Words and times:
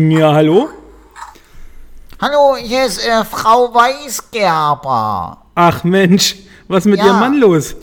Ja, 0.00 0.32
hallo? 0.32 0.68
Hallo, 2.22 2.54
hier 2.56 2.86
ist 2.86 3.04
äh, 3.04 3.24
Frau 3.24 3.74
Weisgerber. 3.74 5.38
Ach 5.56 5.82
Mensch, 5.82 6.36
was 6.68 6.86
ist 6.86 6.90
mit 6.90 7.00
Ja. 7.00 7.06
Ihrem 7.06 7.18
Mann 7.18 7.40
los? 7.40 7.74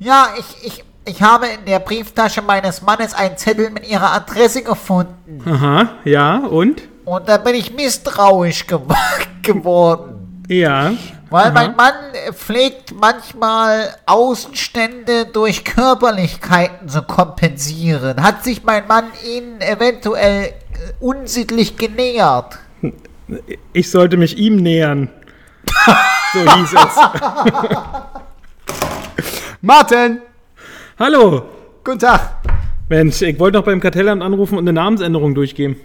Ja, 0.00 0.30
ich, 0.36 0.66
ich, 0.66 0.84
ich 1.04 1.22
habe 1.22 1.46
in 1.46 1.64
der 1.66 1.78
Brieftasche 1.78 2.42
meines 2.42 2.82
Mannes 2.82 3.14
einen 3.14 3.36
Zettel 3.36 3.70
mit 3.70 3.86
ihrer 3.88 4.12
Adresse 4.12 4.64
gefunden. 4.64 5.44
Aha, 5.48 5.90
ja, 6.04 6.38
und? 6.38 6.82
Und 7.04 7.28
da 7.28 7.36
bin 7.36 7.54
ich 7.54 7.72
misstrauisch 7.72 8.66
gew 8.66 8.80
geworden. 9.42 10.42
Ja. 10.48 10.90
Weil 11.30 11.44
Aha. 11.44 11.52
mein 11.52 11.76
Mann 11.76 11.94
äh, 12.26 12.32
pflegt 12.32 12.92
manchmal 13.00 13.94
Außenstände 14.06 15.26
durch 15.26 15.64
Körperlichkeiten 15.64 16.88
zu 16.88 17.02
kompensieren. 17.02 18.20
Hat 18.24 18.42
sich 18.42 18.64
mein 18.64 18.88
Mann 18.88 19.04
Ihnen 19.24 19.60
eventuell 19.60 20.52
unsittlich 21.00 21.76
genähert? 21.76 22.58
Ich 23.72 23.90
sollte 23.90 24.16
mich 24.16 24.38
ihm 24.38 24.56
nähern. 24.56 25.08
so 26.32 26.40
hieß 26.40 26.72
es. 26.72 27.60
Martin! 29.60 30.20
Hallo. 30.98 31.42
Guten 31.84 31.98
Tag! 31.98 32.36
Mensch, 32.88 33.22
ich 33.22 33.38
wollte 33.38 33.58
noch 33.58 33.64
beim 33.64 33.80
Kartellamt 33.80 34.22
anrufen 34.22 34.56
und 34.58 34.64
eine 34.64 34.72
Namensänderung 34.72 35.34
durchgeben. 35.34 35.76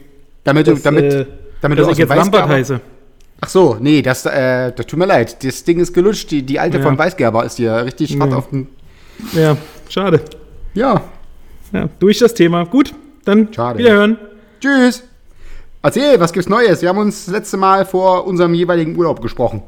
Damit 0.44 0.68
du, 0.68 0.72
Das, 0.74 0.82
damit, 0.84 1.14
äh, 1.14 1.26
damit 1.62 1.80
dass 1.80 1.86
du 1.88 1.92
ich 1.92 1.98
jetzt 2.00 2.10
dem 2.10 2.18
Lampert 2.18 2.44
Weißgerber- 2.46 2.54
heiße. 2.54 2.82
Ach 3.42 3.50
so, 3.50 3.78
nee, 3.80 4.02
das, 4.02 4.26
äh, 4.26 4.72
das 4.72 4.86
tut 4.88 4.98
mir 4.98 5.06
leid. 5.06 5.44
Das 5.44 5.64
Ding 5.64 5.80
ist 5.80 5.94
gelutscht. 5.94 6.32
Die, 6.32 6.42
die 6.42 6.60
alte 6.60 6.78
Ja. 6.78 6.84
von 6.84 6.98
Weißgerber 6.98 7.44
ist 7.46 7.60
ja 7.60 7.78
richtig 7.80 8.18
hart 8.20 8.32
Ja. 8.32 8.38
auf 8.38 8.50
den. 8.50 8.68
Ja, 9.34 9.58
schade. 9.90 10.22
Ja. 10.74 11.02
Ja, 11.74 11.90
durch 12.00 12.20
das 12.20 12.34
Thema. 12.34 12.66
Gut, 12.66 12.94
dann 13.26 13.54
Schade. 13.54 13.80
wiederhören. 13.80 14.18
Tschüss! 14.60 15.04
Erzähl, 15.82 16.20
was 16.20 16.34
gibt's 16.34 16.50
Neues? 16.50 16.82
Wir 16.82 16.90
haben 16.90 16.98
uns 16.98 17.26
das 17.26 17.34
letzte 17.34 17.58
Mal 17.58 17.86
vor 17.86 18.26
unserem 18.26 18.54
jeweiligen 18.54 18.98
Urlaub 18.98 19.22
gesprochen. 19.22 19.62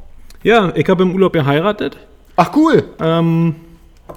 Ja, 0.44 0.71
ich 0.75 0.88
habe 0.89 1.03
im 1.03 1.13
Urlaub 1.13 1.33
geheiratet. 1.33 1.97
Ach, 2.35 2.52
cool! 2.55 2.83
Ähm, 2.99 3.55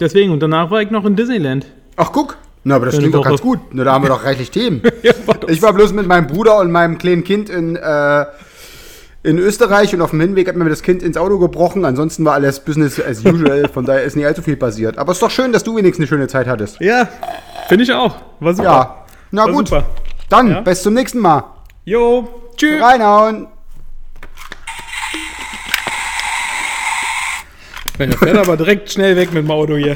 deswegen, 0.01 0.33
und 0.33 0.41
danach 0.41 0.71
war 0.71 0.81
ich 0.83 0.91
noch 0.91 1.05
in 1.05 1.17
Disneyland. 1.17 1.67
Ach, 1.97 2.11
guck! 2.13 2.37
Na, 2.63 2.77
aber 2.77 2.87
das 2.87 2.99
klingt 2.99 3.15
doch 3.15 3.25
ganz 3.25 3.41
gut. 3.41 3.59
Na, 3.73 3.85
da 3.85 3.93
haben 3.93 4.05
wir 4.05 4.09
doch 4.11 4.25
reichlich 4.25 4.51
Themen. 4.51 4.83
Ja, 5.03 5.13
war 5.27 5.49
Ich 5.49 5.63
war 5.63 5.73
bloß 5.73 5.93
mit 5.95 6.07
meinem 6.07 6.27
Bruder 6.27 6.59
und 6.59 6.71
meinem 6.71 6.99
kleinen 6.99 7.25
Kind 7.25 7.49
in, 7.49 7.77
äh, 7.77 8.27
in 9.23 9.39
Österreich 9.39 9.95
und 9.95 10.03
auf 10.03 10.11
dem 10.11 10.21
Hinweg 10.21 10.47
hat 10.49 10.57
mir 10.57 10.69
das 10.69 10.83
Kind 10.83 11.03
ins 11.03 11.17
Auto 11.17 11.39
gebrochen. 11.39 11.87
Ansonsten 11.87 12.25
war 12.25 12.35
alles 12.35 12.61
Business 12.61 13.01
as 13.03 13.25
usual. 13.25 13.67
Von 13.69 13.87
daher 13.87 14.03
ist 14.05 14.15
nicht 14.15 14.27
allzu 14.27 14.43
viel 14.43 14.57
passiert. 14.57 14.99
Aber 14.99 15.13
es 15.13 15.17
ist 15.17 15.23
doch 15.23 15.31
schön, 15.31 15.53
dass 15.53 15.65
du 15.65 15.77
wenigstens 15.77 16.03
eine 16.05 16.09
schöne 16.09 16.29
Zeit 16.29 16.47
hattest. 16.47 16.81
Ja, 16.81 17.09
finde 17.69 17.85
ich 17.85 17.93
auch. 17.95 18.17
War 18.41 18.53
super. 18.55 18.69
Ja. 18.69 19.05
Na 19.31 19.45
War 19.45 19.53
gut. 19.53 19.69
super. 19.69 19.85
Dann 20.31 20.49
Ja. 20.51 20.61
bis 20.63 20.83
zum 20.83 20.95
nächsten 20.95 21.19
Mal. 21.19 21.45
Jo, 21.85 22.27
tschüss. 22.57 22.81
Reinhauen. 22.83 23.49
Der 27.99 28.13
fährt 28.13 28.39
aber 28.39 28.57
direkt 28.57 28.91
schnell 28.91 29.15
weg 29.17 29.33
mit 29.33 29.43
dem 29.45 29.51
Auto 29.51 29.77
hier. 29.77 29.95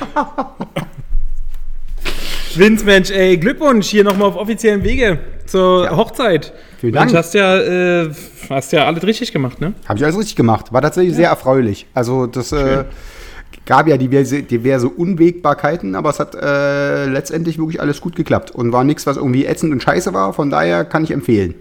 Vince, 2.55 2.85
Mensch, 2.85 3.11
ey, 3.11 3.39
Glückwunsch 3.39 3.87
hier 3.89 4.05
nochmal 4.05 4.29
auf 4.29 4.37
offiziellen 4.37 4.85
Wege 4.85 5.19
zur 5.47 5.89
Hochzeit. 5.97 6.53
Vielen 6.81 6.93
Mensch, 6.93 7.13
Dank. 7.13 7.25
hast 7.25 7.33
ja, 7.35 7.57
äh, 7.59 8.11
hast 8.51 8.73
ja 8.73 8.85
alles 8.87 9.03
richtig 9.05 9.33
gemacht, 9.33 9.61
ne? 9.61 9.73
Habe 9.89 9.99
ich 9.99 10.05
alles 10.05 10.19
richtig 10.19 10.37
gemacht. 10.37 10.73
War 10.73 10.83
tatsächlich 10.83 11.15
sehr 11.15 11.31
erfreulich. 11.31 11.87
Also 11.95 12.27
das 12.27 12.53
äh, 12.53 12.85
gab 13.67 13.89
ja 13.89 13.97
diverse, 13.97 14.43
diverse 14.43 14.89
Unwägbarkeiten, 14.89 15.95
aber 15.95 16.11
es 16.11 16.21
hat 16.21 16.35
äh, 16.35 17.07
letztendlich 17.07 17.59
wirklich 17.59 17.81
alles 17.81 18.01
gut 18.01 18.17
geklappt 18.17 18.51
und 18.51 18.73
war 18.73 18.85
nichts, 18.85 19.07
was 19.07 19.17
irgendwie 19.17 19.47
ätzend 19.47 19.73
und 19.73 19.83
scheiße 19.83 20.13
war. 20.13 20.33
Von 20.33 20.51
daher 20.51 20.85
kann 20.85 21.05
ich 21.05 21.11
empfehlen. 21.11 21.55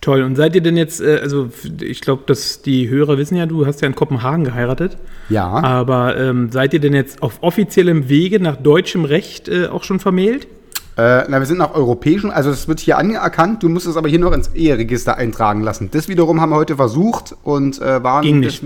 Toll. 0.00 0.22
Und 0.22 0.34
seid 0.34 0.56
ihr 0.56 0.60
denn 0.60 0.76
jetzt, 0.76 1.00
äh, 1.00 1.20
also 1.22 1.50
ich 1.80 2.00
glaube, 2.00 2.24
dass 2.26 2.60
die 2.62 2.88
Hörer 2.88 3.18
wissen 3.18 3.36
ja, 3.36 3.46
du 3.46 3.66
hast 3.66 3.82
ja 3.82 3.86
in 3.86 3.94
Kopenhagen 3.94 4.44
geheiratet. 4.44 4.96
Ja. 5.28 5.46
Aber 5.46 6.16
ähm, 6.16 6.50
seid 6.50 6.74
ihr 6.74 6.80
denn 6.80 6.92
jetzt 6.92 7.22
auf 7.22 7.38
offiziellem 7.40 8.08
Wege 8.08 8.40
nach 8.40 8.56
deutschem 8.56 9.04
Recht 9.04 9.48
äh, 9.48 9.68
auch 9.68 9.84
schon 9.84 10.00
vermählt? 10.00 10.48
Äh, 10.96 11.24
na, 11.28 11.38
wir 11.38 11.46
sind 11.46 11.58
nach 11.58 11.74
europäischen, 11.74 12.30
also 12.30 12.50
es 12.50 12.68
wird 12.68 12.80
hier 12.80 12.98
anerkannt, 12.98 13.62
du 13.62 13.70
musst 13.70 13.86
es 13.86 13.96
aber 13.96 14.10
hier 14.10 14.18
noch 14.18 14.32
ins 14.32 14.48
Eheregister 14.48 15.16
eintragen 15.16 15.62
lassen. 15.62 15.88
Das 15.90 16.08
wiederum 16.08 16.40
haben 16.40 16.50
wir 16.50 16.56
heute 16.56 16.76
versucht 16.76 17.34
und 17.44 17.80
äh, 17.80 18.02
waren 18.02 18.22
Ging 18.22 18.40
nicht. 18.40 18.62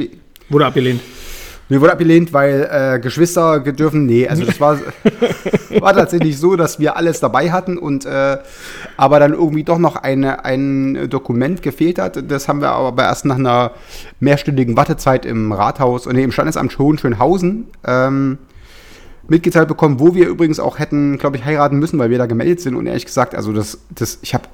Wurde 0.48 0.66
abgelehnt. 0.66 1.00
Mir 1.68 1.80
wurde 1.80 1.92
abgelehnt, 1.92 2.32
weil 2.32 2.68
äh, 2.70 3.00
Geschwister 3.00 3.58
dürfen. 3.60 4.06
Nee, 4.06 4.28
also 4.28 4.44
das 4.44 4.60
war, 4.60 4.78
war 5.80 5.94
tatsächlich 5.94 6.38
so, 6.38 6.54
dass 6.54 6.78
wir 6.78 6.96
alles 6.96 7.18
dabei 7.18 7.50
hatten 7.50 7.76
und 7.76 8.06
äh, 8.06 8.38
aber 8.96 9.18
dann 9.18 9.32
irgendwie 9.32 9.64
doch 9.64 9.78
noch 9.78 9.96
eine, 9.96 10.44
ein 10.44 11.10
Dokument 11.10 11.62
gefehlt 11.62 11.98
hat. 11.98 12.30
Das 12.30 12.46
haben 12.46 12.60
wir 12.60 12.70
aber 12.70 13.02
erst 13.02 13.24
nach 13.24 13.36
einer 13.36 13.72
mehrstündigen 14.20 14.76
Wartezeit 14.76 15.26
im 15.26 15.50
Rathaus 15.50 16.06
und 16.06 16.14
nee, 16.14 16.22
im 16.22 16.30
Standesamt 16.30 16.78
Hohenschönhausen 16.78 17.66
ähm, 17.84 18.38
mitgeteilt 19.26 19.66
bekommen, 19.66 19.98
wo 19.98 20.14
wir 20.14 20.28
übrigens 20.28 20.60
auch 20.60 20.78
hätten, 20.78 21.18
glaube 21.18 21.36
ich, 21.36 21.44
heiraten 21.44 21.78
müssen, 21.78 21.98
weil 21.98 22.10
wir 22.10 22.18
da 22.18 22.26
gemeldet 22.26 22.60
sind. 22.60 22.76
Und 22.76 22.86
ehrlich 22.86 23.06
gesagt, 23.06 23.34
also 23.34 23.52
das, 23.52 23.78
das, 23.90 24.18
ich 24.22 24.34
habe 24.34 24.44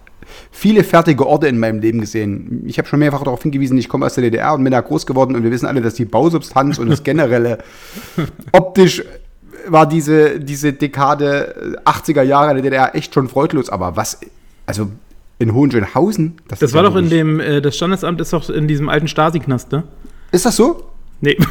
viele 0.50 0.84
fertige 0.84 1.26
Orte 1.26 1.48
in 1.48 1.58
meinem 1.58 1.80
Leben 1.80 2.00
gesehen. 2.00 2.62
Ich 2.66 2.78
habe 2.78 2.88
schon 2.88 2.98
mehrfach 2.98 3.22
darauf 3.22 3.42
hingewiesen, 3.42 3.78
ich 3.78 3.88
komme 3.88 4.06
aus 4.06 4.14
der 4.14 4.22
DDR 4.22 4.54
und 4.54 4.64
bin 4.64 4.72
da 4.72 4.80
groß 4.80 5.06
geworden 5.06 5.34
und 5.34 5.42
wir 5.42 5.50
wissen 5.50 5.66
alle, 5.66 5.80
dass 5.80 5.94
die 5.94 6.04
Bausubstanz 6.04 6.78
und 6.78 6.88
das 6.88 7.02
generelle 7.04 7.58
optisch 8.52 9.02
war 9.66 9.86
diese, 9.86 10.40
diese 10.40 10.72
Dekade 10.72 11.76
äh, 11.84 11.88
80er 11.88 12.22
Jahre 12.22 12.50
in 12.50 12.56
der 12.56 12.62
DDR 12.62 12.94
echt 12.94 13.14
schon 13.14 13.28
freudlos. 13.28 13.68
Aber 13.70 13.96
was, 13.96 14.20
also 14.66 14.88
in 15.38 15.54
Hohenschönhausen, 15.54 16.36
Das 16.48 16.62
ist 16.62 16.72
war 16.72 16.82
ja 16.82 16.90
doch 16.90 16.96
in 16.96 17.10
dem, 17.10 17.40
äh, 17.40 17.60
das 17.60 17.76
Standesamt 17.76 18.20
ist 18.20 18.32
doch 18.32 18.48
in 18.48 18.68
diesem 18.68 18.88
alten 18.88 19.08
Stasi-Knast, 19.08 19.72
ne? 19.72 19.84
Ist 20.30 20.46
das 20.46 20.56
so? 20.56 20.90
Nee. 21.20 21.36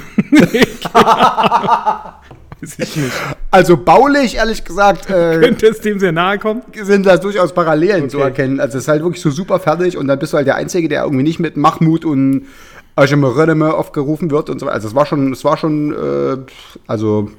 Weiß 2.61 2.77
ich 2.79 2.95
nicht. 2.95 3.11
Also 3.49 3.75
baulich, 3.77 4.35
ehrlich 4.35 4.63
gesagt, 4.63 5.09
äh, 5.09 5.39
Könnte 5.39 5.67
es 5.67 5.81
dem 5.81 5.99
sehr 5.99 6.11
nahe 6.11 6.37
kommen? 6.39 6.61
sind 6.83 7.05
da 7.05 7.17
durchaus 7.17 7.53
Parallelen 7.53 8.09
zu 8.09 8.17
Okay. 8.17 8.25
erkennen. 8.27 8.59
Also 8.59 8.77
es 8.77 8.83
ist 8.85 8.87
halt 8.87 9.03
wirklich 9.03 9.21
so 9.21 9.29
super 9.31 9.59
fertig 9.59 9.97
und 9.97 10.07
dann 10.07 10.19
bist 10.19 10.33
du 10.33 10.37
halt 10.37 10.47
der 10.47 10.55
Einzige, 10.55 10.87
der 10.87 11.03
irgendwie 11.03 11.23
nicht 11.23 11.39
mit 11.39 11.57
Mahmoud 11.57 12.05
und 12.05 12.45
Ajemeröneme 12.95 13.73
aufgerufen 13.73 14.31
wird 14.31 14.49
und 14.49 14.59
so 14.59 14.65
weiter. 14.65 14.75
Also 14.75 14.87
es 14.89 14.95
war 14.95 15.05
schon, 15.05 15.31
es 15.33 15.43
war 15.43 15.57
schon, 15.57 15.91
äh, 15.93 16.37
also 16.87 17.31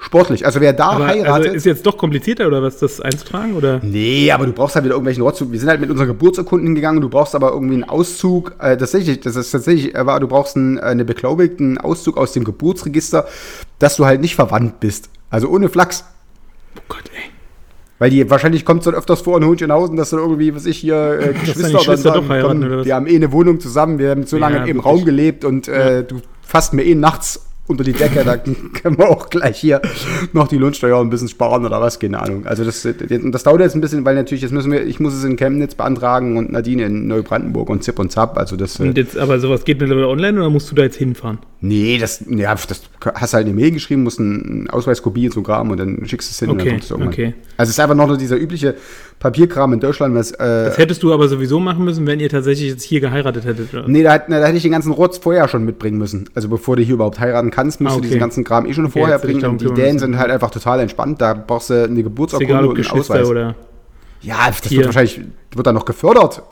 sportlich. 0.00 0.46
Also 0.46 0.60
wer 0.60 0.72
da 0.72 0.90
Aber 0.90 1.06
heiratet. 1.06 1.46
also 1.46 1.56
ist 1.56 1.66
jetzt 1.66 1.86
doch 1.86 1.96
komplizierter 1.96 2.46
oder 2.46 2.62
was, 2.62 2.78
das 2.78 3.00
einzutragen? 3.00 3.54
Oder? 3.54 3.80
Nee, 3.82 4.30
aber 4.32 4.46
du 4.46 4.52
brauchst 4.52 4.74
halt 4.74 4.84
wieder 4.84 4.94
irgendwelchen 4.94 5.22
Rotz. 5.22 5.44
Wir 5.46 5.60
sind 5.60 5.68
halt 5.68 5.80
mit 5.80 5.90
unseren 5.90 6.08
Geburtsurkunden 6.08 6.74
gegangen. 6.74 7.00
Du 7.00 7.08
brauchst 7.08 7.34
aber 7.34 7.52
irgendwie 7.52 7.74
einen 7.74 7.84
Auszug. 7.84 8.54
Äh, 8.58 8.76
tatsächlich, 8.76 9.20
das 9.20 9.36
ist 9.36 9.50
tatsächlich, 9.50 9.94
äh, 9.94 10.06
war, 10.06 10.18
du 10.18 10.26
brauchst 10.26 10.56
einen, 10.56 10.78
äh, 10.78 10.82
eine 10.82 11.04
beglaubigten 11.04 11.78
Auszug 11.78 12.16
aus 12.16 12.32
dem 12.32 12.44
Geburtsregister, 12.44 13.26
dass 13.78 13.96
du 13.96 14.06
halt 14.06 14.20
nicht 14.20 14.34
verwandt 14.34 14.80
bist. 14.80 15.10
Also 15.28 15.48
ohne 15.48 15.68
Flachs. 15.68 16.04
Oh 16.76 16.82
Gott, 16.88 17.04
ey. 17.14 17.30
Weil 17.98 18.08
die, 18.08 18.30
wahrscheinlich 18.30 18.64
kommt 18.64 18.80
es 18.80 18.86
dann 18.86 18.94
öfters 18.94 19.20
vor 19.20 19.36
in 19.36 19.44
Hohenschönhausen, 19.44 19.94
dass 19.96 20.08
dann 20.10 20.20
irgendwie, 20.20 20.54
was 20.54 20.64
ich 20.64 20.78
hier, 20.78 21.18
äh, 21.20 21.34
Geschwister, 21.44 21.78
dann 21.84 22.14
doch 22.14 22.28
heiraten, 22.30 22.60
komm, 22.68 22.84
wir 22.86 22.94
haben 22.94 23.06
eh 23.06 23.14
eine 23.14 23.30
Wohnung 23.30 23.60
zusammen, 23.60 23.98
wir 23.98 24.10
haben 24.10 24.24
so 24.24 24.38
Ja, 24.38 24.48
lange 24.48 24.60
im 24.60 24.76
wirklich. 24.76 24.84
Raum 24.86 25.04
gelebt 25.04 25.44
und 25.44 25.68
äh, 25.68 26.04
du 26.04 26.22
fasst 26.40 26.72
mir 26.72 26.82
eh 26.84 26.94
nachts 26.94 27.46
unter 27.66 27.84
die 27.84 27.92
Decke, 27.92 28.24
da 28.24 28.36
können 28.36 28.98
wir 28.98 29.08
auch 29.08 29.30
gleich 29.30 29.58
hier 29.58 29.80
noch 30.32 30.48
die 30.48 30.56
Lohnsteuer 30.58 31.00
ein 31.00 31.08
bisschen 31.08 31.28
sparen 31.28 31.64
oder 31.64 31.80
was, 31.80 32.00
keine 32.00 32.20
Ahnung. 32.20 32.44
Also 32.46 32.64
das, 32.64 32.82
das 32.82 33.42
dauert 33.44 33.60
jetzt 33.60 33.76
ein 33.76 33.80
bisschen, 33.80 34.04
weil 34.04 34.16
natürlich, 34.16 34.42
jetzt 34.42 34.50
müssen 34.50 34.72
wir, 34.72 34.84
ich 34.84 34.98
muss 34.98 35.14
es 35.14 35.22
in 35.22 35.36
Chemnitz 35.36 35.76
beantragen 35.76 36.36
und 36.36 36.50
Nadine 36.50 36.86
in 36.86 37.06
Neubrandenburg 37.06 37.70
und 37.70 37.84
Zip 37.84 37.98
und 38.00 38.10
Zap, 38.10 38.36
also 38.36 38.56
das, 38.56 38.80
Und 38.80 38.96
jetzt, 38.98 39.16
aber 39.16 39.38
sowas 39.38 39.64
geht 39.64 39.78
mittlerweile 39.80 40.08
online 40.08 40.40
oder 40.40 40.50
musst 40.50 40.68
du 40.70 40.74
da 40.74 40.82
jetzt 40.82 40.96
hinfahren? 40.96 41.38
nee, 41.62 41.98
das, 41.98 42.24
ja, 42.28 42.54
das 42.54 42.82
hast 43.14 43.34
halt 43.34 43.46
eine 43.46 43.54
Mail 43.54 43.70
geschrieben, 43.70 44.02
musst 44.02 44.18
einen 44.18 44.68
Ausweiskopie 44.70 45.26
und 45.26 45.32
so 45.34 45.42
Graben 45.42 45.70
und 45.70 45.76
dann 45.78 46.06
schickst 46.06 46.30
du 46.30 46.32
es 46.32 46.38
hin 46.38 46.48
und 46.50 46.58
dann 46.58 46.66
Okay, 46.66 46.74
kommst 46.76 46.90
du 46.90 46.94
irgendwann. 46.94 47.12
okay. 47.12 47.34
Also 47.56 47.68
es 47.70 47.76
ist 47.76 47.80
einfach 47.80 47.94
noch 47.94 48.06
nur 48.08 48.16
dieser 48.16 48.36
übliche 48.38 48.74
Papierkram 49.20 49.72
in 49.74 49.80
Deutschland, 49.80 50.14
was, 50.14 50.32
äh, 50.32 50.36
Das 50.38 50.78
hättest 50.78 51.02
du 51.02 51.12
aber 51.12 51.28
sowieso 51.28 51.60
machen 51.60 51.84
müssen, 51.84 52.06
wenn 52.06 52.18
ihr 52.20 52.28
tatsächlich 52.30 52.70
jetzt 52.70 52.82
hier 52.82 53.00
geheiratet 53.00 53.44
hättet. 53.44 53.72
Oder? 53.72 53.86
Nee, 53.86 54.02
da, 54.02 54.12
hätt- 54.14 54.24
da 54.28 54.44
hätte 54.46 54.56
ich 54.56 54.62
den 54.62 54.72
ganzen 54.72 54.92
Rotz 54.92 55.18
vorher 55.18 55.46
schon 55.46 55.62
mitbringen 55.64 55.98
müssen. 55.98 56.28
Also 56.34 56.48
bevor 56.48 56.76
du 56.76 56.82
hier 56.82 56.94
überhaupt 56.94 57.20
heiraten 57.20 57.50
kannst, 57.50 57.80
musst 57.82 57.92
Ah, 57.92 57.94
du 57.96 57.98
okay. 57.98 58.06
diesen 58.08 58.20
ganzen 58.20 58.44
Kram 58.44 58.64
eh 58.66 58.72
schon 58.72 58.90
vorher 58.90 59.18
hätte 59.18 59.26
ich 59.30 59.34
bringen. 59.38 59.50
Und 59.50 59.60
die 59.60 59.72
Dänen 59.74 59.98
sind 59.98 60.16
halt 60.18 60.30
einfach 60.30 60.50
total 60.50 60.80
entspannt. 60.80 61.20
Da 61.20 61.34
brauchst 61.34 61.68
du 61.70 61.84
eine 61.84 62.02
Geburtsurkunde 62.02 62.52
egal, 62.54 62.64
und 62.66 62.78
einen 62.78 62.98
Ausweis. 63.00 63.28
oder. 63.28 63.54
Ja, 64.22 64.36
das 64.48 64.62
Hier. 64.64 64.78
wird 64.78 64.86
wahrscheinlich, 64.86 65.20
wird 65.54 65.66
dann 65.66 65.74
noch 65.74 65.84
gefördert. 65.84 66.42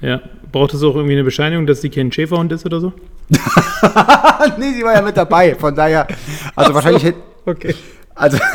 Ja. 0.00 0.20
Braucht 0.52 0.72
es 0.74 0.82
auch 0.84 0.94
irgendwie 0.94 1.14
eine 1.14 1.24
Bescheinigung, 1.24 1.66
dass 1.66 1.80
sie 1.82 1.90
kein 1.90 2.10
Schäferhund 2.12 2.50
ist 2.52 2.64
oder 2.64 2.80
so? 2.80 2.92
nee, 4.58 4.72
sie 4.76 4.82
war 4.82 4.94
ja 4.94 5.02
mit 5.02 5.16
dabei, 5.16 5.54
von 5.56 5.74
daher, 5.74 6.06
also 6.56 6.72
wahrscheinlich 6.72 7.04
hätte, 7.04 7.18
Okay. 7.46 7.74
also, 8.14 8.38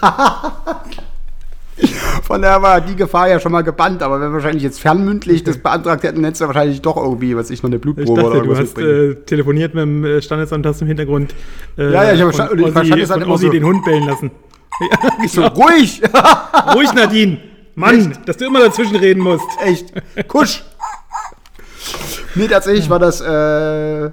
von 2.22 2.42
daher 2.42 2.60
war 2.62 2.80
die 2.80 2.96
Gefahr 2.96 3.28
ja 3.28 3.38
schon 3.40 3.52
mal 3.52 3.62
gebannt, 3.62 4.02
aber 4.02 4.20
wenn 4.20 4.30
wir 4.30 4.34
wahrscheinlich 4.34 4.62
jetzt 4.62 4.80
fernmündlich 4.80 5.44
das 5.44 5.58
beantragt 5.58 6.02
hätten, 6.02 6.24
hättest 6.24 6.40
du 6.42 6.46
wahrscheinlich 6.46 6.80
doch 6.82 6.96
irgendwie, 6.96 7.36
was 7.36 7.50
ich 7.50 7.62
noch 7.62 7.68
eine 7.70 7.76
Ich 7.76 7.82
Blutprobe 7.82 8.10
oder 8.12 8.22
dachte, 8.22 8.32
du 8.32 8.36
irgendwas 8.38 8.58
hast 8.68 8.76
mitbringen. 8.76 9.12
äh, 9.12 9.24
telefoniert 9.26 9.74
mit 9.74 9.82
dem 9.82 10.04
äh, 10.04 10.22
Standesamt, 10.22 10.66
hast 10.66 10.80
im 10.82 10.88
Hintergrund 10.88 11.34
äh, 11.76 11.92
Ja, 11.92 12.04
ja, 12.04 12.12
ich 12.14 12.20
hab 12.22 12.26
von 12.28 12.32
verstanden- 12.34 12.58
ich 12.58 12.64
Ossi, 12.66 12.72
verstand 12.74 13.02
es 13.02 13.10
halt 13.10 13.20
von 13.22 13.28
immer 13.30 13.38
so. 13.38 13.48
den 13.50 13.64
Hund 13.64 13.84
bellen 13.84 14.04
lassen. 14.06 14.30
so, 15.28 15.42
ruhig! 15.46 16.02
Ruhig, 16.74 16.92
Nadine! 16.94 17.38
Mann, 17.74 18.18
dass 18.26 18.36
du 18.36 18.46
immer 18.46 18.60
dazwischen 18.60 18.96
reden 18.96 19.22
musst. 19.22 19.46
Echt. 19.64 19.92
Kusch. 20.28 20.64
Nee, 22.34 22.48
tatsächlich 22.48 22.88
war 22.90 22.98
das, 22.98 23.20
äh, 23.20 24.10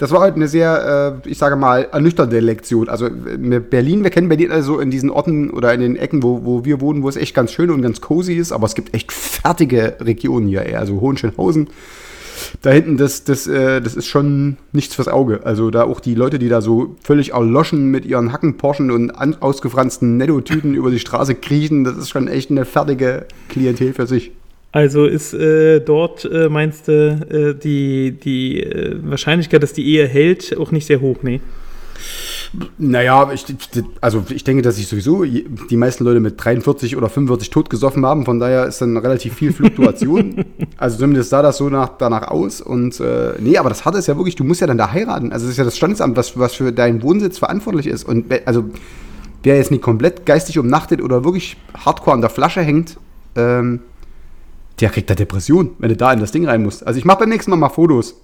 das 0.00 0.12
war 0.12 0.22
halt 0.22 0.34
eine 0.34 0.48
sehr, 0.48 1.20
äh, 1.22 1.28
ich 1.28 1.36
sage 1.36 1.56
mal, 1.56 1.86
ernüchternde 1.92 2.40
Lektion. 2.40 2.88
Also 2.88 3.06
äh, 3.06 3.60
Berlin, 3.60 4.02
wir 4.02 4.08
kennen 4.08 4.30
Berlin 4.30 4.50
also 4.50 4.80
in 4.80 4.90
diesen 4.90 5.10
Orten 5.10 5.50
oder 5.50 5.74
in 5.74 5.80
den 5.80 5.96
Ecken, 5.96 6.22
wo, 6.22 6.42
wo 6.42 6.64
wir 6.64 6.80
wohnen, 6.80 7.02
wo 7.02 7.08
es 7.10 7.16
echt 7.16 7.34
ganz 7.34 7.52
schön 7.52 7.68
und 7.68 7.82
ganz 7.82 8.00
cozy 8.00 8.32
ist, 8.32 8.50
aber 8.50 8.64
es 8.64 8.74
gibt 8.74 8.94
echt 8.94 9.12
fertige 9.12 9.96
Regionen 10.00 10.48
hier, 10.48 10.62
eher. 10.62 10.80
also 10.80 11.02
Hohenschönhausen. 11.02 11.68
Da 12.62 12.70
hinten, 12.70 12.96
das, 12.96 13.24
das, 13.24 13.46
äh, 13.46 13.82
das 13.82 13.94
ist 13.94 14.06
schon 14.06 14.56
nichts 14.72 14.94
fürs 14.94 15.08
Auge. 15.08 15.40
Also 15.44 15.70
da 15.70 15.84
auch 15.84 16.00
die 16.00 16.14
Leute, 16.14 16.38
die 16.38 16.48
da 16.48 16.62
so 16.62 16.96
völlig 17.02 17.32
erloschen 17.32 17.90
mit 17.90 18.06
ihren 18.06 18.32
Hackenporschen 18.32 18.90
und 18.90 19.10
an, 19.10 19.36
ausgefransten 19.38 20.16
Nettotüten 20.16 20.74
über 20.74 20.90
die 20.90 20.98
Straße 20.98 21.34
kriechen, 21.34 21.84
das 21.84 21.98
ist 21.98 22.08
schon 22.08 22.26
echt 22.26 22.50
eine 22.50 22.64
fertige 22.64 23.26
Klientel 23.50 23.92
für 23.92 24.06
sich. 24.06 24.32
Also 24.72 25.06
ist 25.06 25.34
äh, 25.34 25.80
dort, 25.80 26.24
äh, 26.24 26.48
meinst 26.48 26.86
du, 26.86 26.92
äh, 26.92 27.54
die, 27.60 28.12
die 28.12 28.62
äh, 28.62 28.96
Wahrscheinlichkeit, 29.02 29.62
dass 29.62 29.72
die 29.72 29.86
Ehe 29.86 30.06
hält, 30.06 30.56
auch 30.56 30.70
nicht 30.70 30.86
sehr 30.86 31.00
hoch, 31.00 31.18
nee. 31.22 31.40
Naja, 32.78 33.30
ich, 33.32 33.44
also 34.00 34.24
ich 34.28 34.42
denke, 34.42 34.62
dass 34.62 34.76
sich 34.76 34.88
sowieso 34.88 35.24
die 35.24 35.76
meisten 35.76 36.04
Leute 36.04 36.18
mit 36.18 36.42
43 36.42 36.96
oder 36.96 37.08
45 37.08 37.50
totgesoffen 37.50 38.04
haben. 38.04 38.24
Von 38.24 38.40
daher 38.40 38.66
ist 38.66 38.80
dann 38.80 38.96
relativ 38.96 39.34
viel 39.34 39.52
Fluktuation. 39.52 40.44
also 40.76 40.98
zumindest 40.98 41.30
sah 41.30 41.42
das 41.42 41.58
so 41.58 41.68
nach, 41.68 41.90
danach 41.98 42.28
aus. 42.28 42.60
Und 42.60 42.98
äh, 42.98 43.34
nee, 43.38 43.56
aber 43.56 43.68
das 43.68 43.84
Harte 43.84 43.98
ist 43.98 44.08
ja 44.08 44.16
wirklich, 44.16 44.34
du 44.34 44.42
musst 44.42 44.60
ja 44.60 44.66
dann 44.66 44.78
da 44.78 44.90
heiraten. 44.90 45.32
Also 45.32 45.46
es 45.46 45.52
ist 45.52 45.58
ja 45.58 45.64
das 45.64 45.76
Standesamt, 45.76 46.16
was, 46.16 46.36
was 46.38 46.54
für 46.54 46.72
deinen 46.72 47.02
Wohnsitz 47.02 47.38
verantwortlich 47.38 47.86
ist. 47.86 48.02
Und 48.04 48.26
also 48.46 48.64
wer 49.44 49.56
jetzt 49.56 49.70
nicht 49.70 49.82
komplett 49.82 50.26
geistig 50.26 50.58
umnachtet 50.58 51.00
oder 51.02 51.24
wirklich 51.24 51.56
hardcore 51.84 52.14
an 52.14 52.20
der 52.20 52.30
Flasche 52.30 52.62
hängt, 52.62 52.96
ähm, 53.36 53.80
der 54.80 54.90
kriegt 54.90 55.10
da 55.10 55.14
Depression, 55.14 55.70
wenn 55.78 55.88
du 55.90 55.96
da 55.96 56.12
in 56.12 56.20
das 56.20 56.32
Ding 56.32 56.46
rein 56.46 56.62
musst. 56.62 56.86
Also 56.86 56.98
ich 56.98 57.04
mache 57.04 57.20
beim 57.20 57.28
nächsten 57.28 57.50
Mal 57.50 57.56
mal 57.56 57.68
Fotos. 57.68 58.20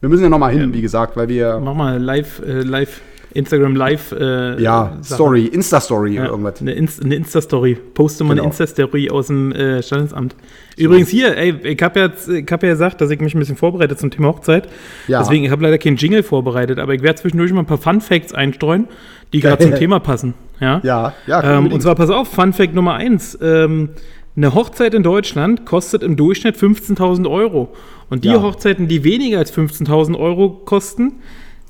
Wir 0.00 0.08
müssen 0.08 0.22
ja 0.22 0.28
noch 0.28 0.38
mal 0.38 0.52
hin, 0.52 0.72
wie 0.72 0.80
gesagt, 0.80 1.16
weil 1.16 1.28
wir 1.28 1.58
Mach 1.62 1.74
mal 1.74 2.00
live, 2.00 2.40
äh, 2.46 2.60
live, 2.62 3.00
Instagram 3.34 3.74
live. 3.74 4.12
Äh, 4.12 4.62
ja 4.62 4.96
Sache. 5.00 5.14
Story, 5.14 5.46
Insta-Story 5.46 6.14
Ja, 6.14 6.22
oder 6.22 6.30
irgendwas. 6.30 6.60
Eine, 6.60 6.72
Inst 6.72 7.02
eine 7.04 7.16
Insta-Story. 7.16 7.76
Poste 7.94 8.22
mal 8.22 8.30
Genau. 8.30 8.42
eine 8.44 8.50
Insta-Story 8.50 9.10
aus 9.10 9.26
dem 9.26 9.50
äh, 9.52 9.82
Standesamt. 9.82 10.36
Übrigens 10.76 11.08
hier, 11.08 11.36
ey, 11.36 11.50
ich 11.64 11.82
habe 11.82 11.98
ja, 11.98 12.06
ich 12.06 12.46
hab 12.50 12.62
ja 12.62 12.68
gesagt, 12.70 13.00
dass 13.00 13.10
ich 13.10 13.20
mich 13.20 13.34
ein 13.34 13.40
bisschen 13.40 13.56
vorbereite 13.56 13.96
zum 13.96 14.10
Thema 14.12 14.28
Hochzeit. 14.28 14.68
Ja. 15.08 15.18
Deswegen, 15.18 15.44
ich 15.44 15.50
habe 15.50 15.64
leider 15.64 15.78
keinen 15.78 15.96
Jingle 15.96 16.22
vorbereitet, 16.22 16.78
aber 16.78 16.94
ich 16.94 17.02
werde 17.02 17.20
zwischendurch 17.20 17.52
mal 17.52 17.60
ein 17.60 17.66
paar 17.66 17.78
Fun-Facts 17.78 18.32
einstreuen, 18.34 18.86
die 19.32 19.40
gerade 19.40 19.64
zum 19.64 19.74
Thema 19.78 19.98
passen. 19.98 20.34
Ja, 20.60 20.80
Ja, 20.84 21.12
ja, 21.26 21.58
ähm. 21.58 21.72
Und 21.72 21.82
zwar, 21.82 21.96
pass 21.96 22.10
auf, 22.10 22.28
Fun-Fact 22.28 22.74
Nummer 22.74 22.94
eins. 22.94 23.36
Ähm, 23.42 23.90
eine 24.38 24.54
Hochzeit 24.54 24.94
in 24.94 25.02
Deutschland 25.02 25.66
kostet 25.66 26.02
im 26.02 26.16
Durchschnitt 26.16 26.56
15.000 26.56 27.28
Euro. 27.28 27.68
Und 28.08 28.24
die 28.24 28.28
Ja. 28.28 28.40
Hochzeiten, 28.40 28.86
die 28.88 29.02
weniger 29.04 29.38
als 29.38 29.52
15.000 29.52 30.16
Euro 30.18 30.48
kosten, 30.64 31.14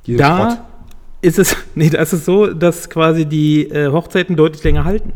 Die 0.07 0.13
sind 0.13 0.21
da 0.21 0.51
Schrott. 0.51 0.59
ist 1.23 1.39
es, 1.39 1.57
nee, 1.75 1.89
da 1.91 2.01
ist 2.03 2.11
so, 2.25 2.47
dass 2.47 2.91
quasi 2.91 3.25
die 3.27 3.63
äh, 3.71 3.91
Hochzeiten 3.91 4.37
deutlich 4.37 4.63
länger 4.63 4.85
halten. 4.85 5.13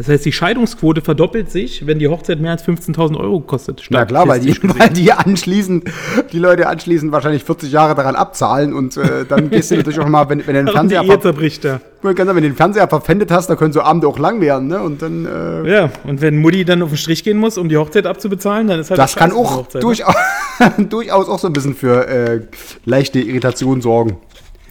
Das 0.00 0.08
heißt, 0.08 0.24
die 0.24 0.32
Scheidungsquote 0.32 1.02
verdoppelt 1.02 1.50
sich, 1.50 1.86
wenn 1.86 1.98
die 1.98 2.08
Hochzeit 2.08 2.40
mehr 2.40 2.52
als 2.52 2.66
15.000 2.66 3.18
Euro 3.18 3.40
kostet. 3.40 3.84
Na 3.90 4.06
klar, 4.06 4.26
weil 4.26 4.40
die, 4.40 4.56
weil 4.62 4.88
die 4.88 5.12
anschließend, 5.12 5.84
die 6.32 6.38
Leute 6.38 6.68
anschließend 6.68 7.12
wahrscheinlich 7.12 7.44
40 7.44 7.70
Jahre 7.70 7.94
daran 7.94 8.16
abzahlen 8.16 8.72
und 8.72 8.96
äh, 8.96 9.26
dann 9.28 9.50
gehst 9.50 9.70
du 9.70 9.76
natürlich 9.76 10.00
auch 10.00 10.08
mal, 10.08 10.26
wenn, 10.30 10.46
wenn 10.46 10.54
den. 10.54 10.68
Fernseher, 10.72 11.04
ver 11.04 11.20
zerbricht 11.20 11.66
ehrlich, 11.66 11.82
wenn 12.02 12.34
du 12.34 12.40
den 12.40 12.56
Fernseher 12.56 12.88
verpfändet 12.88 13.30
hast, 13.30 13.50
da 13.50 13.56
können 13.56 13.72
so 13.72 13.82
Abende 13.82 14.08
auch 14.08 14.18
lang 14.18 14.40
werden, 14.40 14.68
ne? 14.68 14.80
Und 14.80 15.02
dann, 15.02 15.26
äh, 15.26 15.70
Ja, 15.70 15.90
und 16.04 16.20
wenn 16.22 16.38
Mutti 16.38 16.64
dann 16.64 16.82
auf 16.82 16.88
den 16.88 16.96
Strich 16.96 17.22
gehen 17.22 17.36
muss, 17.36 17.58
um 17.58 17.68
die 17.68 17.76
Hochzeit 17.76 18.06
abzubezahlen, 18.06 18.68
dann 18.68 18.80
ist 18.80 18.90
halt 18.90 18.98
das 18.98 19.16
kann 19.16 19.32
auch 19.32 19.58
Hochzeit, 19.58 19.74
ne? 19.74 19.80
durchaus, 19.80 20.14
durchaus 20.88 21.28
auch 21.28 21.38
so 21.38 21.46
ein 21.46 21.52
bisschen 21.52 21.74
für 21.74 22.08
äh, 22.08 22.40
leichte 22.86 23.20
Irritation 23.20 23.80
sorgen. 23.82 24.16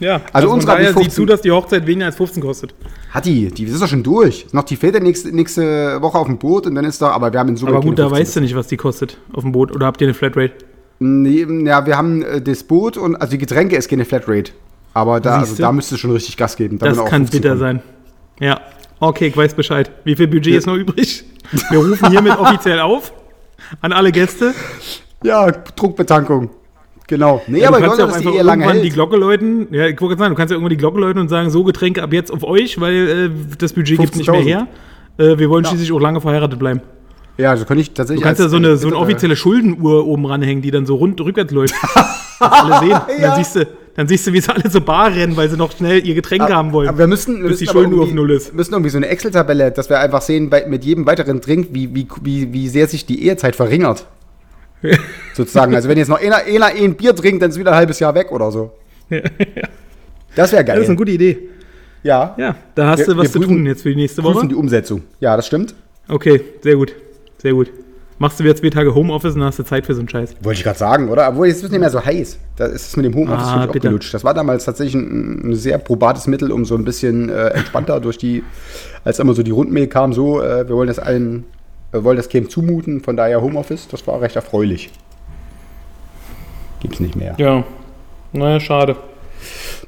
Ja, 0.00 0.20
Also 0.32 0.48
von 0.48 0.54
unsere 0.56 0.72
hat 0.72 0.78
daher 0.80 0.90
nicht 0.94 0.98
sieh 1.04 1.08
zu, 1.10 1.22
15 1.22 1.26
dass 1.26 1.40
die 1.42 1.50
Hochzeit 1.52 1.86
weniger 1.86 2.06
als 2.06 2.16
15 2.16 2.42
kostet. 2.42 2.74
Hat 3.10 3.26
die, 3.26 3.48
die 3.48 3.64
ist 3.64 3.80
doch 3.82 3.86
schon 3.88 4.02
durch. 4.02 4.46
Noch 4.52 4.64
die 4.64 4.76
Väter 4.76 5.00
nächste, 5.00 5.34
nächste 5.34 6.00
Woche 6.02 6.18
auf 6.18 6.26
dem 6.26 6.38
Boot 6.38 6.66
und 6.66 6.74
dann 6.74 6.84
ist 6.84 7.00
da, 7.02 7.10
aber 7.10 7.32
wir 7.32 7.38
haben 7.40 7.50
in 7.50 7.56
Summe 7.56 7.72
Aber 7.72 7.80
gut, 7.82 7.98
da 7.98 8.04
15. 8.08 8.20
weißt 8.20 8.36
du 8.36 8.40
nicht, 8.40 8.54
was 8.56 8.66
die 8.68 8.76
kostet 8.76 9.18
auf 9.32 9.42
dem 9.42 9.52
Boot. 9.52 9.72
Oder 9.74 9.86
habt 9.86 10.00
ihr 10.00 10.06
eine 10.06 10.14
Flatrate? 10.14 10.54
Nee, 10.98 11.46
ja, 11.64 11.86
wir 11.86 11.96
haben 11.96 12.22
äh, 12.22 12.40
das 12.42 12.64
Boot 12.64 12.96
und, 12.96 13.16
also 13.16 13.30
die 13.30 13.38
Getränke 13.38 13.76
ist 13.76 13.88
keine 13.88 14.04
Flatrate. 14.04 14.52
Aber 14.92 15.20
da, 15.20 15.38
also, 15.38 15.54
da 15.56 15.70
müsste 15.72 15.96
schon 15.96 16.10
richtig 16.10 16.36
Gas 16.36 16.56
geben. 16.56 16.78
Da 16.78 16.86
Das 16.88 16.98
kann 16.98 17.26
15 17.26 17.40
bitter 17.40 17.48
kommen. 17.50 17.60
sein. 17.60 17.82
Ja. 18.40 18.60
Okay, 18.98 19.28
ich 19.28 19.36
weiß 19.36 19.54
Bescheid. 19.54 19.90
Wie 20.04 20.16
viel 20.16 20.26
Budget 20.28 20.56
ist 20.56 20.66
noch 20.66 20.74
übrig? 20.76 21.24
Wir 21.70 21.78
rufen 21.78 22.10
hiermit 22.10 22.36
offiziell 22.38 22.80
auf 22.80 23.12
an 23.80 23.92
alle 23.92 24.12
Gäste. 24.12 24.52
Ja, 25.22 25.50
Druckbetankung. 25.50 26.50
Genau. 27.10 27.42
Nee, 27.48 27.58
Ja, 27.60 27.68
aber 27.68 27.78
du 27.78 27.82
wir 27.82 27.88
kannst 27.88 27.98
wollen, 27.98 27.98
ja 27.98 28.04
auch 28.04 28.08
dass 28.12 28.22
die 28.22 28.26
einfach 28.28 28.38
Ehe 28.38 28.42
lange 28.44 28.62
irgendwann 28.64 28.82
die. 28.84 28.90
Glocke 28.90 29.16
läuten. 29.16 29.66
Ja, 29.72 29.86
ich 29.88 30.00
wollte 30.00 30.16
sagen, 30.16 30.30
du 30.30 30.36
kannst 30.36 30.50
ja 30.52 30.54
irgendwann 30.54 30.70
die 30.70 30.76
Glocke 30.76 31.00
läuten 31.00 31.18
und 31.20 31.28
sagen, 31.28 31.50
so 31.50 31.64
Getränke 31.64 32.02
ab 32.04 32.12
jetzt 32.12 32.30
auf 32.32 32.44
euch, 32.44 32.80
weil 32.80 32.94
äh, 32.94 33.30
das 33.58 33.72
Budget 33.72 33.98
gibt 33.98 34.14
nicht 34.16 34.30
mehr 34.30 34.40
15.000. 34.40 34.44
her. 34.44 34.66
Äh, 35.18 35.38
wir 35.38 35.50
wollen 35.50 35.64
schließlich 35.64 35.90
auch 35.92 36.00
lange 36.00 36.20
verheiratet 36.20 36.58
bleiben. 36.58 36.80
Ja, 37.36 37.50
also 37.50 37.64
kann 37.64 37.78
ich 37.78 37.90
tatsächlich. 37.92 38.22
Du 38.22 38.26
kannst 38.26 38.40
ja 38.40 38.48
so 38.48 38.56
äh, 38.56 38.60
eine, 38.60 38.76
so 38.76 38.86
eine 38.86 38.92
Bitte- 38.94 39.02
offizielle 39.02 39.34
Schuldenuhr 39.36 40.06
oben 40.06 40.24
ranhängen, 40.26 40.62
die 40.62 40.70
dann 40.70 40.86
so 40.86 40.94
rund 40.94 41.20
rückwärts 41.20 41.52
läuft. 41.52 41.74
Dass 42.38 42.52
alle 42.52 42.78
sehen. 42.86 42.90
Ja. 43.20 43.28
dann 43.28 43.36
siehst 43.36 43.56
du, 43.56 43.66
dann 43.96 44.06
siehst 44.08 44.26
du, 44.26 44.32
wie 44.32 44.40
sie 44.40 44.50
alle 44.54 44.70
so 44.70 44.80
bar 44.80 45.12
rennen, 45.12 45.36
weil 45.36 45.50
sie 45.50 45.56
noch 45.56 45.72
schnell 45.72 46.06
ihr 46.06 46.14
Getränk 46.14 46.42
haben 46.48 46.72
wollen. 46.72 46.88
Aber 46.88 46.98
wir 46.98 47.06
müssen, 47.08 47.34
wir 47.42 47.48
bis 47.48 47.60
müssen 47.60 47.64
die 47.64 47.68
aber 47.70 47.80
Schuldenuhr 47.80 48.04
auf 48.04 48.12
Null 48.14 48.30
ist. 48.30 48.54
müssen 48.54 48.72
irgendwie 48.72 48.90
so 48.90 48.96
eine 48.98 49.08
Excel-Tabelle, 49.08 49.72
dass 49.72 49.90
wir 49.90 49.98
einfach 49.98 50.22
sehen, 50.22 50.48
bei, 50.48 50.64
mit 50.66 50.84
jedem 50.84 51.06
weiteren 51.06 51.40
Drink, 51.40 51.68
wie, 51.72 51.92
wie, 51.94 52.06
wie, 52.22 52.52
wie 52.52 52.68
sehr 52.68 52.86
sich 52.86 53.04
die 53.04 53.24
Ehezeit 53.26 53.56
verringert. 53.56 54.06
Sozusagen. 55.34 55.74
Also 55.74 55.88
wenn 55.88 55.98
jetzt 55.98 56.08
noch 56.08 56.20
einer, 56.20 56.36
einer 56.36 56.66
ein 56.66 56.94
Bier 56.94 57.14
trinkt, 57.14 57.42
dann 57.42 57.50
ist 57.50 57.58
wieder 57.58 57.72
ein 57.72 57.76
halbes 57.76 57.98
Jahr 58.00 58.14
weg 58.14 58.30
oder 58.32 58.50
so. 58.50 58.72
Das 59.08 59.20
wäre 59.22 59.60
Das 60.34 60.52
ist 60.52 60.54
eine 60.54 60.64
geil. 60.64 60.96
gute 60.96 61.10
Idee. 61.12 61.38
Ja. 62.02 62.34
Ja, 62.38 62.56
da 62.74 62.88
hast 62.88 63.00
Wir- 63.00 63.06
du 63.06 63.16
was 63.18 63.32
zu 63.32 63.38
prüfen- 63.40 63.56
tun 63.56 63.66
jetzt 63.66 63.82
für 63.82 63.90
die 63.90 63.96
nächste 63.96 64.22
Woche. 64.22 64.46
Die 64.46 64.54
Umsetzung. 64.54 65.02
Ja, 65.20 65.36
das 65.36 65.46
stimmt. 65.46 65.74
Okay, 66.08 66.40
sehr 66.62 66.76
gut. 66.76 66.94
Sehr 67.38 67.52
gut. 67.52 67.70
Machst 68.18 68.38
du 68.38 68.44
wieder 68.44 68.54
zwei 68.54 68.68
Tage 68.68 68.94
Homeoffice 68.94 69.32
und 69.34 69.40
dann 69.40 69.48
hast 69.48 69.58
du 69.58 69.62
Zeit 69.64 69.86
für 69.86 69.94
so 69.94 70.00
einen 70.00 70.08
Scheiß. 70.08 70.34
Wollte 70.42 70.58
ich 70.58 70.64
gerade 70.64 70.78
sagen, 70.78 71.08
oder? 71.08 71.26
Obwohl, 71.28 71.46
jetzt 71.46 71.58
ist 71.58 71.64
es 71.64 71.70
nicht 71.70 71.80
mehr 71.80 71.88
so 71.90 72.04
heiß. 72.04 72.38
Da 72.56 72.66
ist 72.66 72.88
es 72.88 72.96
mit 72.96 73.06
dem 73.06 73.14
Homeoffice 73.14 73.46
Ah, 73.46 73.64
auch 73.64 73.72
gelutscht. 73.72 74.12
Das 74.12 74.24
war 74.24 74.34
damals 74.34 74.66
tatsächlich 74.66 74.94
ein, 74.94 75.50
ein 75.50 75.54
sehr 75.54 75.78
probates 75.78 76.26
Mittel, 76.26 76.52
um 76.52 76.66
so 76.66 76.74
ein 76.74 76.84
bisschen 76.84 77.30
äh, 77.30 77.48
entspannter 77.48 77.98
durch 78.00 78.18
die, 78.18 78.42
als 79.04 79.18
immer 79.20 79.32
so 79.34 79.42
die 79.42 79.50
Rundmail 79.50 79.86
kam, 79.86 80.12
so, 80.12 80.42
äh, 80.42 80.68
wir 80.68 80.76
wollen 80.76 80.88
das 80.88 80.98
allen, 80.98 81.44
wollen 81.92 82.16
das 82.16 82.28
Camp 82.28 82.50
zumuten, 82.50 83.00
von 83.00 83.16
daher 83.16 83.40
Homeoffice, 83.42 83.88
das 83.88 84.06
war 84.06 84.20
recht 84.20 84.36
erfreulich. 84.36 84.90
Gibt's 86.80 87.00
nicht 87.00 87.16
mehr. 87.16 87.34
Ja. 87.38 87.64
Naja, 88.32 88.60
schade. 88.60 88.96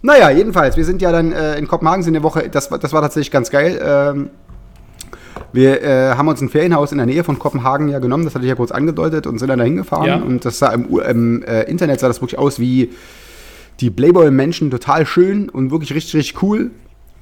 Naja, 0.03 0.31
jedenfalls, 0.31 0.77
wir 0.77 0.85
sind 0.85 1.01
ja 1.01 1.13
dann 1.13 1.33
äh, 1.33 1.57
in 1.59 1.69
Kopenhagen 1.69 2.03
sind 2.03 2.15
eine 2.17 2.23
Woche, 2.25 2.49
das, 2.49 2.71
war- 2.71 2.79
das 2.79 2.93
war 2.93 3.03
tatsächlich 3.03 3.31
ganz 3.31 3.51
geil. 3.51 3.81
Ähm, 3.85 4.31
wir 5.53 5.83
äh, 5.83 6.11
haben 6.17 6.29
uns 6.29 6.41
ein 6.41 6.49
Ferienhaus 6.49 6.93
in 6.93 6.99
der 6.99 7.07
Nähe 7.07 7.25
von 7.25 7.39
Kopenhagen 7.39 7.89
ja 7.89 7.99
genommen, 7.99 8.25
das 8.25 8.35
hatte 8.35 8.45
ich 8.45 8.49
ja 8.49 8.55
kurz 8.57 8.73
angedeutet, 8.73 9.27
und 9.27 9.39
sind 9.39 9.49
dann 9.49 9.59
da 9.59 9.65
hingefahren. 9.65 10.07
Ja. 10.07 10.17
Und 10.17 10.45
das 10.45 10.59
sah 10.59 10.73
im, 10.73 10.87
im 10.99 11.43
äh, 11.45 11.63
Internet 11.65 12.01
sah 12.01 12.09
das 12.09 12.21
wirklich 12.21 12.39
aus 12.39 12.59
wie 12.59 12.91
die 13.81 13.91
Playboy-Menschen, 13.91 14.71
total 14.71 15.07
schön 15.07 15.49
und 15.49 15.71
wirklich 15.71 15.95
richtig, 15.95 16.15
richtig 16.15 16.43
cool. 16.43 16.71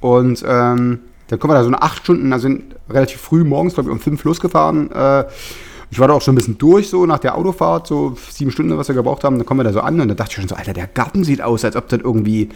Und 0.01 0.43
ähm, 0.47 1.01
dann 1.31 1.39
kommen 1.39 1.53
wir 1.53 1.59
da 1.59 1.63
so 1.63 1.69
eine 1.69 1.81
acht 1.83 1.99
Stunden, 1.99 2.33
also 2.33 2.49
sind 2.49 2.75
relativ 2.89 3.21
früh 3.21 3.45
morgens, 3.45 3.75
glaube 3.75 3.89
ich, 3.91 3.93
um 3.93 4.01
fünf 4.01 4.25
losgefahren. 4.25 4.91
Äh, 4.93 5.25
ich 5.93 5.99
war 5.99 6.09
da 6.09 6.15
auch 6.15 6.23
schon 6.23 6.35
ein 6.35 6.37
bisschen 6.37 6.59
durch, 6.59 6.89
so 6.89 7.05
nach 7.07 7.19
der 7.19 7.37
Autofahrt, 7.37 7.87
so 7.87 8.17
sieben 8.31 8.51
Stunden, 8.51 8.77
was 8.79 8.89
wir 8.89 8.95
gebraucht 8.95 9.25
haben. 9.25 9.37
Dann 9.39 9.47
kommen 9.47 9.61
wir 9.61 9.65
da 9.65 9.73
so 9.73 9.81
an 9.81 10.01
und 10.01 10.09
da 10.09 10.15
dachte 10.15 10.31
ich 10.31 10.37
schon 10.37 10.49
so, 10.49 10.55
Alter, 10.55 10.73
der 10.73 10.87
Garten 10.87 11.25
sieht 11.25 11.43
aus, 11.43 11.65
als 11.65 11.75
ob 11.77 11.89
das 11.89 12.01
irgendwie, 12.01 12.49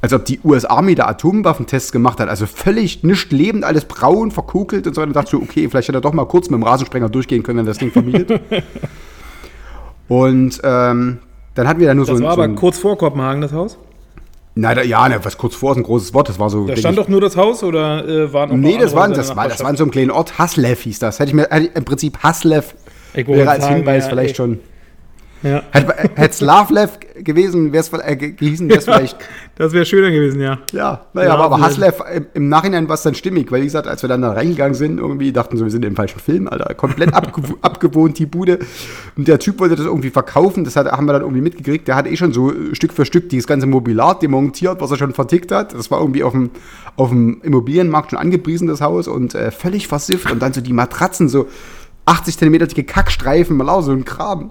als 0.00 0.12
ob 0.12 0.24
die 0.24 0.38
US-Army 0.44 0.94
da 0.94 1.06
Atomwaffentests 1.06 1.90
gemacht 1.92 2.20
hat. 2.20 2.28
Also 2.28 2.46
völlig 2.46 3.02
nicht 3.02 3.32
lebend, 3.32 3.64
alles 3.64 3.84
braun, 3.84 4.30
verkokelt 4.30 4.86
und 4.86 4.94
so. 4.94 5.00
Und 5.00 5.08
dann 5.08 5.14
dachte 5.14 5.36
ich, 5.36 5.40
so, 5.40 5.44
okay, 5.48 5.68
vielleicht 5.68 5.88
hätte 5.88 5.98
er 5.98 6.02
doch 6.02 6.12
mal 6.12 6.24
kurz 6.26 6.50
mit 6.50 6.60
dem 6.60 6.62
Rasensprenger 6.64 7.08
durchgehen 7.08 7.42
können, 7.42 7.58
wenn 7.58 7.66
das 7.66 7.78
Ding 7.78 7.90
vermietet. 7.90 8.40
und 10.08 10.60
ähm, 10.62 11.18
dann 11.54 11.68
hatten 11.68 11.80
wir 11.80 11.88
da 11.88 11.94
nur 11.94 12.06
Das 12.06 12.16
so, 12.16 12.22
ein- 12.22 12.26
war 12.26 12.34
so 12.34 12.40
aber 12.42 12.44
ein, 12.50 12.56
kurz 12.56 12.78
vor 12.78 12.96
Kopenhagen, 12.98 13.40
das 13.42 13.52
Haus. 13.52 13.78
Na, 14.54 14.74
da, 14.74 14.82
ja, 14.82 15.08
ne, 15.08 15.18
was 15.24 15.38
kurz 15.38 15.54
vor 15.54 15.72
ist 15.72 15.78
ein 15.78 15.82
großes 15.82 16.12
Wort. 16.12 16.28
Das 16.28 16.38
war 16.38 16.50
so. 16.50 16.66
Da 16.66 16.76
stand 16.76 16.98
ich- 16.98 17.02
doch 17.04 17.08
nur 17.08 17.20
das 17.22 17.36
Haus 17.38 17.62
oder 17.62 18.06
äh, 18.06 18.32
waren 18.32 18.50
auch 18.50 18.54
noch 18.54 18.60
Nee, 18.60 18.72
das 18.78 18.92
andere 18.92 18.96
war, 18.96 19.08
Häuser 19.08 19.14
das, 19.16 19.28
war, 19.28 19.34
das 19.34 19.36
war 19.36 19.42
in 19.42 19.46
Nachbarschaft? 19.46 19.78
so 19.78 19.84
einem 19.84 19.90
kleinen 19.92 20.10
Ort. 20.10 20.38
Haslev 20.38 20.82
hieß 20.82 20.98
das. 20.98 21.18
Hätte 21.18 21.30
ich 21.30 21.34
mir 21.34 21.48
hätte 21.50 21.66
ich 21.68 21.74
im 21.76 21.84
Prinzip 21.84 22.18
Haslev 22.22 22.74
Ich 23.14 23.26
wollte 23.26 23.40
wäre 23.40 23.50
als 23.50 23.64
sagen, 23.64 23.76
Hinweis 23.76 24.04
ja, 24.04 24.10
vielleicht 24.10 24.30
ey. 24.30 24.36
schon. 24.36 24.60
Ja, 25.42 25.62
Hätte 25.72 26.12
es 26.30 26.38
Slavlev 26.38 26.98
gewesen, 27.16 27.72
wäre 27.72 27.80
es 27.82 27.92
äh, 27.92 28.16
ge- 28.16 28.32
gewesen, 28.32 28.68
wäre 28.68 28.78
es 28.78 28.84
vielleicht. 28.86 29.16
das 29.56 29.72
wäre 29.72 29.84
schöner 29.84 30.10
gewesen, 30.10 30.40
ja. 30.40 30.58
Ja, 30.72 31.06
naja, 31.14 31.34
aber, 31.34 31.44
aber. 31.44 31.60
Haslev 31.60 31.96
im, 32.14 32.26
im 32.34 32.48
Nachhinein 32.48 32.88
war 32.88 32.94
es 32.94 33.02
dann 33.02 33.14
stimmig, 33.14 33.50
weil 33.50 33.60
wie 33.62 33.64
gesagt, 33.66 33.88
als 33.88 34.02
wir 34.02 34.08
dann 34.08 34.22
da 34.22 34.32
reingegangen 34.32 34.74
sind, 34.74 34.98
irgendwie 34.98 35.32
dachten 35.32 35.56
so, 35.56 35.64
wir 35.64 35.70
sind 35.70 35.84
im 35.84 35.96
falschen 35.96 36.20
Film, 36.20 36.46
Alter. 36.48 36.72
Komplett 36.74 37.12
abgew 37.12 37.42
abgewohnt, 37.62 38.18
die 38.18 38.26
Bude. 38.26 38.60
Und 39.16 39.26
der 39.28 39.38
Typ 39.38 39.58
wollte 39.60 39.74
das 39.76 39.86
irgendwie 39.86 40.10
verkaufen, 40.10 40.64
das 40.64 40.76
hat, 40.76 40.86
haben 40.90 41.06
wir 41.06 41.12
dann 41.12 41.22
irgendwie 41.22 41.42
mitgekriegt. 41.42 41.88
Der 41.88 41.96
hat 41.96 42.06
eh 42.06 42.16
schon 42.16 42.32
so 42.32 42.52
äh, 42.52 42.74
Stück 42.74 42.92
für 42.92 43.04
Stück 43.04 43.28
dieses 43.28 43.46
ganze 43.46 43.66
Mobiliar 43.66 44.18
demontiert, 44.18 44.80
was 44.80 44.90
er 44.92 44.96
schon 44.96 45.12
vertickt 45.12 45.50
hat. 45.50 45.74
Das 45.74 45.90
war 45.90 46.00
irgendwie 46.00 46.22
auf 46.22 46.32
dem, 46.32 46.50
auf 46.96 47.08
dem 47.08 47.40
Immobilienmarkt 47.42 48.10
schon 48.10 48.18
angepriesen, 48.20 48.68
das 48.68 48.80
Haus, 48.80 49.08
und 49.08 49.34
äh, 49.34 49.50
völlig 49.50 49.88
versifft. 49.88 50.30
Und 50.30 50.40
dann 50.40 50.52
so 50.52 50.60
die 50.60 50.72
Matratzen, 50.72 51.28
so 51.28 51.48
80 52.06 52.38
Zentimeter 52.38 52.66
dicke 52.66 52.84
Kackstreifen, 52.84 53.56
mal 53.56 53.68
auch 53.68 53.82
so 53.82 53.92
ein 53.92 54.04
Kram. 54.04 54.50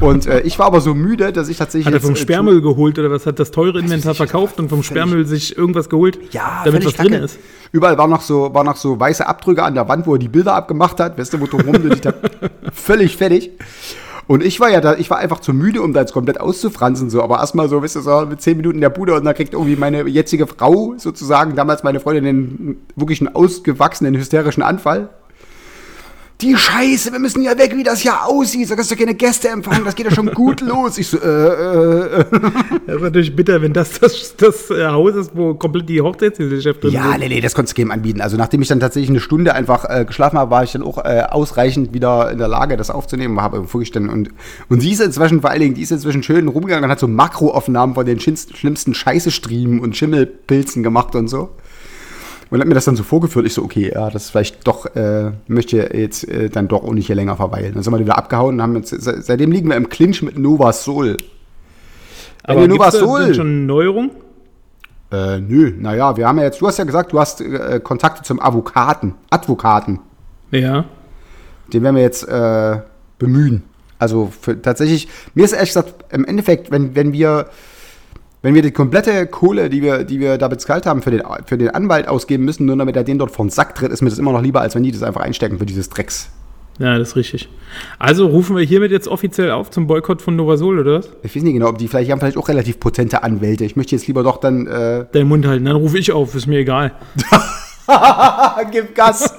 Und 0.00 0.26
äh, 0.26 0.40
ich 0.40 0.58
war 0.58 0.66
aber 0.66 0.80
so 0.80 0.94
müde, 0.94 1.32
dass 1.32 1.48
ich 1.48 1.56
tatsächlich. 1.56 1.86
Hat 1.86 1.94
er 1.94 2.00
vom 2.00 2.14
äh, 2.14 2.16
Sperrmüll 2.16 2.60
geholt 2.60 2.98
oder 2.98 3.10
was? 3.10 3.26
Hat 3.26 3.38
das 3.38 3.50
teure 3.50 3.78
Inventar 3.78 4.14
verkauft 4.14 4.58
und 4.58 4.68
vom 4.68 4.82
Sperrmüll 4.82 5.26
sich 5.26 5.56
irgendwas 5.56 5.88
geholt, 5.88 6.18
Ja, 6.32 6.62
damit 6.64 6.84
was 6.84 6.94
drin 6.94 7.12
ist? 7.12 7.38
Überall 7.72 7.98
waren 7.98 8.10
noch, 8.10 8.20
so, 8.20 8.54
waren 8.54 8.66
noch 8.66 8.76
so 8.76 8.98
weiße 8.98 9.26
Abdrücke 9.26 9.62
an 9.62 9.74
der 9.74 9.88
Wand, 9.88 10.06
wo 10.06 10.14
er 10.14 10.18
die 10.18 10.28
Bilder 10.28 10.54
abgemacht 10.54 11.00
hat. 11.00 11.18
Weißt 11.18 11.32
du, 11.32 11.40
wo 11.40 11.46
du 11.46 11.58
da 11.58 12.14
völlig 12.72 13.16
fertig. 13.16 13.52
Und 14.28 14.42
ich 14.42 14.60
war 14.60 14.70
ja 14.70 14.80
da, 14.80 14.94
ich 14.94 15.10
war 15.10 15.18
einfach 15.18 15.40
zu 15.40 15.52
müde, 15.52 15.82
um 15.82 15.92
da 15.92 16.00
jetzt 16.00 16.12
komplett 16.12 16.40
auszufransen, 16.40 17.10
so. 17.10 17.22
Aber 17.22 17.38
erstmal 17.38 17.68
so, 17.68 17.82
weißt 17.82 17.96
du, 17.96 18.00
so 18.00 18.26
mit 18.26 18.40
zehn 18.40 18.56
Minuten 18.56 18.76
in 18.76 18.80
der 18.80 18.90
Bude 18.90 19.14
und 19.14 19.24
da 19.24 19.32
kriegt 19.32 19.52
irgendwie 19.52 19.76
meine 19.76 20.06
jetzige 20.08 20.46
Frau 20.46 20.94
sozusagen, 20.96 21.56
damals 21.56 21.82
meine 21.82 22.00
Freundin, 22.00 22.24
den 22.24 22.76
wirklich 22.94 23.20
einen 23.20 23.34
ausgewachsenen 23.34 24.16
hysterischen 24.16 24.62
Anfall. 24.62 25.08
Die 26.42 26.56
Scheiße, 26.56 27.12
wir 27.12 27.20
müssen 27.20 27.40
ja 27.42 27.56
weg, 27.56 27.72
wie 27.76 27.84
das 27.84 28.00
hier 28.00 28.24
aussieht. 28.26 28.68
Da 28.70 28.74
kannst 28.74 28.90
du 28.90 28.96
keine 28.96 29.14
Gäste 29.14 29.48
empfangen, 29.48 29.84
das 29.84 29.94
geht 29.94 30.06
ja 30.06 30.14
schon 30.14 30.26
gut 30.34 30.60
los. 30.60 30.98
Ich 30.98 31.06
so, 31.06 31.18
äh, 31.18 31.20
äh. 31.28 32.24
Das 32.86 32.96
ist 32.96 33.02
natürlich 33.02 33.36
bitter, 33.36 33.62
wenn 33.62 33.72
das 33.72 34.00
das, 34.00 34.34
das 34.36 34.70
äh, 34.70 34.86
Haus 34.86 35.14
ist, 35.14 35.30
wo 35.34 35.54
komplett 35.54 35.88
die 35.88 36.00
Hochzeitsgesellschaft 36.00 36.82
drin 36.82 36.92
Ja, 36.92 37.12
ist. 37.12 37.20
nee, 37.20 37.28
nee, 37.28 37.40
das 37.40 37.54
konntest 37.54 37.76
du 37.78 37.82
keinem 37.82 37.92
anbieten. 37.92 38.20
Also 38.20 38.36
nachdem 38.36 38.60
ich 38.60 38.68
dann 38.68 38.80
tatsächlich 38.80 39.10
eine 39.10 39.20
Stunde 39.20 39.54
einfach 39.54 39.84
äh, 39.88 40.04
geschlafen 40.04 40.36
habe, 40.38 40.50
war 40.50 40.64
ich 40.64 40.72
dann 40.72 40.82
auch 40.82 40.98
äh, 40.98 41.22
ausreichend 41.30 41.94
wieder 41.94 42.30
in 42.32 42.38
der 42.38 42.48
Lage, 42.48 42.76
das 42.76 42.90
aufzunehmen. 42.90 43.40
Habe 43.40 43.64
dann 43.92 44.08
und, 44.08 44.30
und 44.68 44.80
sie 44.80 44.90
ist 44.92 45.00
inzwischen 45.00 45.40
vor 45.40 45.50
allen 45.50 45.60
Dingen, 45.60 45.74
die 45.74 45.82
ist 45.82 45.92
inzwischen 45.92 46.22
schön 46.22 46.48
rumgegangen 46.48 46.84
und 46.84 46.90
hat 46.90 46.98
so 46.98 47.06
Makroaufnahmen 47.08 47.94
von 47.94 48.04
den 48.04 48.18
schlimmsten, 48.20 48.56
schlimmsten 48.56 48.94
Scheißestriemen 48.94 49.80
und 49.80 49.96
Schimmelpilzen 49.96 50.82
gemacht 50.82 51.14
und 51.14 51.28
so. 51.28 51.50
Und 52.52 52.60
hat 52.60 52.68
mir 52.68 52.74
das 52.74 52.84
dann 52.84 52.96
so 52.96 53.02
vorgeführt. 53.02 53.46
Ich 53.46 53.54
so, 53.54 53.62
okay, 53.62 53.90
ja, 53.94 54.10
das 54.10 54.24
ist 54.24 54.30
vielleicht 54.30 54.66
doch, 54.66 54.84
äh, 54.94 55.32
möchte 55.46 55.78
jetzt 55.96 56.28
äh, 56.28 56.50
dann 56.50 56.68
doch 56.68 56.84
auch 56.84 56.92
nicht 56.92 57.06
hier 57.06 57.16
länger 57.16 57.34
verweilen. 57.36 57.72
Dann 57.72 57.82
sind 57.82 57.92
wir 57.94 57.98
wieder 57.98 58.18
abgehauen 58.18 58.56
und 58.56 58.62
haben 58.62 58.76
jetzt, 58.76 58.90
se- 58.90 59.22
seitdem 59.22 59.50
liegen 59.52 59.70
wir 59.70 59.76
im 59.76 59.88
Clinch 59.88 60.22
mit 60.22 60.38
Nova 60.38 60.70
Soul. 60.74 61.16
Aber 62.42 62.60
Wenn 62.60 62.68
Nova 62.70 62.90
Soul- 62.90 63.34
schon 63.34 63.46
eine 63.46 63.56
Neuerung? 63.66 64.10
Äh, 65.10 65.38
nö, 65.40 65.72
naja, 65.78 66.16
wir 66.18 66.28
haben 66.28 66.38
ja 66.38 66.44
jetzt, 66.44 66.60
du 66.60 66.66
hast 66.66 66.78
ja 66.78 66.84
gesagt, 66.84 67.12
du 67.12 67.20
hast 67.20 67.40
äh, 67.40 67.80
Kontakte 67.82 68.22
zum 68.22 68.38
Avokaten, 68.38 69.14
Advokaten. 69.30 70.00
Ja. 70.50 70.84
Den 71.72 71.82
werden 71.82 71.96
wir 71.96 72.02
jetzt 72.02 72.28
äh, 72.28 72.80
bemühen. 73.18 73.62
Also 73.98 74.30
für, 74.40 74.60
tatsächlich, 74.60 75.08
mir 75.34 75.44
ist 75.46 75.52
ehrlich 75.52 75.70
gesagt, 75.70 75.94
im 76.12 76.26
Endeffekt, 76.26 76.70
wenn, 76.70 76.94
wenn 76.94 77.12
wir 77.14 77.46
wenn 78.42 78.54
wir 78.54 78.62
die 78.62 78.72
komplette 78.72 79.26
Kohle, 79.26 79.70
die 79.70 79.82
wir, 79.82 80.04
die 80.04 80.20
wir 80.20 80.36
da 80.36 80.48
bezahlt 80.48 80.84
haben, 80.84 81.02
für 81.02 81.12
den, 81.12 81.22
für 81.46 81.56
den 81.56 81.70
Anwalt 81.70 82.08
ausgeben 82.08 82.44
müssen, 82.44 82.66
nur 82.66 82.76
damit 82.76 82.96
er 82.96 83.04
den 83.04 83.18
dort 83.18 83.30
vor 83.30 83.44
den 83.46 83.50
Sack 83.50 83.76
tritt, 83.76 83.92
ist 83.92 84.02
mir 84.02 84.10
das 84.10 84.18
immer 84.18 84.32
noch 84.32 84.42
lieber, 84.42 84.60
als 84.60 84.74
wenn 84.74 84.82
die 84.82 84.90
das 84.92 85.02
einfach 85.02 85.20
einstecken 85.20 85.58
für 85.58 85.66
dieses 85.66 85.88
Drecks. 85.88 86.30
Ja, 86.78 86.98
das 86.98 87.10
ist 87.10 87.16
richtig. 87.16 87.48
Also 87.98 88.26
rufen 88.26 88.56
wir 88.56 88.64
hiermit 88.64 88.90
jetzt 88.90 89.06
offiziell 89.06 89.50
auf 89.50 89.70
zum 89.70 89.86
Boykott 89.86 90.22
von 90.22 90.34
Novasol, 90.36 90.80
oder 90.80 90.98
was? 90.98 91.10
Ich 91.22 91.36
weiß 91.36 91.42
nicht 91.42 91.52
genau, 91.52 91.68
ob 91.68 91.78
die 91.78 91.86
vielleicht 91.86 92.08
die 92.08 92.12
haben 92.12 92.18
vielleicht 92.18 92.38
auch 92.38 92.48
relativ 92.48 92.80
potente 92.80 93.22
Anwälte. 93.22 93.64
Ich 93.64 93.76
möchte 93.76 93.94
jetzt 93.94 94.06
lieber 94.06 94.22
doch 94.22 94.38
dann 94.38 94.66
äh, 94.66 95.04
Deinen 95.12 95.28
Mund 95.28 95.46
halten, 95.46 95.64
dann 95.66 95.76
rufe 95.76 95.98
ich 95.98 96.10
auf, 96.12 96.34
ist 96.34 96.46
mir 96.46 96.58
egal. 96.58 96.92
Gib 98.72 98.94
Gas. 98.94 99.34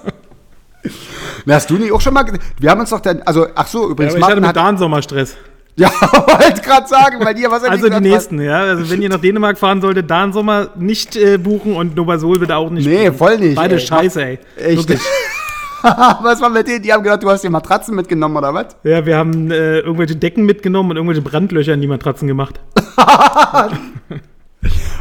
Na, 1.46 1.56
hast 1.56 1.70
du 1.70 1.76
nicht 1.76 1.92
auch 1.92 2.02
schon 2.02 2.14
mal. 2.14 2.26
Wir 2.60 2.70
haben 2.70 2.82
uns 2.82 2.92
doch 2.92 3.00
dann. 3.00 3.22
Also, 3.24 3.48
ach 3.56 3.68
so, 3.68 3.86
Ja, 3.86 3.90
übrigens, 3.92 4.14
aber 4.14 4.20
ich 4.20 4.26
hatte 4.26 4.42
Martin 4.42 4.62
mit 4.62 4.74
hat. 4.74 4.80
Sommerstress. 4.80 5.36
Ja, 5.76 5.90
wollte 5.90 6.62
gerade 6.62 6.88
sagen, 6.88 7.26
weil 7.26 7.34
dir 7.34 7.50
was 7.50 7.64
Also 7.64 7.90
die 7.90 8.00
nächsten, 8.00 8.40
ja. 8.40 8.60
Also 8.60 8.92
wenn 8.92 9.02
ihr 9.02 9.10
nach 9.10 9.20
Dänemark 9.20 9.58
fahren 9.58 9.82
solltet, 9.82 10.08
Dan 10.10 10.32
Sommer 10.32 10.70
nicht 10.78 11.16
äh, 11.16 11.40
buchen 11.40 11.76
und 11.76 11.96
Novasol 11.96 12.38
bitte 12.38 12.56
auch 12.56 12.70
nicht 12.70 12.86
Nee, 12.86 13.06
buchen. 13.08 13.18
voll 13.18 13.38
nicht. 13.40 13.56
Beide 13.56 13.76
ey. 13.76 13.82
scheiße, 13.82 14.24
ey. 14.24 14.40
Echt. 14.56 14.78
Wirklich. 14.78 15.00
was 15.82 16.40
war 16.42 16.50
mit 16.50 16.68
denen? 16.68 16.84
Die 16.84 16.94
haben 16.94 17.02
gedacht, 17.04 17.24
du 17.24 17.30
hast 17.30 17.44
die 17.44 17.50
Matratzen 17.50 17.96
mitgenommen 17.96 18.38
oder 18.38 18.54
was? 18.54 18.68
Ja, 18.84 19.04
wir 19.06 19.18
haben 19.18 19.50
äh, 19.50 19.80
irgendwelche 19.80 20.16
Decken 20.16 20.46
mitgenommen 20.46 20.92
und 20.92 20.98
irgendwelche 20.98 21.24
Brandlöcher 21.24 21.74
in 21.74 21.82
die 21.82 21.88
Matratzen 21.88 22.28
gemacht. 22.28 22.60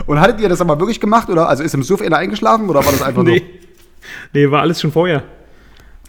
Und 0.07 0.21
hattet 0.21 0.41
ihr 0.41 0.49
das 0.49 0.61
aber 0.61 0.79
wirklich 0.81 1.00
gemacht? 1.00 1.29
Oder? 1.29 1.49
Also 1.49 1.62
ist 1.62 1.75
im 1.75 1.83
Suff 1.85 2.02
einer 2.02 2.17
eingeschlafen 2.17 2.69
oder 2.69 2.85
war 2.85 2.91
das 2.91 3.02
einfach 3.02 3.23
Nee. 3.23 3.43
Nee, 4.33 4.50
war 4.50 4.62
alles 4.62 4.81
schon 4.81 4.91
vorher. 4.91 5.23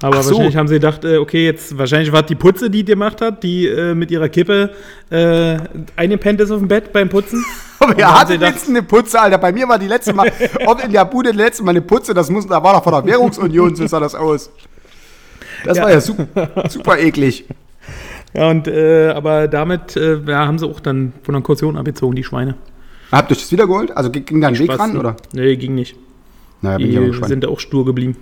Aber 0.04 0.22
so. 0.22 0.32
wahrscheinlich 0.32 0.58
haben 0.58 0.68
sie 0.68 0.76
gedacht, 0.76 1.06
äh, 1.06 1.18
okay, 1.18 1.46
jetzt 1.46 1.78
wahrscheinlich 1.78 2.12
war 2.12 2.24
die 2.24 2.36
Putze, 2.36 2.70
die 2.70 2.84
gemacht 2.84 3.22
hat, 3.22 3.42
die 3.44 3.68
äh, 3.68 3.96
mit 3.96 4.12
ihrer 4.12 4.28
Kippe 4.30 4.72
äh, 5.10 5.58
eingepennt 5.96 6.42
ist 6.42 6.52
auf 6.52 6.60
dem 6.60 6.68
Bett 6.68 6.92
beim 6.92 7.10
Putzen. 7.10 7.44
Aber 7.80 7.98
ihr 7.98 8.20
hattet 8.20 8.42
jetzt 8.42 8.68
eine 8.70 8.84
Putze, 8.84 9.20
Alter. 9.20 9.38
Bei 9.38 9.52
mir 9.52 9.68
war 9.68 9.80
die 9.80 9.88
letzte 9.88 10.14
Mal, 10.14 10.32
ob 10.66 10.84
in 10.84 10.92
der 10.92 11.06
Bude 11.06 11.32
die 11.32 11.38
letzte 11.38 11.64
Mal 11.64 11.72
eine 11.72 11.82
Putze, 11.82 12.14
das 12.14 12.30
muss, 12.30 12.46
da 12.48 12.62
war 12.64 12.74
doch 12.74 12.84
von 12.84 12.94
der 12.94 13.06
Währungsunion, 13.06 13.76
so 13.76 13.88
sah 13.88 14.00
das 14.00 14.14
aus. 14.16 14.52
Das 15.66 15.78
Ja. 15.78 15.84
war 15.84 15.92
ja 15.92 16.02
super, 16.02 16.50
super 16.70 17.00
eklig. 17.00 17.46
Ja, 18.34 18.50
und 18.50 18.68
äh, 18.68 19.10
aber 19.10 19.48
damit 19.48 19.96
äh, 19.96 20.18
ja, 20.26 20.48
haben 20.48 20.60
sie 20.60 20.68
auch 20.68 20.80
dann 20.80 21.14
von 21.24 21.34
der 21.34 21.42
Kaution 21.44 21.78
abgezogen, 21.78 22.16
die 22.16 22.24
Schweine. 22.24 22.56
Habt 23.12 23.32
ihr 23.32 23.36
das 23.36 23.52
wiedergeholt? 23.52 23.96
Also 23.96 24.10
ging 24.10 24.42
da 24.42 24.48
ein 24.48 24.58
Weg 24.58 24.66
Spaß, 24.72 24.80
ran, 24.80 24.98
oder? 24.98 25.16
Nee, 25.34 25.56
ging 25.56 25.76
nicht. 25.76 25.96
Naja, 26.62 26.78
bin 26.78 26.90
ich 26.90 26.98
aber 26.98 27.08
Die 27.08 27.24
sind 27.28 27.44
da 27.44 27.48
auch 27.50 27.60
stur 27.60 27.86
geblieben. 27.86 28.18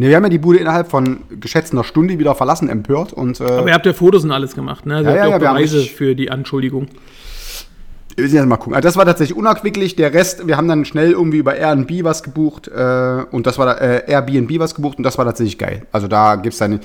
Nee, 0.00 0.08
wir 0.08 0.16
haben 0.16 0.22
ja 0.22 0.28
die 0.28 0.38
Bude 0.38 0.58
innerhalb 0.58 0.88
von 0.88 1.18
geschätzt 1.40 1.72
einer 1.72 1.82
Stunde 1.82 2.20
wieder 2.20 2.36
verlassen, 2.36 2.68
empört. 2.68 3.12
Und, 3.12 3.40
äh, 3.40 3.44
Aber 3.44 3.66
ihr 3.66 3.74
habt 3.74 3.84
ja 3.84 3.92
Fotos 3.92 4.22
und 4.22 4.30
alles 4.30 4.54
gemacht, 4.54 4.86
ne? 4.86 4.96
Also 4.96 5.10
Ja, 5.10 5.16
ja, 5.16 5.26
ja, 5.26 5.38
Beweise 5.38 5.82
für 5.82 6.14
die 6.14 6.30
Anschuldigung. 6.30 6.86
Wir 8.14 8.22
müssen 8.22 8.36
jetzt 8.36 8.46
mal 8.46 8.56
gucken. 8.56 8.74
Also 8.74 8.86
das 8.86 8.96
war 8.96 9.04
tatsächlich 9.04 9.36
unerquicklich. 9.36 9.96
Der 9.96 10.14
Rest, 10.14 10.46
wir 10.46 10.56
haben 10.56 10.68
dann 10.68 10.84
schnell 10.84 11.10
irgendwie 11.10 11.38
über 11.38 11.56
Airbnb 11.56 12.04
was 12.04 12.22
gebucht 12.22 12.68
äh, 12.68 13.24
und 13.32 13.48
das 13.48 13.58
war 13.58 13.80
äh, 13.80 14.04
Airbnb 14.06 14.60
was 14.60 14.76
gebucht 14.76 14.98
und 14.98 15.04
das 15.04 15.18
war 15.18 15.24
tatsächlich 15.24 15.58
geil. 15.58 15.86
Also 15.90 16.06
da 16.06 16.36
gibt's 16.36 16.58
dann. 16.58 16.78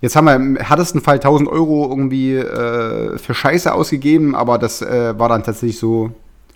Jetzt 0.00 0.14
haben 0.16 0.26
wir 0.26 0.34
im 0.34 0.56
härtesten 0.56 1.00
Fall 1.00 1.16
1000 1.16 1.48
Euro 1.48 1.88
irgendwie 1.88 2.36
äh, 2.36 3.18
für 3.18 3.34
Scheiße 3.34 3.72
ausgegeben, 3.72 4.34
aber 4.34 4.58
das 4.58 4.82
äh, 4.82 5.16
war 5.18 5.28
dann 5.28 5.44
tatsächlich 5.44 5.78
so. 5.78 6.10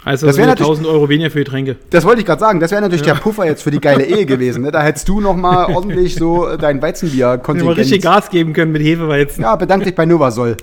Also 0.05 0.27
Das 0.27 0.35
das 0.35 0.37
wär 0.39 0.47
wäre 0.47 0.51
natürlich- 0.57 0.69
1000 0.79 0.89
Euro 0.89 1.09
weniger 1.09 1.31
für 1.31 1.39
Getränke. 1.39 1.77
Das 1.91 2.05
wollte 2.05 2.21
ich 2.21 2.27
gerade 2.27 2.41
sagen. 2.41 2.59
Das 2.61 2.71
wäre 2.73 2.83
natürlich 2.83 3.03
der 3.03 3.15
Puffer 3.15 3.47
jetzt 3.47 3.63
für 3.63 3.71
die 3.71 3.81
geile 3.81 4.05
Ehe 4.05 4.27
gewesen. 4.27 4.63
Ne? 4.65 4.73
Da 4.73 4.83
hättest 4.83 5.09
du 5.09 5.21
noch 5.21 5.37
mal 5.37 5.67
ordentlich 5.73 6.15
so 6.17 6.49
äh, 6.49 6.59
dein 6.59 6.77
Wenn 6.77 6.83
wir 6.83 6.89
Weizenbier-Kontingent. 6.89 7.77
richtig 7.79 8.03
Gas 8.03 8.29
geben 8.31 8.53
können 8.53 8.73
mit 8.73 8.83
Hefeweizen. 8.83 9.43
Ja, 9.45 9.55
bedank 9.57 9.85
dich 9.85 9.95
bei 9.95 10.05
Novasol. 10.07 10.57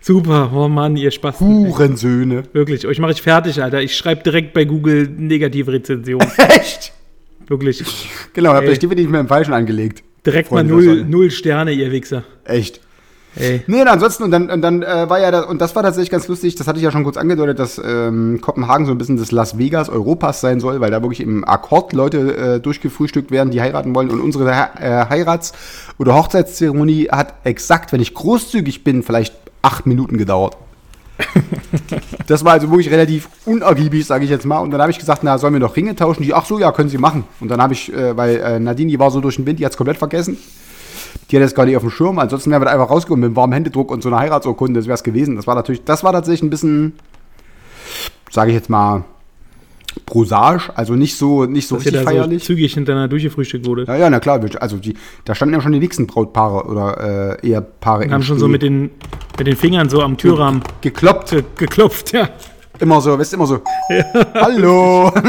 Super, 0.00 0.50
oh 0.54 0.68
Mann, 0.68 0.96
ihr 0.96 1.10
Spaß. 1.10 1.40
Hurensöhne. 1.40 2.42
Wirklich, 2.52 2.86
euch 2.86 2.98
mache 2.98 3.12
ich 3.12 3.22
fertig, 3.22 3.62
Alter. 3.62 3.80
Ich 3.80 3.96
schreibe 3.96 4.22
direkt 4.22 4.52
bei 4.54 4.64
Google 4.64 5.08
negative 5.08 5.72
Rezension. 5.72 6.20
Echt? 6.36 6.92
Wirklich. 7.46 7.82
Genau, 8.32 8.52
habt 8.52 8.64
Ey. 8.66 8.72
euch 8.72 8.78
definitiv 8.78 9.08
mit 9.10 9.20
dem 9.20 9.28
Falschen 9.28 9.52
angelegt. 9.54 10.02
Direkt 10.26 10.50
mal 10.50 10.58
Freunde, 10.58 10.74
null, 10.74 10.86
was 10.86 10.94
soll- 10.96 11.04
null 11.04 11.30
Sterne, 11.30 11.72
ihr 11.72 11.92
Wichser. 11.92 12.24
Echt. 12.44 12.80
Ey. 13.36 13.62
Nee, 13.66 13.82
ansonsten, 13.82 14.22
und 14.22 14.30
dann, 14.30 14.48
und 14.48 14.62
dann 14.62 14.82
äh, 14.82 15.08
war 15.08 15.20
ja, 15.20 15.30
da, 15.30 15.42
und 15.42 15.60
das 15.60 15.74
war 15.74 15.82
tatsächlich 15.82 16.10
ganz 16.10 16.28
lustig, 16.28 16.54
das 16.54 16.68
hatte 16.68 16.78
ich 16.78 16.84
ja 16.84 16.92
schon 16.92 17.02
kurz 17.02 17.16
angedeutet, 17.16 17.58
dass 17.58 17.80
ähm, 17.84 18.40
Kopenhagen 18.40 18.86
so 18.86 18.92
ein 18.92 18.98
bisschen 18.98 19.16
das 19.16 19.32
Las 19.32 19.58
Vegas 19.58 19.88
Europas 19.88 20.40
sein 20.40 20.60
soll, 20.60 20.80
weil 20.80 20.90
da 20.90 21.02
wirklich 21.02 21.20
im 21.20 21.44
Akkord 21.44 21.92
Leute 21.92 22.36
äh, 22.36 22.60
durchgefrühstückt 22.60 23.30
werden, 23.30 23.50
die 23.50 23.60
heiraten 23.60 23.94
wollen. 23.94 24.10
Und 24.10 24.20
unsere 24.20 24.50
äh, 24.50 25.06
Heirats- 25.08 25.52
oder 25.98 26.14
Hochzeitszeremonie 26.14 27.08
hat 27.10 27.34
exakt, 27.44 27.92
wenn 27.92 28.00
ich 28.00 28.14
großzügig 28.14 28.84
bin, 28.84 29.02
vielleicht 29.02 29.34
acht 29.62 29.86
Minuten 29.86 30.16
gedauert. 30.16 30.56
das 32.26 32.44
war 32.44 32.52
also 32.52 32.70
wirklich 32.70 32.90
relativ 32.90 33.28
unergiebig, 33.46 34.04
sage 34.04 34.24
ich 34.24 34.30
jetzt 34.30 34.46
mal. 34.46 34.58
Und 34.58 34.70
dann 34.70 34.80
habe 34.80 34.90
ich 34.90 34.98
gesagt, 34.98 35.22
na, 35.22 35.38
sollen 35.38 35.52
wir 35.52 35.60
noch 35.60 35.76
Ringe 35.76 35.94
tauschen? 35.96 36.22
Die, 36.22 36.34
ach 36.34 36.44
so, 36.44 36.58
ja, 36.58 36.72
können 36.72 36.88
Sie 36.88 36.98
machen. 36.98 37.24
Und 37.40 37.48
dann 37.48 37.60
habe 37.62 37.72
ich, 37.72 37.92
äh, 37.92 38.16
weil 38.16 38.36
äh, 38.36 38.60
Nadine, 38.60 38.90
die 38.90 38.98
war 38.98 39.10
so 39.10 39.20
durch 39.20 39.36
den 39.36 39.46
Wind, 39.46 39.58
die 39.58 39.64
hat 39.64 39.72
es 39.72 39.76
komplett 39.76 39.98
vergessen. 39.98 40.36
Die 41.30 41.36
hat 41.36 41.42
das 41.42 41.54
gar 41.54 41.64
nicht 41.66 41.76
auf 41.76 41.82
dem 41.82 41.90
Schirm. 41.90 42.18
Ansonsten 42.18 42.50
wären 42.50 42.60
wir 42.62 42.66
da 42.66 42.72
einfach 42.72 42.90
rausgekommen 42.90 43.20
mit 43.20 43.28
einem 43.28 43.36
warmen 43.36 43.52
Händedruck 43.54 43.90
und 43.90 44.02
so 44.02 44.08
einer 44.08 44.18
Heiratsurkunde. 44.18 44.78
Das 44.80 44.86
wäre 44.86 44.94
es 44.94 45.02
gewesen. 45.02 45.36
Das 45.36 45.46
war 45.46 45.54
natürlich, 45.54 45.84
das 45.84 46.04
war 46.04 46.12
tatsächlich 46.12 46.42
ein 46.42 46.50
bisschen, 46.50 46.92
sage 48.30 48.50
ich 48.50 48.54
jetzt 48.56 48.68
mal, 48.70 49.04
prosage. 50.06 50.70
Also 50.74 50.94
nicht 50.94 51.16
so, 51.16 51.44
nicht 51.44 51.68
so 51.68 51.76
Dass 51.76 51.86
richtig 51.86 52.02
da 52.04 52.10
so 52.10 52.16
feierlich. 52.16 52.44
zügig 52.44 52.74
hintereinander 52.74 53.08
durchgefrühstückt 53.08 53.66
wurde. 53.66 53.84
ja, 53.86 53.96
ja, 53.96 54.10
na 54.10 54.20
klar. 54.20 54.40
Also 54.60 54.76
die, 54.76 54.94
da 55.24 55.34
standen 55.34 55.54
ja 55.54 55.60
schon 55.60 55.72
die 55.72 55.78
nächsten 55.78 56.06
Brautpaare 56.06 56.64
oder 56.66 57.38
äh, 57.42 57.46
Ehepaare 57.48 58.04
Und 58.04 58.12
haben 58.12 58.22
schon 58.22 58.38
so 58.38 58.48
mit 58.48 58.62
den, 58.62 58.90
mit 59.38 59.46
den 59.46 59.56
Fingern 59.56 59.88
so 59.88 60.02
am 60.02 60.16
Türrahmen 60.16 60.62
gekloppt. 60.80 61.30
ge- 61.30 61.44
geklopft, 61.56 62.12
ja. 62.12 62.28
Immer 62.80 63.00
so, 63.00 63.16
weißt 63.16 63.32
du, 63.32 63.36
immer 63.36 63.46
so. 63.46 63.60
Hallo. 64.34 65.12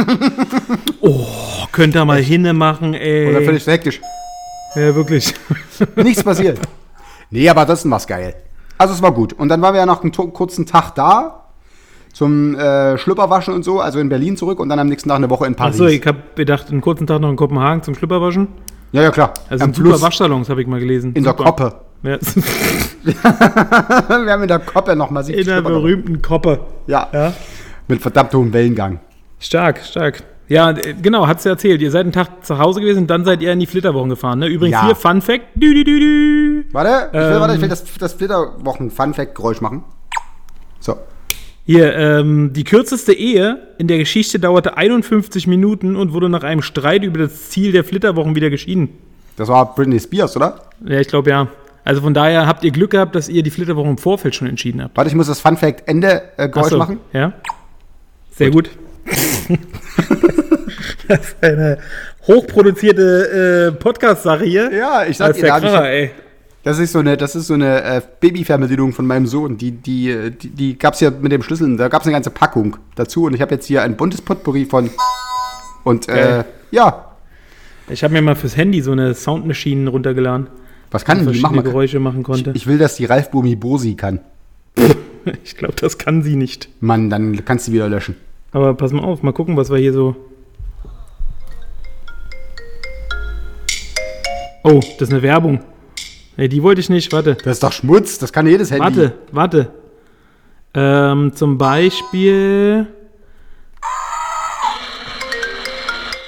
Oh, 1.01 1.23
könnt 1.71 1.95
ihr 1.95 2.03
mal 2.03 2.19
hinne 2.19 2.53
machen, 2.53 2.95
ey. 2.95 3.29
Oder 3.29 3.41
völlig 3.41 3.63
so 3.63 3.71
hektisch. 3.71 4.01
Ja, 4.75 4.95
wirklich. 4.95 5.33
Nichts 5.95 6.23
passiert. 6.23 6.59
Nee, 7.29 7.49
aber 7.49 7.65
das 7.65 7.89
war's 7.89 8.07
geil. 8.07 8.35
Also 8.77 8.93
es 8.93 9.01
war 9.01 9.11
gut. 9.11 9.33
Und 9.33 9.49
dann 9.49 9.61
waren 9.61 9.73
wir 9.73 9.79
ja 9.79 9.85
nach 9.85 10.01
einem 10.01 10.11
kurzen 10.11 10.65
Tag 10.65 10.95
da 10.95 11.45
zum 12.13 12.55
äh, 12.55 12.97
Schlüpperwaschen 12.97 13.53
und 13.53 13.63
so, 13.63 13.81
also 13.81 13.99
in 13.99 14.07
Berlin 14.09 14.37
zurück 14.37 14.59
und 14.59 14.69
dann 14.69 14.79
am 14.79 14.87
nächsten 14.87 15.09
Tag 15.09 15.17
eine 15.17 15.29
Woche 15.29 15.45
in 15.45 15.55
Paris. 15.55 15.75
Achso, 15.75 15.85
ich 15.87 16.05
hab 16.05 16.35
gedacht, 16.35 16.69
einen 16.69 16.81
kurzen 16.81 17.07
Tag 17.07 17.19
noch 17.19 17.29
in 17.29 17.35
Kopenhagen 17.35 17.83
zum 17.83 17.93
Schlüpperwaschen. 17.95 18.47
ja, 18.93 19.01
ja, 19.01 19.11
klar. 19.11 19.33
Also 19.49 19.63
Am 19.63 19.71
ein 19.71 19.73
super 19.73 19.89
Fluss 19.89 20.01
Waschsalons, 20.01 20.49
habe 20.49 20.61
ich 20.61 20.67
mal 20.67 20.79
gelesen. 20.79 21.13
in 21.13 21.23
der 21.23 21.33
Super. 21.33 21.43
Koppe. 21.43 21.75
Ja, 22.03 22.17
wir 23.03 24.31
haben 24.31 24.41
in 24.43 24.47
der 24.47 24.59
Koppe 24.59 24.95
noch 24.95 25.09
massiv 25.09 25.35
in 25.35 25.45
der 25.45 25.61
berühmten 25.61 26.21
Koppe. 26.21 26.59
Ja. 26.87 27.09
Ja. 27.11 27.33
Mit 27.87 28.01
verdammt 28.01 28.33
hohem 28.33 28.53
Wellengang. 28.53 28.99
Stark, 29.39 29.79
stark. 29.83 30.23
Ja, 30.47 30.71
äh, 30.71 30.93
genau, 31.01 31.27
hat's 31.27 31.43
ja 31.43 31.51
erzählt. 31.51 31.81
Ihr 31.81 31.89
seid 31.91 32.01
einen 32.03 32.11
Tag 32.11 32.45
zu 32.45 32.57
Hause 32.59 32.79
gewesen 32.81 32.99
und 32.99 33.07
dann 33.07 33.25
seid 33.25 33.41
ihr 33.41 33.51
in 33.51 33.59
die 33.59 33.65
Flitterwochen 33.65 34.09
gefahren. 34.09 34.39
Ne? 34.39 34.47
Übrigens 34.47 34.73
Ja. 34.73 34.85
hier, 34.85 34.95
Fun 34.95 35.21
Fact. 35.21 35.43
Dü, 35.55 35.73
dü, 35.73 35.83
dü. 35.83 36.65
Warte, 36.71 37.07
ich 37.07 37.13
will, 37.13 37.21
Ähm. 37.33 37.39
warte, 37.41 37.55
ich 37.55 37.61
will 37.61 37.69
das, 37.69 37.83
das 37.99 38.13
Flitterwochen-Fun-Fact-Geräusch 38.13 39.61
machen. 39.61 39.83
So. 40.79 40.97
Hier, 41.65 41.95
ähm, 41.95 42.53
die 42.53 42.63
kürzeste 42.63 43.11
Ehe 43.13 43.57
in 43.79 43.87
der 43.87 43.97
Geschichte 43.97 44.37
dauerte 44.39 44.77
51 44.77 45.47
Minuten 45.47 45.95
und 45.95 46.13
wurde 46.13 46.29
nach 46.29 46.43
einem 46.43 46.61
Streit 46.61 47.03
über 47.03 47.17
das 47.17 47.49
Ziel 47.49 47.71
der 47.71 47.83
Flitterwochen 47.83 48.35
wieder 48.35 48.51
geschieden. 48.51 48.89
Das 49.37 49.47
war 49.49 49.73
Britney 49.73 49.99
Spears, 49.99 50.35
oder? 50.35 50.61
Ja, 50.85 50.99
ich 50.99 51.07
glaube 51.07 51.31
ja. 51.31 51.47
Also 51.83 52.01
von 52.01 52.13
daher 52.13 52.45
habt 52.47 52.63
ihr 52.63 52.71
Glück 52.71 52.91
gehabt, 52.91 53.15
dass 53.15 53.29
ihr 53.29 53.41
die 53.41 53.49
Flitterwochen 53.49 53.91
im 53.91 53.97
Vorfeld 53.97 54.35
schon 54.35 54.47
entschieden 54.47 54.83
habt. 54.83 54.95
Warte, 54.95 55.09
ich 55.09 55.15
muss 55.15 55.27
das 55.27 55.39
Fun-Fact-Ende-Geräusch 55.39 56.65
Ach 56.65 56.69
so, 56.69 56.77
machen. 56.77 56.99
Ja. 57.13 57.33
Sehr 58.31 58.51
gut. 58.51 58.69
Das 61.07 61.19
ist 61.19 61.35
eine 61.43 61.77
hochproduzierte 62.27 63.71
äh, 63.73 63.79
Podcast-Sache 63.79 64.45
hier. 64.45 64.71
Ja, 64.73 65.03
ich 65.03 65.17
Das 65.17 65.27
sag 65.27 65.29
ist 65.35 65.41
dir, 65.41 65.47
da 65.47 65.59
Kracher, 65.59 66.03
ich, 66.03 66.09
das 66.63 66.79
ist 66.79 66.93
so 66.93 66.99
eine, 66.99 67.15
das 67.15 67.35
ist 67.35 67.47
so 67.47 67.53
eine 67.53 67.83
äh, 67.83 68.01
Babyfernbedienung 68.19 68.91
von 68.93 69.05
meinem 69.05 69.27
Sohn. 69.27 69.57
Die, 69.57 69.71
die, 69.71 70.31
die, 70.31 70.49
die 70.49 70.77
gab's 70.79 70.99
ja 70.99 71.11
mit 71.11 71.31
dem 71.31 71.43
Schlüssel, 71.43 71.77
da 71.77 71.87
gab's 71.87 72.05
eine 72.05 72.13
ganze 72.13 72.31
Packung 72.31 72.77
dazu 72.95 73.25
und 73.25 73.35
ich 73.35 73.41
habe 73.41 73.53
jetzt 73.53 73.65
hier 73.67 73.83
ein 73.83 73.95
buntes 73.95 74.21
Potpourri 74.21 74.65
von. 74.65 74.89
Und 75.83 76.09
äh, 76.09 76.43
ja, 76.71 77.11
Ich 77.89 78.03
habe 78.03 78.13
mir 78.13 78.21
mal 78.23 78.35
fürs 78.35 78.57
Handy 78.57 78.81
so 78.81 78.91
eine 78.91 79.13
Soundmaschine 79.13 79.89
runtergeladen, 79.91 80.47
was 80.89 81.05
kann 81.05 81.19
die 81.19 81.25
denn 81.25 81.33
die 81.33 81.39
machen? 81.41 81.63
Geräusche 81.63 81.99
machen 81.99 82.23
konnte. 82.23 82.51
Ich 82.55 82.65
will, 82.65 82.79
dass 82.79 82.95
die 82.95 83.05
Ralf 83.05 83.29
Bumi 83.31 83.55
Bosi 83.55 83.95
kann. 83.95 84.19
Ich 85.43 85.57
glaube, 85.57 85.73
das 85.81 85.97
kann 85.97 86.21
sie 86.21 86.35
nicht. 86.35 86.69
Mann, 86.81 87.09
dann 87.09 87.43
kannst 87.45 87.67
du 87.67 87.71
wieder 87.71 87.89
löschen. 87.89 88.15
Aber 88.55 88.73
pass 88.73 88.93
mal 88.93 89.03
auf, 89.03 89.21
mal 89.21 89.33
gucken, 89.33 89.57
was 89.57 89.69
wir 89.69 89.77
hier 89.79 89.91
so. 89.91 90.15
Oh, 94.63 94.79
das 94.79 95.09
ist 95.09 95.11
eine 95.11 95.21
Werbung. 95.21 95.59
Nee, 96.37 96.47
die 96.47 96.63
wollte 96.63 96.79
ich 96.79 96.89
nicht. 96.89 97.11
Warte. 97.11 97.35
Das 97.35 97.57
ist 97.57 97.63
doch 97.63 97.73
Schmutz, 97.73 98.17
das 98.17 98.31
kann 98.31 98.47
jedes 98.47 98.71
Handy. 98.71 98.81
Warte, 98.81 99.13
warte. 99.33 99.71
Ähm, 100.73 101.33
zum 101.35 101.57
Beispiel. 101.57 102.87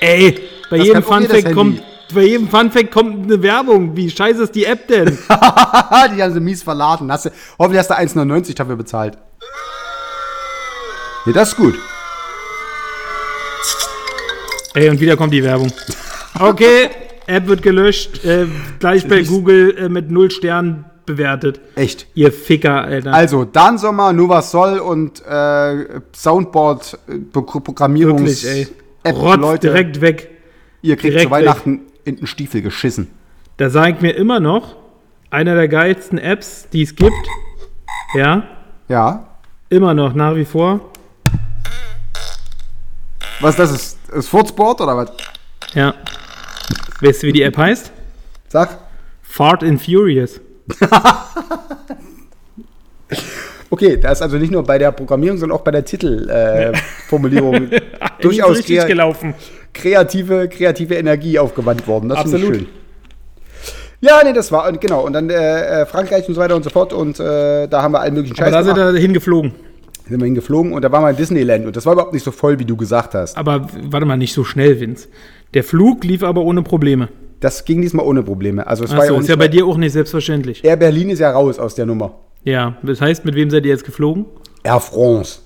Ey, 0.01 0.37
bei 0.69 0.79
Das 0.79 0.85
jedem 0.85 1.03
Funfact 1.03 1.53
kommt. 1.53 1.81
Bei 2.13 2.23
jedem 2.23 2.49
Funfact 2.49 2.91
kommt 2.91 3.23
eine 3.23 3.41
Werbung. 3.41 3.95
Wie 3.95 4.09
scheiße 4.09 4.43
ist 4.43 4.55
die 4.55 4.65
App 4.65 4.85
denn? 4.89 5.17
Die 5.29 6.21
haben 6.21 6.33
sie 6.33 6.41
mies 6.41 6.61
verladen. 6.61 7.09
Hast 7.09 7.27
du, 7.27 7.29
hoffentlich 7.57 7.79
hast 7.79 7.89
du 7.89 7.97
1,99 7.97 8.53
dafür 8.53 8.75
bezahlt. 8.75 9.17
Nee, 11.25 11.31
das 11.31 11.53
ist 11.53 11.55
gut. 11.55 11.75
Ey, 14.77 14.89
und 14.91 14.99
wieder 14.99 15.17
kommt 15.17 15.33
die 15.33 15.43
Werbung. 15.43 15.71
Okay, 16.39 16.89
App 17.25 17.47
wird 17.47 17.63
gelöscht. 17.63 18.23
Äh, 18.23 18.45
gleich 18.77 19.07
bei 19.07 19.23
Google 19.23 19.75
äh, 19.75 19.89
mit 19.89 20.11
0 20.11 20.29
Sternen 20.29 20.85
bewertet. 21.07 21.59
Echt. 21.73 22.05
Ihr 22.13 22.31
Ficker, 22.31 22.83
Alter. 22.83 23.11
Also, 23.11 23.43
Dan 23.43 23.79
Sommer, 23.79 24.13
Nova 24.13 24.43
Sol 24.43 24.77
und 24.77 25.25
äh, 25.25 25.85
Soundboard 26.15 26.95
äh, 27.07 27.15
Pro- 27.17 27.59
Programmierungs 27.59 28.43
Wirklich. 28.43 28.67
App, 29.01 29.15
Rotz 29.15 29.37
Leute, 29.41 29.67
direkt 29.67 29.99
weg. 30.01 30.29
ihr 30.83 30.95
kriegt 30.95 31.13
direkt 31.13 31.23
zu 31.25 31.31
Weihnachten 31.31 31.81
in 32.05 32.17
den 32.17 32.27
Stiefel 32.27 32.61
geschissen. 32.61 33.07
Da 33.57 33.71
sage 33.71 33.93
ich 33.95 34.01
mir 34.01 34.11
immer 34.11 34.39
noch, 34.39 34.75
einer 35.31 35.55
der 35.55 35.69
geilsten 35.69 36.19
Apps, 36.19 36.67
die 36.71 36.83
es 36.83 36.95
gibt. 36.95 37.15
Ja, 38.13 38.43
Ja. 38.89 39.25
immer 39.69 39.95
noch, 39.95 40.13
nach 40.13 40.35
wie 40.35 40.45
vor. 40.45 40.81
Was 43.39 43.55
das 43.55 43.71
ist? 43.71 43.96
Ist 44.13 44.29
Furzboard 44.29 44.81
oder 44.81 44.97
was? 44.97 45.11
Ja. 45.73 45.93
Weißt 47.01 47.23
du, 47.23 47.27
wie 47.27 47.33
die 47.33 47.43
App 47.43 47.57
heißt? 47.57 47.91
Sag. 48.47 48.77
Fart 49.21 49.63
and 49.63 49.81
Furious. 49.81 50.39
Okay, 53.69 53.97
da 53.97 54.11
ist 54.11 54.21
also 54.21 54.37
nicht 54.37 54.51
nur 54.51 54.63
bei 54.63 54.77
der 54.77 54.91
Programmierung, 54.91 55.37
sondern 55.37 55.57
auch 55.57 55.63
bei 55.63 55.71
der 55.71 55.83
Titelformulierung 55.83 57.69
äh, 57.71 57.81
durchaus 58.21 58.63
krea 58.63 58.85
gelaufen. 58.85 59.33
kreative, 59.73 60.47
kreative 60.47 60.95
Energie 60.95 61.37
aufgewandt 61.37 61.85
worden. 61.85 62.09
Das 62.09 62.21
finde 62.21 62.37
ich 62.37 62.43
Absolut. 62.43 62.61
schön. 62.61 62.69
Ja, 63.99 64.21
nee, 64.23 64.31
das 64.33 64.51
war, 64.51 64.67
und 64.67 64.79
genau. 64.79 65.01
Und 65.05 65.13
dann 65.13 65.29
äh, 65.29 65.81
äh, 65.81 65.85
Frankreich 65.85 66.27
und 66.27 66.35
so 66.35 66.39
weiter 66.39 66.55
und 66.55 66.63
so 66.63 66.69
fort. 66.69 66.93
Und 66.93 67.19
äh, 67.19 67.67
da 67.67 67.81
haben 67.81 67.91
wir 67.91 67.99
allen 67.99 68.13
möglichen 68.13 68.39
Aber 68.39 68.51
Scheiß 68.51 68.53
da 68.53 68.63
sind 68.63 68.77
wir 68.77 69.01
hingeflogen. 69.01 69.53
Sind 70.09 70.19
wir 70.19 70.25
hingeflogen 70.25 70.73
und 70.73 70.81
da 70.83 70.91
waren 70.91 71.03
wir 71.03 71.09
in 71.11 71.17
Disneyland. 71.17 71.65
Und 71.65 71.75
das 71.75 71.85
war 71.85 71.93
überhaupt 71.93 72.13
nicht 72.13 72.23
so 72.23 72.31
voll, 72.31 72.59
wie 72.59 72.65
du 72.65 72.75
gesagt 72.75 73.13
hast. 73.15 73.37
Aber 73.37 73.67
warte 73.89 74.05
mal, 74.05 74.17
nicht 74.17 74.33
so 74.33 74.43
schnell, 74.43 74.79
Vince. 74.79 75.07
Der 75.53 75.63
Flug 75.63 76.03
lief 76.03 76.23
aber 76.23 76.41
ohne 76.41 76.61
Probleme. 76.63 77.09
Das 77.39 77.65
ging 77.65 77.81
diesmal 77.81 78.05
ohne 78.05 78.23
Probleme. 78.23 78.65
Also 78.65 78.83
es 78.83 78.91
war 78.91 78.97
ja 78.97 79.03
Achso, 79.03 79.15
auch 79.15 79.19
ist 79.19 79.29
ja 79.29 79.35
bei 79.35 79.45
mal- 79.45 79.49
dir 79.49 79.65
auch 79.65 79.77
nicht 79.77 79.93
selbstverständlich. 79.93 80.63
Air 80.63 80.77
Berlin 80.77 81.09
ist 81.09 81.19
ja 81.19 81.31
raus 81.31 81.59
aus 81.59 81.75
der 81.75 81.85
Nummer. 81.85 82.15
Ja, 82.43 82.77
das 82.81 82.99
heißt, 83.01 83.25
mit 83.25 83.35
wem 83.35 83.49
seid 83.49 83.65
ihr 83.65 83.71
jetzt 83.71 83.85
geflogen? 83.85 84.25
Air 84.63 84.79
France. 84.79 85.39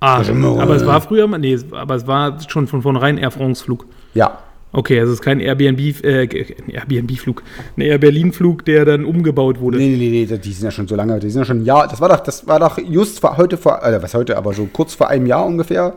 Ah, 0.00 0.16
aber 0.20 0.74
es 0.76 0.82
äh, 0.82 0.86
war 0.86 1.00
früher 1.00 1.26
mal, 1.28 1.38
nee, 1.38 1.56
aber 1.70 1.94
es 1.94 2.06
war 2.08 2.38
schon 2.48 2.66
von 2.66 2.82
vornherein 2.82 3.18
Air 3.18 3.30
France-Flug. 3.30 3.86
Ja. 4.14 4.38
Okay, 4.74 4.98
also 4.98 5.12
es 5.12 5.18
ist 5.18 5.22
kein 5.22 5.38
Airbnb, 5.38 6.02
äh, 6.02 6.26
Airbnb-Flug, 6.72 7.42
ein 7.76 7.82
Air 7.82 7.98
Berlin-Flug, 7.98 8.64
der 8.64 8.86
dann 8.86 9.04
umgebaut 9.04 9.60
wurde. 9.60 9.76
Nee, 9.76 9.96
nee, 9.96 10.26
nee, 10.26 10.38
die 10.38 10.52
sind 10.52 10.64
ja 10.64 10.70
schon 10.70 10.88
so 10.88 10.96
lange, 10.96 11.18
die 11.18 11.28
sind 11.28 11.42
ja 11.42 11.44
schon 11.44 11.58
ein 11.60 11.64
Jahr. 11.64 11.86
Das 11.88 12.00
war 12.00 12.08
doch, 12.08 12.20
das 12.20 12.46
war 12.46 12.58
doch 12.58 12.78
just 12.78 13.20
vor, 13.20 13.36
heute 13.36 13.58
vor, 13.58 13.82
äh, 13.82 14.02
was 14.02 14.14
heute, 14.14 14.36
aber 14.36 14.54
so 14.54 14.66
kurz 14.72 14.94
vor 14.94 15.08
einem 15.08 15.26
Jahr 15.26 15.44
ungefähr. 15.44 15.92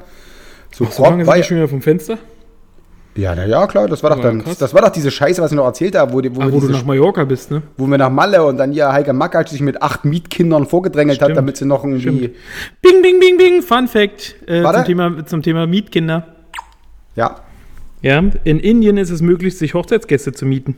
So, 0.71 0.85
So 0.85 1.03
lange 1.03 1.25
war 1.25 1.35
sind 1.35 1.43
die 1.43 1.47
schon 1.47 1.57
wieder 1.57 1.69
vom 1.69 1.81
Fenster? 1.81 2.17
ja, 3.15 3.33
na 3.33 3.45
ja, 3.45 3.65
klar, 3.65 3.87
das 3.87 4.03
war 4.03 4.09
doch 4.09 4.21
dann, 4.21 4.43
krass. 4.43 4.57
das 4.57 4.73
war 4.73 4.81
doch 4.81 4.89
diese 4.89 5.09
Scheiße, 5.09 5.41
was 5.41 5.51
ich 5.51 5.55
noch 5.55 5.63
erzählt 5.63 5.95
habe, 5.95 6.11
wo, 6.11 6.19
die, 6.19 6.35
wo, 6.35 6.41
wir 6.41 6.51
wo 6.51 6.59
du 6.59 6.67
nach 6.67 6.83
Mallorca 6.83 7.23
bist, 7.23 7.49
ne? 7.49 7.61
wo 7.77 7.87
wir 7.87 7.97
nach 7.97 8.09
Malle 8.09 8.43
und 8.43 8.57
dann 8.57 8.73
hier 8.73 8.91
Heike 8.91 9.13
Mackert 9.13 9.47
sich 9.47 9.61
mit 9.61 9.81
acht 9.81 10.03
Mietkindern 10.03 10.65
vorgedrängelt 10.65 11.21
hat, 11.21 11.27
Stimmt. 11.27 11.37
damit 11.37 11.55
sie 11.55 11.65
noch 11.65 11.85
irgendwie. 11.85 12.01
Stimmt. 12.01 12.35
Bing, 12.81 13.01
bing, 13.01 13.19
bing, 13.21 13.37
bing, 13.37 13.61
Fun 13.61 13.87
Fact 13.87 14.35
äh, 14.47 14.63
zum 14.63 14.83
Thema, 14.83 15.25
zum 15.25 15.41
Thema 15.41 15.65
Mietkinder. 15.65 16.27
Ja. 17.15 17.37
Ja, 18.01 18.23
in 18.43 18.59
Indien 18.59 18.97
ist 18.97 19.09
es 19.09 19.21
möglich, 19.21 19.57
sich 19.57 19.73
Hochzeitsgäste 19.73 20.31
zu 20.31 20.45
mieten. 20.45 20.75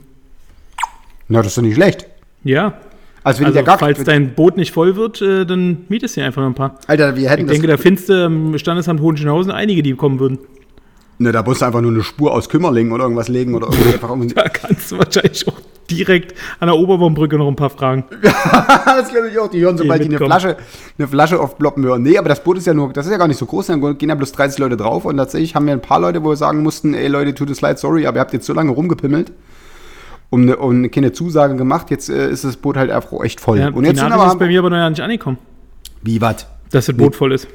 Na, 1.28 1.38
das 1.38 1.48
ist 1.48 1.58
doch 1.58 1.62
nicht 1.62 1.74
schlecht. 1.74 2.06
Ja. 2.44 2.78
Also 3.24 3.40
wenn 3.40 3.46
Also, 3.48 3.62
gar 3.62 3.78
falls 3.78 4.02
dein 4.04 4.34
Boot 4.34 4.56
nicht 4.56 4.72
voll 4.72 4.96
wird, 4.96 5.20
äh, 5.20 5.44
dann 5.44 5.84
mietest 5.88 6.16
du 6.16 6.20
dir 6.20 6.26
einfach 6.26 6.40
noch 6.40 6.48
ein 6.48 6.54
paar. 6.54 6.78
Alter, 6.86 7.16
wir 7.16 7.28
hätten 7.28 7.42
Ich 7.42 7.46
das. 7.48 7.52
denke, 7.52 7.66
da 7.66 7.76
findest 7.76 8.08
du 8.08 8.24
im 8.24 8.56
Standesamt 8.58 9.00
Hohenschönhausen 9.00 9.52
einige, 9.52 9.82
die 9.82 9.92
kommen 9.94 10.18
würden. 10.20 10.38
Ne, 11.18 11.32
da 11.32 11.42
musst 11.42 11.60
du 11.60 11.66
einfach 11.66 11.80
nur 11.80 11.90
eine 11.90 12.02
Spur 12.02 12.32
aus 12.32 12.48
Kümmerlingen 12.48 12.92
oder 12.92 13.04
irgendwas 13.04 13.28
legen 13.28 13.54
oder 13.54 13.68
irgendwie 13.68 13.92
einfach 13.92 14.08
irgendwie. 14.10 14.34
Da 14.34 14.48
kannst 14.48 14.92
du 14.92 14.98
wahrscheinlich 14.98 15.46
auch 15.48 15.60
direkt 15.90 16.34
an 16.60 16.68
der 16.68 16.76
Oberbaumbrücke 16.76 17.38
noch 17.38 17.48
ein 17.48 17.56
paar 17.56 17.70
fragen. 17.70 18.04
das 18.22 19.10
glaube 19.10 19.28
ich 19.30 19.38
auch. 19.38 19.48
Die 19.48 19.60
hören, 19.60 19.78
sobald 19.78 20.02
die 20.02 20.08
eine. 20.08 20.18
Flasche, 20.18 20.56
eine 20.98 21.08
Flasche 21.08 21.40
auf 21.40 21.58
Ploppen 21.58 21.84
hören. 21.84 22.02
Nee, 22.02 22.18
aber 22.18 22.28
das 22.28 22.42
Boot 22.42 22.58
ist 22.58 22.66
ja 22.66 22.74
nur, 22.74 22.92
das 22.92 23.06
ist 23.06 23.12
ja 23.12 23.18
gar 23.18 23.28
nicht 23.28 23.38
so 23.38 23.46
groß, 23.46 23.66
dann 23.66 23.98
gehen 23.98 24.08
ja 24.08 24.14
bloß 24.14 24.32
30 24.32 24.58
Leute 24.58 24.76
drauf 24.76 25.04
und 25.04 25.16
tatsächlich 25.16 25.54
haben 25.54 25.66
wir 25.66 25.72
ein 25.72 25.82
paar 25.82 26.00
Leute, 26.00 26.22
wo 26.22 26.30
wir 26.30 26.36
sagen 26.36 26.62
mussten, 26.62 26.94
ey 26.94 27.08
Leute, 27.08 27.34
tut 27.34 27.50
es 27.50 27.60
leid, 27.60 27.78
sorry, 27.78 28.06
aber 28.06 28.18
ihr 28.18 28.20
habt 28.20 28.32
jetzt 28.32 28.46
so 28.46 28.52
lange 28.52 28.70
rumgepimmelt 28.70 29.32
um, 30.30 30.42
eine, 30.42 30.56
um 30.58 30.90
keine 30.90 31.12
Zusage 31.12 31.56
gemacht, 31.56 31.90
jetzt 31.90 32.10
äh, 32.10 32.30
ist 32.30 32.44
das 32.44 32.56
Boot 32.56 32.76
halt 32.76 32.90
einfach 32.90 33.20
echt 33.22 33.40
voll. 33.40 33.58
Ja, 33.58 33.70
und 33.70 33.84
jetzt 33.84 33.98
sind 33.98 34.12
aber, 34.12 34.26
ist 34.26 34.38
bei 34.38 34.46
mir 34.46 34.58
aber 34.58 34.70
noch 34.70 34.90
nicht 34.90 35.00
angekommen, 35.00 35.38
wie, 36.02 36.20
was? 36.20 36.46
dass 36.70 36.86
das 36.86 36.96
Boot 36.96 37.16
voll 37.16 37.32
ist. 37.32 37.48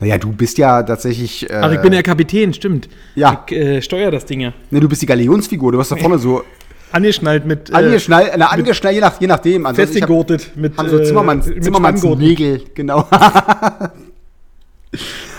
Naja, 0.00 0.16
du 0.18 0.30
bist 0.32 0.58
ja 0.58 0.82
tatsächlich, 0.82 1.50
äh, 1.50 1.54
Ach, 1.60 1.72
ich 1.72 1.80
bin 1.80 1.90
der 1.92 2.02
Kapitän, 2.04 2.54
stimmt. 2.54 2.88
Ja. 3.16 3.44
Ich 3.48 3.56
äh, 3.56 3.82
steuere 3.82 4.10
das 4.12 4.24
Ding 4.26 4.40
ja. 4.40 4.52
ne, 4.70 4.80
du 4.80 4.88
bist 4.88 5.02
die 5.02 5.06
Galionsfigur, 5.06 5.72
du 5.72 5.78
hast 5.80 5.90
da 5.90 5.96
vorne 5.96 6.18
so 6.18 6.44
Angeschnallt 6.90 7.44
mit. 7.44 7.68
Äh, 7.68 7.74
angeschnallt, 7.74 8.32
na, 8.38 8.46
angeschnallt, 8.46 8.94
je, 8.94 9.00
nach, 9.02 9.20
je 9.20 9.26
nachdem. 9.26 9.66
Also 9.66 9.82
festgegurtet 9.82 10.52
mit. 10.56 10.78
haben 10.78 10.88
so 10.88 10.98
Zimmermanns, 11.02 11.46
äh, 11.46 11.54
mit 11.54 11.64
Zimmermanns. 11.64 12.02
Nägel, 12.02 12.62
genau. 12.74 13.06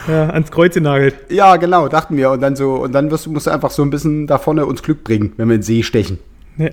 Ja, 0.08 0.30
ans 0.30 0.52
Kreuz 0.52 0.74
genagelt. 0.76 1.16
ja, 1.30 1.56
genau, 1.58 1.88
dachten 1.88 2.18
wir. 2.18 2.32
Und 2.32 2.42
dann 2.42 2.56
so, 2.56 2.76
und 2.76 2.92
dann 2.94 3.10
wirst, 3.12 3.26
du- 3.26 3.32
musst 3.32 3.48
du 3.48 3.52
einfach 3.52 3.72
so 3.72 3.82
ein 3.84 3.90
bisschen 3.90 4.28
da 4.28 4.38
vorne 4.38 4.66
uns 4.66 4.82
Glück 4.84 5.04
bringen, 5.04 5.34
wenn 5.38 5.48
wir 5.50 5.56
in 5.56 5.62
den 5.62 5.66
See 5.66 5.84
stechen. 5.84 6.20
Ja. 6.58 6.70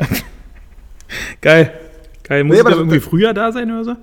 Geil. 1.41 1.73
Geil. 2.25 2.45
Muss 2.45 2.53
Nee, 2.55 2.61
ich 2.61 2.67
aber 2.67 2.71
da 2.71 2.77
irgendwie 2.77 3.01
früher 3.01 3.33
da 3.35 3.53
sein 3.53 3.71
oder 3.71 3.85
so? 3.85 3.95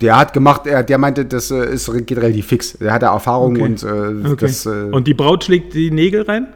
Der 0.00 0.16
hat 0.18 0.32
gemacht, 0.32 0.66
er, 0.66 0.82
der 0.82 0.98
meinte, 0.98 1.24
das 1.24 1.50
äh, 1.50 1.72
ist, 1.72 1.90
geht 2.06 2.16
relativ 2.18 2.46
fix. 2.46 2.78
Der 2.78 2.92
hat 2.92 3.02
Erfahrung 3.02 3.52
Okay. 3.54 3.62
und 3.62 3.82
äh, 3.82 4.28
Okay. 4.32 4.36
das. 4.46 4.66
Äh, 4.66 4.70
und 4.90 5.06
die 5.06 5.14
Braut 5.14 5.44
schlägt 5.44 5.74
die 5.74 5.90
Nägel 5.90 6.22
rein? 6.22 6.48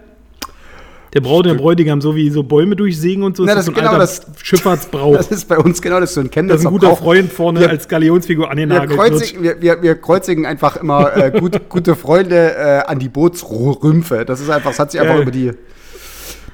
Der 1.15 1.21
Braut 1.21 1.45
und 1.47 1.53
der 1.53 1.55
Bräutigam 1.61 2.01
so 2.01 2.17
wie 2.17 2.31
so 2.31 2.43
Bäume 2.43 2.75
durchsägen 2.75 3.23
und 3.23 3.37
so. 3.37 3.45
Na, 3.45 3.53
Ist 3.53 3.57
das 3.59 3.65
so 3.67 3.73
ist 3.73 3.77
genau 3.77 3.89
alter 3.91 3.99
das- 4.01 4.27
Schifffahrtsbrauch. 4.43 5.17
das 5.19 5.31
ist 5.31 5.47
bei 5.47 5.59
uns 5.59 5.83
genau 5.83 6.01
das 6.01 6.15
so 6.15 6.21
ein 6.21 6.27
Das 6.29 6.33
Chemnitzer 6.35 6.59
ist 6.61 6.67
ein 6.67 6.73
guter. 6.73 6.97
Freund 6.97 7.31
vorne 7.31 7.61
Wir- 7.61 7.69
als 7.69 7.87
Galionsfigur 7.87 8.47
Wir 8.47 8.51
angenagelt 8.51 8.99
kreuzigen, 8.99 9.43
wir, 9.43 9.61
wir, 9.61 9.83
wir 9.83 9.95
kreuzigen 9.97 10.47
einfach 10.47 10.77
immer 10.77 11.15
äh, 11.15 11.31
gut, 11.39 11.61
gute 11.69 11.97
Freunde 11.97 12.55
äh, 12.57 12.83
an 12.87 12.99
die 12.99 13.11
Bootsrümpfe. 13.11 14.25
Das 14.25 14.41
ist 14.41 14.49
einfach, 14.49 14.71
das 14.71 14.79
hat 14.79 14.91
sich 14.93 15.01
einfach 15.01 15.15
Geil. 15.17 15.23
über 15.23 15.31
die. 15.31 15.51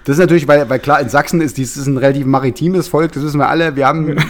Das 0.05 0.15
ist 0.17 0.21
natürlich, 0.21 0.49
weil, 0.49 0.69
weil 0.69 0.79
klar, 0.81 1.01
in 1.01 1.09
Sachsen 1.09 1.41
ist 1.41 1.57
dies 1.57 1.77
ist 1.77 1.87
ein 1.87 1.97
relativ 1.99 2.27
maritimes 2.27 2.89
Volk, 2.89 3.13
das 3.13 3.23
wissen 3.23 3.39
wir 3.39 3.49
alle. 3.49 3.77
Wir 3.77 3.87
haben. 3.87 4.17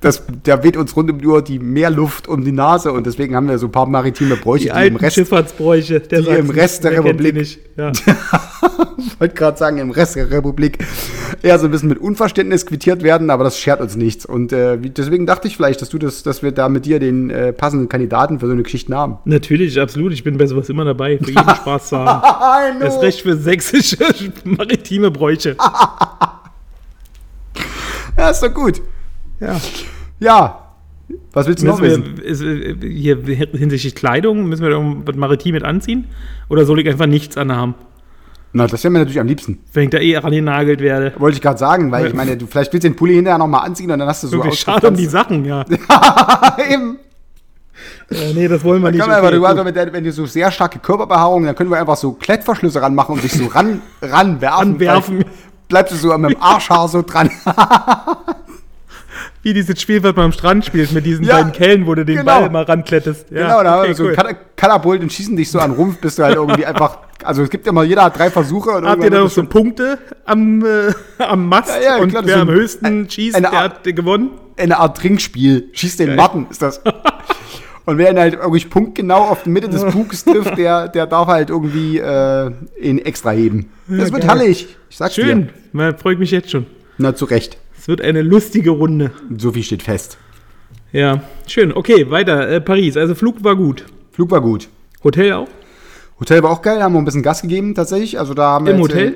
Das, 0.00 0.22
da 0.44 0.62
weht 0.62 0.76
uns 0.76 0.94
rund 0.96 1.10
um 1.10 1.18
die 1.18 1.26
Uhr 1.26 1.42
die 1.42 1.58
Meerluft 1.58 2.28
um 2.28 2.44
die 2.44 2.52
Nase 2.52 2.92
und 2.92 3.06
deswegen 3.06 3.34
haben 3.36 3.48
wir 3.48 3.58
so 3.58 3.66
ein 3.66 3.72
paar 3.72 3.86
maritime 3.86 4.36
Bräuche, 4.36 4.70
Die 4.72 4.80
die, 4.80 4.86
im 4.88 4.96
Rest, 4.96 5.14
Schifffahrtsbräuche. 5.16 6.00
Der 6.00 6.22
die 6.22 6.28
im. 6.28 6.50
Rest 6.50 6.84
der 6.84 6.92
Republik- 6.92 7.34
Nicht. 7.34 7.58
Ja. 7.76 7.92
ich 8.98 9.20
wollte 9.20 9.34
gerade 9.34 9.58
sagen, 9.58 9.78
im 9.78 9.90
Rest 9.90 10.16
der 10.16 10.30
Republik 10.30 10.78
eher 11.42 11.58
so 11.58 11.66
ein 11.66 11.70
bisschen 11.70 11.88
mit 11.88 11.98
Unverständnis 11.98 12.66
quittiert 12.66 13.02
werden, 13.02 13.30
aber 13.30 13.44
das 13.44 13.58
schert 13.58 13.80
uns 13.80 13.96
nichts. 13.96 14.24
Und 14.24 14.52
äh, 14.52 14.78
deswegen 14.78 15.26
dachte 15.26 15.48
ich 15.48 15.56
vielleicht, 15.56 15.82
dass 15.82 15.88
du 15.88 15.98
das, 15.98 16.22
dass 16.22 16.42
wir 16.42 16.52
da 16.52 16.68
mit 16.68 16.86
dir 16.86 16.98
den 17.00 17.30
äh, 17.30 17.52
passenden 17.52 17.88
Kandidaten 17.88 18.38
für 18.40 18.46
so 18.46 18.52
eine 18.52 18.62
Geschichte 18.62 18.94
haben. 18.96 19.18
Natürlich, 19.24 19.78
absolut. 19.80 20.12
Ich 20.12 20.22
bin 20.24 20.38
bei 20.38 20.46
sowas 20.46 20.68
immer 20.68 20.84
dabei, 20.84 21.18
für 21.18 21.30
jeden 21.30 21.48
Spaß 21.56 21.88
zu 21.88 21.98
haben. 21.98 22.80
Das 22.80 23.00
Recht 23.00 23.22
für 23.22 23.36
sächsische 23.36 23.96
maritime 24.44 25.10
Bräuche. 25.10 25.56
Ja, 28.16 28.30
ist 28.30 28.42
doch 28.42 28.54
gut. 28.54 28.80
Ja. 29.40 29.60
Ja. 30.20 30.60
Was 31.32 31.46
willst 31.46 31.62
du 31.62 31.66
noch 31.66 31.80
wissen? 31.80 32.16
wir, 32.16 32.24
ist, 32.24 32.40
äh, 32.42 32.76
hier 32.80 33.18
hinsichtlich 33.52 33.94
Kleidung, 33.94 34.46
müssen 34.46 34.62
wir 34.62 34.70
da 34.70 34.76
irgendwas 34.76 35.16
maritim 35.16 35.52
mit 35.54 35.62
anziehen? 35.62 36.06
Oder 36.48 36.64
soll 36.64 36.80
ich 36.80 36.88
einfach 36.88 37.06
nichts 37.06 37.36
anhaben, 37.36 37.74
Na, 38.52 38.66
das 38.66 38.82
wäre 38.84 38.92
mir 38.92 39.00
natürlich 39.00 39.20
am 39.20 39.26
liebsten. 39.26 39.58
wenn 39.72 39.84
ich 39.84 39.90
da 39.90 39.98
eh 39.98 40.16
rangenagelt 40.16 40.80
werde? 40.80 41.12
Wollte 41.18 41.36
ich 41.36 41.42
gerade 41.42 41.58
sagen, 41.58 41.90
weil 41.92 42.06
ich 42.06 42.14
meine, 42.14 42.36
du 42.36 42.46
vielleicht 42.46 42.72
willst 42.72 42.84
du 42.84 42.88
den 42.88 42.96
Pulli 42.96 43.14
hinterher 43.14 43.38
nochmal 43.38 43.66
anziehen 43.66 43.90
und 43.90 43.98
dann 43.98 44.08
hast 44.08 44.22
du 44.22 44.28
so 44.28 44.38
Wirklich 44.38 44.60
schade 44.60 44.88
um 44.88 44.96
die 44.96 45.06
Sachen, 45.06 45.44
ja. 45.44 45.62
Eben. 46.70 46.98
ja. 48.10 48.32
Nee, 48.34 48.48
das 48.48 48.64
wollen 48.64 48.82
wir 48.82 48.90
nicht. 48.90 49.00
Können 49.00 49.12
wir 49.12 49.22
okay, 49.22 49.32
du, 49.32 49.40
gut. 49.40 49.48
also 49.48 49.64
mit 49.64 49.76
der, 49.76 49.92
wenn 49.92 50.04
du 50.04 50.12
so 50.12 50.24
sehr 50.24 50.50
starke 50.50 50.78
Körperbehaarung, 50.78 51.44
dann 51.44 51.54
können 51.54 51.70
wir 51.70 51.78
einfach 51.78 51.96
so 51.96 52.12
Klettverschlüsse 52.12 52.80
ranmachen 52.80 53.16
und 53.16 53.24
dich 53.24 53.32
so 53.32 53.46
ran, 53.46 53.82
ranwerfen. 54.02 54.72
Anwerfen. 54.72 55.24
Bleibst 55.68 55.92
du 55.92 55.96
so 55.96 56.16
mit 56.16 56.30
dem 56.30 56.42
Arschhaar 56.42 56.88
so 56.88 57.02
dran. 57.02 57.30
Wie 59.44 59.52
dieses 59.54 59.80
Spiel, 59.80 60.02
was 60.02 60.16
man 60.16 60.24
am 60.26 60.32
Strand 60.32 60.64
spielt, 60.64 60.90
mit 60.92 61.06
diesen 61.06 61.24
Ja, 61.24 61.36
beiden 61.36 61.52
Kellen, 61.52 61.86
wo 61.86 61.94
du 61.94 62.04
den 62.04 62.16
genau. 62.16 62.40
Ball 62.40 62.50
mal 62.50 62.64
ranklettest. 62.64 63.30
Ja, 63.30 63.42
genau, 63.48 63.62
da 63.62 63.70
haben 63.72 63.78
okay, 63.80 63.88
wir 63.88 63.94
so 63.94 64.04
cool. 64.04 64.16
Katapult 64.56 65.02
und 65.02 65.12
schießen 65.12 65.36
dich 65.36 65.50
so 65.50 65.58
an 65.60 65.70
den 65.70 65.76
Rumpf, 65.76 65.98
bis 66.00 66.16
du 66.16 66.24
halt 66.24 66.34
irgendwie 66.36 66.64
einfach. 66.66 66.98
Also 67.22 67.42
es 67.42 67.50
gibt 67.50 67.66
immer, 67.66 67.84
jeder 67.84 68.04
hat 68.04 68.18
drei 68.18 68.30
Versuche. 68.30 68.70
Und 68.70 68.86
Habt 68.86 69.04
ihr 69.04 69.10
da 69.10 69.20
noch 69.20 69.30
so 69.30 69.44
Punkte 69.44 69.98
am, 70.24 70.64
äh, 70.64 70.92
am 71.22 71.46
Mast? 71.48 71.68
Ja, 71.76 71.96
ja, 71.98 72.02
und 72.02 72.08
klar, 72.08 72.22
wer 72.26 72.38
am 72.40 72.48
höchsten 72.50 73.08
schießt, 73.08 73.38
der 73.38 73.52
Art- 73.52 73.84
hat 73.84 73.84
gewonnen? 73.84 74.30
eine 74.56 74.78
Art 74.78 74.96
Trinkspiel. 74.98 75.68
Schieß 75.72 75.96
den 75.96 76.16
Matten, 76.16 76.46
ist 76.50 76.62
das. 76.62 76.80
Und 77.86 77.98
wer 77.98 78.10
ihn 78.10 78.18
halt 78.18 78.34
irgendwie 78.34 78.64
punktgenau 78.64 79.24
auf 79.24 79.42
die 79.42 79.50
Mitte 79.50 79.68
des 79.68 79.84
Bugs 79.84 80.24
trifft, 80.24 80.56
der, 80.56 80.88
der 80.88 81.06
darf 81.06 81.26
halt 81.28 81.50
irgendwie 81.50 81.98
äh, 81.98 82.50
ihn 82.80 82.98
extra 82.98 83.30
heben. 83.32 83.70
Das 83.88 84.10
wird 84.10 84.26
geil. 84.26 84.38
herrlich. 84.38 84.74
Ich 84.88 84.96
sag's 84.96 85.14
Schön, 85.16 85.48
dir. 85.48 85.52
man 85.72 85.98
freut 85.98 86.18
mich 86.18 86.30
jetzt 86.30 86.50
schon. 86.50 86.64
Na, 86.96 87.14
zu 87.14 87.26
Recht. 87.26 87.58
Es 87.84 87.88
wird 87.88 88.00
eine 88.00 88.22
lustige 88.22 88.70
Runde. 88.70 89.10
So 89.36 89.52
viel 89.52 89.62
steht 89.62 89.82
fest. 89.82 90.16
Ja, 90.90 91.20
schön. 91.46 91.70
Okay, 91.70 92.10
weiter. 92.10 92.48
Äh, 92.48 92.62
Paris. 92.62 92.96
Also 92.96 93.14
Flug 93.14 93.44
war 93.44 93.56
gut. 93.56 93.84
Flug 94.10 94.30
war 94.30 94.40
gut. 94.40 94.70
Hotel 95.04 95.34
auch? 95.34 95.48
Hotel 96.18 96.42
war 96.42 96.50
auch 96.50 96.62
geil, 96.62 96.82
haben 96.82 96.94
wir 96.94 96.98
ein 96.98 97.04
bisschen 97.04 97.22
Gas 97.22 97.42
gegeben 97.42 97.74
tatsächlich. 97.74 98.18
Also 98.18 98.32
da 98.32 98.52
haben 98.52 98.64
wir 98.64 98.72
Im 98.72 98.80
jetzt, 98.80 98.88
Hotel? 98.88 99.14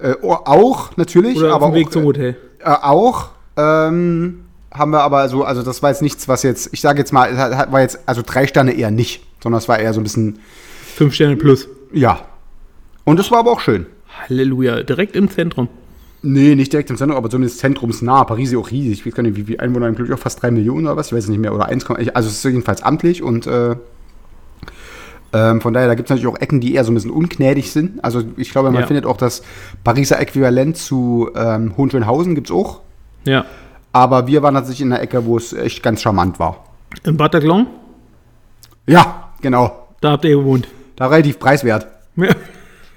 Äh, 0.00 0.14
oh, 0.22 0.32
auch 0.32 0.96
natürlich, 0.96 1.38
Oder 1.38 1.54
aber 1.54 1.66
auf 1.66 1.72
dem 1.72 1.76
Weg 1.76 1.86
auch, 1.86 1.92
zum 1.92 2.04
Hotel? 2.06 2.36
Äh, 2.58 2.70
auch 2.82 3.28
ähm, 3.56 4.40
haben 4.74 4.90
wir 4.90 5.02
aber 5.02 5.28
so, 5.28 5.44
also 5.44 5.62
das 5.62 5.80
war 5.84 5.90
jetzt 5.90 6.02
nichts, 6.02 6.26
was 6.26 6.42
jetzt, 6.42 6.70
ich 6.72 6.80
sage 6.80 6.98
jetzt 6.98 7.12
mal, 7.12 7.36
war 7.70 7.80
jetzt 7.82 8.00
also 8.06 8.22
drei 8.26 8.48
Sterne 8.48 8.72
eher 8.72 8.90
nicht, 8.90 9.22
sondern 9.40 9.60
es 9.60 9.68
war 9.68 9.78
eher 9.78 9.94
so 9.94 10.00
ein 10.00 10.02
bisschen, 10.02 10.40
Fünf 10.96 11.14
Sterne 11.14 11.36
plus. 11.36 11.68
ja. 11.92 12.26
Und 13.04 13.20
es 13.20 13.30
war 13.30 13.38
aber 13.38 13.52
auch 13.52 13.60
schön. 13.60 13.86
Halleluja. 14.08 14.82
Direkt 14.82 15.14
im 15.14 15.30
Zentrum. 15.30 15.68
Nee, 16.22 16.54
nicht 16.56 16.72
direkt 16.72 16.90
im 16.90 16.96
Zentrum, 16.96 17.16
aber 17.16 17.30
zumindest 17.30 17.60
zentrumsnah. 17.60 18.24
Paris 18.24 18.48
ist 18.48 18.52
ja 18.54 18.58
auch 18.58 18.70
riesig. 18.70 19.00
Ich 19.00 19.06
weiß 19.06 19.14
gar 19.14 19.22
nicht, 19.22 19.36
wie 19.36 19.44
viele 19.44 19.60
Einwohner 19.60 19.90
glaube 19.92 20.06
ich, 20.08 20.12
auch 20.12 20.18
fast 20.18 20.42
drei 20.42 20.50
Millionen 20.50 20.86
oder 20.86 20.96
was. 20.96 21.08
Ich 21.08 21.12
weiß 21.12 21.24
es 21.24 21.30
nicht 21.30 21.38
mehr. 21.38 21.54
Oder 21.54 21.66
1, 21.66 21.88
also 21.88 22.28
es 22.28 22.34
ist 22.36 22.44
jedenfalls 22.44 22.82
amtlich 22.82 23.22
und 23.22 23.46
äh, 23.46 23.76
ähm, 25.32 25.60
von 25.60 25.74
daher, 25.74 25.88
da 25.88 25.94
gibt 25.94 26.08
es 26.08 26.10
natürlich 26.10 26.34
auch 26.34 26.40
Ecken, 26.40 26.60
die 26.60 26.74
eher 26.74 26.84
so 26.84 26.90
ein 26.90 26.94
bisschen 26.94 27.10
ungnädig 27.10 27.70
sind. 27.70 28.02
Also 28.02 28.22
ich 28.36 28.50
glaube, 28.50 28.70
man 28.70 28.80
Ja. 28.80 28.86
findet 28.86 29.04
auch 29.06 29.16
das 29.18 29.42
Pariser 29.84 30.18
Äquivalent 30.20 30.76
zu 30.76 31.30
ähm, 31.36 31.76
Hohenschönhausen 31.76 32.34
gibt 32.34 32.48
es 32.48 32.54
auch. 32.56 32.80
Ja. 33.24 33.44
Aber 33.92 34.26
wir 34.26 34.42
waren 34.42 34.54
tatsächlich 34.54 34.82
in 34.86 34.92
einer 34.92 35.02
Ecke, 35.02 35.24
wo 35.26 35.36
es 35.36 35.52
echt 35.52 35.82
ganz 35.82 36.00
charmant 36.02 36.38
war. 36.38 36.64
Im 37.04 37.16
Bataclan? 37.16 37.66
Ja, 38.86 39.30
genau. 39.42 39.88
Da 40.00 40.12
habt 40.12 40.24
ihr 40.24 40.36
gewohnt. 40.36 40.66
Da 40.96 41.06
relativ 41.08 41.38
preiswert. 41.38 41.86
Ja. 42.16 42.28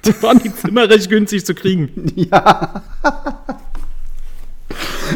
Da 0.21 0.21
waren 0.21 0.39
die 0.39 0.53
Zimmer 0.53 0.89
recht 0.89 1.09
günstig 1.09 1.45
zu 1.45 1.53
kriegen. 1.53 1.89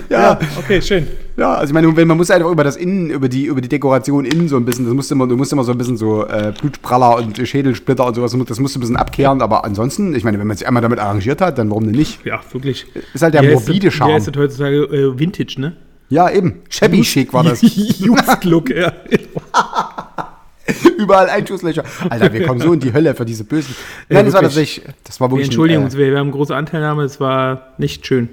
Ja, 0.10 0.38
Okay, 0.60 0.82
schön. 0.82 1.08
ja, 1.38 1.54
also 1.56 1.72
ich 1.72 1.74
meine, 1.74 1.96
wenn 1.96 2.08
man 2.08 2.18
muss 2.18 2.30
einfach 2.30 2.50
über 2.52 2.64
das 2.64 2.76
Innen, 2.76 3.10
über 3.10 3.30
die, 3.30 3.46
über 3.46 3.62
die 3.62 3.70
Dekoration 3.70 4.26
innen 4.26 4.48
so 4.50 4.58
ein 4.58 4.66
bisschen, 4.66 4.86
das 4.86 4.94
musst 4.94 5.10
du 5.10 5.16
immer, 5.16 5.28
du 5.28 5.38
musst 5.38 5.54
immer 5.54 5.64
so 5.64 5.72
ein 5.72 5.78
bisschen 5.78 5.96
so 5.98 6.26
äh, 6.28 6.54
Blutspraller 6.60 7.18
und 7.18 7.38
Schädelsplitter 7.48 8.06
und 8.06 8.16
sowas, 8.16 8.36
das 8.48 8.60
musst 8.60 8.76
du 8.76 8.80
ein 8.80 8.82
bisschen 8.82 8.98
abkehren, 8.98 9.42
aber 9.42 9.64
ansonsten, 9.64 10.14
ich 10.14 10.24
meine, 10.24 10.38
wenn 10.40 10.48
man 10.48 10.58
sich 10.58 10.68
einmal 10.68 10.82
damit 10.82 11.00
arrangiert 11.00 11.40
hat, 11.42 11.58
dann 11.58 11.70
warum 11.70 11.86
denn 11.86 11.96
nicht? 11.96 12.26
Ja, 12.26 12.42
wirklich. 12.52 12.86
Ist 13.14 13.22
halt 13.24 13.34
der 13.34 13.42
heißt 13.42 13.54
morbide 13.54 13.90
Charme. 13.92 14.14
heißt 14.14 14.28
das 14.28 14.36
heutzutage? 14.38 14.84
Äh, 14.84 15.18
Vintage, 15.18 15.56
ne? 15.60 15.78
Ja, 16.10 16.30
eben. 16.30 16.62
Shabby 16.70 17.02
chic 17.02 17.34
war 17.34 17.44
das. 17.44 17.62
Youth-Look, 18.00 18.70
ja. 18.70 18.92
Überall 20.98 21.30
Einschusslöcher. 21.30 21.84
Alter, 22.10 22.34
wir 22.34 22.46
kommen 22.46 22.60
so 22.60 22.74
in 22.74 22.80
die 22.80 22.94
Hölle 22.94 23.14
für 23.16 23.26
diese 23.26 23.44
bösen. 23.44 23.76
Nein, 24.10 24.26
das 24.26 24.34
war 24.34 24.42
tatsächlich, 24.42 24.86
das 25.04 25.20
war 25.20 25.30
wirklich 25.30 25.48
Entschuldigung, 25.48 25.86
ein, 25.86 25.92
äh, 25.92 25.98
wir 25.98 26.12
wir 26.12 26.20
haben 26.20 26.32
große 26.32 26.56
Anteilnahme, 26.56 27.04
es 27.04 27.20
war 27.20 27.74
nicht 27.78 28.06
schön. 28.06 28.30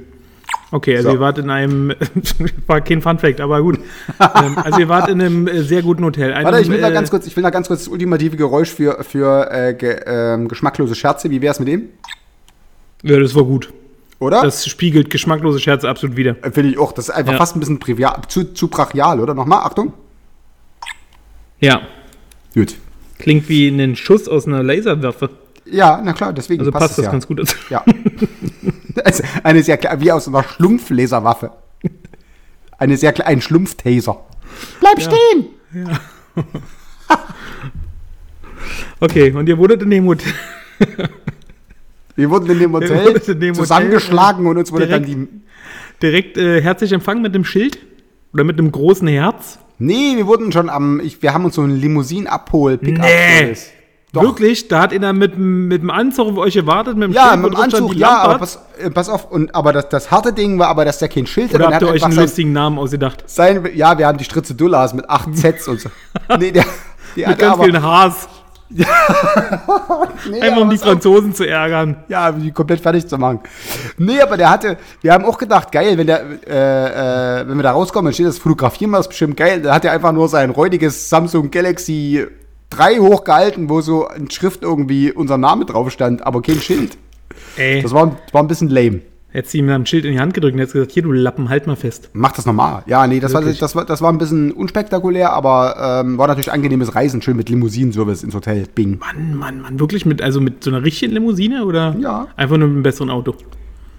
Okay, 0.70 0.96
also 0.96 1.10
So. 1.10 1.14
ihr 1.16 1.20
wart 1.20 1.36
in 1.36 1.50
einem, 1.50 1.92
war 2.66 2.80
kein 2.80 3.02
Funfact, 3.02 3.42
aber 3.42 3.60
gut. 3.60 3.78
ähm, 4.18 4.56
also 4.56 4.80
ihr 4.80 4.88
wart 4.88 5.10
in 5.10 5.20
einem 5.20 5.46
äh, 5.46 5.62
sehr 5.62 5.82
guten 5.82 6.02
Hotel. 6.04 6.32
Einem, 6.32 6.46
Warte, 6.46 6.60
ich 6.62 6.70
will 6.70 6.80
da 6.80 6.88
äh, 6.88 6.92
ganz 6.92 7.10
kurz, 7.10 7.26
ich 7.26 7.36
will 7.36 7.42
da 7.42 7.50
ganz 7.50 7.68
kurz 7.68 7.80
das 7.80 7.88
ultimative 7.88 8.36
Geräusch 8.36 8.70
für, 8.70 9.04
für 9.04 9.50
äh, 9.50 9.74
ge, 9.74 10.00
ähm, 10.06 10.48
geschmacklose 10.48 10.94
Scherze. 10.94 11.28
Wie 11.30 11.42
wär's 11.42 11.58
mit 11.58 11.68
dem? 11.68 11.88
Ja, 13.02 13.18
das 13.20 13.34
war 13.34 13.44
gut. 13.44 13.70
Oder? 14.18 14.40
Das 14.42 14.66
spiegelt 14.66 15.10
geschmacklose 15.10 15.58
Scherze 15.60 15.88
absolut 15.90 16.16
wieder. 16.16 16.36
Äh, 16.42 16.50
Finde 16.50 16.70
ich 16.70 16.78
auch. 16.78 16.92
Das 16.92 17.08
ist 17.10 17.14
einfach 17.14 17.32
Ja. 17.32 17.38
fast 17.38 17.54
ein 17.54 17.60
bisschen 17.60 17.78
zu, 18.28 18.54
zu 18.54 18.68
brachial, 18.68 19.20
oder? 19.20 19.34
Nochmal, 19.34 19.58
Achtung. 19.66 19.92
Ja, 21.60 21.82
Gut. 22.54 22.74
klingt 23.18 23.48
wie 23.48 23.68
ein 23.68 23.96
Schuss 23.96 24.28
aus 24.28 24.46
einer 24.46 24.62
Laserwaffe. 24.62 25.30
Ja, 25.64 26.00
na 26.04 26.12
klar, 26.12 26.32
deswegen 26.32 26.60
Also 26.60 26.72
passt, 26.72 26.90
es 26.90 26.96
das 26.96 27.04
ja. 27.06 27.12
ganz 27.12 27.26
gut. 27.26 27.38
dazu. 27.38 27.56
Ja. 27.70 27.84
Also 29.04 29.22
eine 29.42 29.62
sehr 29.62 29.80
kle- 29.80 30.00
wie 30.00 30.12
aus 30.12 30.28
einer 30.28 30.42
Schlumpflaserwaffe. 30.44 31.50
Eine 32.78 32.96
sehr 32.98 33.26
ein 33.26 33.40
Schlumpftaser. 33.40 34.20
Bleib 34.80 35.00
stehen! 35.00 35.46
Okay, 39.00 39.32
und 39.32 39.48
ihr 39.48 39.58
wurdet 39.58 39.82
in 39.82 39.90
dem 39.90 40.06
Hotel. 40.06 40.32
Wir 42.16 42.28
wurden 42.30 42.50
in 42.50 42.58
dem 42.58 42.72
Hotel 42.72 43.20
in 43.26 43.40
dem 43.40 43.54
zusammengeschlagen 43.54 44.46
und 44.46 44.58
uns 44.58 44.70
wurde 44.70 44.86
dann 44.86 45.02
direkt- 45.04 45.28
die. 45.32 45.40
direkt 46.02 46.36
äh, 46.36 46.60
herzlich 46.62 46.92
empfangen 46.92 47.22
mit 47.22 47.34
einem 47.34 47.44
Schild 47.44 47.78
oder 48.34 48.44
mit 48.44 48.58
einem 48.58 48.70
großen 48.70 49.08
Herz. 49.08 49.58
Nee, 49.84 50.16
wir 50.16 50.26
wurden 50.28 50.52
schon 50.52 50.70
am. 50.70 51.00
Ich, 51.00 51.22
wir 51.22 51.34
haben 51.34 51.44
uns 51.44 51.56
so 51.56 51.62
einen 51.62 51.76
Limousinen-Abhol-Pickup. 51.76 53.04
Nee. 53.04 53.56
Doch. 54.12 54.22
Wirklich? 54.22 54.68
Da 54.68 54.82
hat 54.82 54.92
einer 54.92 55.12
mit, 55.14 55.38
mit 55.38 55.82
dem 55.82 55.90
Anzug 55.90 56.28
auf 56.32 56.36
euch 56.36 56.54
gewartet, 56.54 56.96
mit 56.96 57.08
dem 57.08 57.12
Ja, 57.14 57.30
Schild, 57.30 57.42
mit 57.42 57.52
dem 57.54 57.60
Anzug, 57.60 57.92
die 57.92 57.98
ja, 57.98 58.18
aber 58.18 58.34
hat? 58.34 58.40
pass, 58.40 58.58
äh, 58.78 58.90
pass 58.90 59.08
auf. 59.08 59.30
Und, 59.30 59.54
aber 59.54 59.72
das, 59.72 59.88
das 59.88 60.10
harte 60.10 60.34
Ding 60.34 60.58
war 60.58 60.68
aber, 60.68 60.84
dass 60.84 60.98
der 60.98 61.08
kein 61.08 61.26
Schild 61.26 61.54
Oder 61.54 61.66
und 61.66 61.72
er 61.72 61.74
habt 61.76 61.82
ihr 61.82 61.88
hat 61.88 61.94
euch 61.94 62.04
einen 62.04 62.12
sein, 62.12 62.24
lustigen 62.24 62.52
Namen 62.52 62.78
ausgedacht? 62.78 63.24
sein. 63.26 63.66
Ja, 63.74 63.96
wir 63.98 64.06
haben 64.06 64.18
die 64.18 64.24
Stritze 64.24 64.54
Dullas 64.54 64.92
mit 64.92 65.08
acht 65.08 65.34
Sets 65.36 65.66
und 65.66 65.80
so. 65.80 65.88
Nee, 66.38 66.52
der. 66.52 66.64
der 67.16 67.28
Mit 67.30 67.38
ganz 67.38 67.54
aber, 67.54 67.64
vielen 67.64 67.82
Haars. 67.82 68.28
nee, 70.30 70.40
Einfach 70.40 70.60
um 70.60 70.70
die. 70.70 70.78
Franzosen 70.78 71.34
zu 71.34 71.46
ärgern. 71.46 71.96
Ja, 72.08 72.30
um 72.30 72.42
die 72.42 72.52
komplett 72.52 72.80
fertig 72.80 73.06
zu 73.06 73.18
machen. 73.18 73.40
Nee, 73.98 74.20
aber 74.20 74.36
der 74.36 74.50
hatte, 74.50 74.78
wir 75.00 75.12
haben 75.12 75.24
auch 75.24 75.38
gedacht, 75.38 75.72
geil, 75.72 75.98
wenn 75.98 76.06
der, 76.06 76.24
äh, 76.46 77.40
äh, 77.40 77.48
wenn 77.48 77.56
wir 77.56 77.62
da 77.62 77.72
rauskommen, 77.72 78.06
dann 78.06 78.14
steht 78.14 78.26
das 78.26 78.38
Fotografieren 78.38 78.90
wir 78.90 78.98
das 78.98 79.08
bestimmt 79.08 79.36
geil. 79.36 79.62
Da 79.62 79.74
hat 79.74 79.84
er 79.84 79.92
einfach 79.92 80.12
nur 80.12 80.28
sein 80.28 80.50
räudiges 80.50 81.08
Samsung 81.08 81.50
Galaxy 81.50 82.26
3 82.70 82.98
hochgehalten, 82.98 83.68
wo 83.68 83.80
so 83.80 84.08
in 84.08 84.30
Schrift 84.30 84.62
irgendwie 84.62 85.12
unser 85.12 85.38
Name 85.38 85.66
drauf 85.66 85.90
stand, 85.90 86.26
aber 86.26 86.40
kein 86.42 86.60
Schild. 86.60 86.96
Ey. 87.56 87.82
Das 87.82 87.92
war, 87.92 88.16
war 88.32 88.42
ein 88.42 88.48
bisschen 88.48 88.70
lame. 88.70 89.02
Hättest 89.32 89.54
du 89.54 89.58
ihm 89.58 89.68
ein 89.70 89.86
Schild 89.86 90.04
in 90.04 90.12
die 90.12 90.20
Hand 90.20 90.34
gedrückt 90.34 90.52
und 90.52 90.58
hättest 90.60 90.74
gesagt, 90.74 90.92
hier, 90.92 91.02
du 91.02 91.10
Lappen, 91.10 91.48
halt 91.48 91.66
mal 91.66 91.74
fest. 91.74 92.10
Mach 92.12 92.32
das 92.32 92.44
normal. 92.44 92.82
Ja, 92.86 93.06
nee, 93.06 93.18
das 93.18 93.32
war, 93.32 93.40
das, 93.40 93.74
war, 93.74 93.86
das 93.86 94.02
war 94.02 94.12
ein 94.12 94.18
bisschen 94.18 94.52
unspektakulär, 94.52 95.32
aber 95.32 96.02
ähm, 96.04 96.18
war 96.18 96.26
natürlich 96.26 96.52
angenehmes 96.52 96.94
Reisen, 96.94 97.22
schön 97.22 97.36
mit 97.38 97.48
Limousinenservice 97.48 98.24
ins 98.24 98.34
Hotel. 98.34 98.66
Bing. 98.74 98.98
Mann, 98.98 99.34
Mann, 99.38 99.62
Mann, 99.62 99.80
wirklich 99.80 100.04
mit, 100.04 100.20
also 100.20 100.40
mit 100.40 100.62
so 100.62 100.70
einer 100.70 100.84
richtigen 100.84 101.12
Limousine 101.12 101.64
oder 101.64 101.96
Ja. 101.98 102.28
einfach 102.36 102.58
nur 102.58 102.68
mit 102.68 102.74
einem 102.74 102.82
besseren 102.82 103.08
Auto? 103.08 103.34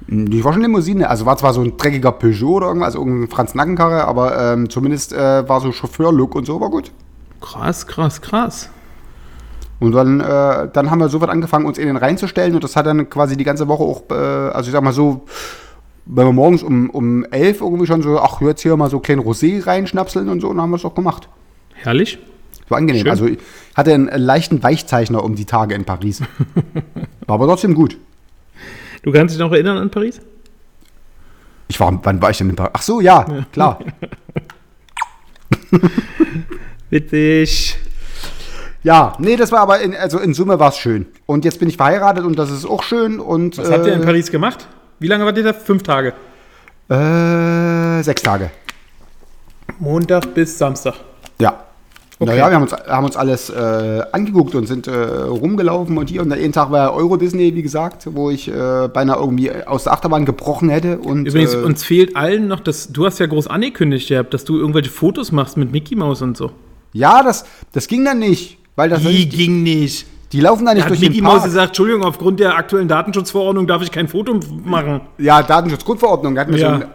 Die 0.07 0.43
war 0.43 0.53
schon 0.53 0.61
Limousine, 0.61 1.09
also 1.09 1.25
war 1.25 1.37
zwar 1.37 1.53
so 1.53 1.61
ein 1.61 1.77
dreckiger 1.77 2.11
Peugeot 2.11 2.57
oder 2.57 2.67
irgendwas, 2.67 2.87
also 2.87 2.99
irgendein 2.99 3.29
Franz 3.29 3.55
Nackenkarre, 3.55 4.05
aber 4.05 4.53
ähm, 4.53 4.69
zumindest 4.69 5.13
äh, 5.13 5.47
war 5.49 5.61
so 5.61 5.71
Chauffeur-Look 5.71 6.35
und 6.35 6.45
so, 6.45 6.59
war 6.61 6.69
gut. 6.69 6.91
Krass, 7.41 7.87
krass, 7.87 8.21
krass. 8.21 8.69
Und 9.83 9.91
dann, 9.91 10.21
äh, 10.21 10.69
dann 10.71 10.89
haben 10.89 10.99
wir 10.99 11.09
sofort 11.09 11.29
angefangen, 11.29 11.65
uns 11.65 11.77
in 11.77 11.87
den 11.87 11.97
reinzustellen 11.97 12.55
und 12.55 12.63
das 12.63 12.77
hat 12.77 12.85
dann 12.85 13.09
quasi 13.09 13.35
die 13.35 13.43
ganze 13.43 13.67
Woche 13.67 13.83
auch, 13.83 14.03
äh, 14.11 14.13
also 14.13 14.69
ich 14.69 14.71
sag 14.71 14.81
mal 14.81 14.93
so, 14.93 15.25
wenn 16.05 16.25
wir 16.25 16.31
morgens 16.31 16.63
um, 16.63 16.89
um 16.89 17.25
11 17.25 17.59
irgendwie 17.59 17.85
schon 17.85 18.01
so, 18.01 18.17
ach, 18.17 18.39
jetzt 18.39 18.61
hier 18.61 18.77
mal 18.77 18.89
so 18.89 19.01
kleinen 19.01 19.21
Rosé 19.21 19.67
reinschnapseln 19.67 20.29
und 20.29 20.39
so, 20.39 20.47
und 20.47 20.55
dann 20.55 20.63
haben 20.63 20.69
wir 20.69 20.77
es 20.77 20.85
auch 20.85 20.95
gemacht. 20.95 21.27
Herrlich. 21.73 22.17
War 22.69 22.77
angenehm. 22.77 23.01
Schön. 23.01 23.11
Also 23.11 23.25
ich 23.25 23.39
hatte 23.75 23.93
einen 23.93 24.07
leichten 24.07 24.63
Weichzeichner 24.63 25.21
um 25.21 25.35
die 25.35 25.43
Tage 25.43 25.75
in 25.75 25.83
Paris. 25.83 26.21
War 27.27 27.35
aber 27.35 27.47
trotzdem 27.47 27.73
gut. 27.73 27.97
Du 29.01 29.11
kannst 29.11 29.35
dich 29.35 29.39
noch 29.41 29.51
erinnern 29.51 29.77
an 29.77 29.89
Paris? 29.89 30.21
Ich 31.67 31.77
war, 31.77 31.99
wann 32.03 32.21
war 32.21 32.29
ich 32.29 32.37
denn 32.37 32.49
in 32.51 32.55
Paris? 32.55 32.71
Ach 32.73 32.81
so, 32.81 33.01
ja, 33.01 33.25
klar. 33.51 33.79
Witzig. 36.89 37.82
Ja, 38.83 39.13
nee, 39.17 39.35
das 39.37 39.51
war 39.51 39.61
aber, 39.61 39.79
in, 39.79 39.95
also 39.95 40.19
in 40.19 40.33
Summe 40.33 40.59
war 40.59 40.69
es 40.69 40.77
schön. 40.77 41.05
Und 41.25 41.45
jetzt 41.45 41.59
bin 41.59 41.69
ich 41.69 41.77
verheiratet 41.77 42.25
und 42.25 42.37
das 42.37 42.51
ist 42.51 42.65
auch 42.65 42.83
schön. 42.83 43.19
Und, 43.19 43.57
Was 43.57 43.71
habt 43.71 43.87
ihr 43.87 43.93
in 43.93 44.01
äh, 44.01 44.05
Paris 44.05 44.29
gemacht? 44.29 44.67
Wie 44.99 45.07
lange 45.07 45.25
wart 45.25 45.37
ihr 45.37 45.43
da? 45.43 45.53
Fünf 45.53 45.83
Tage. 45.83 46.13
Äh, 46.89 48.03
sechs 48.03 48.21
Tage. 48.21 48.51
Montag 49.79 50.33
bis 50.33 50.57
Samstag. 50.57 50.95
Ja. 51.39 51.63
Okay. 52.19 52.31
Naja, 52.31 52.49
wir 52.49 52.55
haben 52.55 52.63
uns, 52.63 52.73
haben 52.73 53.05
uns 53.05 53.15
alles 53.17 53.49
äh, 53.49 54.01
angeguckt 54.11 54.53
und 54.55 54.67
sind 54.67 54.87
äh, 54.87 54.93
rumgelaufen 54.93 55.97
und 55.97 56.09
hier. 56.09 56.21
Und 56.21 56.33
jeden 56.35 56.53
Tag 56.53 56.69
war 56.71 56.93
Euro 56.93 57.17
Disney, 57.17 57.55
wie 57.55 57.63
gesagt, 57.63 58.07
wo 58.13 58.29
ich 58.29 58.49
äh, 58.49 58.87
beinahe 58.87 59.17
irgendwie 59.17 59.51
aus 59.65 59.85
der 59.85 59.93
Achterbahn 59.93 60.25
gebrochen 60.25 60.69
hätte. 60.69 60.99
Und, 60.99 61.25
Übrigens, 61.25 61.53
äh, 61.53 61.57
uns 61.57 61.83
fehlt 61.83 62.15
allen 62.15 62.47
noch, 62.47 62.59
dass 62.59 62.91
du 62.91 63.05
hast 63.05 63.19
ja 63.19 63.25
groß 63.25 63.47
angekündigt, 63.47 64.09
gehabt, 64.09 64.33
dass 64.33 64.45
du 64.45 64.57
irgendwelche 64.57 64.91
Fotos 64.91 65.31
machst 65.31 65.57
mit 65.57 65.71
Mickey 65.71 65.95
Mouse 65.95 66.21
und 66.21 66.37
so. 66.37 66.51
ja, 66.93 67.23
das, 67.23 67.45
das 67.71 67.87
ging 67.87 68.05
dann 68.05 68.19
nicht. 68.19 68.59
Weil 68.75 68.89
das 68.89 69.01
Die 69.01 69.27
die, 69.27 69.37
ging 69.37 69.63
nicht. 69.63 70.05
die 70.31 70.39
laufen 70.41 70.65
da 70.65 70.73
nicht 70.73 70.81
Da 70.81 70.85
hat 70.85 70.89
durch 70.91 70.99
Mickey 71.01 71.15
den 71.15 71.23
Mouse 71.25 71.33
Park. 71.35 71.45
gesagt, 71.45 71.67
Entschuldigung, 71.69 72.03
aufgrund 72.03 72.39
der 72.39 72.55
aktuellen 72.55 72.87
Datenschutzverordnung 72.87 73.67
darf 73.67 73.81
ich 73.83 73.91
kein 73.91 74.07
Foto 74.07 74.39
machen. 74.65 75.01
Ja, 75.17 75.43
Datenschutzgrundverordnung. 75.43 76.37
Hat 76.39 76.49
mir 76.49 76.57
Ja. 76.57 76.73
ein, 76.73 76.85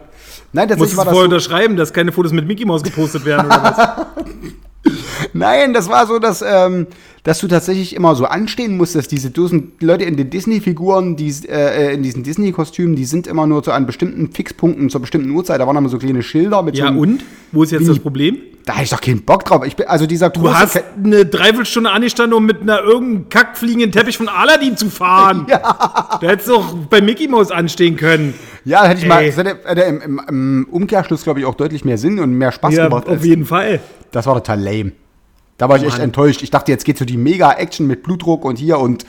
nein, 0.51 0.67
tatsächlich 0.67 0.91
du 0.91 0.97
war 0.97 1.05
das 1.05 1.13
vorher 1.13 1.29
so, 1.29 1.35
unterschreiben, 1.35 1.77
dass 1.77 1.93
keine 1.93 2.11
Fotos 2.11 2.33
mit 2.33 2.45
Mickey 2.47 2.65
Mouse 2.65 2.83
gepostet 2.83 3.23
werden 3.25 3.45
oder 3.45 3.63
was? 3.63 4.05
Nein, 5.33 5.73
das 5.73 5.89
war 5.89 6.07
so, 6.07 6.19
dass, 6.19 6.41
ähm, 6.45 6.87
dass 7.23 7.39
du 7.39 7.47
tatsächlich 7.47 7.95
immer 7.95 8.15
so 8.15 8.25
anstehen 8.25 8.77
musstest. 8.77 9.11
Diese 9.11 9.29
Dosen 9.29 9.71
Leute 9.79 10.05
in 10.05 10.17
den 10.17 10.29
Disney-Figuren, 10.29 11.15
die, 11.15 11.33
äh, 11.47 11.93
in 11.93 12.03
diesen 12.03 12.23
Disney-Kostümen, 12.23 12.95
die 12.95 13.05
sind 13.05 13.27
immer 13.27 13.45
nur 13.47 13.61
zu 13.63 13.71
an 13.71 13.85
bestimmten 13.85 14.31
Fixpunkten 14.31 14.89
zur 14.89 15.01
bestimmten 15.01 15.29
Uhrzeit. 15.31 15.59
Da 15.59 15.67
waren 15.67 15.75
immer 15.77 15.89
so 15.89 15.97
kleine 15.97 16.23
Schilder 16.23 16.61
mit 16.63 16.77
Ja, 16.77 16.91
so 16.93 16.99
und? 16.99 17.23
Wo 17.51 17.63
ist 17.63 17.71
jetzt 17.71 17.83
Wie? 17.83 17.87
das 17.87 17.99
Problem? 17.99 18.37
Da 18.65 18.73
hatte 18.75 18.83
ich 18.83 18.89
doch 18.91 19.01
keinen 19.01 19.23
Bock 19.23 19.45
drauf. 19.45 19.65
Ich 19.65 19.75
bin, 19.75 19.87
also 19.87 20.05
dieser 20.05 20.29
Du 20.29 20.53
hast 20.53 20.73
Fe- 20.73 20.83
eine 21.03 21.25
Dreiviertelstunde 21.25 21.89
angestanden, 21.89 22.37
um 22.37 22.45
mit 22.45 22.61
einer 22.61 22.81
irgendeinem 22.83 23.29
kackfliegenden 23.29 23.91
Teppich 23.91 24.15
von 24.17 24.27
Aladdin 24.27 24.77
zu 24.77 24.89
fahren. 24.89 25.47
Ja. 25.49 26.19
Da 26.21 26.27
hättest 26.27 26.49
du 26.49 26.55
auch 26.55 26.73
bei 26.89 27.01
Mickey 27.01 27.27
Mouse 27.27 27.49
anstehen 27.51 27.95
können. 27.95 28.33
Ja, 28.65 28.85
hätte 28.85 29.01
ich 29.01 29.07
mal, 29.07 29.21
Ey. 29.21 29.27
das 29.27 29.37
hätte, 29.37 29.57
hätte 29.65 29.81
im, 29.81 30.01
im, 30.01 30.21
im 30.27 30.67
Umkehrschluss, 30.69 31.23
glaube 31.23 31.39
ich, 31.39 31.45
auch 31.45 31.55
deutlich 31.55 31.83
mehr 31.85 31.97
Sinn 31.97 32.19
und 32.19 32.31
mehr 32.33 32.51
Spaß 32.51 32.75
Ja, 32.75 32.87
gemacht. 32.89 33.07
auf 33.07 33.23
jeden 33.25 33.45
Fall. 33.45 33.79
Das 34.11 34.25
war 34.27 34.35
total 34.35 34.59
lame. 34.61 34.91
Da 35.59 35.69
war 35.69 35.75
ich 35.77 35.83
echt 35.83 35.97
Mann. 35.97 36.05
enttäuscht. 36.05 36.41
Ich 36.41 36.49
dachte, 36.49 36.71
jetzt 36.71 36.85
geht 36.85 36.97
so 36.97 37.05
die 37.05 37.17
Mega-Action 37.17 37.85
mit 37.85 38.01
Blutdruck 38.01 38.45
und 38.45 38.57
hier 38.57 38.79
und 38.79 39.05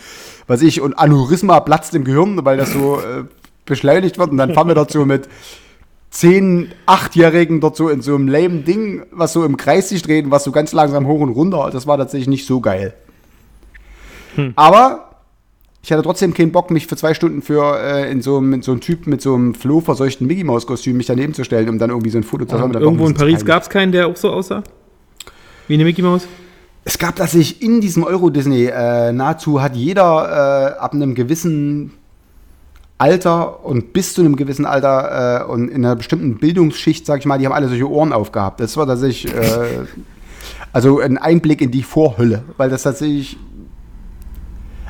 was 0.47 0.61
ich 0.61 0.81
und 0.81 0.99
Aneurysma 0.99 1.61
platzt 1.61 1.95
im 1.95 2.05
Gehirn, 2.05 2.45
weil 2.45 2.57
das 2.57 2.73
so 2.73 2.97
äh, 2.97 3.25
beschleunigt 3.65 4.19
wird. 4.19 4.33
Und 4.33 4.37
dann 4.37 4.53
fahren 4.53 4.67
wir 4.67 4.87
so 4.89 5.07
mit 5.07 5.29
10, 6.11 6.73
8-Jährigen 6.87 7.61
dort 7.61 7.77
so 7.77 7.89
in 7.89 8.03
so 8.03 8.17
einem 8.17 8.27
lame 8.27 8.59
Ding, 8.63 9.05
was 9.13 9.33
so 9.33 9.45
im 9.45 9.57
Kreis 9.57 9.91
sich 9.91 10.03
dreht 10.03 10.25
und 10.25 10.33
was 10.33 10.43
so 10.43 10.51
ganz 10.51 10.73
langsam 10.73 11.07
hoch 11.07 11.21
und 11.21 11.31
runter. 11.31 11.71
Das 11.73 11.87
war 11.87 11.97
tatsächlich 11.97 12.29
nicht 12.29 12.47
so 12.47 12.61
geil. 12.61 12.95
Aber 14.57 15.11
ich 15.83 15.93
hatte 15.93 16.03
trotzdem 16.03 16.35
keinen 16.35 16.51
Bock, 16.51 16.73
mich 16.73 16.89
für 16.89 16.97
zwei 16.97 17.15
Stunden 17.15 17.43
für 17.43 17.81
äh, 17.81 18.11
in 18.11 18.23
so 18.23 18.39
einem 18.39 18.55
in 18.55 18.63
so 18.63 18.75
Typ 18.75 19.07
mit 19.07 19.23
so 19.23 19.35
einem 19.37 19.55
flohverseuchten 19.55 20.27
Mickey 20.27 20.43
Maus 20.43 20.67
Kostüm 20.67 20.97
mich 20.97 21.07
daneben 21.07 21.33
zu 21.33 21.45
stellen, 21.45 21.69
um 21.69 21.79
dann 21.79 21.91
irgendwie 21.91 22.11
so 22.11 22.19
ein 22.19 22.25
Foto 22.25 22.45
zu 22.45 22.59
haben. 22.59 22.75
Irgendwo 22.75 23.07
in 23.07 23.15
Paris 23.15 23.45
gab 23.45 23.63
es 23.63 23.69
keinen, 23.69 23.93
der 23.93 24.09
auch 24.09 24.17
so 24.17 24.31
aussah? 24.31 24.65
Wie 25.71 25.75
eine 25.75 25.85
Mickey 25.85 26.03
Mouse? 26.03 26.27
Es 26.83 26.99
gab 26.99 27.15
tatsächlich 27.15 27.63
in 27.63 27.81
diesem 27.81 28.03
Euro-Disney 28.03 28.65
äh, 28.65 29.13
nahezu 29.13 29.63
hat 29.63 29.77
jeder 29.77 30.75
äh, 30.75 30.81
ab 30.81 30.95
einem 30.95 31.15
gewissen 31.15 31.93
Alter 32.99 33.65
und 33.65 33.93
bis 33.93 34.15
zu 34.15 34.23
einem 34.23 34.35
gewissen 34.35 34.67
Alter 34.67 35.43
äh, 35.43 35.45
und 35.45 35.69
in 35.69 35.85
einer 35.85 35.95
bestimmten 35.95 36.39
Bildungsschicht, 36.39 37.07
sag 37.07 37.21
ich 37.21 37.25
mal, 37.25 37.39
die 37.39 37.47
haben 37.47 37.53
alle 37.53 37.69
solche 37.69 37.89
Ohren 37.89 38.13
aufgehabt. 38.13 38.59
Das 38.59 38.77
war 38.77 38.85
tatsächlich 38.85 39.33
äh, 39.33 39.85
also 40.73 40.99
ein 40.99 41.19
Einblick 41.19 41.61
in 41.61 41.71
die 41.71 41.85
Vorhölle, 41.85 42.43
weil 42.57 42.69
das 42.69 42.83
tatsächlich 42.83 43.37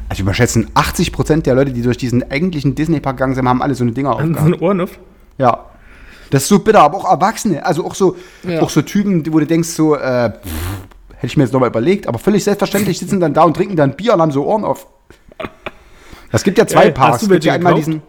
also 0.09 0.23
überschätzen 0.23 0.69
80 0.73 1.13
Prozent 1.13 1.45
der 1.45 1.57
Leute, 1.57 1.75
die 1.75 1.83
durch 1.83 1.99
diesen 1.99 2.31
eigentlichen 2.31 2.75
Disney-Park 2.75 3.19
gegangen 3.19 3.35
sind, 3.35 3.47
haben 3.47 3.61
alle 3.61 3.75
so 3.75 3.85
eine 3.85 3.93
Dinger 3.93 4.13
Haben 4.17 4.33
so 4.33 4.41
aufgehabt. 4.41 4.55
ein 4.55 4.63
Ohren 4.63 4.81
auf? 4.81 4.99
Ja. 5.37 5.70
Das 6.31 6.43
ist 6.45 6.49
so 6.49 6.59
bitter, 6.61 6.81
aber 6.83 6.99
auch 6.99 7.11
Erwachsene. 7.11 7.65
Also 7.67 7.85
auch 7.85 7.95
so, 7.95 8.17
Ja. 8.47 8.63
auch 8.63 8.71
so 8.71 8.83
Typen, 8.83 9.25
wo 9.33 9.39
du 9.41 9.47
denkst, 9.47 9.69
so, 9.71 9.97
äh, 9.97 10.31
pff, 10.31 10.39
hätte 11.17 11.27
ich 11.27 11.37
mir 11.37 11.43
jetzt 11.45 11.53
nochmal 11.53 11.69
überlegt, 11.71 12.07
aber 12.07 12.19
völlig 12.19 12.45
selbstverständlich 12.45 12.99
sitzen 12.99 13.21
dann 13.21 13.35
da 13.35 13.43
und 13.43 13.55
trinken 13.55 13.77
dann 13.77 13.95
Bier 13.97 14.15
und 14.15 14.23
haben 14.23 14.31
so 14.33 14.45
Ohren 14.47 14.65
auf. 14.65 14.87
Es 16.33 16.45
gibt 16.45 16.59
ja 16.59 16.67
zwei 16.67 16.85
Geil. 16.85 16.93
Parks. 16.93 17.15
Hast 17.15 17.23
du 17.25 17.29
gibt 17.29 17.45
ja 17.45 17.53
welche 17.53 17.67
einmal 17.67 17.75
diesen. 17.75 18.03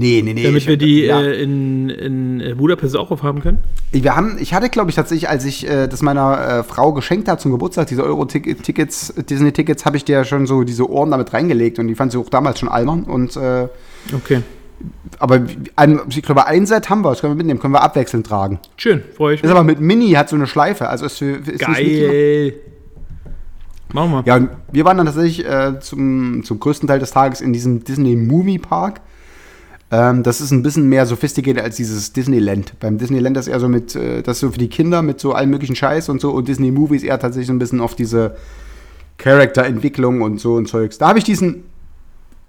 Nee, 0.00 0.22
nee, 0.24 0.32
nee. 0.32 0.44
Damit 0.44 0.62
ich- 0.62 0.68
wir 0.68 0.76
die 0.76 1.02
ja. 1.06 1.20
äh, 1.20 1.42
in, 1.42 1.88
in 1.90 2.40
äh, 2.40 2.54
Budapest 2.54 2.96
auch 2.96 3.10
aufhaben 3.10 3.40
können? 3.42 3.58
Wir 3.90 4.14
haben, 4.14 4.36
ich 4.38 4.54
hatte, 4.54 4.68
glaube 4.68 4.90
ich, 4.90 4.94
tatsächlich, 4.96 5.28
als 5.28 5.44
ich 5.44 5.68
äh, 5.68 5.88
das 5.88 6.02
meiner 6.02 6.58
äh, 6.60 6.62
Frau 6.62 6.92
geschenkt 6.92 7.26
habe 7.28 7.40
zum 7.40 7.50
Geburtstag, 7.50 7.88
diese 7.88 8.04
Euro-Tickets, 8.04 9.14
Disney-Tickets, 9.28 9.84
habe 9.84 9.96
ich 9.96 10.04
dir 10.04 10.24
schon 10.24 10.46
so 10.46 10.62
diese 10.62 10.88
Ohren 10.88 11.10
damit 11.10 11.32
reingelegt 11.32 11.80
und 11.80 11.88
die 11.88 11.96
fand 11.96 12.12
sie 12.12 12.18
auch 12.18 12.28
damals 12.28 12.60
schon 12.60 12.68
albern. 12.68 13.02
Und, 13.02 13.36
äh, 13.36 13.66
Okay. 14.14 14.42
Aber 15.18 15.42
ein, 15.76 16.00
ich 16.08 16.22
glaube, 16.22 16.46
ein 16.46 16.66
Set 16.66 16.90
haben 16.90 17.02
wir, 17.02 17.10
das 17.10 17.20
können 17.20 17.32
wir 17.32 17.36
mitnehmen, 17.36 17.60
können 17.60 17.74
wir 17.74 17.82
abwechselnd 17.82 18.26
tragen. 18.26 18.60
Schön, 18.76 19.02
freue 19.16 19.34
ich 19.34 19.40
Ist 19.40 19.48
mich. 19.48 19.52
aber 19.52 19.64
mit 19.64 19.80
Mini, 19.80 20.12
hat 20.12 20.28
so 20.28 20.36
eine 20.36 20.46
Schleife, 20.46 20.88
also 20.88 21.06
ist, 21.06 21.20
ist. 21.20 21.58
Geil. 21.58 22.54
Machen 23.92 24.12
wir. 24.12 24.22
Ja, 24.26 24.36
und 24.36 24.50
wir 24.70 24.84
waren 24.84 24.98
dann 24.98 25.06
tatsächlich 25.06 25.46
äh, 25.46 25.80
zum, 25.80 26.42
zum 26.44 26.60
größten 26.60 26.86
Teil 26.86 26.98
des 26.98 27.10
Tages 27.10 27.40
in 27.40 27.52
diesem 27.52 27.82
Disney 27.84 28.16
Movie 28.16 28.58
Park. 28.58 29.00
Ähm, 29.90 30.22
das 30.22 30.40
ist 30.40 30.50
ein 30.50 30.62
bisschen 30.62 30.88
mehr 30.88 31.06
sophisticated 31.06 31.62
als 31.62 31.76
dieses 31.76 32.12
Disneyland. 32.12 32.78
Beim 32.78 32.98
Disneyland 32.98 33.36
ist 33.38 33.48
eher 33.48 33.60
so 33.60 33.68
mit, 33.68 33.96
äh, 33.96 34.22
das 34.22 34.36
ist 34.36 34.40
so 34.40 34.50
für 34.50 34.58
die 34.58 34.68
Kinder 34.68 35.00
mit 35.00 35.18
so 35.20 35.32
allem 35.32 35.50
möglichen 35.50 35.74
Scheiß 35.74 36.10
und 36.10 36.20
so. 36.20 36.32
Und 36.32 36.48
Disney 36.48 36.70
Movie 36.70 36.96
ist 36.96 37.04
eher 37.04 37.18
tatsächlich 37.18 37.46
so 37.46 37.54
ein 37.54 37.58
bisschen 37.58 37.80
auf 37.80 37.94
diese 37.94 38.36
Charakterentwicklung 39.16 40.20
und 40.20 40.38
so 40.38 40.54
und 40.54 40.68
Zeugs. 40.68 40.98
Da 40.98 41.08
habe 41.08 41.18
ich 41.18 41.24
diesen, 41.24 41.64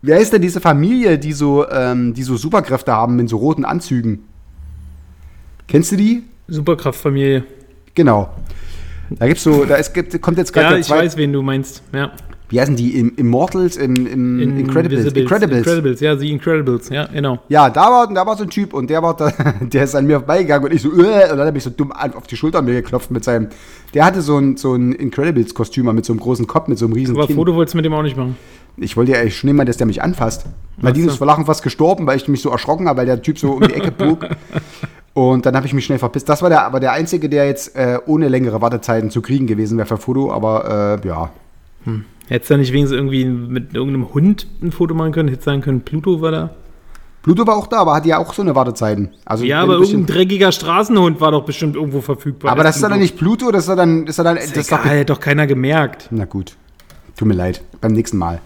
wer 0.01 0.19
ist 0.19 0.33
denn 0.33 0.41
diese 0.41 0.61
Familie, 0.61 1.17
die 1.19 1.33
so, 1.33 1.69
ähm, 1.69 2.13
die 2.13 2.23
so 2.23 2.37
Superkräfte 2.37 2.91
haben 2.91 3.15
mit 3.15 3.29
so 3.29 3.37
roten 3.37 3.65
Anzügen? 3.65 4.23
Kennst 5.67 5.91
du 5.91 5.97
die? 5.97 6.23
Superkraftfamilie. 6.47 7.43
Genau. 7.93 8.29
Da 9.11 9.27
gibt's 9.27 9.43
so, 9.43 9.65
da 9.65 9.75
ist, 9.75 9.93
gibt, 9.93 10.21
kommt 10.21 10.37
jetzt 10.37 10.53
gerade 10.53 10.75
Ja, 10.75 10.77
ich 10.79 10.89
weiß, 10.89 11.17
wen 11.17 11.33
du 11.33 11.41
meinst. 11.41 11.81
Ja. 11.93 12.11
Wie 12.49 12.59
heißen 12.59 12.75
die? 12.75 12.97
Im, 12.97 13.15
Immortals, 13.15 13.77
im, 13.77 14.07
im 14.07 14.57
Incredibles. 14.57 15.01
Invisibles. 15.01 15.23
Incredibles. 15.23 15.57
Incredibles, 15.59 15.99
ja, 15.99 16.15
die 16.15 16.31
Incredibles, 16.31 16.89
ja, 16.89 17.05
genau. 17.05 17.39
Ja, 17.47 17.69
da 17.69 17.81
war, 17.81 18.13
da 18.13 18.25
war 18.25 18.35
so 18.35 18.43
ein 18.43 18.49
Typ 18.49 18.73
und 18.73 18.89
der 18.89 19.03
war 19.03 19.15
da, 19.15 19.31
der 19.61 19.83
ist 19.83 19.95
an 19.95 20.07
mir 20.07 20.17
vorbeigegangen 20.17 20.67
und 20.67 20.73
ich 20.73 20.81
so, 20.81 20.89
äh, 20.89 21.31
und 21.31 21.37
dann 21.37 21.47
habe 21.47 21.57
ich 21.57 21.63
so 21.63 21.69
dumm 21.69 21.91
auf 21.91 22.25
die 22.27 22.35
Schulter 22.35 22.61
mir 22.61 22.73
geklopft 22.73 23.11
mit 23.11 23.23
seinem, 23.23 23.49
der 23.93 24.03
hatte 24.03 24.21
so 24.21 24.37
ein, 24.37 24.57
so 24.57 24.73
ein 24.73 24.93
Incredibles-Kostüm 24.93 25.93
mit 25.93 26.05
so 26.05 26.13
einem 26.13 26.19
großen 26.19 26.47
Kopf, 26.47 26.67
mit 26.67 26.79
so 26.79 26.85
einem 26.85 26.93
riesen 26.93 27.15
Aber 27.15 27.27
Kinn. 27.27 27.35
Foto 27.35 27.53
wolltest 27.53 27.75
du 27.75 27.77
mit 27.77 27.85
dem 27.85 27.93
auch 27.93 28.03
nicht 28.03 28.17
machen. 28.17 28.35
Ich 28.77 28.97
wollte 28.97 29.11
ja 29.11 29.29
schon 29.29 29.49
nehmen, 29.49 29.65
dass 29.65 29.77
der 29.77 29.87
mich 29.87 30.01
anfasst. 30.01 30.45
Nadine 30.77 31.05
so. 31.05 31.11
ist 31.11 31.17
vor 31.17 31.27
Lachen 31.27 31.45
fast 31.45 31.63
gestorben, 31.63 32.07
weil 32.07 32.17
ich 32.17 32.27
mich 32.27 32.41
so 32.41 32.49
erschrocken 32.49 32.87
habe, 32.87 32.99
weil 32.99 33.05
der 33.05 33.21
Typ 33.21 33.37
so 33.37 33.51
um 33.51 33.61
die 33.61 33.73
Ecke 33.73 33.91
bog. 33.91 34.25
Und 35.13 35.45
dann 35.45 35.55
habe 35.55 35.65
ich 35.65 35.73
mich 35.73 35.85
schnell 35.85 35.99
verpisst. 35.99 36.29
Das 36.29 36.41
war 36.41 36.49
der, 36.49 36.63
aber 36.63 36.79
der 36.79 36.93
Einzige, 36.93 37.27
der 37.27 37.45
jetzt 37.45 37.75
äh, 37.75 37.99
ohne 38.05 38.29
längere 38.29 38.61
Wartezeiten 38.61 39.09
zu 39.09 39.21
kriegen 39.21 39.47
gewesen 39.47 39.77
wäre 39.77 39.87
für 39.87 39.97
Foto, 39.97 40.31
aber 40.31 40.99
äh, 41.03 41.07
ja. 41.07 41.31
Hättest 42.29 42.49
du 42.49 42.53
da 42.53 42.57
nicht 42.59 42.71
wenigstens 42.71 42.95
irgendwie 42.97 43.25
mit 43.25 43.73
irgendeinem 43.73 44.13
Hund 44.13 44.47
ein 44.61 44.71
Foto 44.71 44.93
machen 44.93 45.11
können? 45.11 45.29
Hättest 45.29 45.45
sagen 45.45 45.61
können, 45.61 45.81
Pluto 45.81 46.21
war 46.21 46.31
da? 46.31 46.49
Pluto 47.23 47.45
war 47.45 47.57
auch 47.57 47.67
da, 47.67 47.79
aber 47.79 47.95
hat 47.95 48.05
ja 48.05 48.17
auch 48.17 48.33
so 48.33 48.41
eine 48.41 48.55
Wartezeiten. 48.55 49.09
Also 49.25 49.43
Ja, 49.43 49.61
aber 49.61 49.77
du 49.77 49.83
irgendein 49.83 50.05
dreckiger 50.15 50.51
Straßenhund 50.53 51.19
war 51.19 51.31
doch 51.31 51.43
bestimmt 51.43 51.75
irgendwo 51.75 51.99
verfügbar. 52.01 52.51
Aber 52.51 52.63
das 52.63 52.75
ist 52.77 52.81
Pluto. 52.81 52.91
dann 52.93 52.99
nicht 53.01 53.17
Pluto, 53.17 53.51
das 53.51 53.67
ist 53.67 53.75
dann, 53.75 54.07
ist 54.07 54.19
dann, 54.19 54.35
das 54.37 54.47
Das 54.53 54.57
ist 54.57 54.71
doch 54.71 54.85
egal, 54.85 54.99
hat 55.01 55.09
doch 55.09 55.19
keiner 55.19 55.45
gemerkt. 55.47 56.07
Na 56.11 56.25
gut. 56.25 56.55
Tut 57.17 57.27
mir 57.27 57.33
leid. 57.33 57.61
Beim 57.81 57.91
nächsten 57.91 58.17
Mal. 58.17 58.39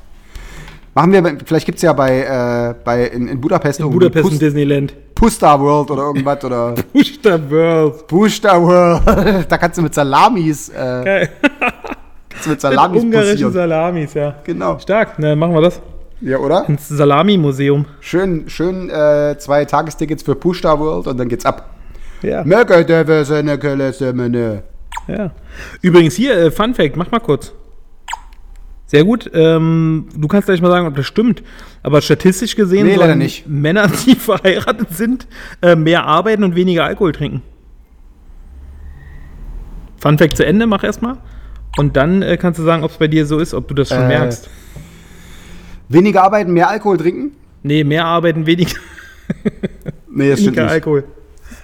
Machen 0.96 1.12
wir, 1.12 1.38
vielleicht 1.46 1.66
gibt 1.66 1.78
es 1.78 1.82
ja 1.82 1.92
bei, 1.94 2.22
äh, 2.22 2.76
bei 2.84 3.06
in, 3.08 3.28
in 3.28 3.42
Budapest 3.42 3.80
In 3.80 3.90
Budapest 3.90 4.26
und 4.26 4.34
Pus- 4.36 4.40
Disneyland. 4.40 4.94
Pusta 5.16 5.60
World 5.60 5.92
oder 5.92 6.04
irgendwas 6.04 6.44
oder 6.44 6.76
Booster 6.94 7.50
World. 7.52 8.08
Pusta 8.08 8.62
World. 8.62 9.46
da 9.52 9.58
kannst 9.58 9.78
du 9.78 9.82
mit 9.84 9.94
Salamis, 9.94 10.70
äh, 10.70 11.28
Du 12.44 12.50
mit 12.50 12.62
Salamis 12.62 13.04
Ungarische 13.04 13.32
passieren. 13.32 13.54
Salamis, 13.54 14.14
ja. 14.14 14.36
Genau. 14.44 14.80
Stark, 14.80 15.16
na, 15.18 15.36
machen 15.36 15.54
wir 15.54 15.62
das. 15.62 15.82
Ja, 16.22 16.38
oder? 16.38 16.68
Ins 16.70 16.88
Salami-Museum. 16.88 17.86
Schön, 18.00 18.48
schön 18.48 18.90
äh, 18.90 19.36
zwei 19.38 19.66
Tagestickets 19.66 20.24
für 20.24 20.36
Pusta 20.36 20.80
World 20.80 21.08
und 21.08 21.18
dann 21.18 21.28
geht's 21.28 21.46
ab. 21.46 21.70
Ja. 22.22 22.44
Ja. 25.08 25.32
Übrigens 25.82 26.16
hier, 26.16 26.38
äh, 26.38 26.52
Fun 26.52 26.74
Fact, 26.74 26.96
mach 26.96 27.12
mal 27.12 27.20
kurz. 27.20 27.54
Sehr 28.86 29.04
gut. 29.04 29.30
Ähm, 29.34 30.08
du 30.16 30.28
kannst 30.28 30.46
gleich 30.46 30.62
mal 30.62 30.70
sagen, 30.70 30.88
ob 30.88 30.96
das 30.96 31.06
stimmt. 31.08 31.44
Aber 31.82 32.02
statistisch 32.02 32.56
gesehen 32.56 32.86
Nee, 32.86 32.96
sollen. 32.96 33.10
Männer, 33.48 33.90
die 34.06 34.16
verheiratet 34.20 34.92
sind, 34.92 35.28
äh, 35.62 35.76
mehr 35.76 36.06
arbeiten 36.06 36.44
und 36.44 36.56
weniger 36.56 36.86
Alkohol 36.86 37.12
trinken. 37.12 37.42
Fun 39.98 40.18
Fact 40.18 40.38
zu 40.38 40.46
Ende, 40.46 40.68
mach 40.68 40.84
erstmal. 40.84 41.18
Und 41.78 41.98
dann 41.98 42.22
äh, 42.22 42.38
kannst 42.38 42.60
du 42.60 42.64
sagen, 42.64 42.84
ob 42.84 42.92
es 42.92 42.98
bei 42.98 43.08
dir 43.08 43.26
so 43.26 43.40
ist, 43.40 43.54
ob 43.54 43.68
du 43.68 43.74
das 43.74 43.90
schon 43.90 44.02
Äh, 44.02 44.08
merkst. 44.08 44.50
Weniger 45.90 46.24
arbeiten, 46.24 46.52
mehr 46.54 46.70
Alkohol 46.70 46.98
trinken? 46.98 47.32
Nee, 47.64 47.84
mehr 47.84 48.06
arbeiten, 48.06 48.46
weniger, 48.46 48.76
Nee, 50.10 50.30
das 50.32 50.40
stimmt 50.40 50.58
weniger 50.58 50.64
nicht. 50.64 50.72
Alkohol. 50.72 51.04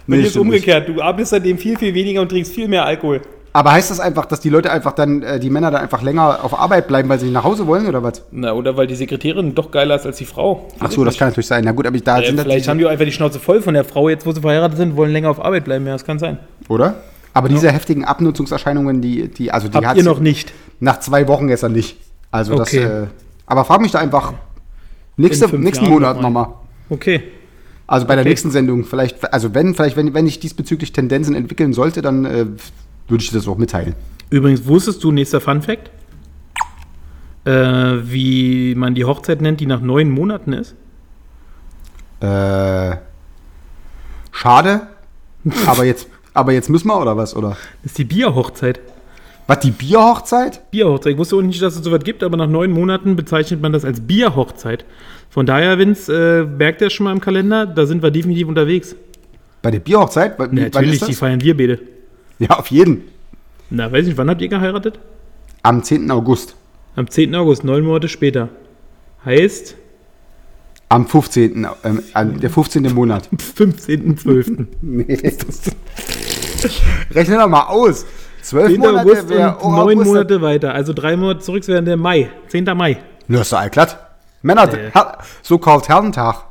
Nee, 0.08 0.18
das 0.18 0.26
ist 0.28 0.32
stimmt 0.32 0.46
nicht. 0.48 0.56
umgekehrt. 0.62 0.90
Du 0.90 1.02
arbeitest 1.02 1.32
seitdem 1.32 1.58
viel, 1.58 1.78
viel 1.78 1.94
weniger 1.94 2.22
und 2.22 2.30
trinkst 2.30 2.54
viel 2.54 2.68
mehr 2.68 2.86
Alkohol. 2.86 3.22
Aber 3.52 3.72
heißt 3.72 3.90
das 3.90 4.00
einfach, 4.00 4.26
dass 4.28 4.40
die 4.42 4.50
Leute 4.50 4.72
einfach 4.72 4.92
dann, 4.94 5.24
äh, 5.24 5.40
die 5.40 5.50
Männer 5.50 5.72
dann 5.72 5.82
einfach 5.82 6.02
länger 6.04 6.44
auf 6.44 6.58
Arbeit 6.58 6.88
bleiben, 6.88 7.10
weil 7.10 7.18
sie 7.20 7.26
nicht 7.26 7.34
nach 7.34 7.44
Hause 7.44 7.66
wollen 7.68 7.88
oder 7.88 8.04
was? 8.04 8.24
Na, 8.32 8.54
oder 8.54 8.78
weil 8.78 8.86
die 8.88 8.96
Sekretärin 8.96 9.56
doch 9.56 9.72
geiler 9.72 9.96
ist 9.96 10.06
als 10.06 10.18
die 10.18 10.26
Frau. 10.26 10.68
Ach 10.80 10.92
so, 10.92 11.04
das 11.04 11.18
kann 11.18 11.30
natürlich 11.30 11.48
sein. 11.48 11.64
Na 11.66 11.72
gut, 11.72 11.88
aber 11.88 11.96
ich, 11.96 12.04
da 12.04 12.20
Äh, 12.22 12.28
sind 12.28 12.38
das 12.38 12.46
vielleicht 12.46 12.68
haben 12.68 12.78
die 12.78 12.86
einfach 12.88 13.06
die 13.06 13.12
Schnauze 13.12 13.40
voll 13.40 13.62
von 13.62 13.74
der 13.74 13.84
Frau, 13.84 14.08
jetzt 14.08 14.26
wo 14.26 14.32
sie 14.32 14.42
verheiratet 14.42 14.78
sind, 14.78 14.96
wollen 14.96 15.12
länger 15.12 15.30
auf 15.32 15.44
Arbeit 15.44 15.66
bleiben. 15.66 15.86
Ja, 15.88 15.94
das 15.94 16.06
kann 16.06 16.20
sein. 16.20 16.38
Oder? 16.70 16.96
Aber 17.40 17.48
diese 17.50 17.72
heftigen 17.72 18.04
Abnutzungserscheinungen, 18.04 19.02
die, 19.02 19.30
die, 19.30 19.50
also 19.52 19.70
die 19.70 19.76
Habt 19.78 19.88
hat 19.88 19.98
ihr 19.98 20.04
noch 20.04 20.20
nicht? 20.20 20.54
nach 20.82 21.00
zwei 21.00 21.26
Wochen 21.30 21.48
gestern 21.48 21.72
nicht. 21.72 21.96
Also 22.32 22.54
Okay. 22.60 22.82
das, 22.82 22.92
äh, 22.92 23.08
aber 23.46 23.64
frag 23.66 23.80
mich 23.82 23.92
da 23.92 24.00
einfach 24.00 24.34
nächste, 25.18 25.48
nächsten 25.58 25.86
Jahren 25.86 25.94
Monat 25.94 26.16
noch 26.22 26.30
mal. 26.30 26.42
nochmal. 26.42 26.54
Okay. 26.90 27.24
Also 27.88 28.06
bei 28.06 28.16
der 28.16 28.24
Okay. 28.24 28.30
nächsten 28.30 28.52
Sendung, 28.52 28.84
vielleicht, 28.84 29.34
also 29.34 29.54
wenn, 29.56 29.74
vielleicht, 29.74 29.96
wenn, 29.96 30.14
wenn 30.14 30.28
ich 30.28 30.40
diesbezüglich 30.42 30.92
Tendenzen 30.92 31.34
entwickeln 31.34 31.72
sollte, 31.74 32.02
dann 32.02 32.26
äh, 32.26 32.46
würde 33.08 33.24
ich 33.24 33.32
das 33.32 33.48
auch 33.48 33.58
mitteilen. 33.58 33.96
Übrigens, 34.30 34.68
wusstest 34.68 35.02
du, 35.04 35.12
nächster 35.12 35.40
Fun 35.42 35.62
Fact, 35.62 35.90
äh, 37.46 37.52
wie 37.52 38.76
man 38.76 38.96
die 38.96 39.06
Hochzeit 39.06 39.42
nennt, 39.42 39.60
die 39.62 39.66
nach 39.66 39.82
neun 39.82 40.10
Monaten 40.12 40.52
ist? 40.54 40.76
Äh, 42.20 42.98
schade, 44.32 44.82
aber 45.66 45.86
jetzt, 45.86 46.08
aber 46.34 46.54
jetzt 46.54 46.70
müssen 46.70 46.88
wir 46.88 47.00
oder 47.02 47.16
was? 47.18 47.36
Oder 47.36 47.50
Das 47.84 47.92
ist 47.92 47.98
die 47.98 48.04
Bierhochzeit. 48.06 48.80
was 49.48 49.60
die 49.60 49.72
Bierhochzeit? 49.72 50.70
Bierhochzeit. 50.72 51.14
Ich 51.14 51.18
wusste 51.18 51.36
auch 51.36 51.42
nicht, 51.42 51.62
dass 51.62 51.76
es 51.76 51.84
sowas 51.84 52.04
gibt, 52.04 52.24
aber 52.24 52.38
nach 52.38 52.48
neun 52.48 52.72
Monaten 52.72 53.16
bezeichnet 53.16 53.62
man 53.62 53.72
das 53.74 53.84
als 53.86 54.00
Bierhochzeit. 54.02 54.86
Von 55.30 55.46
daher, 55.46 55.78
Vince, 55.78 56.10
äh, 56.12 56.44
merkt 56.46 56.82
ihr 56.82 56.90
schon 56.90 57.04
mal 57.06 57.12
im 57.12 57.20
Kalender, 57.22 57.66
da 57.66 57.86
sind 57.86 58.02
wir 58.02 58.12
definitiv 58.12 58.48
unterwegs. 58.48 58.96
Bei 59.62 59.72
der 59.72 59.80
Bierhochzeit? 59.80 60.38
Wann- 60.40 60.50
wann 60.52 60.56
Natürlich, 60.64 60.94
ist 60.94 61.04
die 61.04 61.12
das? 61.12 61.20
feiern 61.20 61.42
wir 61.42 61.56
beide. 61.58 61.80
Ja, 62.40 62.52
auf 62.60 62.68
jeden. 62.72 63.04
Na, 63.70 63.92
weiß 63.92 64.06
nicht, 64.08 64.18
wann 64.18 64.30
habt 64.30 64.42
ihr 64.42 64.48
geheiratet? 64.48 64.98
Am 65.62 65.84
10. 65.84 66.10
August. 66.10 66.56
Am 66.96 67.10
10. 67.10 67.36
August, 67.36 67.64
neun 67.64 67.84
Monate 67.84 68.08
später. 68.08 68.50
Heißt, 69.26 69.76
Am 70.92 71.06
15. 71.06 71.68
Ähm, 71.84 72.40
der 72.40 72.50
15. 72.50 72.92
Monat. 72.96 73.30
15.12. 73.58 74.66
Rechne 77.14 77.38
doch 77.38 77.48
mal 77.48 77.64
aus. 77.68 78.06
12 78.42 78.72
10. 78.72 78.80
Monate 78.80 79.30
wäre 79.30 79.56
und 79.58 79.76
neun 79.76 79.98
Monate 80.04 80.42
weiter. 80.42 80.74
Also 80.74 80.94
drei 80.94 81.16
Monate 81.18 81.40
zurück 81.40 81.68
wären 81.68 81.86
der 81.86 81.98
Mai. 81.98 82.30
10. 82.48 82.66
Mai. 82.76 82.98
Na, 83.28 83.42
ist 83.42 83.52
doch 83.52 83.60
allglatt. 83.60 84.00
Männer, 84.42 84.72
Äh. 84.74 84.92
So 85.42 85.58
kauft 85.58 85.90
Herrentag. 85.90 86.44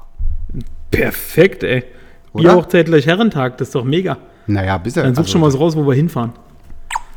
Perfekt, 0.91 1.63
ey. 1.65 1.85
Oder? 2.33 2.51
Bierhochzeit 2.51 2.87
gleich 2.87 3.07
Herrentag, 3.07 3.57
das 3.59 3.69
ist 3.69 3.75
doch 3.75 3.85
mega. 3.85 4.19
Naja, 4.47 4.79
bis 4.79 4.95
Dann 4.95 5.15
such 5.15 5.29
schon 5.29 5.41
mal 5.41 5.51
so 5.51 5.59
raus, 5.59 5.77
wo 5.77 5.87
wir 5.87 5.95
hinfahren. 5.95 6.33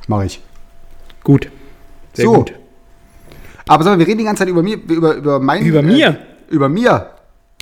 Mach 0.08 0.24
ich. 0.24 0.42
Gut. 1.24 1.50
Sehr 2.14 2.26
So. 2.26 2.34
gut. 2.34 2.54
Aber 3.68 3.84
sag 3.84 3.92
mal, 3.94 4.00
wir 4.00 4.08
reden 4.08 4.18
die 4.18 4.24
ganze 4.26 4.42
Zeit 4.42 4.50
über 4.50 4.64
mir, 4.64 4.76
über, 4.78 5.16
über 5.16 5.40
mein. 5.40 5.64
Über 5.66 5.82
mir? 5.82 6.18
über 6.50 6.68
mir. 6.70 7.12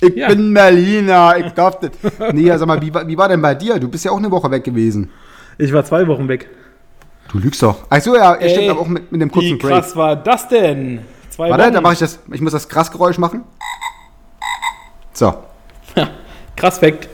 Ich 0.02 0.16
Ja. 0.16 0.28
bin 0.30 0.54
Berliner, 0.54 1.36
ich 1.38 1.52
darf 1.56 1.80
das. 1.80 1.92
Nee, 2.34 2.50
sag 2.56 2.68
mal, 2.68 2.82
wie, 2.82 2.94
war- 2.94 3.08
wie 3.08 3.18
war 3.18 3.28
denn 3.30 3.42
bei 3.42 3.56
dir? 3.56 3.80
Du 3.80 3.88
bist 3.90 4.06
ja 4.06 4.12
auch 4.12 4.18
eine 4.18 4.32
Woche 4.32 4.50
weg 4.52 4.64
gewesen. 4.64 5.12
Ich 5.58 5.74
war 5.74 5.84
zwei 5.84 6.08
Wochen 6.08 6.28
weg. 6.28 6.50
Du 7.32 7.38
lügst 7.40 7.62
doch. 7.62 7.84
Ach 7.90 8.02
so, 8.02 8.16
ja, 8.16 8.34
Ey, 8.36 8.50
stimmt, 8.50 8.70
aber 8.70 8.80
auch 8.80 8.88
mit, 8.88 9.12
mit 9.12 9.22
dem 9.22 9.30
Wie 9.30 9.34
kurzen 9.34 9.58
Break. 9.60 9.72
krass 9.74 9.96
war 9.96 10.16
das 10.16 10.48
denn? 10.48 11.02
Zwei 11.30 11.50
Warte, 11.50 11.66
Wochen. 11.66 11.74
da 11.74 11.82
mache 11.82 11.94
ich 11.94 12.00
das. 12.00 12.20
Ich 12.32 12.42
muss 12.42 12.54
das 12.54 12.68
Krassgeräusch 12.70 13.18
machen. 13.18 13.44
So. 15.14 15.34
Krass 16.56 16.80
Fact. 16.80 17.08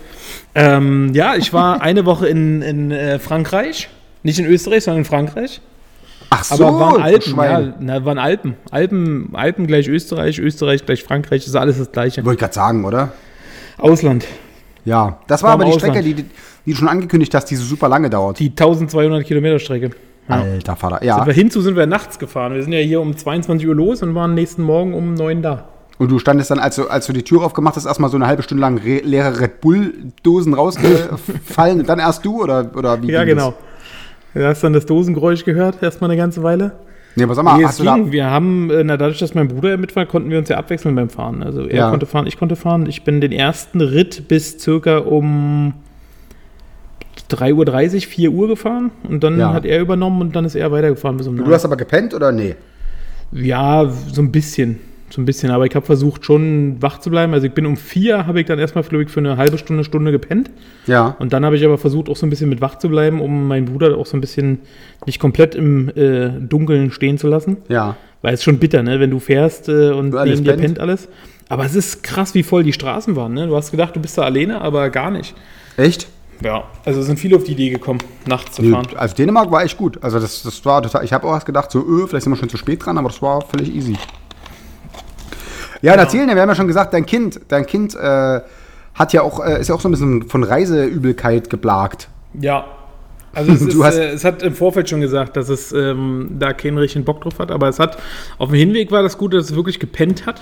Ähm, 0.53 1.11
ja, 1.13 1.35
ich 1.35 1.51
war 1.53 1.81
eine 1.81 2.05
Woche 2.05 2.27
in, 2.27 2.61
in 2.61 2.91
äh, 2.91 3.19
Frankreich. 3.19 3.89
Nicht 4.23 4.39
in 4.39 4.45
Österreich, 4.45 4.83
sondern 4.83 4.99
in 4.99 5.05
Frankreich. 5.05 5.61
Ach 6.29 6.43
so, 6.43 6.65
Aber 6.65 6.79
waren 6.79 7.01
Alpen, 7.01 7.35
ja, 7.37 7.73
na, 7.79 8.05
waren 8.05 8.17
Alpen. 8.17 8.55
Alpen. 8.71 9.29
Alpen 9.33 9.67
gleich 9.67 9.87
Österreich, 9.87 10.39
Österreich 10.39 10.85
gleich 10.85 11.03
Frankreich, 11.03 11.45
ist 11.45 11.55
alles 11.55 11.77
das 11.77 11.91
gleiche. 11.91 12.23
Wollte 12.25 12.35
ich 12.35 12.39
gerade 12.39 12.53
sagen, 12.53 12.85
oder? 12.85 13.11
Ausland. 13.77 14.25
Ja. 14.83 15.19
Das 15.27 15.43
war 15.43 15.49
War 15.49 15.53
aber 15.55 15.65
die 15.65 15.71
Ausland. 15.73 15.95
Strecke, 15.95 16.15
die, 16.15 16.25
die 16.65 16.71
du 16.71 16.77
schon 16.77 16.87
angekündigt 16.87 17.33
hast, 17.33 17.45
die 17.45 17.55
so 17.55 17.63
super 17.63 17.89
lange 17.89 18.09
dauert. 18.09 18.39
Die 18.39 18.49
1200 18.49 19.25
Kilometer 19.25 19.59
Strecke. 19.59 19.91
Ja. 20.27 20.41
Alter 20.41 20.75
Vater. 20.75 20.97
Sind 20.99 21.07
Ja. 21.07 21.25
wir 21.25 21.33
hinzu 21.33 21.61
sind 21.61 21.75
wir 21.75 21.85
nachts 21.85 22.17
gefahren. 22.19 22.53
Wir 22.55 22.63
sind 22.63 22.73
ja 22.73 22.79
hier 22.79 22.99
um 23.01 23.15
22 23.15 23.67
Uhr 23.67 23.75
los 23.75 24.01
und 24.01 24.15
waren 24.15 24.33
nächsten 24.33 24.63
Morgen 24.63 24.93
um 24.93 25.13
9 25.13 25.41
da. 25.41 25.69
Und 25.97 26.11
du 26.11 26.19
standest 26.19 26.51
dann, 26.51 26.59
als 26.59 26.75
du, 26.75 26.87
als 26.87 27.05
du 27.05 27.13
die 27.13 27.23
Tür 27.23 27.43
aufgemacht 27.43 27.75
hast, 27.77 27.85
erstmal 27.85 28.09
so 28.09 28.17
eine 28.17 28.27
halbe 28.27 28.43
Stunde 28.43 28.59
lang 28.61 28.77
re 28.77 28.99
leere 29.03 29.39
Red 29.39 29.61
Bull-Dosen 29.61 30.53
rausgefallen 30.53 31.79
und 31.79 31.87
dann 31.89 31.99
erst 31.99 32.25
du 32.25 32.43
oder, 32.43 32.69
oder 32.75 33.01
wie? 33.01 33.11
Ja, 33.11 33.23
genau. 33.23 33.51
Du 33.51 33.55
hast 34.43 34.63
dann 34.63 34.73
das 34.73 34.85
Dosengeräusch 34.85 35.45
gehört, 35.45 35.81
erstmal 35.81 36.09
eine 36.09 36.17
ganze 36.19 36.43
Weile. 36.43 36.73
Nee, 37.15 37.23
aber 37.23 37.35
sag 37.35 37.45
mal, 37.45 37.57
Nee, 37.57 37.63
hast 37.65 37.79
du 37.79 37.83
da, 37.85 37.95
ging. 37.95 38.11
Wir 38.11 38.29
haben, 38.29 38.69
äh, 38.69 38.83
na, 38.83 38.97
dadurch, 38.97 39.19
dass 39.19 39.33
mein 39.35 39.47
Bruder 39.47 39.77
mit 39.77 39.95
war, 39.95 40.05
konnten 40.05 40.29
wir 40.29 40.37
uns 40.37 40.49
ja 40.49 40.57
abwechseln 40.57 40.95
beim 40.95 41.09
Fahren. 41.09 41.43
Also 41.43 41.61
er 41.65 41.75
Ja. 41.77 41.89
konnte 41.89 42.05
fahren, 42.05 42.27
ich 42.27 42.37
konnte 42.37 42.57
fahren. 42.57 42.85
Ich 42.87 43.03
bin 43.05 43.21
den 43.21 43.31
ersten 43.31 43.79
Ritt 43.79 44.27
bis 44.27 44.59
circa 44.59 44.97
um 44.97 45.73
3.30 47.29 47.95
Uhr, 47.95 48.01
4 48.09 48.31
Uhr 48.31 48.47
gefahren 48.49 48.91
und 49.07 49.23
dann 49.23 49.39
Ja. 49.39 49.53
hat 49.53 49.65
er 49.65 49.79
übernommen 49.79 50.21
und 50.21 50.35
dann 50.35 50.43
ist 50.45 50.55
er 50.55 50.71
weitergefahren 50.71 51.17
bis 51.17 51.27
um 51.27 51.37
du 51.37 51.53
hast 51.53 51.63
aber 51.65 51.77
gepennt 51.77 52.13
oder 52.13 52.31
nee? 52.31 52.55
Ja, 53.31 53.89
so 53.89 54.21
ein 54.21 54.31
bisschen. 54.31 54.79
So 55.09 55.21
ein 55.21 55.25
bisschen. 55.25 55.51
Aber 55.51 55.65
ich 55.65 55.75
habe 55.75 55.85
versucht, 55.85 56.25
schon 56.25 56.81
wach 56.81 56.99
zu 56.99 57.09
bleiben. 57.09 57.33
Also 57.33 57.45
ich 57.47 57.53
bin 57.53 57.65
um 57.65 57.77
vier, 57.77 58.25
habe 58.27 58.39
ich 58.41 58.47
dann 58.47 58.57
erstmal, 58.59 58.83
glaube 58.83 59.03
ich, 59.03 59.09
für 59.09 59.19
eine 59.19 59.37
halbe 59.37 59.57
Stunde, 59.57 59.83
Stunde 59.83 60.11
gepennt. 60.11 60.49
Ja. 60.87 61.15
Und 61.19 61.31
dann 61.31 61.45
habe 61.45 61.55
ich 61.55 61.63
aber 61.63 61.77
versucht, 61.77 62.09
auch 62.09 62.15
so 62.15 62.25
ein 62.25 62.29
bisschen 62.29 62.49
mit 62.49 62.59
wach 62.59 62.77
zu 62.79 62.89
bleiben, 62.89 63.21
um 63.21 63.47
meinen 63.47 63.65
Bruder 63.65 63.97
auch 63.97 64.05
so 64.07 64.17
ein 64.17 64.21
bisschen 64.21 64.59
nicht 65.05 65.19
komplett 65.19 65.53
im 65.55 65.89
äh, 65.95 66.29
Dunkeln 66.39 66.91
stehen 66.91 67.17
zu 67.17 67.27
lassen. 67.27 67.57
Ja. 67.69 67.95
Weil 68.23 68.33
es 68.33 68.39
ist 68.39 68.43
schon 68.45 68.57
bitter, 68.57 68.81
ne? 68.81 68.99
wenn 68.99 69.11
du 69.11 69.19
fährst 69.19 69.69
äh, 69.69 69.91
und 69.91 70.11
Du 70.11 70.23
neben 70.25 70.43
dir 70.43 70.51
pennt. 70.53 70.61
pennt 70.61 70.79
alles. 70.79 71.07
Aber 71.49 71.63
es 71.65 71.75
ist 71.75 72.01
krass, 72.01 72.33
wie 72.33 72.41
voll 72.41 72.63
die 72.63 72.73
Straßen 72.73 73.15
waren. 73.15 73.33
Ne? 73.35 73.45
Du 73.47 73.55
hast 73.55 73.69
gedacht, 73.69 73.95
du 73.95 73.99
bist 73.99 74.17
da 74.17 74.23
alleine, 74.23 74.59
aber 74.61 74.89
gar 74.89 75.11
nicht. 75.11 75.35
Echt? 75.77 76.07
Ja, 76.43 76.63
also 76.83 77.01
sind 77.03 77.17
viele 77.19 77.37
auf 77.37 77.43
die 77.45 77.53
Idee 77.53 77.69
gekommen, 77.69 77.99
nachts 78.25 78.55
zu 78.55 78.61
Nee, 78.63 78.71
fahren. 78.71 78.87
also 78.97 79.15
Dänemark 79.15 79.51
war 79.51 79.63
echt 79.63 79.77
gut. 79.77 80.03
Also 80.03 80.19
das, 80.19 80.43
das 80.43 80.65
war 80.65 80.81
total. 80.81 81.05
Ich 81.05 81.13
habe 81.13 81.25
auch 81.27 81.33
erst 81.33 81.45
gedacht, 81.45 81.71
so, 81.71 81.79
öh, 81.79 82.07
vielleicht 82.07 82.23
sind 82.23 82.33
wir 82.33 82.37
schon 82.37 82.49
zu 82.49 82.57
spät 82.57 82.83
dran, 82.85 82.97
aber 82.97 83.07
das 83.07 83.21
war 83.21 83.39
völlig 83.41 83.73
easy. 83.73 83.95
Ja, 85.85 85.93
und 85.93 85.99
erzählen, 85.99 86.27
wir 86.27 86.41
haben 86.41 86.49
ja 86.49 86.55
schon 86.55 86.67
gesagt, 86.67 86.93
dein 86.93 87.05
Kind, 87.05 87.39
dein 87.47 87.65
Kind 87.65 87.95
äh, 87.95 88.41
hat 88.93 89.13
ja 89.13 89.21
auch, 89.21 89.43
äh, 89.45 89.59
ist 89.59 89.67
ja 89.69 89.75
auch 89.75 89.81
so 89.81 89.87
ein 89.87 89.91
bisschen 89.91 90.23
von 90.29 90.43
Reiseübelkeit 90.43 91.49
geplagt. 91.49 92.09
Ja. 92.39 92.65
Also 93.33 93.51
es, 93.51 93.59
Du 93.67 93.67
ist, 93.67 93.83
hast- 93.83 93.97
äh, 93.97 94.09
es 94.11 94.23
hat 94.25 94.41
im 94.43 94.53
Vorfeld 94.53 94.89
schon 94.89 95.01
gesagt, 95.01 95.37
dass 95.37 95.49
es 95.49 95.71
ähm, 95.73 96.37
da 96.39 96.53
keinen 96.53 96.77
richtigen 96.77 97.05
Bock 97.05 97.21
drauf 97.21 97.39
hat, 97.39 97.51
aber 97.51 97.67
es 97.69 97.79
hat 97.79 97.97
auf 98.37 98.49
dem 98.49 98.55
Hinweg 98.57 98.91
war 98.91 99.03
das 99.03 99.17
gut, 99.17 99.33
dass 99.33 99.45
es 99.45 99.55
wirklich 99.55 99.79
gepennt 99.79 100.25
hat. 100.25 100.41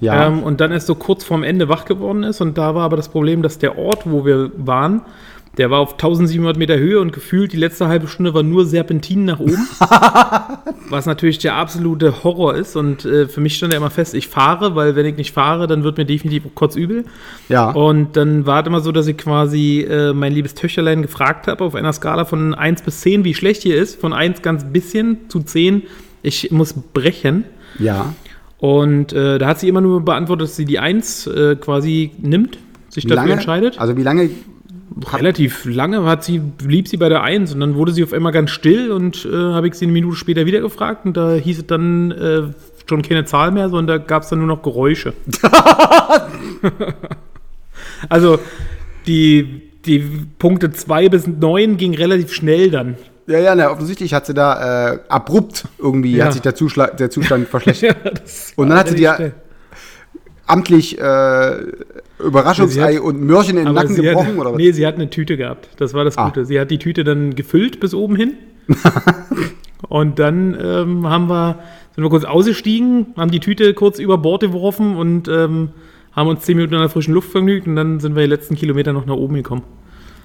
Ja. 0.00 0.26
Ähm, 0.26 0.42
und 0.42 0.60
dann 0.60 0.72
erst 0.72 0.88
so 0.88 0.94
kurz 0.94 1.24
vorm 1.24 1.42
Ende 1.42 1.70
wach 1.70 1.86
geworden 1.86 2.22
ist. 2.22 2.42
Und 2.42 2.58
da 2.58 2.74
war 2.74 2.82
aber 2.84 2.96
das 2.96 3.08
Problem, 3.08 3.40
dass 3.42 3.56
der 3.58 3.78
Ort, 3.78 4.02
wo 4.04 4.26
wir 4.26 4.50
waren, 4.56 5.00
der 5.58 5.70
war 5.70 5.80
auf 5.80 5.92
1700 5.92 6.56
Meter 6.56 6.76
Höhe 6.78 7.00
und 7.00 7.12
gefühlt 7.12 7.52
die 7.52 7.56
letzte 7.56 7.88
halbe 7.88 8.08
Stunde 8.08 8.34
war 8.34 8.42
nur 8.42 8.66
Serpentinen 8.66 9.24
nach 9.24 9.40
oben. 9.40 9.66
was 10.90 11.06
natürlich 11.06 11.38
der 11.38 11.54
absolute 11.54 12.22
Horror 12.24 12.54
ist. 12.54 12.76
Und 12.76 13.04
äh, 13.04 13.26
für 13.28 13.40
mich 13.40 13.56
stand 13.56 13.72
ja 13.72 13.78
immer 13.78 13.90
fest, 13.90 14.14
ich 14.14 14.28
fahre, 14.28 14.74
weil 14.74 14.96
wenn 14.96 15.06
ich 15.06 15.16
nicht 15.16 15.32
fahre, 15.32 15.66
dann 15.66 15.82
wird 15.82 15.98
mir 15.98 16.04
definitiv 16.04 16.44
kurz 16.54 16.76
übel. 16.76 17.04
ja. 17.48 17.70
Und 17.70 18.16
dann 18.16 18.46
war 18.46 18.60
es 18.60 18.66
immer 18.66 18.80
so, 18.80 18.92
dass 18.92 19.06
ich 19.06 19.16
quasi 19.16 19.80
äh, 19.80 20.12
mein 20.12 20.32
liebes 20.32 20.54
Töchterlein 20.54 21.02
gefragt 21.02 21.46
habe, 21.46 21.64
auf 21.64 21.74
einer 21.74 21.92
Skala 21.92 22.24
von 22.24 22.54
1 22.54 22.82
bis 22.82 23.00
10, 23.00 23.24
wie 23.24 23.34
schlecht 23.34 23.62
hier 23.62 23.76
ist. 23.76 24.00
Von 24.00 24.12
1 24.12 24.42
ganz 24.42 24.64
bisschen 24.64 25.28
zu 25.28 25.40
10, 25.40 25.82
ich 26.22 26.50
muss 26.50 26.74
brechen. 26.92 27.44
ja. 27.78 28.14
Und 28.58 29.12
äh, 29.12 29.36
da 29.38 29.48
hat 29.48 29.60
sie 29.60 29.68
immer 29.68 29.82
nur 29.82 30.02
beantwortet, 30.02 30.48
dass 30.48 30.56
sie 30.56 30.64
die 30.64 30.78
1 30.78 31.26
äh, 31.26 31.56
quasi 31.56 32.12
nimmt, 32.18 32.56
sich 32.88 33.04
Wie 33.04 33.08
dafür 33.08 33.22
lange? 33.24 33.32
entscheidet. 33.34 33.78
Also 33.78 33.98
wie 33.98 34.02
lange? 34.02 34.30
Relativ 35.12 35.64
lange 35.64 36.04
hat 36.04 36.24
sie, 36.24 36.38
blieb 36.38 36.88
sie 36.88 36.96
bei 36.96 37.08
der 37.08 37.22
1 37.22 37.52
und 37.54 37.60
dann 37.60 37.74
wurde 37.74 37.92
sie 37.92 38.04
auf 38.04 38.12
einmal 38.12 38.32
ganz 38.32 38.50
still 38.50 38.92
und 38.92 39.26
äh, 39.26 39.30
habe 39.34 39.68
ich 39.68 39.74
sie 39.74 39.84
eine 39.84 39.92
Minute 39.92 40.16
später 40.16 40.46
wieder 40.46 40.60
gefragt 40.60 41.04
und 41.04 41.16
da 41.16 41.34
hieß 41.34 41.58
es 41.58 41.66
dann 41.66 42.12
äh, 42.12 42.42
schon 42.88 43.02
keine 43.02 43.24
Zahl 43.24 43.50
mehr, 43.50 43.68
sondern 43.68 43.98
da 43.98 44.04
gab 44.04 44.22
es 44.22 44.28
dann 44.28 44.38
nur 44.38 44.48
noch 44.48 44.62
Geräusche. 44.62 45.12
also 48.08 48.38
die, 49.06 49.62
die 49.84 49.98
Punkte 50.38 50.70
2 50.70 51.08
bis 51.08 51.26
9 51.26 51.76
ging 51.76 51.94
relativ 51.94 52.32
schnell 52.32 52.70
dann. 52.70 52.96
Ja, 53.26 53.38
ja, 53.40 53.54
na, 53.56 53.70
offensichtlich 53.72 54.14
hat 54.14 54.26
sie 54.26 54.34
da 54.34 54.92
äh, 54.92 54.98
abrupt 55.08 55.64
irgendwie 55.78 56.16
Ja. 56.16 56.26
hat 56.26 56.32
sich 56.34 56.42
der, 56.42 56.54
Zuschla 56.54 56.86
der 56.88 57.10
Zustand 57.10 57.48
verschlechtert. 57.48 58.22
das 58.22 58.52
Und 58.56 58.70
dann 58.70 58.78
hat 58.78 58.88
sie 58.88 58.94
dir 58.94 59.14
schnell. 59.16 59.34
amtlich 60.46 60.98
äh, 61.00 61.56
Überraschungsei 62.18 62.94
hat- 62.96 63.02
und 63.02 63.22
Mörchen 63.22 63.58
in 63.58 63.66
den 63.66 63.74
Nacken 63.74 63.94
gebrochen 63.96 64.26
hat, 64.28 64.36
oder 64.38 64.50
was? 64.52 64.56
Nee, 64.56 64.72
sie 64.72 64.86
hat 64.86 64.94
eine 64.94 65.10
Tüte 65.10 65.36
gehabt. 65.36 65.68
Das 65.76 65.92
war 65.94 66.04
das 66.04 66.16
Ah. 66.16 66.26
Gute. 66.28 66.44
Sie 66.44 66.58
hat 66.58 66.70
die 66.70 66.78
Tüte 66.78 67.04
dann 67.04 67.34
gefüllt 67.34 67.80
bis 67.80 67.94
oben 67.94 68.16
hin. 68.16 68.32
und 69.88 70.18
dann 70.18 70.56
ähm, 70.60 71.06
haben 71.08 71.28
wir, 71.28 71.58
sind 71.94 72.02
wir 72.04 72.10
kurz 72.10 72.24
ausgestiegen, 72.24 73.08
haben 73.16 73.30
die 73.30 73.40
Tüte 73.40 73.74
kurz 73.74 73.98
über 73.98 74.18
Bord 74.18 74.42
geworfen 74.42 74.96
und 74.96 75.28
ähm, 75.28 75.70
haben 76.12 76.28
uns 76.28 76.42
zehn 76.44 76.56
Minuten 76.56 76.74
in 76.74 76.80
der 76.80 76.88
frischen 76.88 77.14
Luft 77.14 77.30
vergnügt 77.30 77.66
und 77.66 77.76
dann 77.76 78.00
sind 78.00 78.16
wir 78.16 78.22
die 78.22 78.28
letzten 78.30 78.54
Kilometer 78.54 78.92
noch 78.92 79.06
nach 79.06 79.14
oben 79.14 79.34
gekommen. 79.34 79.62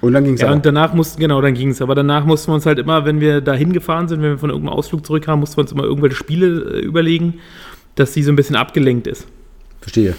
Und 0.00 0.14
dann 0.14 0.24
ging 0.24 0.34
es 0.34 0.40
Ja, 0.40 0.48
ja, 0.48 0.52
und 0.54 0.66
danach 0.66 0.94
mussten, 0.94 1.20
genau, 1.20 1.40
dann 1.40 1.54
ging 1.54 1.68
es. 1.68 1.80
Aber 1.80 1.94
danach 1.94 2.24
mussten 2.24 2.50
wir 2.50 2.54
uns 2.56 2.66
halt 2.66 2.78
immer, 2.80 3.04
wenn 3.04 3.20
wir 3.20 3.40
da 3.40 3.52
hingefahren 3.54 4.08
sind, 4.08 4.20
wenn 4.22 4.30
wir 4.30 4.38
von 4.38 4.50
irgendeinem 4.50 4.76
Ausflug 4.76 5.06
zurückkamen, 5.06 5.38
mussten 5.38 5.58
wir 5.58 5.62
uns 5.62 5.72
immer 5.72 5.84
irgendwelche 5.84 6.16
Spiele 6.16 6.78
äh, 6.78 6.80
überlegen, 6.80 7.34
dass 7.94 8.12
sie 8.14 8.22
so 8.22 8.32
ein 8.32 8.36
bisschen 8.36 8.56
abgelenkt 8.56 9.06
ist. 9.06 9.28
Verstehe. 9.80 10.16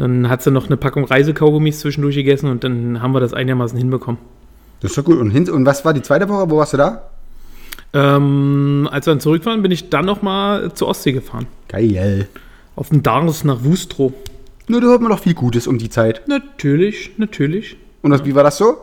Dann 0.00 0.30
hat 0.30 0.42
sie 0.42 0.50
noch 0.50 0.66
eine 0.66 0.78
Packung 0.78 1.04
Reisekaugummis 1.04 1.80
zwischendurch 1.80 2.14
gegessen 2.14 2.48
und 2.48 2.64
dann 2.64 3.02
haben 3.02 3.12
wir 3.12 3.20
das 3.20 3.34
einigermaßen 3.34 3.76
hinbekommen. 3.76 4.18
Das 4.80 4.92
ist 4.92 4.96
doch 4.96 5.04
gut. 5.04 5.18
Und, 5.18 5.30
hin, 5.30 5.48
und 5.50 5.66
was 5.66 5.84
war 5.84 5.92
die 5.92 6.00
zweite 6.00 6.26
Woche? 6.30 6.50
Wo 6.50 6.56
warst 6.56 6.72
du 6.72 6.78
da? 6.78 7.02
Ähm, 7.92 8.88
als 8.90 9.06
wir 9.06 9.12
dann 9.12 9.20
zurück 9.20 9.44
waren, 9.44 9.60
bin 9.60 9.70
ich 9.70 9.90
dann 9.90 10.06
nochmal 10.06 10.72
zur 10.72 10.88
Ostsee 10.88 11.12
gefahren. 11.12 11.46
Geil. 11.68 12.28
Auf 12.76 12.88
den 12.88 13.02
Dars 13.02 13.44
nach 13.44 13.62
Wustrow. 13.62 14.14
Nur 14.68 14.80
da 14.80 14.86
hört 14.86 15.02
man 15.02 15.10
doch 15.10 15.18
viel 15.18 15.34
Gutes 15.34 15.66
um 15.66 15.76
die 15.76 15.90
Zeit. 15.90 16.26
Natürlich, 16.28 17.12
natürlich. 17.18 17.76
Und 18.00 18.12
das, 18.12 18.24
wie 18.24 18.34
war 18.34 18.42
das 18.42 18.56
so? 18.56 18.78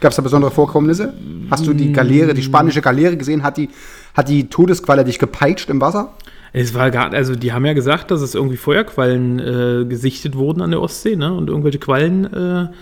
Gab 0.00 0.10
es 0.10 0.16
da 0.16 0.22
besondere 0.22 0.50
Vorkommnisse? 0.50 1.12
Hast 1.50 1.66
du 1.66 1.74
die 1.74 1.92
Galeere, 1.92 2.32
die 2.32 2.42
spanische 2.42 2.80
Galeere 2.80 3.18
gesehen? 3.18 3.42
Hat 3.42 3.58
die, 3.58 3.68
hat 4.14 4.30
die 4.30 4.48
Todesqualle 4.48 5.04
dich 5.04 5.18
gepeitscht 5.18 5.68
im 5.68 5.82
Wasser? 5.82 6.14
Es 6.58 6.74
war 6.74 6.90
gar, 6.90 7.12
also 7.12 7.34
die 7.34 7.52
haben 7.52 7.66
ja 7.66 7.74
gesagt, 7.74 8.10
dass 8.10 8.22
es 8.22 8.34
irgendwie 8.34 8.56
Feuerquallen 8.56 9.38
äh, 9.38 9.84
gesichtet 9.84 10.36
wurden 10.36 10.62
an 10.62 10.70
der 10.70 10.80
Ostsee, 10.80 11.14
ne? 11.14 11.32
Und 11.34 11.48
irgendwelche 11.50 11.78
Quallenplagen 11.78 12.72
äh, 12.72 12.74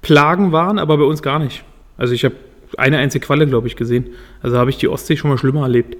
Plagen 0.00 0.52
waren, 0.52 0.78
aber 0.78 0.96
bei 0.96 1.04
uns 1.04 1.20
gar 1.20 1.38
nicht. 1.38 1.62
Also 1.98 2.14
ich 2.14 2.24
habe 2.24 2.34
eine 2.78 2.96
einzige 2.96 3.26
Qualle, 3.26 3.46
glaube 3.46 3.66
ich, 3.66 3.76
gesehen. 3.76 4.06
Also 4.42 4.56
habe 4.56 4.70
ich 4.70 4.78
die 4.78 4.88
Ostsee 4.88 5.16
schon 5.18 5.28
mal 5.30 5.36
schlimmer 5.36 5.62
erlebt. 5.62 5.96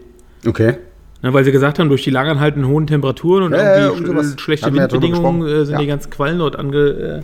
Okay. 0.46 0.76
Ne, 1.20 1.34
weil 1.34 1.44
sie 1.44 1.52
gesagt 1.52 1.78
haben, 1.78 1.88
durch 1.90 2.02
die 2.04 2.10
langanhaltenden 2.10 2.70
hohen 2.70 2.86
Temperaturen 2.86 3.42
und 3.42 3.52
Ja, 3.52 3.78
ja, 3.78 3.86
irgendwie 3.88 4.06
sowas. 4.06 4.34
sch 4.38 4.40
schlechte 4.40 4.68
ja 4.70 4.74
Windbedingungen 4.74 5.46
äh, 5.46 5.64
sind 5.66 5.74
Ja. 5.74 5.80
die 5.80 5.86
ganzen 5.86 6.08
Quallen 6.10 6.38
dort 6.38 6.56
ange, 6.56 6.78
äh, 6.78 7.20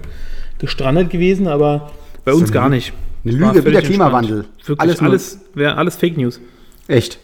gestrandet 0.58 1.08
gewesen, 1.08 1.46
aber 1.46 1.92
bei 2.26 2.34
uns 2.34 2.52
gar 2.52 2.68
nicht. 2.68 2.92
eine 3.24 3.32
Lüge, 3.34 3.64
wie 3.64 3.70
der 3.70 3.80
Klimawandel. 3.82 4.44
Wirklich, 4.66 4.80
Alles 4.80 5.00
alles, 5.00 5.38
alles 5.56 5.96
Fake 5.96 6.18
News. 6.18 6.40
Echt. 6.88 7.20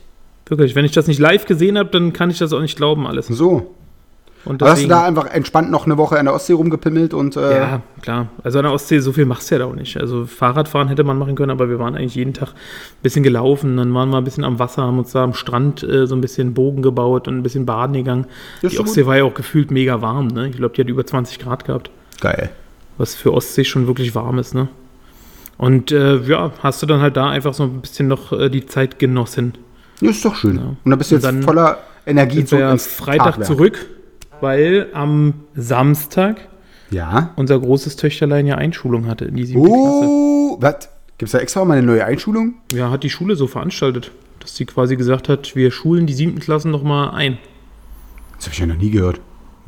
Wirklich, 0.51 0.75
wenn 0.75 0.85
ich 0.85 0.93
das 0.93 1.07
nicht 1.07 1.19
live 1.21 1.47
gesehen 1.47 1.79
habe, 1.79 1.89
dann 1.91 2.13
kann 2.13 2.29
ich 2.29 2.39
das 2.39 2.53
auch 2.53 2.61
nicht 2.61 2.77
glauben, 2.77 3.07
alles. 3.07 3.29
So. 3.29 3.75
Und 4.47 4.63
Aber 4.63 4.71
hast 4.73 4.79
du 4.83 4.89
deswegen- 4.89 4.89
da 5.01 5.05
einfach 5.05 5.27
entspannt 5.27 5.71
noch 5.71 5.85
eine 5.85 5.99
Woche 5.99 6.17
in 6.17 6.25
der 6.25 6.35
Ostsee 6.35 6.55
rumgepimmelt 6.55 7.13
und 7.13 7.37
äh, 7.37 7.59
Ja, 7.59 7.83
klar. 8.01 8.29
Also 8.43 8.59
an 8.59 8.65
der 8.65 8.73
Ostsee, 8.73 8.99
so 8.99 9.13
viel 9.13 9.27
machst 9.27 9.51
du 9.51 9.55
ja 9.55 9.59
da 9.61 9.65
auch 9.67 9.75
nicht. 9.75 9.99
Also 9.99 10.25
Fahrradfahren 10.25 10.89
hätte 10.89 11.05
man 11.05 11.19
machen 11.19 11.35
können, 11.35 11.51
aber 11.51 11.69
wir 11.69 11.79
waren 11.79 11.95
eigentlich 11.95 12.15
jeden 12.15 12.33
Tag 12.33 12.49
ein 12.49 13.03
bisschen 13.03 13.23
gelaufen. 13.23 13.77
Dann 13.77 13.93
waren 13.93 14.09
wir 14.09 14.17
ein 14.17 14.25
bisschen 14.25 14.45
am 14.45 14.59
Wasser, 14.59 14.83
haben 14.83 14.99
uns 14.99 15.13
da 15.13 15.23
am 15.25 15.35
Strand 15.35 15.83
äh, 15.83 16.07
so 16.07 16.15
ein 16.15 16.23
bisschen 16.23 16.55
Bogen 16.55 16.81
gebaut 16.83 17.29
und 17.29 17.37
ein 17.37 17.43
bisschen 17.43 17.67
baden 17.67 17.93
gegangen. 17.93 18.27
Ist 18.63 18.73
Die 18.73 18.79
Ostsee 18.81 19.05
war 19.07 19.19
ja 19.19 19.25
auch 19.25 19.35
gefühlt 19.35 19.71
mega 19.71 20.01
warm. 20.01 20.29
Ne? 20.29 20.49
Ich 20.49 20.57
glaube, 20.57 20.75
die 20.75 20.81
hat 20.81 20.89
über 20.89 21.05
20 21.07 21.39
Grad 21.39 21.67
gehabt, 21.67 21.91
geil. 22.23 22.49
was 22.97 23.15
für 23.15 23.35
Ostsee 23.35 23.65
schon 23.65 23.87
wirklich 23.87 24.15
warm 24.15 24.39
ist. 24.39 24.55
Ne? 24.55 24.69
Und 25.59 25.93
äh, 25.93 26.17
ja, 26.23 26.51
hast 26.63 26.81
du 26.81 26.87
dann 26.87 27.03
halt 27.03 27.19
da 27.19 27.29
einfach 27.29 27.53
so 27.53 27.65
ein 27.65 27.83
bisschen 27.83 28.09
noch 28.09 28.33
äh, 28.33 28.49
die 28.49 28.65
Zeit 28.65 28.99
genossen. 28.99 29.53
Das 30.01 30.17
ist 30.17 30.25
doch 30.25 30.35
schön. 30.37 30.59
Und 30.59 30.77
dann 30.85 30.99
bist 30.99 31.11
du 31.11 31.17
jetzt 31.17 31.25
dann 31.25 31.43
voller 31.43 31.79
Energie 32.07 32.37
Sind 32.39 32.53
wir 32.53 32.59
ja 32.61 32.77
Freitag 32.79 33.25
Tagwerk. 33.33 33.47
zurück, 33.47 33.87
weil 34.41 34.89
am 34.95 35.35
Samstag 35.55 36.49
Ja. 36.91 37.31
unser 37.37 37.59
großes 37.61 37.97
Töchterlein 37.97 38.47
ja 38.47 38.57
Einschulung 38.57 39.07
hatte 39.07 39.27
in 39.27 39.37
die 39.37 39.45
siebte 39.45 39.63
Klasse. 39.69 40.07
Oh, 40.07 40.57
was? 40.61 40.89
Gibt 41.19 41.29
es 41.29 41.33
da 41.33 41.39
extra 41.39 41.65
mal 41.67 41.77
eine 41.77 41.87
neue 41.87 42.05
Einschulung? 42.05 42.55
Ja, 42.73 42.91
hat 42.91 43.03
die 43.03 43.11
Schule 43.11 43.37
so 43.37 43.47
veranstaltet, 43.47 44.11
dass 44.41 44.57
sie 44.57 44.65
quasi 44.65 44.97
gesagt 44.97 45.29
hat, 45.29 45.55
wir 45.55 45.71
schulen 45.71 46.07
die 46.07 46.15
siebten 46.15 46.41
Klassen 46.41 46.71
noch 46.71 46.83
mal 46.83 47.11
ein. 47.11 47.37
Das 48.37 48.47
habe 48.47 48.55
ich 48.55 48.59
ja 48.61 48.67
noch 48.67 48.77
nie 48.77 48.91
gehört. 48.91 49.21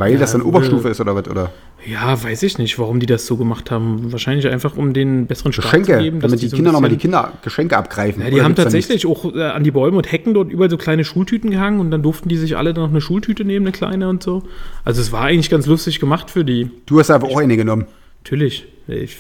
Weil 0.03 0.15
Ja, 0.15 0.19
das 0.21 0.33
dann 0.33 0.41
äh, 0.43 0.45
Oberstufe 0.45 0.89
ist 0.89 1.01
oder 1.01 1.15
was? 1.15 1.29
Oder 1.29 1.51
Ja, 1.87 2.23
weiß 2.23 2.43
ich 2.43 2.59
nicht, 2.59 2.79
warum 2.79 3.01
die 3.01 3.07
das 3.07 3.27
so 3.27 3.37
gemacht 3.37 3.71
haben. 3.71 4.13
Wahrscheinlich 4.13 4.47
einfach, 4.49 4.77
um 4.77 4.93
den 4.93 5.27
besseren 5.27 5.53
Start 5.53 5.67
Geschenke, 5.67 5.93
zu 5.95 5.99
geben. 6.03 6.21
dass 6.21 6.31
damit 6.31 6.43
die 6.43 6.49
so 6.49 6.55
ein 6.55 6.59
Kinder 6.59 6.73
nochmal 6.73 6.91
die 6.91 6.97
bisschen- 6.97 7.11
Kinder 7.13 7.33
Geschenke 7.43 7.77
abgreifen. 7.77 8.23
Ja, 8.23 8.31
die 8.31 8.43
haben 8.43 8.55
tatsächlich 8.55 9.07
auch 9.07 9.35
äh, 9.35 9.43
an 9.43 9.65
die 9.65 9.71
Bäume 9.71 9.97
und 9.97 10.11
Hecken 10.11 10.35
dort 10.35 10.51
überall 10.51 10.71
so 10.71 10.77
kleine 10.77 11.05
Schultüten 11.05 11.51
gehangen 11.51 11.81
und 11.81 11.91
dann 11.91 12.03
durften 12.03 12.29
die 12.29 12.37
sich 12.37 12.57
alle 12.57 12.75
dann 12.75 12.85
noch 12.85 12.91
eine 12.91 13.01
Schultüte 13.01 13.45
nehmen, 13.45 13.67
eine 13.67 13.73
kleine 13.73 14.09
und 14.09 14.23
so. 14.23 14.43
Also 14.85 15.01
es 15.01 15.13
war 15.13 15.23
eigentlich 15.23 15.51
ganz 15.51 15.67
lustig 15.67 16.01
gemacht 16.01 16.31
für 16.31 16.45
die. 16.45 16.71
Du 16.87 16.99
hast 16.99 17.11
einfach 17.11 17.29
auch 17.29 17.39
eine 17.41 17.57
genommen. 17.57 17.87
Natürlich. 18.25 18.67
Ich, 18.89 19.17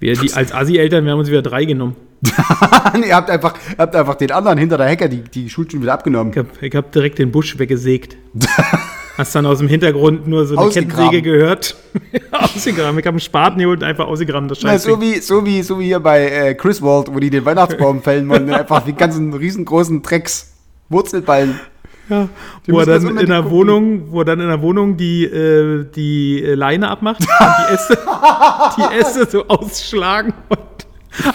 wir, 0.00 0.14
die, 0.14 0.32
als 0.32 0.52
Assi-Eltern, 0.52 1.04
wir 1.04 1.12
haben 1.12 1.18
uns 1.20 1.30
wieder 1.30 1.42
drei 1.42 1.64
genommen. 1.64 1.96
ihr 3.06 3.14
habt 3.14 3.28
einfach, 3.30 3.54
habt 3.76 3.94
einfach 3.94 4.14
den 4.14 4.30
anderen 4.30 4.56
hinter 4.58 4.78
der 4.78 4.86
Hecke 4.86 5.08
die, 5.10 5.22
die 5.22 5.50
Schultüten 5.50 5.82
wieder 5.82 5.92
abgenommen. 5.92 6.32
Ich 6.32 6.38
habe 6.38 6.48
ich 6.62 6.74
hab 6.74 6.90
direkt 6.92 7.18
den 7.18 7.30
Busch 7.30 7.58
weggesägt. 7.58 8.16
Hast 9.16 9.34
dann 9.34 9.46
aus 9.46 9.58
dem 9.58 9.68
Hintergrund 9.68 10.26
nur 10.26 10.44
so 10.44 10.56
eine. 10.56 10.70
Kettensäge 10.70 11.22
gehört. 11.22 11.76
ausgegraben. 12.32 12.98
Ich 12.98 13.06
habe 13.06 13.14
einen 13.14 13.20
Spaten 13.20 13.58
geholt 13.60 13.80
und 13.82 13.88
einfach 13.88 14.06
ausgegraben, 14.06 14.48
das 14.48 14.60
Scheiße. 14.60 14.90
so, 14.90 15.00
wie, 15.00 15.20
so, 15.20 15.44
wie, 15.46 15.62
so 15.62 15.78
wie 15.78 15.84
hier 15.86 16.00
bei 16.00 16.26
äh, 16.28 16.54
Chris 16.54 16.82
Wald, 16.82 17.08
wo 17.12 17.20
die 17.20 17.30
den 17.30 17.44
Weihnachtsbaum 17.44 18.02
fällen 18.02 18.28
wollen 18.28 18.44
und 18.44 18.54
einfach 18.54 18.84
die 18.84 18.94
ganzen 18.94 19.32
riesengroßen 19.32 20.02
Drecks 20.02 20.52
Wurzelballen. 20.88 21.60
Ja, 22.08 22.28
Die 22.66 22.72
wo 22.72 22.80
er 22.80 22.86
dann 22.86 23.16
in 23.16 23.28
der 23.28 23.42
gucken. 23.42 23.50
Wohnung, 23.50 24.12
wo 24.12 24.20
er 24.20 24.24
dann 24.26 24.40
in 24.40 24.48
der 24.48 24.60
Wohnung 24.60 24.96
die, 24.98 25.24
äh, 25.24 25.86
die 25.94 26.42
äh, 26.44 26.54
Leine 26.54 26.90
abmacht 26.90 27.20
und 27.20 27.28
die 27.30 27.74
Äste, 27.74 27.98
die 28.76 28.94
Äste 28.98 29.26
so 29.30 29.48
ausschlagen 29.48 30.34
und 30.50 30.58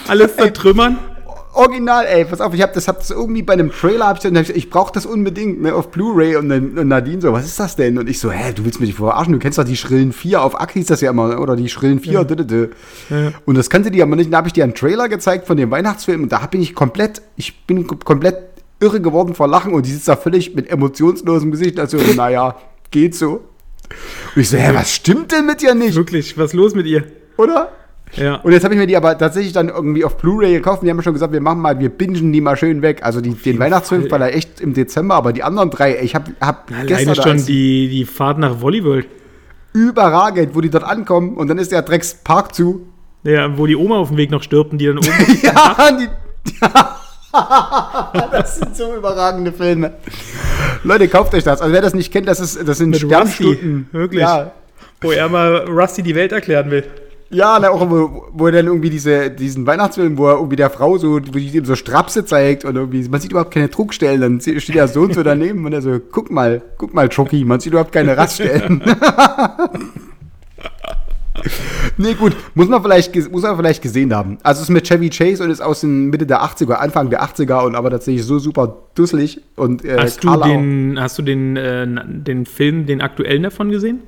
alles 0.06 0.36
zertrümmern. 0.36 0.98
Original, 1.60 2.06
ey, 2.06 2.24
pass 2.24 2.40
auf, 2.40 2.54
ich 2.54 2.62
hab 2.62 2.72
das, 2.72 2.88
hab 2.88 2.98
das 2.98 3.10
irgendwie 3.10 3.42
bei 3.42 3.52
einem 3.52 3.70
Trailer, 3.70 4.06
hab 4.08 4.16
ich, 4.16 4.22
dann, 4.22 4.36
hab 4.36 4.44
ich, 4.44 4.54
ich 4.54 4.70
brauch 4.70 4.90
das 4.90 5.06
unbedingt 5.06 5.60
ne, 5.62 5.74
auf 5.74 5.90
Blu-ray 5.90 6.36
und, 6.36 6.48
dann- 6.48 6.78
und 6.78 6.88
Nadine 6.88 7.20
so, 7.20 7.32
was 7.32 7.44
ist 7.46 7.60
das 7.60 7.76
denn? 7.76 7.98
Und 7.98 8.08
ich 8.08 8.18
so, 8.18 8.30
hä, 8.30 8.52
du 8.54 8.64
willst 8.64 8.80
mich 8.80 8.94
verarschen, 8.94 9.32
du 9.34 9.38
kennst 9.38 9.58
doch 9.58 9.64
die 9.64 9.76
schrillen 9.76 10.12
vier 10.12 10.42
auf 10.42 10.60
Ack 10.60 10.72
hieß 10.72 10.86
das 10.86 11.00
ja 11.00 11.10
immer, 11.10 11.38
oder 11.40 11.56
die 11.56 11.68
schrillen 11.68 12.00
vier, 12.00 12.24
dü, 12.24 12.36
dü, 12.36 12.44
dü. 12.44 12.68
und 13.46 13.56
das 13.58 13.68
kannte 13.70 13.90
die 13.90 14.02
aber 14.02 14.16
nicht, 14.16 14.30
dann 14.32 14.38
habe 14.38 14.48
ich 14.48 14.52
dir 14.52 14.64
einen 14.64 14.74
Trailer 14.74 15.08
gezeigt 15.08 15.46
von 15.46 15.56
dem 15.56 15.70
Weihnachtsfilm 15.70 16.22
und 16.24 16.32
da 16.32 16.38
bin 16.46 16.62
ich 16.62 16.74
komplett, 16.74 17.22
ich 17.36 17.66
bin 17.66 17.86
kom- 17.86 18.02
komplett 18.04 18.36
irre 18.80 19.00
geworden 19.00 19.34
vor 19.34 19.46
Lachen 19.48 19.74
und 19.74 19.84
die 19.86 19.92
sitzt 19.92 20.08
da 20.08 20.16
völlig 20.16 20.54
mit 20.54 20.70
emotionslosem 20.70 21.50
Gesicht, 21.50 21.78
also, 21.78 21.98
naja, 22.16 22.56
geht 22.90 23.14
so. 23.14 23.42
Und 24.34 24.42
ich 24.42 24.48
so, 24.48 24.56
hä, 24.56 24.70
was 24.72 24.90
stimmt 24.92 25.32
denn 25.32 25.46
mit 25.46 25.60
dir 25.62 25.74
nicht, 25.74 25.94
Wirklich, 25.96 26.38
was 26.38 26.46
ist 26.46 26.54
los 26.54 26.74
mit 26.74 26.86
ihr? 26.86 27.04
oder? 27.36 27.70
Ja. 28.16 28.36
Und 28.36 28.52
jetzt 28.52 28.64
habe 28.64 28.74
ich 28.74 28.80
mir 28.80 28.86
die 28.86 28.96
aber 28.96 29.16
tatsächlich 29.16 29.52
dann 29.52 29.68
irgendwie 29.68 30.04
auf 30.04 30.16
Blu-ray 30.16 30.52
gekauft. 30.52 30.82
Und 30.82 30.86
die 30.86 30.90
haben 30.90 31.02
schon 31.02 31.12
gesagt, 31.12 31.32
wir 31.32 31.40
machen 31.40 31.60
mal, 31.60 31.78
wir 31.78 31.88
bingen 31.88 32.32
die 32.32 32.40
mal 32.40 32.56
schön 32.56 32.82
weg. 32.82 33.00
Also 33.02 33.20
die, 33.20 33.34
den 33.34 33.58
Weihnachtsfilm 33.58 34.10
war 34.10 34.18
da 34.18 34.28
echt 34.28 34.60
im 34.60 34.74
Dezember, 34.74 35.14
aber 35.14 35.32
die 35.32 35.42
anderen 35.42 35.70
drei, 35.70 36.00
ich 36.02 36.14
habe 36.14 36.32
hab 36.40 36.70
Alleine 36.70 36.86
gestern 36.86 37.14
schon 37.14 37.46
die, 37.46 37.88
die 37.88 38.04
Fahrt 38.04 38.38
nach 38.38 38.60
Volleyworld. 38.60 39.06
überragend, 39.72 40.54
wo 40.54 40.60
die 40.60 40.70
dort 40.70 40.84
ankommen 40.84 41.36
und 41.36 41.48
dann 41.48 41.58
ist 41.58 41.70
der 41.72 41.82
Dreckspark 41.82 42.54
zu. 42.54 42.86
Ja, 43.22 43.56
wo 43.56 43.66
die 43.66 43.76
Oma 43.76 43.98
auf 43.98 44.08
dem 44.08 44.16
Weg 44.16 44.30
noch 44.30 44.42
stirbt 44.42 44.72
und 44.72 44.78
die 44.78 44.86
dann 44.86 44.98
oben. 44.98 45.08
Ja, 45.42 45.90
die, 45.98 46.08
das 48.32 48.56
sind 48.56 48.76
so 48.76 48.96
überragende 48.96 49.52
Filme. 49.52 49.92
Leute, 50.82 51.06
kauft 51.06 51.34
euch 51.34 51.44
das. 51.44 51.60
Also 51.60 51.72
wer 51.72 51.82
das 51.82 51.94
nicht 51.94 52.12
kennt, 52.12 52.26
das, 52.26 52.40
ist, 52.40 52.66
das 52.66 52.78
sind 52.78 52.90
Mit 52.90 53.00
Sternstunden. 53.00 53.82
Rusty, 53.82 53.92
wirklich. 53.92 54.20
Ja, 54.22 54.52
wo 55.00 55.12
er 55.12 55.28
mal 55.28 55.58
Rusty 55.68 56.02
die 56.02 56.14
Welt 56.14 56.32
erklären 56.32 56.70
will. 56.70 56.84
Ja, 57.32 57.58
na, 57.60 57.70
auch 57.70 57.88
wo, 57.88 58.26
wo 58.32 58.46
er 58.46 58.52
dann 58.52 58.66
irgendwie 58.66 58.90
diese, 58.90 59.30
diesen 59.30 59.64
Weihnachtsfilm, 59.64 60.18
wo 60.18 60.26
er 60.26 60.34
irgendwie 60.34 60.56
der 60.56 60.68
Frau 60.68 60.98
so, 60.98 61.14
wo 61.14 61.18
die 61.38 61.56
ihm 61.56 61.64
so 61.64 61.76
Strapse 61.76 62.24
zeigt 62.24 62.64
und 62.64 62.74
irgendwie, 62.74 63.08
man 63.08 63.20
sieht 63.20 63.30
überhaupt 63.30 63.54
keine 63.54 63.68
Druckstellen, 63.68 64.20
dann 64.20 64.40
steht 64.40 64.74
der 64.74 64.88
so 64.88 65.02
und 65.02 65.14
so 65.14 65.22
daneben 65.22 65.64
und 65.64 65.72
er 65.72 65.80
so, 65.80 66.00
guck 66.10 66.30
mal, 66.30 66.60
guck 66.76 66.92
mal, 66.92 67.08
Chucky, 67.08 67.44
man 67.44 67.60
sieht 67.60 67.72
überhaupt 67.72 67.92
keine 67.92 68.16
Raststellen. 68.16 68.82
Nee, 71.96 72.14
gut, 72.14 72.36
muss 72.54 72.68
man, 72.68 72.82
vielleicht, 72.82 73.14
muss 73.30 73.42
man 73.42 73.56
vielleicht 73.56 73.82
gesehen 73.82 74.14
haben. 74.14 74.38
Also 74.42 74.58
es 74.60 74.68
ist 74.68 74.72
mit 74.72 74.86
Chevy 74.86 75.10
Chase 75.10 75.42
und 75.42 75.50
ist 75.50 75.60
aus 75.60 75.80
den 75.80 76.06
Mitte 76.06 76.26
der 76.26 76.42
80er, 76.42 76.74
Anfang 76.74 77.10
der 77.10 77.22
80er 77.22 77.64
und 77.64 77.74
aber 77.74 77.90
tatsächlich 77.90 78.24
so 78.24 78.38
super 78.38 78.76
dusselig 78.94 79.40
und 79.56 79.84
äh, 79.84 79.96
Hast 79.98 80.22
du 80.22 80.36
den, 80.36 80.98
hast 81.00 81.18
du 81.18 81.22
den, 81.22 81.56
äh, 81.56 81.86
den 81.86 82.46
Film, 82.46 82.86
den 82.86 83.00
aktuellen 83.00 83.42
davon 83.42 83.70
gesehen? 83.70 84.00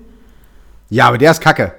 Ja, 0.91 1.09
aber 1.09 1.19
der 1.19 1.31
ist 1.31 1.41
kacke. 1.41 1.73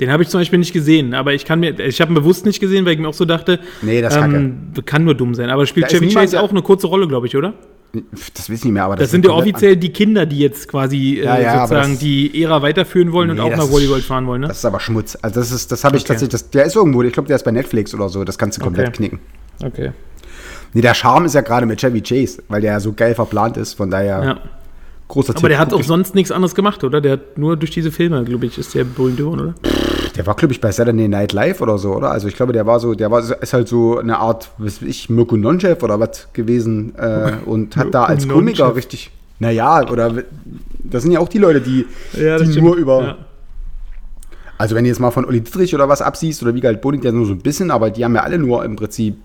Den 0.00 0.10
habe 0.10 0.22
ich 0.22 0.28
zum 0.30 0.40
Beispiel 0.40 0.58
nicht 0.58 0.72
gesehen, 0.72 1.12
aber 1.14 1.34
ich 1.34 1.44
kann 1.44 1.60
mir, 1.60 1.78
ich 1.78 2.00
habe 2.00 2.10
ihn 2.12 2.14
bewusst 2.14 2.46
nicht 2.46 2.58
gesehen, 2.58 2.86
weil 2.86 2.94
ich 2.94 2.98
mir 2.98 3.08
auch 3.08 3.14
so 3.14 3.26
dachte, 3.26 3.60
Nee, 3.82 4.00
das 4.00 4.16
ähm, 4.16 4.72
kann 4.86 5.04
nur 5.04 5.14
dumm 5.14 5.34
sein. 5.34 5.50
Aber 5.50 5.66
spielt 5.66 5.88
Chevy 5.88 6.08
Chase 6.08 6.40
auch 6.40 6.50
eine 6.50 6.62
kurze 6.62 6.86
Rolle, 6.86 7.06
glaube 7.06 7.26
ich, 7.26 7.36
oder? 7.36 7.52
Das 7.92 8.48
weiß 8.48 8.58
ich 8.58 8.64
nicht 8.64 8.72
mehr, 8.72 8.84
aber 8.84 8.96
Das, 8.96 9.10
sind 9.10 9.24
ja 9.24 9.32
offiziell 9.32 9.76
die 9.76 9.90
Kinder, 9.90 10.24
die 10.24 10.38
jetzt 10.38 10.68
quasi 10.68 11.18
äh, 11.18 11.24
Ja, 11.24 11.40
ja, 11.40 11.66
sozusagen 11.66 11.90
das- 11.94 11.98
die 12.00 12.42
Ära 12.42 12.62
weiterführen 12.62 13.10
wollen 13.12 13.28
Nee, 13.28 13.32
und 13.34 13.40
auch 13.40 13.50
das 13.50 13.58
nach 13.58 13.70
Volleyball 13.70 14.00
fahren 14.00 14.26
wollen, 14.26 14.42
ne? 14.42 14.48
Das 14.48 14.58
ist 14.58 14.64
aber 14.64 14.78
Schmutz. 14.80 15.18
Also 15.20 15.40
das 15.40 15.50
ist, 15.50 15.70
das 15.72 15.82
habe 15.84 15.96
ich 15.96 16.02
Okay. 16.04 16.12
tatsächlich, 16.14 16.30
das, 16.32 16.50
der 16.50 16.64
ist 16.64 16.76
irgendwo, 16.76 17.02
ich 17.02 17.12
glaube, 17.12 17.26
der 17.26 17.36
ist 17.36 17.42
bei 17.44 17.50
Netflix 17.50 17.92
oder 17.92 18.08
so, 18.08 18.22
das 18.24 18.38
kannst 18.38 18.58
du 18.58 18.62
komplett 18.62 18.88
Okay. 18.88 18.96
knicken. 18.96 19.18
Okay. 19.62 19.90
Nee, 20.72 20.82
der 20.82 20.94
Charme 20.94 21.24
ist 21.26 21.34
ja 21.34 21.40
gerade 21.40 21.66
mit 21.66 21.80
Chevy 21.80 22.00
Chase, 22.00 22.42
weil 22.48 22.60
der 22.60 22.72
ja 22.74 22.80
so 22.80 22.92
geil 22.92 23.14
verplant 23.16 23.56
ist, 23.56 23.74
von 23.74 23.90
daher 23.90 24.22
Ja. 24.24 24.38
Großer 25.10 25.34
Aber 25.36 25.48
der 25.48 25.58
hat 25.58 25.72
auch 25.74 25.82
sonst 25.82 26.14
nichts 26.14 26.30
anderes 26.32 26.54
gemacht, 26.54 26.82
oder? 26.84 27.00
Der 27.00 27.12
hat 27.12 27.36
nur 27.36 27.56
durch 27.56 27.70
diese 27.70 27.90
Filme, 27.92 28.24
glaube 28.24 28.46
ich, 28.46 28.56
ist 28.58 28.74
der 28.74 28.84
berühmt 28.84 29.18
geworden, 29.18 29.40
oder? 29.40 29.54
Der 30.16 30.26
war, 30.26 30.34
glaube 30.34 30.52
ich, 30.52 30.60
bei 30.60 30.72
Saturday 30.72 31.08
Night 31.08 31.32
Live 31.32 31.60
oder 31.60 31.78
so, 31.78 31.94
oder? 31.94 32.10
Also 32.10 32.26
ich 32.28 32.34
glaube, 32.34 32.52
der 32.52 32.66
war 32.66 32.80
so, 32.80 32.94
der 32.94 33.10
war 33.10 33.20
ist 33.42 33.52
halt 33.52 33.68
so 33.68 33.98
eine 33.98 34.18
Art, 34.18 34.50
was 34.58 34.80
weiß 34.82 34.88
ich, 34.88 35.10
Mirko 35.10 35.36
Nonchev 35.36 35.82
oder 35.84 36.00
was 36.00 36.28
gewesen 36.32 36.94
äh, 36.96 37.32
und 37.44 37.76
hat 37.76 37.92
da 37.92 38.04
als 38.04 38.26
Komiker 38.28 38.74
richtig, 38.74 39.10
naja, 39.38 39.88
oder 39.90 40.12
das 40.82 41.02
sind 41.02 41.12
ja 41.12 41.20
auch 41.20 41.28
die 41.28 41.38
Leute, 41.38 41.60
die, 41.60 41.86
Ja, 42.18 42.38
die 42.38 42.46
stimmt. 42.46 42.64
nur 42.66 42.76
über, 42.76 43.02
Ja. 43.02 43.16
also 44.58 44.74
wenn 44.74 44.84
du 44.84 44.88
jetzt 44.90 45.00
mal 45.00 45.10
von 45.10 45.24
Olli 45.24 45.40
Dittrich 45.40 45.74
oder 45.74 45.88
was 45.88 46.02
absiehst 46.02 46.42
oder 46.42 46.54
Wiegald 46.54 46.80
Boning, 46.80 47.00
der 47.00 47.12
nur 47.12 47.26
so 47.26 47.32
ein 47.32 47.38
bisschen, 47.40 47.70
aber 47.70 47.90
die 47.90 48.04
haben 48.04 48.14
ja 48.14 48.22
alle 48.22 48.38
nur 48.38 48.64
im 48.64 48.76
Prinzip 48.76 49.16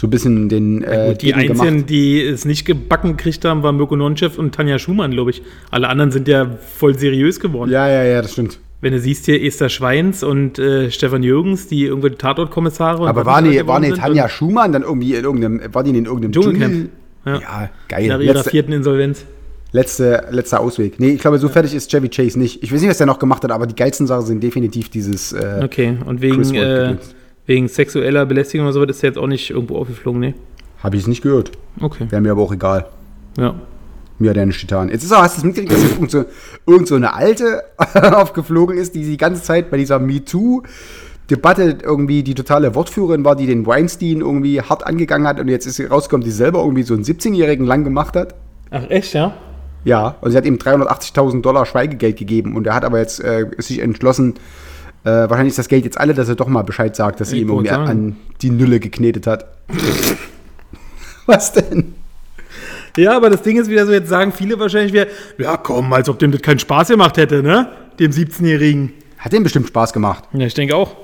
so 0.00 0.06
ein 0.06 0.10
bisschen 0.10 0.48
den 0.48 0.82
äh, 0.82 1.08
Gut, 1.10 1.20
die 1.20 1.34
Einzigen, 1.34 1.84
die 1.84 2.22
es 2.22 2.46
nicht 2.46 2.64
gebacken 2.64 3.18
gekriegt 3.18 3.44
haben, 3.44 3.62
waren 3.62 3.76
Mirko 3.76 3.96
Nonchev 3.96 4.38
und 4.38 4.54
Tanja 4.54 4.78
Schumann, 4.78 5.10
glaube 5.10 5.30
ich. 5.30 5.42
Alle 5.70 5.90
anderen 5.90 6.10
sind 6.10 6.26
ja 6.26 6.46
voll 6.78 6.98
seriös 6.98 7.38
geworden. 7.38 7.70
Ja, 7.70 7.86
ja, 7.86 8.02
ja, 8.04 8.22
das 8.22 8.32
stimmt. 8.32 8.58
Wenn 8.80 8.94
du 8.94 8.98
siehst 8.98 9.26
hier 9.26 9.44
Esther 9.44 9.68
Schweins 9.68 10.22
und 10.22 10.58
äh, 10.58 10.90
Stefan 10.90 11.22
Jürgens, 11.22 11.68
die 11.68 11.84
irgendwelche 11.84 12.16
Tatortkommissare 12.16 13.06
Aber 13.06 13.20
was 13.20 13.26
war 13.26 13.42
nicht 13.42 13.50
nee, 13.52 13.58
alle 13.58 13.68
war 13.68 13.78
nee 13.78 13.88
geworden 13.88 13.96
sind 13.96 14.14
Tanja 14.16 14.28
Schumann 14.30 14.72
dann 14.72 14.82
irgendwie 14.84 15.14
in 15.16 15.22
irgendeinem, 15.22 15.74
war 15.74 15.84
die 15.84 15.90
in 15.90 16.06
irgendeinem 16.06 16.32
Dschungelcamp. 16.32 16.72
Dschungel? 16.72 16.88
Ja. 17.26 17.34
Ja, 17.34 17.70
geil. 17.88 18.08
Nach 18.08 18.20
ihrer 18.20 18.32
Letzte, 18.32 18.50
vierten 18.50 18.72
Insolvenz. 18.72 19.26
letzte, 19.72 20.24
letzter 20.30 20.60
Ausweg. 20.60 20.98
Nee, 20.98 21.10
ich 21.10 21.20
glaube, 21.20 21.38
so 21.38 21.50
fertig 21.50 21.74
ist 21.74 21.90
Chevy 21.90 22.08
Chase 22.08 22.38
nicht. 22.38 22.62
Ich 22.62 22.72
weiß 22.72 22.80
nicht, 22.80 22.88
was 22.88 22.96
der 22.96 23.06
noch 23.06 23.18
gemacht 23.18 23.44
hat, 23.44 23.50
aber 23.50 23.66
die 23.66 23.76
geilsten 23.76 24.06
Sachen 24.06 24.24
sind 24.24 24.42
definitiv 24.42 24.88
dieses. 24.88 25.34
Äh, 25.34 25.60
Okay, 25.62 25.98
und 26.06 26.22
wegen, 26.22 26.54
äh. 26.54 26.96
Wegen 27.46 27.68
sexueller 27.68 28.26
Belästigung 28.26 28.66
oder 28.66 28.72
so 28.72 28.82
ist 28.84 29.02
der 29.02 29.10
jetzt 29.10 29.18
auch 29.18 29.26
nicht 29.26 29.50
irgendwo 29.50 29.76
aufgeflogen, 29.78 30.20
ne? 30.20 30.34
Habe 30.82 30.96
ich 30.96 31.02
es 31.02 31.08
nicht 31.08 31.22
gehört. 31.22 31.52
Okay, 31.80 32.06
Wäre 32.10 32.22
mir 32.22 32.32
aber 32.32 32.42
auch 32.42 32.52
egal. 32.52 32.86
ja. 33.38 33.54
Mir 34.18 34.30
hat 34.30 34.36
er 34.36 34.44
nicht 34.44 34.60
getan. 34.60 34.90
Jetzt 34.90 35.02
ist 35.02 35.12
auch, 35.12 35.22
hast 35.22 35.36
du 35.36 35.40
es 35.40 35.44
mitgekriegt, 35.44 35.72
dass 35.72 35.92
irgend 35.92 36.10
so, 36.10 36.24
irgend 36.66 36.88
so 36.88 36.94
eine 36.94 37.14
Alte 37.14 37.62
aufgeflogen 37.94 38.76
ist, 38.76 38.94
die 38.94 39.02
die 39.02 39.16
ganze 39.16 39.42
Zeit 39.42 39.70
bei 39.70 39.78
dieser 39.78 39.98
MeToo-Debatte 39.98 41.78
irgendwie 41.82 42.22
die 42.22 42.34
totale 42.34 42.74
Wortführerin 42.74 43.24
war, 43.24 43.34
die 43.34 43.46
den 43.46 43.66
Weinstein 43.66 44.20
irgendwie 44.20 44.60
hart 44.60 44.86
angegangen 44.86 45.26
hat 45.26 45.40
und 45.40 45.48
jetzt 45.48 45.64
ist 45.66 45.76
sie 45.76 45.86
rausgekommen, 45.86 46.24
die 46.24 46.30
selber 46.30 46.60
irgendwie 46.60 46.82
so 46.82 46.92
einen 46.92 47.04
17-Jährigen 47.04 47.66
lang 47.66 47.82
gemacht 47.84 48.14
hat. 48.14 48.34
Ach, 48.70 48.82
echt, 48.90 49.14
ja? 49.14 49.32
Ja, 49.84 50.16
und 50.20 50.32
sie 50.32 50.36
hat 50.36 50.44
ihm 50.44 50.56
380.000 50.56 51.40
Dollar 51.40 51.64
Schweigegeld 51.64 52.18
gegeben 52.18 52.56
und 52.56 52.66
er 52.66 52.74
hat 52.74 52.84
aber 52.84 52.98
jetzt 52.98 53.24
äh, 53.24 53.46
sich 53.56 53.78
entschlossen, 53.78 54.34
äh, 55.04 55.08
wahrscheinlich 55.10 55.52
ist 55.52 55.58
das 55.58 55.68
Geld 55.68 55.84
jetzt 55.84 55.98
alle, 55.98 56.14
dass 56.14 56.28
er 56.28 56.34
doch 56.34 56.46
mal 56.48 56.62
Bescheid 56.62 56.94
sagt, 56.94 57.20
dass 57.20 57.30
sie 57.30 57.40
ihm 57.40 57.48
irgendwie 57.48 57.70
an, 57.70 57.86
sagen. 57.86 57.90
an 57.90 58.16
die 58.42 58.50
Nülle 58.50 58.80
geknetet 58.80 59.26
hat. 59.26 59.46
Was 61.26 61.52
denn? 61.52 61.94
Ja, 62.96 63.16
aber 63.16 63.30
das 63.30 63.42
Ding 63.42 63.56
ist 63.60 63.70
wieder 63.70 63.86
so, 63.86 63.92
jetzt 63.92 64.08
sagen 64.08 64.32
viele 64.32 64.58
wahrscheinlich 64.58 64.92
wieder, 64.92 65.06
ja 65.38 65.56
komm, 65.56 65.92
als 65.92 66.08
ob 66.08 66.18
dem 66.18 66.32
das 66.32 66.42
keinen 66.42 66.58
Spaß 66.58 66.88
gemacht 66.88 67.16
hätte, 67.16 67.42
ne? 67.42 67.68
Dem 67.98 68.10
17-Jährigen. 68.10 68.92
Hat 69.18 69.32
dem 69.32 69.42
bestimmt 69.42 69.68
Spaß 69.68 69.92
gemacht, 69.92 70.24
Ja, 70.32 70.46
ich 70.46 70.54
denke 70.54 70.74
auch. 70.74 70.96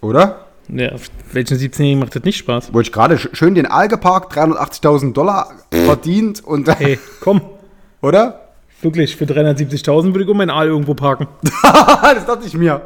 oder? 0.00 0.46
Ja, 0.68 0.92
welchen 1.32 1.56
17-Jährigen 1.58 1.98
macht 2.00 2.14
das 2.16 2.22
nicht 2.24 2.38
Spaß? 2.38 2.72
Wollte 2.72 2.88
ich 2.88 2.92
gerade 2.92 3.16
sch- 3.16 3.34
schön 3.34 3.54
den 3.54 3.66
Aal 3.66 3.88
geparkt, 3.88 4.36
380.000 4.36 5.12
Dollar 5.12 5.50
verdient 5.70 6.42
und 6.42 6.68
Hey, 6.78 6.98
komm, 7.20 7.40
oder? 8.00 8.40
wirklich, 8.82 9.16
für 9.16 9.24
370.000 9.24 10.06
würde 10.12 10.22
ich 10.24 10.28
um 10.28 10.36
mein 10.36 10.50
Aal 10.50 10.68
irgendwo 10.68 10.94
parken. 10.94 11.26
das 11.42 12.24
dachte 12.26 12.46
ich 12.46 12.54
mir. 12.54 12.82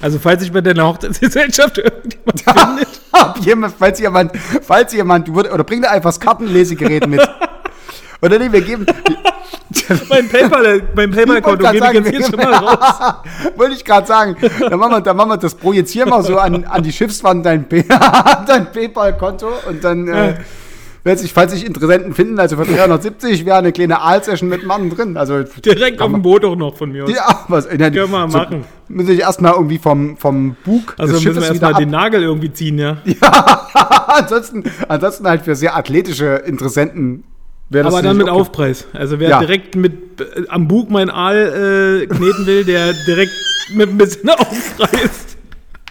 Also, 0.00 0.18
falls 0.18 0.40
sich 0.40 0.50
bei 0.50 0.60
deiner 0.60 0.86
Hochzeitsgesellschaft 0.86 1.78
irgendjemand 1.78 2.40
findet. 2.40 3.00
Jemand, 3.44 3.74
falls 3.78 3.98
jemand, 3.98 4.32
falls 4.62 4.92
jemand, 4.92 5.28
oder 5.28 5.64
bring 5.64 5.82
dir 5.82 5.90
einfach 5.90 6.10
das 6.10 6.20
Kartenlesegerät 6.20 7.06
mit. 7.06 7.20
Oder 8.22 8.38
nee, 8.38 8.52
wir 8.52 8.60
geben, 8.60 8.84
mein 10.10 10.28
Paypal, 10.28 10.82
mein 10.94 11.10
Paypal-Konto 11.10 11.64
Ich 11.64 11.72
ich 11.72 11.80
grad 11.80 11.94
jetzt 11.94 12.08
hier 12.10 12.22
sagen, 12.22 12.36
schon 12.36 12.50
mal 12.50 12.54
raus. 12.54 13.14
Wollte 13.56 13.74
ich 13.74 13.84
gerade 13.84 14.06
sagen. 14.06 14.36
Dann 14.60 14.78
machen, 14.78 14.92
wir, 14.92 15.00
dann 15.00 15.16
machen 15.16 15.30
wir 15.30 15.36
das, 15.38 15.54
projizieren 15.54 16.10
wir 16.10 16.22
so 16.22 16.38
an, 16.38 16.64
an 16.64 16.82
die 16.82 16.92
Schiffswand 16.92 17.46
dein, 17.46 17.66
dein 18.46 18.72
PayPal-Konto 18.72 19.48
und 19.68 19.82
dann, 19.82 20.06
äh, 20.08 20.34
sich, 21.04 21.32
falls 21.32 21.52
sich 21.52 21.64
Interessenten 21.64 22.12
finden, 22.14 22.38
also 22.38 22.56
für 22.56 22.64
370 22.64 23.46
wäre 23.46 23.58
eine 23.58 23.72
kleine 23.72 24.00
Aal-Session 24.00 24.48
mit 24.48 24.64
Mann 24.64 24.90
drin. 24.90 25.16
Also, 25.16 25.42
Direkt 25.42 26.00
auf 26.02 26.10
dem 26.10 26.22
Boot 26.22 26.44
auch 26.44 26.56
noch 26.56 26.76
von 26.76 26.92
mir 26.92 27.04
aus. 27.04 27.10
ja, 27.10 27.44
was, 27.48 27.66
äh, 27.66 27.78
Können 27.78 27.94
wir 28.10 28.26
machen. 28.26 28.64
Müssen 28.88 29.12
ich 29.12 29.20
erstmal 29.20 29.52
irgendwie 29.54 29.78
vom, 29.78 30.16
vom 30.16 30.56
Bug 30.64 30.94
Also 30.98 31.14
des 31.14 31.24
müssen 31.24 31.36
wir 31.36 31.42
Schiffes 31.42 31.60
erstmal 31.62 31.74
den 31.74 31.90
Nagel 31.90 32.22
irgendwie 32.22 32.52
ziehen, 32.52 32.78
ja. 32.78 32.98
ab. 33.20 34.06
ansonsten, 34.08 34.64
ansonsten 34.88 35.26
halt 35.26 35.42
für 35.42 35.54
sehr 35.54 35.76
athletische 35.76 36.42
Interessenten 36.44 37.24
wäre 37.70 37.84
das 37.84 37.94
Aber 37.94 38.02
dann 38.02 38.16
mit 38.16 38.26
okay. 38.28 38.38
Aufpreis. 38.38 38.86
Also 38.92 39.20
wer 39.20 39.30
Ja. 39.30 39.38
direkt 39.38 39.76
mit 39.76 40.20
äh, 40.20 40.42
am 40.48 40.66
Bug 40.68 40.90
mein 40.90 41.08
Aal 41.08 42.02
äh, 42.02 42.06
kneten 42.06 42.46
will, 42.46 42.64
der 42.64 42.92
direkt 43.06 43.32
mit 43.74 43.88
ein 43.88 43.96
bisschen 43.96 44.28
Aufpreis. 44.30 45.38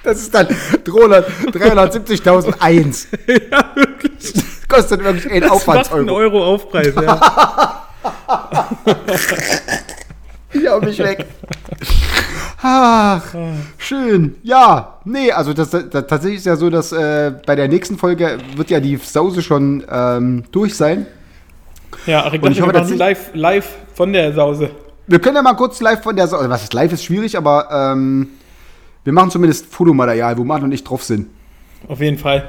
Das 0.04 0.20
ist 0.20 0.34
dann 0.34 0.48
300 0.84 1.28
370.000 1.52 3.08
ja, 3.52 3.76
wirklich. 3.76 4.34
Kostet 4.68 5.04
wirklich 5.04 5.24
Das 5.24 5.34
einen 5.34 5.50
Aufwandseuro. 5.50 6.14
Euro 6.14 6.46
Aufpreis, 6.46 6.94
ja. 6.96 7.86
Ich 10.52 10.68
hau 10.68 10.80
mich 10.80 10.98
weg. 10.98 11.26
Ach, 12.62 13.22
schön. 13.78 14.36
Ja, 14.42 14.96
nee, 15.06 15.32
also 15.32 15.54
das, 15.54 15.70
das, 15.70 15.90
tatsächlich 15.92 16.40
ist 16.40 16.46
ja 16.46 16.56
so, 16.56 16.70
dass 16.70 16.92
äh, 16.92 17.32
bei 17.46 17.56
der 17.56 17.68
nächsten 17.68 17.98
Folge 17.98 18.38
wird 18.56 18.70
ja 18.70 18.80
die 18.80 18.98
Sause 18.98 19.42
schon 19.42 19.84
ähm, 19.90 20.44
durch 20.52 20.76
sein. 20.76 21.06
Ja, 22.06 22.32
ich 22.34 22.42
Und 22.42 22.52
ich 22.52 22.62
hoffe, 22.62 22.74
dass 22.74 22.90
live, 22.90 23.30
live 23.34 23.70
von 23.94 24.12
der 24.12 24.34
Sause. 24.34 24.72
Wir 25.08 25.20
können 25.20 25.36
ja 25.36 25.42
mal 25.42 25.54
kurz 25.54 25.80
live 25.82 26.02
von 26.02 26.16
der 26.16 26.28
Sause, 26.28 26.50
was 26.50 26.64
ist 26.64 26.74
live 26.74 26.94
ist 26.94 27.04
schwierig, 27.04 27.38
aber 27.38 27.70
ähm, 27.72 28.30
wir 29.10 29.14
machen 29.14 29.32
zumindest 29.32 29.66
Fotomaterial, 29.66 30.38
wo 30.38 30.44
Martin 30.44 30.66
und 30.66 30.72
ich 30.72 30.84
drauf 30.84 31.04
sind. 31.04 31.30
Auf 31.88 32.00
jeden 32.00 32.20
Fall. 32.20 32.48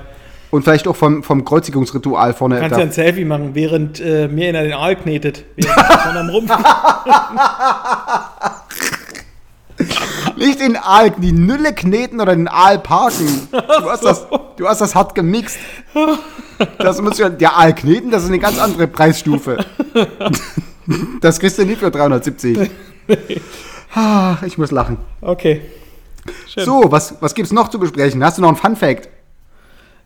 Und 0.50 0.64
vielleicht 0.64 0.86
auch 0.88 0.96
vom, 0.96 1.22
vom 1.22 1.42
Kreuzigungsritual 1.42 2.34
vorne. 2.34 2.58
Kannst 2.60 2.72
da- 2.74 2.80
ja 2.80 2.84
ein 2.84 2.92
Selfie 2.92 3.24
machen, 3.24 3.54
während 3.54 3.98
äh, 3.98 4.28
mir 4.28 4.50
einer 4.50 4.62
den 4.62 4.74
Aal 4.74 4.94
knetet. 4.96 5.44
Während 5.56 5.78
ich 5.78 6.20
am 6.20 6.28
Rumpf. 6.28 6.50
Nicht 10.36 10.60
den 10.60 10.76
Aal, 10.76 11.12
die 11.12 11.32
Nülle 11.32 11.72
kneten 11.72 12.20
oder 12.20 12.36
den 12.36 12.46
Aal 12.48 12.78
parken. 12.78 13.48
Du 13.50 13.90
hast, 13.90 14.04
das, 14.04 14.26
du 14.56 14.68
hast 14.68 14.82
das 14.82 14.94
hart 14.94 15.14
gemixt. 15.14 15.56
Das 16.76 17.00
muss 17.00 17.16
ja, 17.16 17.30
der 17.30 17.56
Aal 17.56 17.74
kneten, 17.74 18.10
das 18.10 18.24
ist 18.24 18.28
eine 18.28 18.38
ganz 18.38 18.58
andere 18.58 18.86
Preisstufe. 18.86 19.64
Das 21.20 21.38
kriegst 21.38 21.56
du 21.56 21.64
nicht 21.64 21.78
für 21.78 21.92
370. 21.92 22.68
Ah, 23.94 24.38
Ich 24.44 24.58
muss 24.58 24.72
lachen. 24.72 24.96
Okay. 25.20 25.60
Schön. 26.48 26.64
So, 26.64 26.84
was, 26.90 27.14
was 27.20 27.34
gibt's 27.34 27.52
noch 27.52 27.68
zu 27.68 27.78
besprechen? 27.78 28.22
Hast 28.24 28.38
du 28.38 28.42
noch 28.42 28.48
einen 28.48 28.56
Fun 28.56 28.76
Fact? 28.76 29.08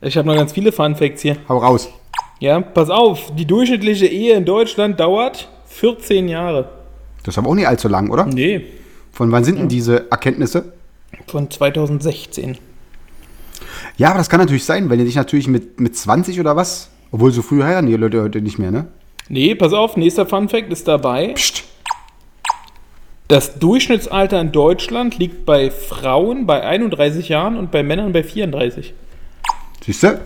Ich 0.01 0.17
habe 0.17 0.27
noch 0.29 0.37
ganz 0.37 0.53
viele 0.53 0.71
Fun 0.73 0.95
Facts 0.97 1.23
hier. 1.23 1.37
Hau 1.49 1.59
raus. 1.59 1.89
Ja, 2.41 2.61
pass 2.61 2.91
auf. 2.91 3.35
Die 3.35 3.47
durchschnittliche 3.47 4.07
Ehe 4.07 4.35
in 4.35 4.45
Deutschland 4.45 5.01
dauert 5.01 5.49
14 5.67 6.29
Jahre. 6.29 6.69
Das 7.23 7.35
ist 7.35 7.39
aber 7.39 7.49
auch 7.49 7.55
nicht 7.55 7.67
allzu 7.69 7.89
lang, 7.89 8.11
oder? 8.11 8.27
Nee, 8.27 8.67
Von 9.13 9.33
wann 9.33 9.45
sind 9.45 9.59
denn 9.59 9.69
diese 9.69 10.11
Erkenntnisse? 10.11 10.73
von 11.29 11.49
2016. 11.51 12.59
Ja, 13.97 14.09
aber 14.11 14.19
das 14.19 14.29
kann 14.29 14.41
natürlich 14.41 14.65
sein, 14.65 14.91
wenn 14.91 14.99
ihr 14.99 15.05
dich 15.07 15.15
natürlich 15.15 15.47
mit, 15.49 15.81
mit 15.81 15.97
20 15.97 16.41
oder 16.41 16.57
was, 16.57 16.91
obwohl 17.13 17.31
so 17.31 17.41
früh 17.41 17.63
heiraten 17.63 17.87
die 17.87 17.95
Leute 17.95 18.21
heute 18.23 18.41
nicht 18.43 18.59
mehr, 18.59 18.71
ne? 18.73 18.89
Nee, 19.29 19.55
pass 19.55 19.73
auf, 19.73 19.97
nächster 19.97 20.27
Fun 20.27 20.49
Fact 20.49 20.71
ist 20.73 20.87
dabei. 20.89 21.29
Psst. 21.35 21.65
Das 23.29 23.59
Durchschnittsalter 23.59 24.41
in 24.41 24.53
Deutschland 24.53 25.19
liegt 25.19 25.47
bei 25.47 25.71
Frauen 25.71 26.47
bei 26.47 26.63
31 26.63 27.31
Jahren 27.31 27.57
und 27.57 27.71
bei 27.71 27.83
Männern 27.83 28.13
bei 28.13 28.23
34. 28.23 28.93
Siehst 29.85 30.03
du? 30.03 30.21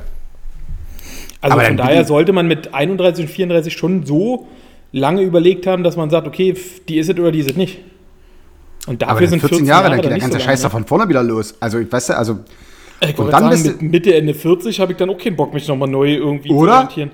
Also 1.41 1.55
Aber 1.55 1.63
von 1.63 1.77
daher 1.77 2.05
sollte 2.05 2.33
man 2.33 2.49
mit 2.49 2.75
31 2.75 3.27
und 3.27 3.31
34 3.31 3.73
schon 3.73 4.05
so 4.05 4.49
lange 4.91 5.23
überlegt 5.23 5.67
haben, 5.67 5.85
dass 5.85 5.97
man 5.97 6.11
sagt, 6.11 6.27
okay, 6.27 6.57
die 6.89 6.99
ist 6.99 7.09
es 7.09 7.19
oder 7.19 7.31
die 7.31 7.39
ist 7.39 7.51
es 7.51 7.57
nicht. 7.57 7.79
Und 8.89 9.03
dafür 9.03 9.17
Aber 9.17 9.27
sind 9.27 9.41
14 9.41 9.49
14 9.59 9.67
Jahre, 9.67 9.83
Jahre 9.83 9.95
dann 9.95 10.03
geht 10.03 10.11
der 10.11 10.19
ganze 10.19 10.39
so 10.39 10.45
Scheiß 10.45 10.61
da 10.61 10.69
lange, 10.69 10.73
von 10.73 10.87
vorne 10.87 11.09
wieder 11.09 11.23
los. 11.23 11.55
Also, 11.61 11.79
ich 11.79 11.93
weiß 11.93 12.09
ja, 12.09 12.17
also. 12.17 12.39
Ich 13.01 13.17
Und 13.17 13.33
dann 13.33 13.57
sagen, 13.57 13.79
mit 13.81 13.93
Mitte, 13.93 14.15
Ende 14.15 14.35
40 14.35 14.81
habe 14.81 14.93
ich 14.93 14.99
dann 14.99 15.09
auch 15.11 15.19
keinen 15.19 15.37
Bock, 15.37 15.55
mich 15.55 15.69
nochmal 15.69 15.89
neu 15.89 16.15
irgendwie 16.15 16.51
Oder? 16.51 16.73
zu 16.73 16.79
orientieren. 16.79 17.11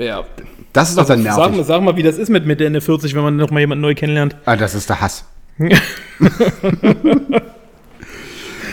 Ja, 0.00 0.24
Das 0.72 0.88
ist 0.90 0.96
doch 0.98 1.06
dann 1.06 1.22
sag, 1.22 1.36
mal, 1.36 1.48
nervig. 1.50 1.66
sag 1.66 1.82
mal, 1.82 1.96
wie 1.96 2.02
das 2.02 2.16
ist 2.16 2.28
mit 2.30 2.46
Mitte, 2.46 2.64
Ende 2.64 2.80
40, 2.80 3.14
wenn 3.14 3.22
man 3.22 3.36
nochmal 3.36 3.60
jemanden 3.60 3.82
neu 3.82 3.94
kennenlernt. 3.94 4.34
Ah, 4.46 4.56
das 4.56 4.74
ist 4.74 4.88
der 4.88 5.00
Hass. 5.00 5.24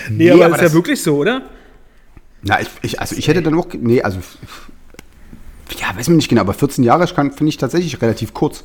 Nee, 0.09 0.31
aber, 0.31 0.45
aber 0.45 0.55
ist 0.55 0.61
ja 0.61 0.73
wirklich 0.73 1.01
so, 1.03 1.17
oder? 1.17 1.41
Na, 2.41 2.61
ich, 2.61 2.69
ich, 2.81 3.01
also 3.01 3.15
ich 3.17 3.27
hätte 3.27 3.41
dann 3.41 3.55
auch. 3.59 3.67
Nee, 3.77 4.01
also. 4.01 4.19
Ja, 5.77 5.87
weiß 5.97 6.07
mir 6.07 6.15
nicht 6.15 6.29
genau, 6.29 6.41
aber 6.41 6.53
14 6.53 6.83
Jahre 6.83 7.05
finde 7.07 7.49
ich 7.49 7.57
tatsächlich 7.57 8.01
relativ 8.01 8.33
kurz. 8.33 8.63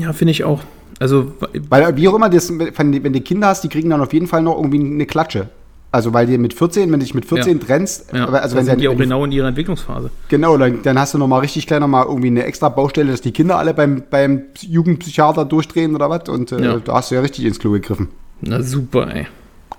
Ja, 0.00 0.12
finde 0.12 0.32
ich 0.32 0.42
auch. 0.42 0.62
Also, 0.98 1.32
Weil, 1.68 1.96
wie 1.96 2.08
auch 2.08 2.14
immer, 2.14 2.28
das, 2.28 2.50
wenn, 2.58 2.90
die- 2.90 3.04
wenn 3.04 3.12
du 3.12 3.20
Kinder 3.20 3.46
hast, 3.48 3.62
die 3.62 3.68
kriegen 3.68 3.88
dann 3.90 4.00
auf 4.00 4.12
jeden 4.12 4.26
Fall 4.26 4.42
noch 4.42 4.56
irgendwie 4.56 4.80
eine 4.80 5.06
Klatsche. 5.06 5.48
Also, 5.96 6.12
weil 6.12 6.26
dir 6.26 6.38
mit 6.38 6.52
14, 6.52 6.92
wenn 6.92 7.00
du 7.00 7.04
dich 7.06 7.14
mit 7.14 7.24
14 7.24 7.58
Ja. 7.58 7.64
trennst, 7.66 8.12
ja, 8.12 8.26
also 8.26 8.54
wenn, 8.54 8.64
sind 8.66 8.72
dann, 8.74 8.78
die 8.80 8.88
auch 8.88 8.92
wenn 8.92 8.98
genau 9.08 9.24
in 9.24 9.32
ihrer 9.32 9.48
Entwicklungsphase. 9.48 10.10
genau, 10.28 10.58
dann, 10.58 10.82
dann 10.82 10.98
hast 10.98 11.14
du 11.14 11.18
noch 11.18 11.26
mal 11.26 11.38
richtig 11.38 11.66
klein 11.66 11.80
noch 11.80 11.88
mal 11.88 12.04
irgendwie 12.04 12.26
eine 12.28 12.44
extra 12.44 12.68
Baustelle, 12.68 13.10
dass 13.10 13.22
die 13.22 13.32
Kinder 13.32 13.56
alle 13.58 13.72
beim, 13.72 14.02
beim 14.10 14.42
Jugendpsychiater 14.60 15.44
durchdrehen 15.46 15.94
oder 15.94 16.10
was. 16.10 16.28
Und 16.28 16.52
äh, 16.52 16.62
Ja. 16.62 16.76
da 16.84 16.94
hast 16.94 17.10
du 17.10 17.14
ja 17.14 17.22
richtig 17.22 17.44
ins 17.46 17.58
Klo 17.58 17.70
gegriffen. 17.72 18.08
Na 18.42 18.62
super, 18.62 19.08
ey. 19.14 19.26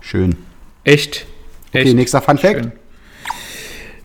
Schön. 0.01 0.36
Echt. 0.84 1.26
Echt. 1.72 1.86
Okay, 1.86 1.93
nächster 1.93 2.22
Fun 2.22 2.38
Fact. 2.38 2.61
Schön. 2.61 2.72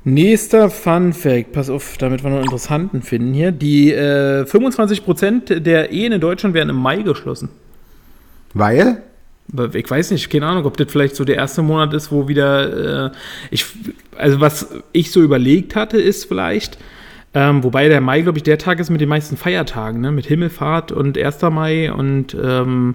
Nächster 0.05 0.69
Fun 0.69 1.13
Fact, 1.13 1.53
pass 1.53 1.71
auf, 1.71 1.97
damit 1.97 2.25
wir 2.25 2.31
noch 2.31 2.37
einen 2.39 2.45
interessanten 2.47 3.03
finden 3.03 3.33
hier. 3.35 3.53
Die 3.53 3.93
äh, 3.93 4.43
25% 4.45 5.61
der 5.61 5.93
Ehen 5.93 6.13
in 6.13 6.21
Deutschland 6.21 6.55
werden 6.55 6.71
im 6.71 6.77
Mai 6.77 7.03
geschlossen. 7.03 7.51
Weil? 8.53 9.03
Ich 9.75 9.91
weiß 9.91 10.11
nicht, 10.13 10.31
keine 10.31 10.47
Ahnung, 10.47 10.65
ob 10.65 10.77
das 10.77 10.91
vielleicht 10.91 11.15
so 11.15 11.25
der 11.25 11.37
erste 11.37 11.63
Monat 11.63 11.93
ist, 11.93 12.11
wo 12.11 12.27
wieder, 12.29 13.07
äh, 13.07 13.11
ich, 13.51 13.67
also 14.17 14.41
was 14.41 14.69
ich 14.93 15.11
so 15.11 15.21
überlegt 15.21 15.77
hatte, 15.77 15.99
ist 15.99 16.25
vielleicht, 16.25 16.79
ähm, 17.35 17.63
wobei 17.63 17.89
der 17.89 18.01
Mai, 18.01 18.23
glaube 18.23 18.39
ich, 18.39 18.45
der 18.45 18.59
Tag 18.59 18.81
ist 18.81 18.91
mit 18.91 19.01
den 19.01 19.09
meisten 19.09 19.37
Feiertagen, 19.37 20.01
ne? 20.01 20.11
mit 20.11 20.27
Himmelfahrt 20.27 20.93
und 20.93 21.19
1. 21.19 21.43
Mai 21.51 21.93
und 21.93 22.35
ähm, 22.35 22.95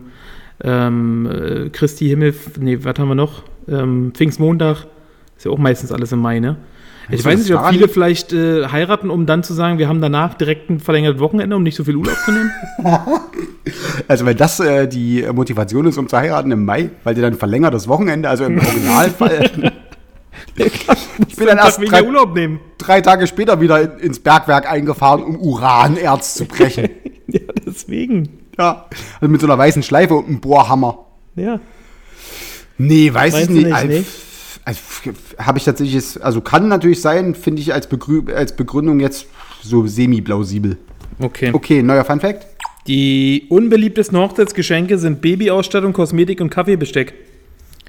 ähm, 0.63 1.29
äh, 1.29 1.69
Christi 1.69 2.07
Himmel, 2.07 2.33
nee, 2.59 2.79
was 2.81 2.97
haben 2.97 3.09
wir 3.09 3.15
noch? 3.15 3.43
Ähm, 3.67 4.11
Pfingstmontag, 4.13 4.87
ist 5.35 5.45
ja 5.45 5.51
auch 5.51 5.57
meistens 5.57 5.91
alles 5.91 6.11
im 6.11 6.19
Mai, 6.19 6.39
ne? 6.39 6.57
Ich 7.09 7.23
weiß 7.23 7.39
nicht, 7.39 7.53
ob 7.55 7.67
viele 7.69 7.87
vielleicht 7.87 8.33
äh, 8.33 8.67
heiraten, 8.67 9.09
um 9.09 9.25
dann 9.25 9.43
zu 9.43 9.53
sagen, 9.53 9.77
wir 9.77 9.87
haben 9.87 10.01
danach 10.01 10.33
direkt 10.33 10.69
ein 10.69 10.79
verlängertes 10.79 11.21
Wochenende, 11.21 11.55
um 11.55 11.63
nicht 11.63 11.75
so 11.75 11.83
viel 11.83 11.95
Urlaub 11.95 12.17
zu 12.25 12.31
nehmen. 12.31 12.51
Also, 14.07 14.25
wenn 14.25 14.37
das 14.37 14.61
äh, 14.61 14.87
die 14.87 15.25
Motivation 15.33 15.85
ist, 15.87 15.97
um 15.97 16.07
zu 16.07 16.15
heiraten 16.17 16.51
im 16.51 16.63
Mai, 16.63 16.89
weil 17.03 17.15
dir 17.15 17.21
dann 17.21 17.33
verlängert 17.33 17.73
das 17.73 17.89
Wochenende, 17.89 18.29
also 18.29 18.45
im 18.45 18.57
Originalfall. 18.65 19.51
ich 20.55 21.35
bin 21.35 21.47
dann 21.47 21.57
erst 21.57 21.79
drei, 21.85 22.03
Urlaub 22.03 22.33
nehmen. 22.33 22.61
drei 22.77 23.01
Tage 23.01 23.27
später 23.27 23.59
wieder 23.59 23.81
in, 23.81 23.99
ins 23.99 24.19
Bergwerk 24.19 24.71
eingefahren, 24.71 25.21
um 25.23 25.37
Uranerz 25.37 26.35
zu 26.35 26.45
brechen. 26.45 26.89
Ja, 27.29 27.41
deswegen. 27.65 28.29
ja. 28.57 28.85
Also 29.19 29.29
mit 29.29 29.41
so 29.41 29.47
einer 29.47 29.57
weißen 29.57 29.83
Schleife 29.83 30.13
und 30.13 30.27
einem 30.27 30.39
Bohrhammer. 30.39 31.07
Ja. 31.35 31.59
Nee, 32.77 33.13
weiß 33.13 33.33
Meinst 33.33 33.49
ich 33.49 33.65
nicht. 33.65 33.85
nicht, 33.85 34.05
Also, 34.67 34.81
habe 35.37 35.59
ich 35.59 35.63
tatsächlich, 35.63 36.21
also 36.21 36.41
kann 36.41 36.67
natürlich 36.67 36.99
sein, 36.99 37.35
finde 37.35 37.61
ich 37.61 37.73
als, 37.73 37.87
Begrü 37.87 38.23
als 38.35 38.53
Begründung 38.53 38.99
jetzt 38.99 39.25
so 39.63 39.87
semi-plausibel. 39.87 40.75
Okay. 41.19 41.51
Okay, 41.53 41.81
neuer 41.81 42.03
Fun 42.03 42.19
Fact. 42.19 42.45
Die 42.85 43.45
unbeliebtesten 43.47 44.17
Hochzeitsgeschenke 44.17 44.97
sind 44.97 45.21
Babyausstattung, 45.21 45.93
Kosmetik 45.93 46.41
und 46.41 46.49
Kaffeebesteck. 46.49 47.13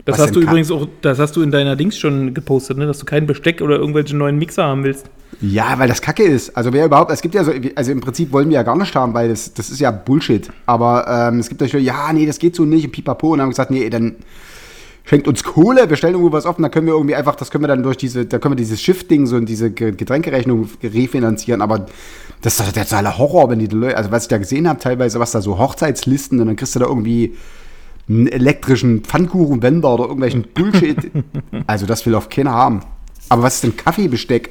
Das 0.04 0.18
Was 0.18 0.26
hast 0.26 0.36
du 0.36 0.40
übrigens 0.40 0.70
auch, 0.70 0.86
das 1.02 1.18
hast 1.18 1.34
du 1.34 1.42
in 1.42 1.50
deiner 1.50 1.74
Dings 1.74 1.98
schon 1.98 2.32
gepostet, 2.32 2.78
ne? 2.78 2.86
dass 2.86 3.00
du 3.00 3.06
kein 3.06 3.26
Besteck 3.26 3.60
oder 3.60 3.74
irgendwelche 3.74 4.16
neuen 4.16 4.38
Mixer 4.38 4.62
haben 4.62 4.84
willst. 4.84 5.10
Ja, 5.40 5.80
weil 5.80 5.88
das 5.88 6.00
Kacke 6.00 6.22
ist. 6.22 6.56
Also 6.56 6.72
wer 6.72 6.86
überhaupt, 6.86 7.10
es 7.10 7.22
gibt 7.22 7.34
ja 7.34 7.42
so, 7.42 7.50
also 7.74 7.90
im 7.90 8.00
Prinzip 8.00 8.30
wollen 8.30 8.50
wir 8.50 8.54
ja 8.54 8.62
gar 8.62 8.78
nicht 8.78 8.94
haben, 8.94 9.14
weil 9.14 9.30
das, 9.30 9.52
das 9.52 9.68
ist 9.68 9.80
ja 9.80 9.90
Bullshit. 9.90 10.48
Aber 10.66 11.08
ähm, 11.08 11.40
es 11.40 11.48
gibt 11.48 11.60
ja 11.60 11.66
schon, 11.66 11.82
ja, 11.82 12.12
nee, 12.12 12.24
das 12.24 12.38
geht 12.38 12.54
so 12.54 12.64
nicht, 12.64 12.84
und 12.84 12.92
pipapo. 12.92 13.32
Und 13.32 13.38
dann 13.38 13.46
haben 13.46 13.48
wir 13.48 13.54
gesagt, 13.54 13.72
nee, 13.72 13.90
dann 13.90 14.14
schenkt 15.08 15.26
uns 15.26 15.42
Kohle, 15.42 15.88
wir 15.88 15.96
stellen 15.96 16.14
irgendwo 16.14 16.32
was 16.32 16.44
offen, 16.44 16.62
da 16.62 16.68
können 16.68 16.86
wir 16.86 16.94
irgendwie 16.94 17.14
einfach, 17.14 17.34
das 17.34 17.50
können 17.50 17.64
wir 17.64 17.68
dann 17.68 17.82
durch 17.82 17.96
diese, 17.96 18.26
da 18.26 18.38
können 18.38 18.52
wir 18.52 18.56
dieses 18.56 18.80
Schiff-Ding, 18.82 19.26
so 19.26 19.36
in 19.36 19.46
diese 19.46 19.70
Ge- 19.70 19.92
Getränkerechnung 19.92 20.68
refinanzieren, 20.82 21.62
aber 21.62 21.86
das 22.42 22.58
ist 22.58 22.60
doch 22.66 22.72
der 22.72 22.84
totale 22.84 23.16
Horror, 23.16 23.48
wenn 23.50 23.58
die 23.58 23.66
Leute, 23.66 23.96
also 23.96 24.10
was 24.10 24.24
ich 24.24 24.28
da 24.28 24.38
gesehen 24.38 24.68
habe, 24.68 24.78
teilweise, 24.80 25.18
was 25.18 25.30
da 25.32 25.40
so 25.40 25.58
Hochzeitslisten 25.58 26.40
und 26.40 26.46
dann 26.46 26.56
kriegst 26.56 26.74
du 26.74 26.78
da 26.80 26.86
irgendwie 26.86 27.34
einen 28.08 28.26
elektrischen 28.26 29.02
Pfannkuchenwender 29.02 29.94
oder 29.94 30.04
irgendwelchen 30.04 30.44
Bullshit. 30.54 31.10
also 31.66 31.84
das 31.86 32.04
will 32.06 32.14
auch 32.14 32.28
keiner 32.28 32.52
haben. 32.52 32.80
Aber 33.28 33.42
was 33.42 33.56
ist 33.56 33.64
denn 33.64 33.76
Kaffeebesteck? 33.76 34.50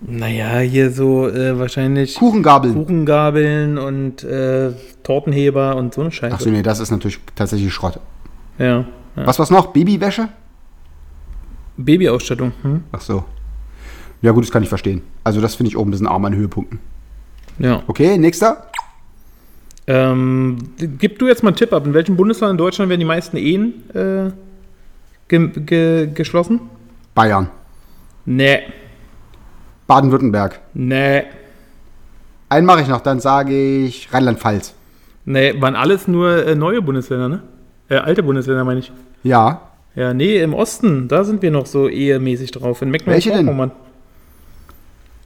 Naja, 0.00 0.58
hier 0.58 0.90
so 0.90 1.28
äh, 1.28 1.58
wahrscheinlich 1.58 2.16
Kuchengabeln. 2.16 2.74
Kuchengabeln 2.74 3.78
und 3.78 4.24
äh, 4.24 4.72
Tortenheber 5.02 5.76
und 5.76 5.94
so 5.94 6.02
eine 6.02 6.12
Scheiße. 6.12 6.34
Achso, 6.34 6.50
nee, 6.50 6.62
das 6.62 6.80
ist 6.80 6.90
natürlich 6.90 7.18
tatsächlich 7.34 7.72
Schrott. 7.72 7.98
Ja. 8.58 8.84
Ja. 9.16 9.26
Was 9.26 9.38
war's 9.38 9.50
noch? 9.50 9.68
Babywäsche? 9.68 10.28
Babyausstattung. 11.76 12.52
Hm? 12.62 12.84
Ach 12.92 13.00
so. 13.00 13.24
Ja, 14.22 14.32
gut, 14.32 14.44
das 14.44 14.50
kann 14.50 14.62
ich 14.62 14.68
verstehen. 14.68 15.02
Also, 15.24 15.40
das 15.40 15.54
finde 15.54 15.68
ich 15.68 15.76
auch 15.76 15.84
ein 15.84 15.90
bisschen 15.90 16.06
arm 16.06 16.24
an 16.24 16.34
Höhepunkten. 16.34 16.80
Ja. 17.58 17.82
Okay, 17.86 18.18
nächster. 18.18 18.66
Ähm, 19.86 20.58
gib 20.76 21.18
du 21.18 21.28
jetzt 21.28 21.42
mal 21.42 21.50
einen 21.50 21.56
Tipp 21.56 21.72
ab. 21.72 21.86
In 21.86 21.94
welchem 21.94 22.16
Bundesland 22.16 22.52
in 22.52 22.58
Deutschland 22.58 22.88
werden 22.88 23.00
die 23.00 23.06
meisten 23.06 23.36
Ehen 23.36 23.88
äh, 23.94 24.30
ge 25.28 25.48
ge 25.48 26.10
geschlossen? 26.12 26.60
Bayern. 27.14 27.48
Nee. 28.24 28.60
Baden-Württemberg. 29.86 30.60
Nee. 30.74 31.22
Einen 32.48 32.66
mache 32.66 32.82
ich 32.82 32.88
noch, 32.88 33.00
dann 33.00 33.20
sage 33.20 33.84
ich 33.84 34.12
Rheinland-Pfalz. 34.12 34.74
Nee, 35.24 35.60
waren 35.60 35.76
alles 35.76 36.06
nur 36.08 36.46
äh, 36.46 36.54
neue 36.54 36.82
Bundesländer, 36.82 37.28
ne? 37.28 37.42
Äh, 37.88 37.96
alte 37.96 38.22
Bundesländer, 38.22 38.64
meine 38.64 38.80
ich. 38.80 38.92
Ja. 39.26 39.62
Ja, 39.94 40.12
nee, 40.12 40.38
im 40.42 40.52
Osten, 40.54 41.08
da 41.08 41.24
sind 41.24 41.40
wir 41.42 41.50
noch 41.50 41.66
so 41.66 41.88
ehemäßig 41.88 42.50
drauf. 42.50 42.82
In? 42.82 42.90
Mecklenburg-Vorpommern. 42.90 43.70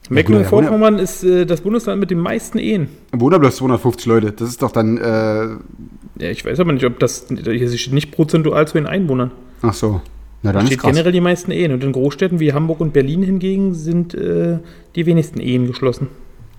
Mecklenburg-Vorpommern 0.09 0.99
ist 0.99 1.23
äh, 1.23 1.45
das 1.45 1.61
Bundesland 1.61 1.99
mit 1.99 2.11
den 2.11 2.19
meisten 2.19 2.57
Ehen. 2.57 2.89
Wunder 3.11 3.39
bloß 3.39 3.57
250 3.57 4.05
Leute. 4.07 4.31
Das 4.31 4.49
ist 4.49 4.61
doch 4.61 4.71
dann, 4.71 4.97
äh, 4.97 6.21
Ja, 6.23 6.29
ich 6.29 6.43
weiß 6.45 6.59
aber 6.59 6.73
nicht, 6.73 6.85
ob 6.85 6.99
das 6.99 7.27
hier 7.29 7.77
steht 7.77 7.93
nicht 7.93 8.11
prozentual 8.11 8.67
zu 8.67 8.73
den 8.75 8.87
Einwohnern. 8.87 9.31
ach 9.61 9.73
so. 9.73 10.01
Na, 10.43 10.51
dann 10.51 10.63
ist 10.63 10.69
steht 10.69 10.79
krass. 10.79 10.91
generell 10.91 11.11
die 11.11 11.21
meisten 11.21 11.51
Ehen. 11.51 11.71
Und 11.71 11.83
in 11.83 11.91
Großstädten 11.91 12.39
wie 12.39 12.51
Hamburg 12.51 12.79
und 12.79 12.93
Berlin 12.93 13.21
hingegen 13.21 13.75
sind 13.75 14.15
äh, 14.15 14.57
die 14.95 15.05
wenigsten 15.05 15.39
Ehen 15.39 15.67
geschlossen. 15.67 16.07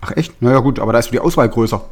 Ach 0.01 0.13
echt? 0.17 0.41
Naja, 0.41 0.61
gut, 0.61 0.79
aber 0.79 0.93
da 0.93 1.01
ist 1.01 1.11
die 1.13 1.19
Auswahl 1.19 1.49
größer. 1.49 1.85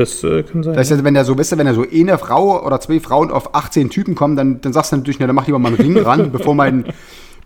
Das 0.00 0.24
äh, 0.24 0.42
kann 0.44 0.62
sein. 0.62 0.72
Das 0.72 0.90
heißt, 0.90 1.04
wenn 1.04 1.12
der 1.12 1.26
so, 1.26 1.36
weißt 1.36 1.52
du, 1.52 1.58
wenn 1.58 1.66
da 1.66 1.74
so 1.74 1.84
eine 1.84 2.16
Frau 2.16 2.64
oder 2.64 2.80
zwei 2.80 3.00
Frauen 3.00 3.30
auf 3.30 3.54
18 3.54 3.90
Typen 3.90 4.14
kommen, 4.14 4.34
dann, 4.34 4.62
dann 4.62 4.72
sagst 4.72 4.92
du 4.92 4.96
natürlich, 4.96 5.18
na, 5.20 5.26
dann 5.26 5.36
mach 5.36 5.46
lieber 5.46 5.58
mal 5.58 5.68
einen 5.68 5.76
Ring 5.76 5.98
ran, 5.98 6.32
bevor 6.32 6.54
mein, 6.54 6.86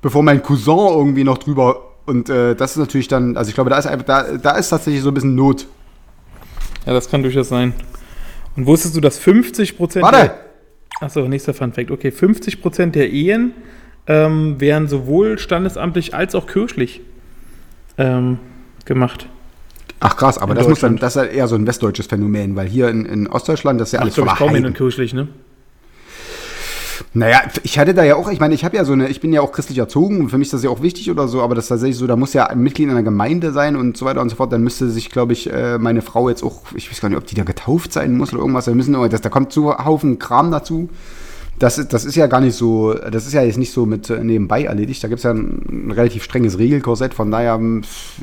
bevor 0.00 0.22
mein 0.22 0.40
Cousin 0.40 0.86
irgendwie 0.96 1.24
noch 1.24 1.38
drüber. 1.38 1.82
Und 2.06 2.30
äh, 2.30 2.54
das 2.54 2.70
ist 2.70 2.76
natürlich 2.76 3.08
dann, 3.08 3.36
also 3.36 3.48
ich 3.48 3.56
glaube, 3.56 3.70
da 3.70 3.78
ist 3.78 3.86
einfach, 3.86 4.06
da, 4.06 4.36
da 4.36 4.52
ist 4.52 4.68
tatsächlich 4.68 5.02
so 5.02 5.10
ein 5.10 5.14
bisschen 5.14 5.34
Not. 5.34 5.66
ja, 6.86 6.92
das 6.92 7.10
kann 7.10 7.24
durchaus 7.24 7.48
sein. 7.48 7.74
Und 8.54 8.66
wusstest 8.66 8.94
du, 8.94 9.00
dass 9.00 9.18
50 9.18 9.76
Prozent. 9.76 10.04
Warte! 10.04 10.34
Achso, 11.00 11.26
nächster 11.26 11.54
Fun 11.54 11.72
Fact. 11.72 11.90
Okay, 11.90 12.12
50 12.12 12.62
Prozent 12.62 12.94
der 12.94 13.10
Ehen 13.10 13.50
ähm, 14.06 14.60
werden 14.60 14.86
sowohl 14.86 15.40
standesamtlich 15.40 16.14
als 16.14 16.36
auch 16.36 16.46
kirchlich 16.46 17.00
ähm, 17.98 18.38
gemacht. 18.84 19.28
Ach 20.00 20.16
krass, 20.16 20.38
aber 20.38 20.54
das 20.54 20.68
muss 20.68 20.80
dann, 20.80 20.96
das 20.96 21.16
ist 21.16 21.22
ja 21.22 21.28
eher 21.28 21.48
so 21.48 21.54
ein 21.54 21.66
westdeutsches 21.66 22.06
Phänomen, 22.06 22.56
weil 22.56 22.66
hier 22.66 22.88
in, 22.88 23.06
in 23.06 23.26
Ostdeutschland 23.26 23.80
das 23.80 23.88
ist 23.88 23.92
ja 23.92 24.00
alles 24.00 24.14
voller 24.14 24.34
kaum 24.34 24.50
Heiden. 24.50 24.74
kirchlich, 24.74 25.14
ne? 25.14 25.28
Naja, 27.12 27.42
ich 27.62 27.78
hatte 27.78 27.94
da 27.94 28.02
ja 28.04 28.16
auch, 28.16 28.28
ich 28.30 28.40
meine, 28.40 28.54
ich 28.54 28.64
habe 28.64 28.76
ja 28.76 28.84
so 28.84 28.92
eine, 28.92 29.08
ich 29.08 29.20
bin 29.20 29.32
ja 29.32 29.40
auch 29.40 29.52
christlich 29.52 29.78
erzogen 29.78 30.20
und 30.20 30.30
für 30.30 30.38
mich 30.38 30.48
ist 30.48 30.54
das 30.54 30.64
ja 30.64 30.70
auch 30.70 30.82
wichtig 30.82 31.10
oder 31.10 31.28
so, 31.28 31.42
aber 31.42 31.54
das 31.54 31.66
ist 31.66 31.68
tatsächlich 31.68 31.96
so, 31.96 32.06
da 32.06 32.16
muss 32.16 32.32
ja 32.32 32.46
ein 32.46 32.60
Mitglied 32.60 32.90
einer 32.90 33.02
Gemeinde 33.02 33.52
sein 33.52 33.76
und 33.76 33.96
so 33.96 34.04
weiter 34.04 34.20
und 34.20 34.30
so 34.30 34.36
fort. 34.36 34.52
Dann 34.52 34.62
müsste 34.62 34.88
sich, 34.90 35.10
glaube 35.10 35.32
ich, 35.32 35.52
äh, 35.52 35.78
meine 35.78 36.02
Frau 36.02 36.28
jetzt 36.28 36.42
auch, 36.42 36.62
ich 36.74 36.90
weiß 36.90 37.00
gar 37.00 37.08
nicht, 37.08 37.18
ob 37.18 37.26
die 37.26 37.34
da 37.34 37.44
getauft 37.44 37.92
sein 37.92 38.16
muss 38.16 38.32
oder 38.32 38.40
irgendwas. 38.40 38.64
Da 38.64 38.74
müssen, 38.74 38.94
das, 39.10 39.20
da 39.20 39.28
kommt 39.28 39.52
so 39.52 39.72
ein 39.72 39.84
Haufen 39.84 40.18
Kram 40.18 40.50
dazu. 40.50 40.88
Das, 41.58 41.78
ist- 41.78 41.92
das 41.92 42.04
ist 42.04 42.16
ja 42.16 42.26
gar 42.26 42.40
nicht 42.40 42.54
so, 42.56 42.94
das 42.94 43.26
ist 43.26 43.32
ja 43.32 43.42
jetzt 43.42 43.58
nicht 43.58 43.72
so 43.72 43.86
mit 43.86 44.10
äh, 44.10 44.22
nebenbei 44.24 44.64
erledigt. 44.64 45.02
Da 45.04 45.08
gibt 45.08 45.18
es 45.18 45.24
ja 45.24 45.30
ein, 45.30 45.86
ein 45.88 45.90
relativ 45.92 46.24
strenges 46.24 46.58
Regelkorsett. 46.58 47.14
Von 47.14 47.30
daher 47.30 47.60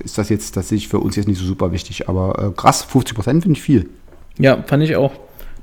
ist 0.03 0.17
das 0.17 0.29
jetzt 0.29 0.51
tatsächlich 0.51 0.87
für 0.89 0.99
uns 0.99 1.15
jetzt 1.15 1.27
nicht 1.27 1.39
so 1.39 1.45
super 1.45 1.71
wichtig. 1.71 2.09
Aber 2.09 2.47
äh, 2.49 2.51
krass, 2.55 2.83
50 2.83 3.15
Prozent 3.15 3.43
finde 3.43 3.57
ich 3.57 3.63
viel. 3.63 3.89
Ja, 4.37 4.61
fand 4.67 4.83
ich 4.83 4.95
auch. 4.95 5.13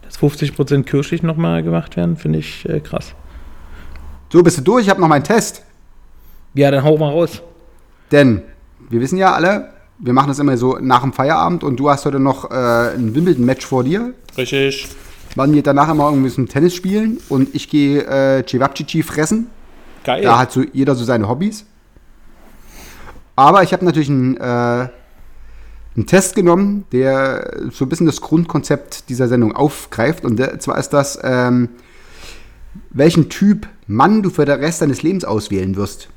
Dass 0.02 0.16
50 0.16 0.56
Prozent 0.56 0.86
kirchlich 0.86 1.22
nochmal 1.22 1.62
gemacht 1.62 1.96
werden, 1.96 2.16
finde 2.16 2.38
ich 2.38 2.66
äh, 2.68 2.80
krass. 2.80 3.14
So, 4.32 4.42
bist 4.42 4.58
du 4.58 4.62
durch? 4.62 4.84
Ich 4.84 4.90
habe 4.90 5.00
noch 5.00 5.08
meinen 5.08 5.24
Test. 5.24 5.62
Ja, 6.54 6.70
dann 6.70 6.82
hau 6.84 6.96
mal 6.96 7.10
raus. 7.10 7.42
Denn 8.10 8.42
wir 8.88 9.00
wissen 9.00 9.18
ja 9.18 9.32
alle, 9.34 9.68
wir 9.98 10.14
machen 10.14 10.28
das 10.28 10.38
immer 10.38 10.56
so 10.56 10.78
nach 10.80 11.02
dem 11.02 11.12
Feierabend 11.12 11.62
und 11.64 11.76
du 11.78 11.90
hast 11.90 12.06
heute 12.06 12.18
noch 12.18 12.50
äh, 12.50 12.94
ein 12.94 13.14
Wimbledon-Match 13.14 13.66
vor 13.66 13.84
dir. 13.84 14.14
Richtig. 14.36 14.88
Waren 15.39 15.55
wir 15.55 15.62
danach 15.62 15.89
immer 15.89 16.11
irgendwie 16.11 16.30
zum 16.30 16.49
Tennis 16.49 16.74
spielen 16.74 17.18
und 17.28 17.55
ich 17.55 17.70
gehe 17.70 18.03
äh, 18.03 18.45
Cevapcici 18.45 19.03
fressen. 19.03 19.47
Geil. 20.05 20.22
Da 20.22 20.39
hat 20.41 20.53
so 20.53 20.62
jeder 20.72 20.95
so 20.97 21.05
seine 21.05 21.28
Hobbys. 21.28 21.64
Aber 23.36 23.62
ich 23.62 23.72
habe 23.72 23.84
natürlich 23.84 24.09
einen, 24.09 24.36
äh, 24.36 24.41
einen 24.41 26.07
Test 26.07 26.34
genommen, 26.34 26.86
der 26.91 27.68
so 27.70 27.84
ein 27.84 27.89
bisschen 27.89 28.07
das 28.07 28.20
Grundkonzept 28.20 29.09
dieser 29.09 29.28
Sendung 29.28 29.55
aufgreift. 29.55 30.24
Und 30.24 30.39
der, 30.39 30.59
zwar 30.59 30.76
ist 30.76 30.91
das, 30.91 31.18
ähm, 31.22 31.68
welchen 32.91 33.28
Typ 33.28 33.68
Mann 33.86 34.22
du 34.24 34.30
für 34.30 34.45
den 34.45 34.59
Rest 34.59 34.82
deines 34.82 35.03
Lebens 35.03 35.24
auswählen 35.24 35.76
wirst. 35.76 36.09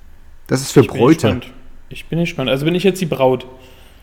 Das 0.47 0.61
ist 0.61 0.71
für 0.71 0.81
ich 0.81 0.87
bin 0.87 0.97
Bräute. 0.97 1.27
gespannt. 1.27 1.53
Ich 1.89 2.05
bin 2.07 2.19
gespannt. 2.19 2.49
Also 2.49 2.65
bin 2.65 2.73
ich 2.73 2.83
jetzt 2.83 2.99
die 2.99 3.05
Braut, 3.05 3.45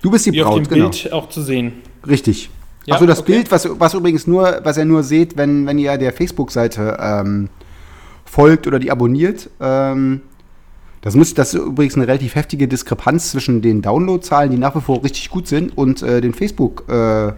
Du 0.01 0.11
bist 0.13 0.27
die 0.27 0.33
wie 0.33 0.43
auf 0.43 0.51
Braut, 0.51 0.67
dem 0.67 0.69
genau. 0.69 0.91
Bild 0.91 1.13
auch 1.13 1.29
zu 1.29 1.43
sehen. 1.43 1.73
Richtig. 2.07 2.51
Ja, 2.89 2.95
also 2.95 3.05
das 3.05 3.21
okay. 3.21 3.33
Bild, 3.33 3.51
was, 3.51 3.69
was 3.79 3.93
übrigens 3.93 4.27
nur, 4.27 4.61
was 4.63 4.79
ihr 4.79 4.87
nur 4.87 5.03
seht, 5.03 5.37
wenn, 5.37 5.67
wenn 5.67 5.79
ihr 5.79 5.99
der 5.99 6.11
Facebook-Seite 6.11 6.97
ähm, 6.99 7.51
folgt 8.25 8.67
oder 8.67 8.79
die 8.79 8.91
abonniert. 8.91 9.51
Ähm, 9.61 10.23
das, 11.03 11.15
muss, 11.15 11.35
das 11.35 11.53
ist 11.53 11.61
übrigens 11.61 11.97
eine 11.97 12.09
relativ 12.09 12.35
heftige 12.35 12.67
Diskrepanz 12.67 13.33
zwischen 13.33 13.61
den 13.61 13.83
Downloadzahlen, 13.83 14.51
die 14.51 14.57
nach 14.57 14.75
wie 14.75 14.81
vor 14.81 15.05
richtig 15.05 15.29
gut 15.29 15.49
sind, 15.49 15.77
und 15.77 16.03
äh, 16.03 16.23
den 16.23 16.33
Facebook-Abos. 16.33 17.35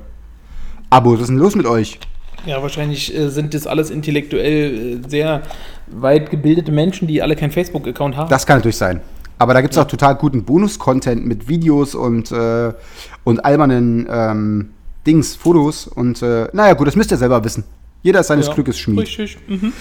was 0.90 1.20
ist 1.20 1.30
denn 1.30 1.38
los 1.38 1.56
mit 1.56 1.66
euch? 1.66 1.98
Ja, 2.46 2.62
wahrscheinlich 2.62 3.12
äh, 3.12 3.28
sind 3.28 3.52
das 3.52 3.66
alles 3.66 3.90
intellektuell 3.90 5.00
äh, 5.04 5.08
sehr 5.08 5.42
weit 5.88 6.30
gebildete 6.30 6.70
Menschen, 6.70 7.08
die 7.08 7.22
alle 7.22 7.34
keinen 7.34 7.50
Facebook-Account 7.50 8.16
haben. 8.16 8.30
Das 8.30 8.46
kann 8.46 8.58
natürlich 8.58 8.76
sein. 8.76 9.00
Aber 9.38 9.52
da 9.52 9.62
gibt 9.62 9.74
es 9.74 9.78
auch 9.78 9.88
total 9.88 10.14
guten 10.14 10.44
Bonus-Content 10.44 11.26
mit 11.26 11.48
Videos 11.48 11.96
und, 11.96 12.30
äh, 12.30 12.72
und 13.24 13.44
albernen 13.44 14.06
ähm, 14.08 14.68
Dings, 15.06 15.36
Fotos. 15.36 15.86
Und 15.86 16.22
äh, 16.22 16.48
naja, 16.52 16.74
gut, 16.74 16.86
das 16.88 16.96
müsst 16.96 17.10
ihr 17.10 17.16
selber 17.16 17.42
wissen. 17.44 17.64
Jeder 18.02 18.20
ist 18.20 18.28
seines 18.28 18.46
Ja, 18.46 18.54
Glückes 18.54 18.78
Schmied. 18.78 19.00
Richtig. 19.00 19.38
Mhm. 19.46 19.72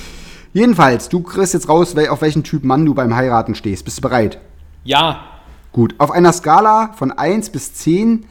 Jedenfalls, 0.54 1.10
du 1.10 1.22
kriegst 1.22 1.54
jetzt 1.54 1.70
raus, 1.70 1.96
auf 2.10 2.22
welchen 2.22 2.44
Typ 2.44 2.64
Mann 2.64 2.86
du 2.86 2.94
beim 2.94 3.16
Heiraten 3.16 3.56
stehst. 3.56 3.86
Bist 3.86 3.98
du 3.98 4.02
bereit? 4.02 4.40
Ja, 4.84 5.24
Gut. 5.72 5.96
Auf 6.00 6.12
einer 6.12 6.34
Skala 6.34 6.94
von 6.98 7.12
1 7.12 7.52
bis 7.52 7.74
10, 7.76 8.26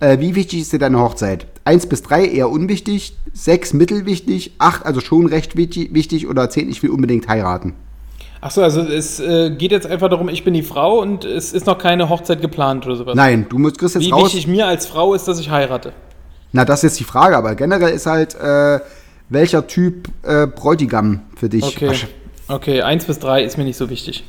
äh, 0.00 0.18
wie 0.20 0.34
wichtig 0.34 0.60
ist 0.60 0.72
dir 0.72 0.78
deine 0.78 0.98
Hochzeit? 0.98 1.46
1 1.64 1.86
bis 1.86 2.02
3 2.02 2.26
eher 2.26 2.50
unwichtig, 2.50 3.16
6 3.32 3.72
mittelwichtig, 3.72 4.52
8 4.58 4.84
also 4.84 5.00
schon 5.00 5.26
recht 5.26 5.56
wichtig, 5.56 5.94
wichtig 5.94 6.28
oder 6.28 6.50
10 6.50 6.68
ich 6.68 6.82
will 6.82 6.90
unbedingt 6.90 7.26
heiraten. 7.26 7.74
Achso, 8.42 8.60
also 8.60 8.82
es 8.82 9.18
äh, 9.20 9.50
geht 9.56 9.72
jetzt 9.72 9.86
einfach 9.86 10.10
darum, 10.10 10.28
ich 10.28 10.44
bin 10.44 10.52
die 10.52 10.62
Frau 10.62 11.00
und 11.00 11.24
es 11.24 11.54
ist 11.54 11.64
noch 11.66 11.78
keine 11.78 12.10
Hochzeit 12.10 12.42
geplant 12.42 12.84
oder 12.84 12.96
sowas. 12.96 13.14
Nein, 13.14 13.46
du 13.48 13.58
musst, 13.58 13.78
kriegst 13.78 13.94
jetzt 13.94 14.04
Wie 14.04 14.10
raus. 14.10 14.24
wichtig 14.26 14.46
mir 14.46 14.66
als 14.66 14.86
Frau 14.86 15.14
ist, 15.14 15.26
dass 15.26 15.40
ich 15.40 15.48
heirate. 15.48 15.94
Na, 16.54 16.64
das 16.64 16.78
ist 16.78 16.82
jetzt 16.84 17.00
die 17.00 17.04
Frage, 17.04 17.36
aber 17.36 17.56
generell 17.56 17.92
ist 17.92 18.06
halt, 18.06 18.36
äh, 18.36 18.78
welcher 19.28 19.66
Typ 19.66 20.08
äh, 20.22 20.46
Bräutigam 20.46 21.22
für 21.34 21.48
dich? 21.48 21.64
Okay. 21.64 21.92
Okay, 22.46 22.80
1 22.80 23.06
bis 23.06 23.18
3 23.18 23.42
ist 23.42 23.58
mir 23.58 23.64
nicht 23.64 23.76
so 23.76 23.90
wichtig. 23.90 24.22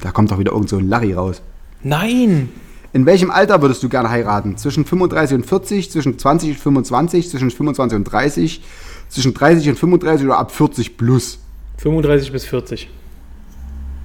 da 0.00 0.10
kommt 0.10 0.30
doch 0.30 0.38
wieder 0.38 0.52
irgend 0.52 0.70
so 0.70 0.78
ein 0.78 0.88
Larry 0.88 1.12
raus. 1.12 1.42
Nein! 1.82 2.48
In 2.94 3.04
welchem 3.04 3.30
Alter 3.30 3.60
würdest 3.60 3.82
du 3.82 3.90
gerne 3.90 4.08
heiraten? 4.08 4.56
Zwischen 4.56 4.86
35 4.86 5.36
und 5.36 5.44
40, 5.44 5.90
zwischen 5.90 6.18
20 6.18 6.50
und 6.52 6.58
25, 6.58 7.28
zwischen 7.28 7.50
25 7.50 7.96
und 7.96 8.04
30, 8.04 8.62
zwischen 9.10 9.34
30 9.34 9.68
und 9.68 9.78
35 9.78 10.26
oder 10.26 10.38
ab 10.38 10.50
40 10.50 10.96
plus? 10.96 11.40
35 11.76 12.32
bis 12.32 12.46
40. 12.46 12.88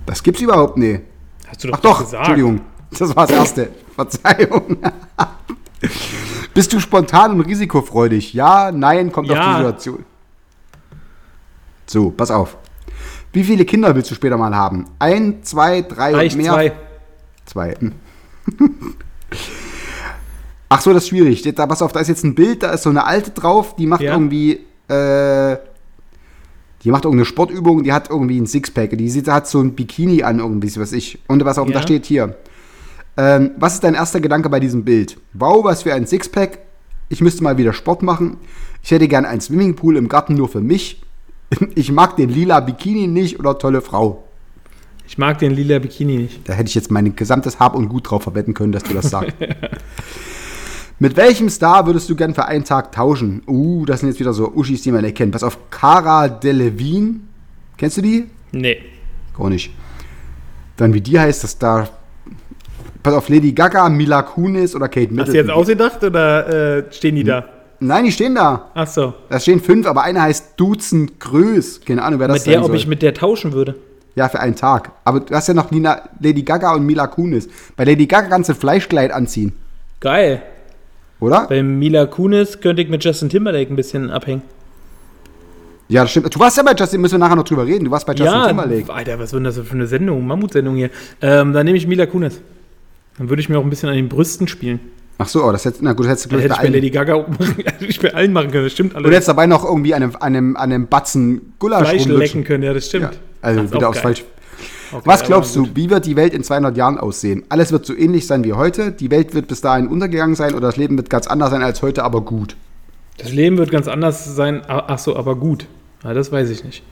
Das 0.05 0.23
gibt's 0.23 0.41
überhaupt 0.41 0.75
nicht. 0.75 1.03
Hast 1.47 1.63
du 1.63 1.69
doch, 1.69 1.77
Ach 1.77 1.81
doch, 1.81 1.99
gesagt. 1.99 2.27
Entschuldigung. 2.27 2.61
Das 2.99 3.15
war 3.15 3.27
das 3.27 3.37
Erste. 3.37 3.69
Verzeihung. 3.95 4.77
Bist 6.57 6.73
du 6.73 6.79
spontan 6.79 7.33
und 7.33 7.41
risikofreudig? 7.41 8.33
Ja, 8.33 8.71
nein, 8.71 9.11
kommt 9.11 9.29
auf 9.29 9.37
Ja. 9.37 9.51
die 9.51 9.57
Situation. 9.63 10.05
So, 11.85 12.09
pass 12.09 12.31
auf. 12.31 12.57
Wie 13.31 13.43
viele 13.43 13.63
Kinder 13.63 13.93
willst 13.93 14.09
du 14.09 14.15
später 14.15 14.37
mal 14.37 14.55
haben? 14.55 14.85
Ein, 14.97 15.43
zwei, 15.43 15.83
drei 15.83 16.15
Reicht 16.15 16.35
und 16.35 16.41
mehr? 16.41 16.53
zwei. 16.53 16.71
Zwei. 17.45 17.75
Hm. 17.75 17.91
Ach 20.69 20.81
so, 20.81 20.93
das 20.93 21.03
ist 21.03 21.09
schwierig. 21.09 21.43
Da, 21.43 21.67
pass 21.67 21.83
auf, 21.83 21.91
da 21.91 21.99
ist 21.99 22.07
jetzt 22.07 22.23
ein 22.23 22.33
Bild, 22.33 22.63
da 22.63 22.71
ist 22.71 22.81
so 22.81 22.89
eine 22.89 23.05
alte 23.05 23.29
drauf, 23.29 23.75
die 23.75 23.85
macht 23.85 24.01
Ja. 24.01 24.13
irgendwie, 24.13 24.53
äh, 24.87 25.57
die 26.83 26.89
macht 26.89 27.05
irgendeine 27.05 27.25
Sportübung, 27.25 27.83
die 27.83 27.93
hat 27.93 28.09
irgendwie 28.09 28.39
ein 28.41 28.47
Sixpack, 28.47 28.97
die 28.97 29.09
sieht, 29.11 29.27
hat 29.27 29.47
so 29.47 29.61
ein 29.61 29.75
Bikini 29.75 30.23
an, 30.23 30.39
irgendwie, 30.39 30.75
was 30.75 30.91
ich. 30.91 31.19
Und 31.27 31.45
was 31.45 31.59
auch, 31.59 31.67
Ja. 31.67 31.73
da 31.73 31.81
steht 31.83 32.07
hier. 32.07 32.35
Ähm, 33.17 33.51
was 33.57 33.75
ist 33.75 33.83
dein 33.83 33.95
erster 33.95 34.21
Gedanke 34.21 34.49
bei 34.49 34.59
diesem 34.59 34.85
Bild? 34.85 35.17
Wow, 35.33 35.63
was 35.63 35.83
für 35.83 35.93
ein 35.93 36.05
Sixpack. 36.05 36.59
Ich 37.09 37.21
müsste 37.21 37.43
mal 37.43 37.57
wieder 37.57 37.73
Sport 37.73 38.03
machen. 38.03 38.37
Ich 38.83 38.91
hätte 38.91 39.07
gern 39.07 39.25
einen 39.25 39.41
Swimmingpool 39.41 39.97
im 39.97 40.07
Garten 40.07 40.35
nur 40.35 40.49
für 40.49 40.61
mich. 40.61 41.01
Ich 41.75 41.93
mag 41.93 42.17
den 42.17 42.29
lila 42.29 42.59
Bikini 42.59 43.07
nicht 43.07 43.39
oder 43.39 43.57
tolle 43.57 43.79
Frau. 43.79 44.25
Ich 45.07 45.17
mag 45.17 45.39
den 45.39 45.53
lila 45.53 45.79
Bikini 45.79 46.17
nicht. 46.17 46.49
Da 46.49 46.51
hätte 46.51 46.67
ich 46.67 46.75
jetzt 46.75 46.91
mein 46.91 47.15
gesamtes 47.15 47.57
Hab 47.57 47.73
und 47.73 47.87
Gut 47.87 48.09
drauf 48.09 48.23
verwetten 48.23 48.53
können, 48.53 48.73
dass 48.73 48.83
du 48.83 48.93
das 48.93 49.09
sagst. 49.09 49.33
Mit 50.99 51.15
welchem 51.15 51.49
Star 51.49 51.85
würdest 51.85 52.09
du 52.09 52.15
gern 52.15 52.33
für 52.33 52.45
einen 52.45 52.65
Tag 52.65 52.91
tauschen? 52.91 53.43
Uh, 53.47 53.85
das 53.85 54.01
sind 54.01 54.09
jetzt 54.09 54.19
wieder 54.19 54.33
so 54.33 54.51
Uschis, 54.53 54.81
die 54.81 54.91
man 54.91 55.03
nicht 55.03 55.15
kennt. 55.15 55.31
Pass 55.31 55.43
auf, 55.43 55.69
Cara 55.69 56.27
Delevingne. 56.27 57.21
Kennst 57.77 57.97
du 57.97 58.01
die? 58.01 58.25
Nee. 58.51 58.81
Gar 59.37 59.49
nicht. 59.49 59.71
Dann 60.75 60.93
wie 60.93 61.01
die 61.01 61.19
heißt, 61.19 61.43
das 61.43 61.57
da. 61.57 61.87
Pass 63.07 63.15
auf, 63.15 63.29
Lady 63.29 63.53
Gaga, 63.53 63.87
Mila 63.87 64.21
Kunis 64.21 64.75
oder 64.75 64.89
Kate 64.89 65.13
Middleton. 65.13 65.21
Hast 65.21 65.33
du 65.33 65.37
jetzt 65.37 65.49
ausgedacht 65.49 66.03
oder 66.03 66.79
äh, 66.79 66.83
stehen 66.91 67.15
die 67.15 67.23
da? 67.23 67.45
Nein, 67.79 68.03
die 68.03 68.11
stehen 68.11 68.35
da. 68.35 68.69
Ach 68.73 68.85
so. 68.85 69.13
Da 69.29 69.39
stehen 69.39 69.61
fünf, 69.61 69.87
aber 69.87 70.03
einer 70.03 70.23
heißt 70.23 70.55
Dutzend 70.57 71.17
Größ. 71.17 71.85
Keine 71.85 72.03
Ahnung, 72.03 72.19
wer 72.19 72.27
das 72.27 72.39
Mit 72.39 72.47
der, 72.47 72.53
sein 72.55 72.63
ob 72.63 72.67
soll. 72.67 72.75
ich 72.75 72.85
mit 72.85 73.01
der 73.01 73.13
tauschen 73.13 73.53
würde. 73.53 73.75
Ja, 74.15 74.27
für 74.27 74.41
einen 74.41 74.57
Tag. 74.57 74.91
Aber 75.05 75.21
du 75.21 75.33
hast 75.33 75.47
ja 75.47 75.53
noch 75.53 75.71
Lina, 75.71 76.01
Lady 76.19 76.41
Gaga 76.41 76.73
und 76.73 76.85
Mila 76.85 77.07
Kunis. 77.07 77.47
Bei 77.77 77.85
Lady 77.85 78.07
Gaga 78.07 78.27
kannst 78.27 78.49
du 78.49 78.53
ein 78.53 78.59
Fleischkleid 78.59 79.13
anziehen, 79.13 79.53
Geil. 80.01 80.41
oder? 81.21 81.45
Bei 81.47 81.63
Mila 81.63 82.07
Kunis 82.07 82.59
könnte 82.59 82.81
ich 82.81 82.89
mit 82.89 83.05
Justin 83.05 83.29
Timberlake 83.29 83.71
ein 83.71 83.77
bisschen 83.77 84.11
abhängen. 84.11 84.41
Ja, 85.87 86.01
das 86.01 86.11
stimmt. 86.11 86.35
Du 86.35 86.39
warst 86.41 86.57
ja 86.57 86.63
bei 86.63 86.73
Justin, 86.77 86.99
müssen 86.99 87.13
wir 87.13 87.19
nachher 87.19 87.37
noch 87.37 87.45
drüber 87.45 87.65
reden. 87.65 87.85
Du 87.85 87.91
warst 87.91 88.05
bei 88.05 88.11
Justin 88.11 88.35
ja, 88.35 88.47
Timberlake. 88.47 88.93
Alter, 88.93 89.17
was 89.17 89.31
wird 89.31 89.39
denn 89.39 89.43
das 89.45 89.57
für 89.57 89.73
eine 89.73 89.87
Sendung? 89.87 90.27
Mammutsendung 90.27 90.75
hier. 90.75 90.89
Ähm, 91.21 91.53
dann 91.53 91.65
nehme 91.65 91.77
ich 91.77 91.87
Mila 91.87 92.05
Kunis. 92.05 92.41
Dann 93.17 93.29
würde 93.29 93.41
ich 93.41 93.49
mir 93.49 93.57
auch 93.59 93.63
ein 93.63 93.69
bisschen 93.69 93.89
an 93.89 93.95
den 93.95 94.09
Brüsten 94.09 94.47
spielen. 94.47 94.79
Ach 95.19 95.27
so, 95.27 95.43
oh, 95.43 95.51
das 95.51 95.65
hätte, 95.65 95.79
na 95.81 95.93
gut, 95.93 96.05
das 96.05 96.11
hättest 96.11 96.25
du 96.25 96.29
Dann 96.29 96.39
gleich 96.39 96.51
hätte 96.51 96.53
ich 96.53 96.57
bei 96.59 96.63
allen. 96.63 96.73
Lady 96.73 96.89
Gaga 96.91 97.25
hätte 97.65 97.85
ich 97.85 97.99
bei 97.99 98.13
allen 98.13 98.33
machen 98.33 98.51
können. 98.51 98.65
Das 98.65 98.73
stimmt 98.73 98.93
Du 98.93 98.97
alles. 98.97 99.09
hättest 99.11 99.27
dabei 99.29 99.47
noch 99.47 99.65
irgendwie 99.65 99.93
an 99.95 100.03
einem, 100.03 100.15
an 100.15 100.21
einem, 100.35 100.55
an 100.57 100.71
einem 100.71 100.87
Batzen 100.87 101.53
Gulasch 101.57 101.87
Fleisch 101.89 102.05
lecken 102.05 102.43
können, 102.43 102.63
ja, 102.63 102.73
das 102.73 102.85
stimmt. 102.85 103.03
Ja, 103.05 103.11
also 103.41 103.61
Das 103.63 103.73
wieder 103.73 103.89
aufs. 103.89 103.99
Falsch. 103.99 104.23
Okay, 104.91 105.01
Was 105.05 105.23
glaubst 105.23 105.55
du, 105.55 105.67
wie 105.73 105.89
wird 105.89 106.05
die 106.05 106.15
Welt 106.15 106.33
in 106.33 106.43
200 106.43 106.77
Jahren 106.77 106.97
aussehen? 106.97 107.43
Alles 107.49 107.71
wird 107.71 107.85
so 107.85 107.93
ähnlich 107.95 108.25
sein 108.25 108.43
wie 108.43 108.53
heute. 108.53 108.91
Die 108.91 109.11
Welt 109.11 109.33
wird 109.33 109.47
bis 109.47 109.59
dahin 109.59 109.87
untergegangen 109.87 110.35
sein 110.35 110.53
oder 110.53 110.67
das 110.67 110.77
Leben 110.77 110.95
wird 110.97 111.09
ganz 111.09 111.27
anders 111.27 111.49
sein 111.49 111.61
als 111.63 111.81
heute, 111.81 112.03
aber 112.03 112.21
gut. 112.21 112.55
Das 113.17 113.33
Leben 113.33 113.57
wird 113.57 113.71
ganz 113.71 113.87
anders 113.87 114.35
sein. 114.35 114.61
Ach 114.67 114.99
so, 114.99 115.15
aber 115.17 115.35
gut. 115.35 115.65
Ja, 116.03 116.13
das 116.13 116.31
weiß 116.31 116.49
ich 116.51 116.63
nicht. 116.63 116.83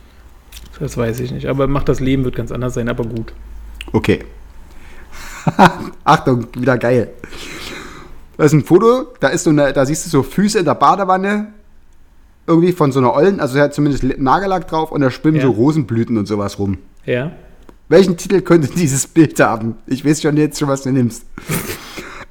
Das 0.79 0.97
weiß 0.97 1.19
ich 1.19 1.31
nicht. 1.31 1.45
Aber 1.45 1.67
macht 1.67 1.87
das 1.87 1.99
Leben 1.99 2.25
wird 2.25 2.35
ganz 2.35 2.51
anders 2.51 2.73
sein, 2.73 2.89
aber 2.89 3.03
gut. 3.05 3.31
Okay. 3.93 4.19
Achtung, 6.03 6.47
wieder 6.55 6.77
geil. 6.77 7.11
Das 8.37 8.47
ist 8.47 8.53
ein 8.53 8.63
Foto, 8.63 9.13
da, 9.19 9.29
ist 9.29 9.43
so 9.43 9.49
eine, 9.49 9.71
da 9.71 9.85
siehst 9.85 10.05
du 10.05 10.09
so 10.09 10.23
Füße 10.23 10.59
in 10.59 10.65
der 10.65 10.75
Badewanne, 10.75 11.53
irgendwie 12.47 12.73
von 12.73 12.91
so 12.91 12.99
einer 12.99 13.13
Ollen, 13.13 13.39
also 13.39 13.57
er 13.57 13.65
hat 13.65 13.73
zumindest 13.73 14.03
Nagellack 14.03 14.67
drauf 14.67 14.91
und 14.91 15.01
da 15.01 15.09
schwimmen 15.09 15.37
Ja. 15.37 15.43
so 15.43 15.51
Rosenblüten 15.51 16.17
und 16.17 16.25
sowas 16.25 16.59
rum. 16.59 16.77
Ja. 17.05 17.31
Welchen 17.87 18.17
Titel 18.17 18.41
könnte 18.41 18.67
dieses 18.67 19.07
Bild 19.07 19.39
haben? 19.39 19.75
Ich 19.87 20.03
weiß 20.05 20.21
schon 20.21 20.37
jetzt 20.37 20.59
schon, 20.59 20.67
was 20.67 20.81
du 20.81 20.91
nimmst. 20.91 21.25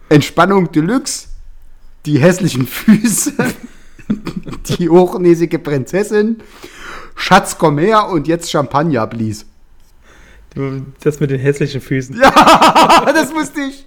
Entspannung 0.09 0.71
Deluxe, 0.73 1.29
die 2.07 2.19
hässlichen 2.19 2.67
Füße, 2.67 3.33
die 4.79 4.89
hochnäsige 4.89 5.59
Prinzessin, 5.59 6.39
Schatz 7.17 7.57
komm 7.57 7.79
her 7.79 8.09
und 8.09 8.29
jetzt 8.29 8.51
Champagner, 8.51 9.07
please. 9.07 9.45
Das 11.03 11.21
mit 11.21 11.31
den 11.31 11.41
hässlichen 11.41 11.81
Füßen. 11.81 12.17
das 12.21 13.35
wusste 13.35 13.61
ich. 13.63 13.85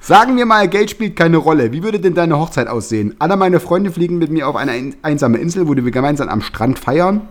Sagen 0.00 0.36
wir 0.36 0.46
mal, 0.46 0.68
Geld 0.68 0.90
spielt 0.90 1.16
keine 1.16 1.36
Rolle. 1.38 1.72
Wie 1.72 1.82
würde 1.82 1.98
denn 1.98 2.14
deine 2.14 2.38
Hochzeit 2.38 2.68
aussehen? 2.68 3.14
Alle 3.18 3.36
meine 3.36 3.58
Freunde 3.60 3.90
fliegen 3.90 4.18
mit 4.18 4.30
mir 4.30 4.46
auf 4.48 4.54
eine 4.56 4.70
ein- 4.72 4.94
einsame 5.02 5.38
Insel, 5.38 5.66
wo 5.68 5.74
wir 5.74 5.90
gemeinsam 5.90 6.28
am 6.28 6.42
Strand 6.42 6.78
feiern. 6.78 7.22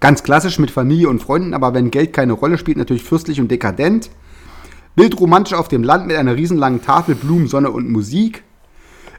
Ganz 0.00 0.24
klassisch 0.24 0.58
mit 0.58 0.72
Familie 0.72 1.08
und 1.08 1.22
Freunden, 1.22 1.54
aber 1.54 1.74
wenn 1.74 1.92
Geld 1.92 2.12
keine 2.12 2.32
Rolle 2.32 2.58
spielt, 2.58 2.76
natürlich 2.76 3.04
fürstlich 3.04 3.40
und 3.40 3.50
dekadent. 3.52 4.10
Bild 4.96 5.18
romantisch 5.20 5.54
auf 5.54 5.68
dem 5.68 5.84
Land 5.84 6.08
mit 6.08 6.16
einer 6.16 6.34
riesenlangen 6.36 6.82
Tafel, 6.82 7.14
Blumen, 7.14 7.46
Sonne 7.46 7.70
und 7.70 7.88
Musik. 7.88 8.42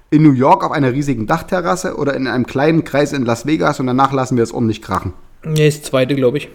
In 0.10 0.22
New 0.24 0.34
York 0.34 0.64
auf 0.64 0.72
einer 0.74 0.92
riesigen 0.92 1.26
Dachterrasse 1.26 1.96
oder 1.96 2.14
in 2.16 2.28
einem 2.28 2.46
kleinen 2.46 2.84
Kreis 2.84 3.14
in 3.14 3.26
Las 3.26 3.46
Vegas 3.48 3.80
und 3.80 3.88
danach 3.88 4.12
lassen 4.12 4.36
wir 4.36 4.44
es 4.44 4.54
ordentlich 4.54 4.82
krachen. 4.82 5.14
Nee, 5.46 5.70
ist 5.70 5.86
zweite, 5.86 6.16
glaube 6.16 6.38
ich. 6.38 6.50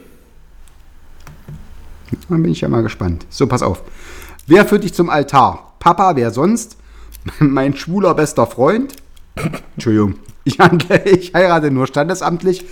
Dann 2.29 2.43
bin 2.43 2.53
ich 2.53 2.61
ja 2.61 2.69
mal 2.69 2.83
gespannt. 2.83 3.27
So, 3.31 3.47
pass 3.47 3.63
auf. 3.63 3.83
Wer 4.47 4.65
führt 4.65 4.85
dich 4.85 4.95
zum 4.95 5.11
Altar? 5.11 5.75
Papa, 5.79 6.17
wer 6.17 6.31
sonst? 6.31 6.77
mein 7.39 7.75
schwuler 7.75 8.15
bester 8.15 8.47
Freund? 8.47 8.97
Entschuldigung. 9.75 10.15
Ich, 10.45 10.59
handle, 10.59 11.05
ich 11.05 11.35
heirate 11.35 11.71
nur 11.71 11.87
standesamtlich 11.87 12.65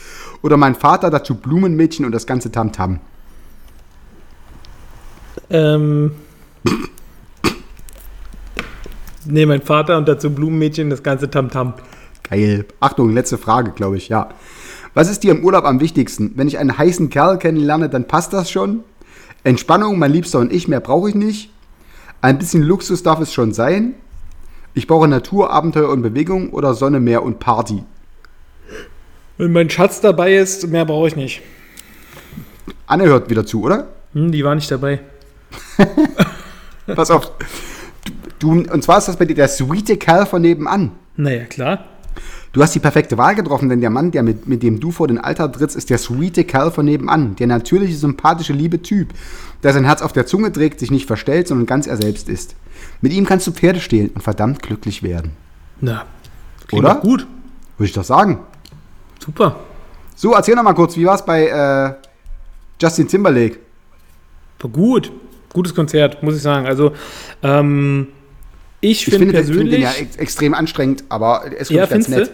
oder 0.42 0.56
mein 0.56 0.74
Vater 0.74 1.10
dazu 1.10 1.34
Blumenmädchen 1.34 2.04
und 2.04 2.12
das 2.12 2.26
ganze 2.26 2.50
Tamtam. 2.50 3.00
Ähm. 5.50 6.12
Nee, 9.24 9.46
mein 9.46 9.62
Vater 9.62 9.98
und 9.98 10.08
dazu 10.08 10.30
Blumenmädchen, 10.30 10.88
das 10.88 11.02
ganze 11.02 11.30
Tamtam. 11.30 11.74
Geil. 12.28 12.64
Achtung, 12.80 13.12
letzte 13.12 13.38
Frage, 13.38 13.72
glaube 13.72 13.96
ich, 13.96 14.08
ja. 14.08 14.30
Was 14.94 15.10
ist 15.10 15.22
dir 15.22 15.32
im 15.32 15.44
Urlaub 15.44 15.64
am 15.64 15.80
wichtigsten? 15.80 16.32
Wenn 16.36 16.48
ich 16.48 16.58
einen 16.58 16.78
heißen 16.78 17.10
Kerl 17.10 17.38
kennenlerne, 17.38 17.88
dann 17.88 18.08
passt 18.08 18.32
das 18.32 18.50
schon. 18.50 18.82
Entspannung, 19.46 19.96
mein 19.96 20.10
Liebster 20.10 20.40
und 20.40 20.52
ich, 20.52 20.66
mehr 20.66 20.80
brauche 20.80 21.08
ich 21.08 21.14
nicht. 21.14 21.50
Ein 22.20 22.36
bisschen 22.36 22.64
Luxus 22.64 23.04
darf 23.04 23.20
es 23.20 23.32
schon 23.32 23.52
sein. 23.52 23.94
Ich 24.74 24.88
brauche 24.88 25.06
Natur, 25.06 25.52
Abenteuer 25.52 25.88
und 25.88 26.02
Bewegung 26.02 26.50
oder 26.50 26.74
Sonne, 26.74 26.98
Meer 26.98 27.22
und 27.22 27.38
Party. 27.38 27.84
Wenn 29.38 29.52
mein 29.52 29.70
Schatz 29.70 30.00
dabei 30.00 30.34
ist, 30.34 30.66
mehr 30.66 30.84
brauche 30.84 31.06
ich 31.06 31.14
nicht. 31.14 31.42
Anne 32.88 33.04
hört 33.04 33.30
wieder 33.30 33.46
zu, 33.46 33.62
oder? 33.62 33.86
Hm, 34.14 34.32
die 34.32 34.44
war 34.44 34.56
nicht 34.56 34.68
dabei. 34.68 34.98
Pass 36.86 37.12
auf. 37.12 37.30
Du, 38.40 38.50
und 38.50 38.82
zwar 38.82 38.98
ist 38.98 39.06
das 39.06 39.16
bei 39.16 39.26
dir 39.26 39.36
der 39.36 39.48
sweete 39.48 39.96
Kerl 39.96 40.26
von 40.26 40.42
nebenan. 40.42 40.90
Naja, 41.14 41.44
klar. 41.44 41.84
Du 42.56 42.62
hast 42.62 42.74
die 42.74 42.80
perfekte 42.80 43.18
Wahl 43.18 43.34
getroffen, 43.34 43.68
denn 43.68 43.82
der 43.82 43.90
Mann, 43.90 44.12
der 44.12 44.22
mit, 44.22 44.48
mit 44.48 44.62
dem 44.62 44.80
du 44.80 44.90
vor 44.90 45.08
den 45.08 45.18
Alter 45.18 45.52
trittst, 45.52 45.76
ist 45.76 45.90
der 45.90 45.98
sweete 45.98 46.42
Kerl 46.42 46.70
von 46.70 46.86
nebenan. 46.86 47.36
Der 47.36 47.48
natürliche, 47.48 47.94
sympathische, 47.94 48.54
liebe 48.54 48.80
Typ, 48.80 49.10
der 49.62 49.74
sein 49.74 49.84
Herz 49.84 50.00
auf 50.00 50.14
der 50.14 50.24
Zunge 50.24 50.50
trägt, 50.50 50.80
sich 50.80 50.90
nicht 50.90 51.06
verstellt, 51.06 51.48
sondern 51.48 51.66
ganz 51.66 51.86
er 51.86 51.98
selbst 51.98 52.30
ist. 52.30 52.54
Mit 53.02 53.12
ihm 53.12 53.26
kannst 53.26 53.46
du 53.46 53.52
Pferde 53.52 53.78
stehlen 53.78 54.08
und 54.14 54.22
verdammt 54.22 54.62
glücklich 54.62 55.02
werden. 55.02 55.32
Na, 55.82 56.06
klingt 56.66 56.82
Oder? 56.82 56.94
gut. 56.94 57.26
Würde 57.76 57.88
ich 57.88 57.92
doch 57.92 58.04
sagen. 58.04 58.38
Super. 59.22 59.56
So, 60.14 60.32
erzähl 60.32 60.54
noch 60.54 60.62
mal 60.62 60.72
kurz, 60.72 60.96
wie 60.96 61.04
war 61.04 61.16
es 61.16 61.26
bei 61.26 61.48
äh, 61.48 61.92
Justin 62.80 63.06
Timberlake? 63.06 63.58
War 64.60 64.70
gut. 64.70 65.12
Gutes 65.52 65.74
Konzert, 65.74 66.22
muss 66.22 66.34
ich 66.36 66.40
sagen. 66.40 66.66
Also, 66.66 66.92
ähm, 67.42 68.06
ich, 68.80 69.06
Ich 69.06 69.14
finde 69.14 69.26
finde 69.26 69.32
den, 69.34 69.44
find 69.44 69.56
den 69.58 69.68
persönlich. 69.68 69.82
ja 69.82 69.90
ex 70.06 70.16
extrem 70.16 70.54
anstrengend, 70.54 71.04
aber 71.10 71.42
er 71.44 71.58
ist 71.58 71.70
Ja, 71.70 71.84
ganz 71.84 72.08
nett. 72.08 72.30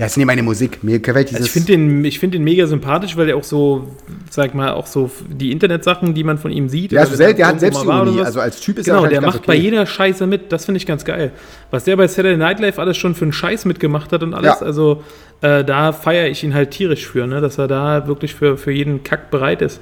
Ja, 0.00 0.06
ist 0.06 0.16
nicht 0.16 0.24
meine 0.24 0.42
Musik. 0.42 0.82
Mir 0.82 0.98
gefällt 0.98 1.28
dieses. 1.28 1.42
Also 1.42 1.46
ich 1.46 1.52
finde 1.52 1.72
den, 1.72 2.04
ich 2.06 2.18
find 2.18 2.32
den 2.32 2.42
mega 2.42 2.66
sympathisch, 2.66 3.18
weil 3.18 3.26
der 3.26 3.36
auch 3.36 3.44
so, 3.44 3.86
sag 4.30 4.54
mal, 4.54 4.72
auch 4.72 4.86
so 4.86 5.10
die 5.28 5.52
Internetsachen, 5.52 6.14
die 6.14 6.24
man 6.24 6.38
von 6.38 6.50
ihm 6.50 6.70
sieht. 6.70 6.92
ja, 6.92 7.02
oder 7.02 7.06
so 7.06 7.12
wenn 7.12 7.16
selten, 7.18 7.36
der 7.36 7.46
er 7.46 7.52
hat 7.52 7.60
Selbstironie. 7.60 8.22
Also 8.22 8.40
als 8.40 8.60
Typ 8.60 8.78
ist 8.78 8.86
Genau, 8.86 9.04
er 9.04 9.10
der 9.10 9.16
wahrscheinlich 9.18 9.26
macht 9.26 9.46
ganz 9.46 9.58
bei 9.58 9.62
jeder 9.62 9.84
Scheiße 9.84 10.26
mit. 10.26 10.52
Das 10.52 10.64
finde 10.64 10.78
ich 10.78 10.86
ganz 10.86 11.04
geil. 11.04 11.32
Was 11.70 11.84
der 11.84 11.96
bei 11.96 12.08
Saturday 12.08 12.38
Night 12.38 12.60
Live 12.60 12.78
alles 12.78 12.96
schon 12.96 13.14
für 13.14 13.26
einen 13.26 13.34
Scheiß 13.34 13.66
mitgemacht 13.66 14.10
hat 14.10 14.22
und 14.22 14.32
alles. 14.32 14.60
Ja. 14.60 14.66
Also 14.66 15.02
äh, 15.42 15.64
da 15.64 15.92
feiere 15.92 16.28
ich 16.28 16.44
ihn 16.44 16.54
halt 16.54 16.70
tierisch 16.70 17.06
für, 17.06 17.26
ne? 17.26 17.40
dass 17.40 17.58
er 17.58 17.68
da 17.68 18.06
wirklich 18.06 18.34
für, 18.34 18.56
für 18.56 18.72
jeden 18.72 19.04
Kack 19.04 19.30
bereit 19.30 19.60
ist. 19.62 19.80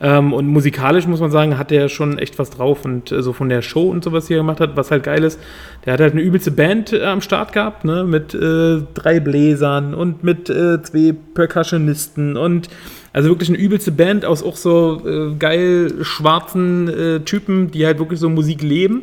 Ähm, 0.00 0.32
und 0.32 0.46
musikalisch 0.46 1.06
muss 1.06 1.20
man 1.20 1.30
sagen, 1.30 1.58
hat 1.58 1.70
der 1.70 1.88
schon 1.88 2.18
echt 2.18 2.38
was 2.38 2.50
drauf. 2.50 2.84
Und 2.84 3.10
äh, 3.10 3.22
so 3.22 3.32
von 3.32 3.48
der 3.48 3.62
Show 3.62 3.90
und 3.90 4.04
sowas, 4.04 4.26
die 4.26 4.34
er 4.34 4.38
gemacht 4.38 4.60
hat, 4.60 4.76
was 4.76 4.90
halt 4.90 5.02
geil 5.02 5.24
ist, 5.24 5.40
der 5.84 5.94
hat 5.94 6.00
halt 6.00 6.12
eine 6.12 6.22
übelste 6.22 6.50
Band 6.50 6.92
äh, 6.92 7.04
am 7.04 7.20
Start 7.20 7.52
gehabt, 7.52 7.84
ne? 7.84 8.04
mit 8.04 8.34
äh, 8.34 8.82
drei 8.94 9.18
Bläsern 9.20 9.57
und 9.94 10.22
mit 10.24 10.48
äh, 10.50 10.82
zwei 10.82 11.14
Percussionisten 11.34 12.36
und 12.36 12.68
also 13.12 13.28
wirklich 13.28 13.48
eine 13.48 13.58
übelste 13.58 13.90
Band 13.92 14.24
aus 14.24 14.42
auch 14.42 14.56
so 14.56 15.02
äh, 15.06 15.34
geil 15.38 15.92
schwarzen 16.02 16.88
äh, 16.88 17.20
Typen, 17.20 17.70
die 17.70 17.84
halt 17.86 17.98
wirklich 17.98 18.20
so 18.20 18.28
Musik 18.28 18.62
leben. 18.62 19.02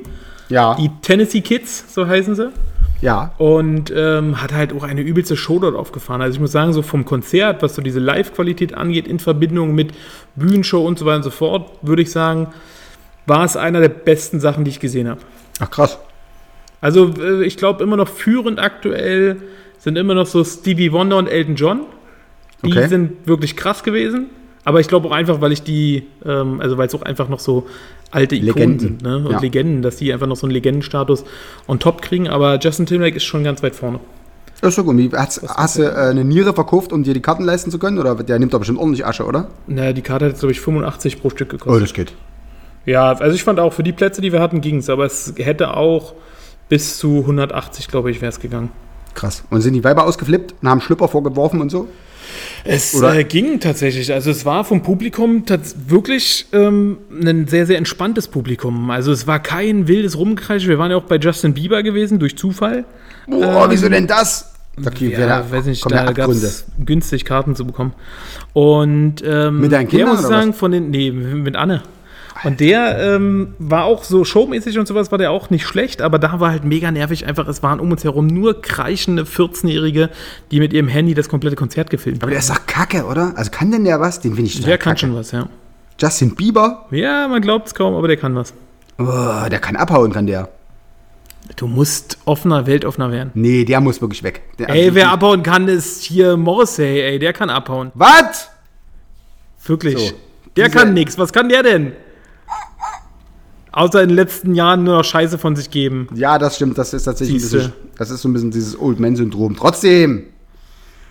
Ja, 0.50 0.76
Die 0.76 0.90
Tennessee 1.02 1.42
Kids, 1.42 1.94
so 1.94 2.06
heißen 2.08 2.36
sie. 2.36 2.50
ja. 3.02 3.34
Und 3.40 3.92
ähm, 3.96 4.42
hat 4.42 4.54
halt 4.54 4.74
auch 4.74 4.84
eine 4.84 5.02
übelste 5.02 5.36
Show 5.36 5.58
dort 5.60 5.76
aufgefahren. 5.76 6.22
Also 6.22 6.36
ich 6.36 6.40
muss 6.40 6.52
sagen, 6.52 6.72
so 6.72 6.82
vom 6.84 7.04
Konzert, 7.04 7.64
was 7.64 7.74
so 7.76 7.82
diese 7.82 8.00
Live-Qualität 8.00 8.74
angeht, 8.76 9.08
in 9.08 9.20
Verbindung 9.20 9.74
mit 9.74 9.92
Bühnenshow 10.36 10.86
und 10.86 11.00
so 11.00 11.06
weiter 11.06 11.18
und 11.18 11.24
so 11.24 11.32
fort, 11.32 11.72
würde 11.82 12.04
ich 12.04 12.12
sagen, 12.12 12.48
war 13.26 13.44
es 13.44 13.58
einer 13.58 13.80
der 13.82 13.90
besten 13.90 14.40
Sachen, 14.40 14.64
die 14.66 14.70
ich 14.70 14.80
gesehen 14.80 15.10
habe. 15.10 15.22
Ach 15.60 15.72
krass. 15.72 15.98
Also 16.80 17.12
äh, 17.20 17.44
ich 17.44 17.58
glaube 17.58 17.84
immer 17.84 17.98
noch 17.98 18.08
führend 18.08 18.60
aktuell 18.60 19.38
sind 19.80 19.98
immer 19.98 20.14
noch 20.14 20.26
so 20.28 20.44
Stevie 20.44 20.92
Wonder 20.92 21.18
und 21.18 21.28
Elton 21.28 21.56
John. 21.56 21.82
Die 22.64 22.72
Okay. 22.72 22.88
sind 22.88 23.28
wirklich 23.28 23.56
krass 23.56 23.84
gewesen. 23.84 24.28
Aber 24.64 24.80
ich 24.80 24.88
glaube 24.88 25.08
auch 25.08 25.12
einfach, 25.12 25.42
weil 25.42 25.52
ich 25.52 25.62
die, 25.62 26.08
ähm, 26.26 26.60
also 26.60 26.78
weil 26.78 26.88
es 26.88 26.96
auch 26.96 27.04
einfach 27.04 27.30
noch 27.30 27.40
so 27.40 27.68
alte 28.10 28.36
Ikonen 28.36 28.48
Legenden, 28.56 28.80
sind 28.80 29.02
ne? 29.04 29.18
und 29.18 29.32
ja. 29.32 29.40
Legenden, 29.40 29.82
dass 29.84 29.98
die 29.98 30.12
einfach 30.12 30.26
noch 30.26 30.38
so 30.38 30.48
einen 30.48 30.54
Legendenstatus 30.54 31.24
on 31.68 31.80
top 31.80 32.02
kriegen. 32.02 32.28
Aber 32.28 32.58
Justin 32.60 32.88
Timberlake 32.88 33.18
ist 33.18 33.26
schon 33.26 33.44
ganz 33.44 33.62
weit 33.62 33.76
vorne. 33.76 34.00
Das 34.62 34.70
ist 34.70 34.76
so 34.78 34.84
gut. 34.84 35.14
Hast, 35.14 35.44
hast 35.48 35.78
du 35.78 35.84
äh, 35.84 35.90
eine 35.94 36.24
Niere 36.24 36.54
verkauft, 36.54 36.92
um 36.94 37.04
dir 37.04 37.14
die 37.14 37.22
Karten 37.22 37.44
leisten 37.44 37.70
zu 37.70 37.78
können? 37.78 38.00
Oder 38.00 38.16
der 38.16 38.40
nimmt 38.40 38.54
doch 38.54 38.60
bestimmt 38.60 38.80
ordentlich 38.80 39.06
Asche, 39.06 39.26
oder? 39.26 39.50
Na, 39.68 39.94
die 39.94 40.02
Karte 40.02 40.26
hat 40.26 40.32
jetzt, 40.32 40.40
glaube 40.40 40.54
ich, 40.54 40.62
85 40.62 41.22
pro 41.22 41.30
Stück 41.30 41.50
Oh, 41.54 41.58
gekostet. 41.58 41.84
das 41.84 41.94
geht. 41.94 42.14
ja, 42.88 43.12
also 43.12 43.36
ich 43.36 43.44
fand 43.44 43.60
auch, 43.60 43.74
für 43.74 43.84
die 43.84 43.92
Plätze, 43.92 44.22
die 44.22 44.32
wir 44.32 44.42
hatten, 44.42 44.62
ging 44.62 44.78
es. 44.78 44.90
Aber 44.90 45.06
es 45.06 45.34
hätte 45.38 45.76
auch 45.78 46.14
bis 46.70 46.98
zu 46.98 47.20
180, 47.20 47.88
glaube 47.90 48.10
ich, 48.10 48.22
wäre 48.22 48.30
es 48.30 48.40
gegangen. 48.40 48.72
Krass. 49.16 49.44
Und 49.50 49.62
sind 49.62 49.74
die 49.74 49.84
Weiber 49.84 50.06
ausgeflippt 50.06 50.54
und 50.62 50.70
haben 50.70 50.82
Schlüpper 50.82 51.08
vorgeworfen 51.08 51.62
und 51.62 51.72
so? 51.72 51.88
Es 52.64 53.00
äh, 53.02 53.24
ging 53.24 53.60
tatsächlich. 53.60 54.12
Also 54.12 54.32
es 54.32 54.46
war 54.46 54.64
vom 54.66 54.82
Publikum 54.82 55.44
wirklich 55.88 56.48
ähm, 56.52 56.98
ein 57.12 57.48
sehr, 57.48 57.66
sehr 57.66 57.78
entspanntes 57.78 58.28
Publikum. 58.28 58.90
Also 58.90 59.12
es 59.12 59.28
war 59.28 59.40
kein 59.40 59.88
wildes 59.88 60.18
Rumkreischen. 60.18 60.70
Wir 60.70 60.80
waren 60.80 60.92
ja 60.92 60.98
auch 60.98 61.04
bei 61.04 61.18
Justin 61.18 61.54
Bieber 61.54 61.84
gewesen, 61.84 62.20
durch 62.20 62.38
Zufall. 62.38 62.86
Boah, 63.28 63.68
wieso 63.70 63.88
denn 63.90 64.08
das? 64.08 64.52
Da 64.78 64.92
Ähm, 65.00 65.12
Ja, 65.12 65.50
weiß 65.50 65.66
nicht, 65.66 65.90
da 65.90 66.12
gab 66.12 66.30
es 66.30 66.66
günstig 66.84 67.24
Karten 67.24 67.56
zu 67.56 67.66
bekommen. 67.66 67.94
Und 68.54 69.24
ähm, 69.26 69.62
Mit 69.62 69.72
deinen 69.72 69.88
der 69.88 70.00
Kindern 70.00 70.16
muss 70.16 70.28
sagen, 70.28 70.54
von 70.54 70.72
den, 70.72 70.90
nee, 70.90 71.12
mit 71.12 71.56
Anne. 71.56 71.84
Und 72.44 72.60
der 72.60 73.00
ähm, 73.00 73.54
war 73.60 73.86
auch 73.86 74.04
so 74.04 74.26
showmäßig 74.26 74.78
und 74.78 74.88
sowas, 74.88 75.10
war 75.12 75.18
der 75.18 75.32
auch 75.32 75.50
nicht 75.50 75.66
schlecht, 75.66 76.02
aber 76.02 76.20
da 76.20 76.40
war 76.40 76.52
halt 76.52 76.66
mega 76.66 76.92
nervig. 76.92 77.26
Einfach, 77.26 77.48
es 77.48 77.64
waren 77.64 77.80
um 77.80 77.92
uns 77.92 78.04
herum 78.04 78.28
nur 78.28 78.62
kreischende 78.62 79.24
14-Jährige, 79.24 80.10
die 80.52 80.60
mit 80.60 80.74
ihrem 80.74 80.88
Handy 80.90 81.14
das 81.14 81.30
komplette 81.30 81.56
Konzert 81.56 81.90
gefilmt 81.90 82.18
Aber 82.18 82.28
haben. 82.28 82.32
der 82.32 82.40
ist 82.40 82.50
doch 82.50 82.66
kacke, 82.68 83.06
oder? 83.06 83.34
Also 83.36 83.52
kann 83.52 83.72
denn 83.72 83.86
der 83.86 84.00
was? 84.02 84.20
Den 84.20 84.34
finde 84.36 84.48
ich 84.50 84.56
total 84.56 84.68
Der 84.70 84.78
kann 84.78 84.92
kacke. 84.92 85.00
schon 85.00 85.16
was, 85.16 85.32
ja. 85.32 85.48
Justin 86.00 86.36
Bieber? 86.36 86.86
Ja, 86.92 87.28
man 87.30 87.42
glaubt 87.42 87.68
es 87.68 87.74
kaum, 87.74 87.96
aber 87.96 88.08
der 88.10 88.18
kann 88.18 88.36
was. 88.36 88.54
Oh, 88.98 89.48
der 89.50 89.60
kann 89.60 89.76
abhauen, 89.78 90.12
kann 90.12 90.28
der. 90.28 90.50
Du 91.56 91.68
musst 91.68 92.18
offener, 92.26 92.66
weltoffener 92.68 93.12
werden. 93.12 93.32
Nee, 93.34 93.64
der 93.66 93.80
muss 93.80 94.02
wirklich 94.02 94.24
weg. 94.24 94.42
Der, 94.60 94.70
Ey, 94.70 94.94
wer 94.94 95.12
abhauen 95.12 95.42
kann, 95.44 95.68
ist 95.68 96.04
hier 96.04 96.36
Morrissey, 96.38 97.00
ey, 97.02 97.20
der 97.20 97.32
kann 97.34 97.50
abhauen. 97.50 97.92
Was? 97.94 98.50
Wirklich. 99.66 99.98
So, 100.10 100.16
der 100.58 100.66
diese- 100.66 100.78
kann 100.78 100.94
nix. 100.94 101.18
Was 101.18 101.32
kann 101.32 101.48
der 101.50 101.64
denn? 101.64 101.94
Außer 103.76 104.02
in 104.02 104.08
den 104.10 104.16
letzten 104.16 104.56
Jahren 104.56 104.84
nur 104.86 104.98
noch 104.98 105.04
Scheiße 105.04 105.38
von 105.38 105.56
sich 105.56 105.70
geben. 105.70 106.08
Ja, 106.16 106.38
das 106.40 106.56
stimmt. 106.56 106.78
Das 106.78 106.94
ist 106.94 107.04
tatsächlich 107.04 107.44
ein 107.44 107.52
bisschen, 107.52 107.74
das 107.98 108.10
ist 108.10 108.22
so 108.22 108.30
ein 108.30 108.34
bisschen 108.34 108.50
dieses 108.52 108.80
Old 108.80 109.00
Man-Syndrom. 109.02 109.56
Trotzdem, 109.58 110.24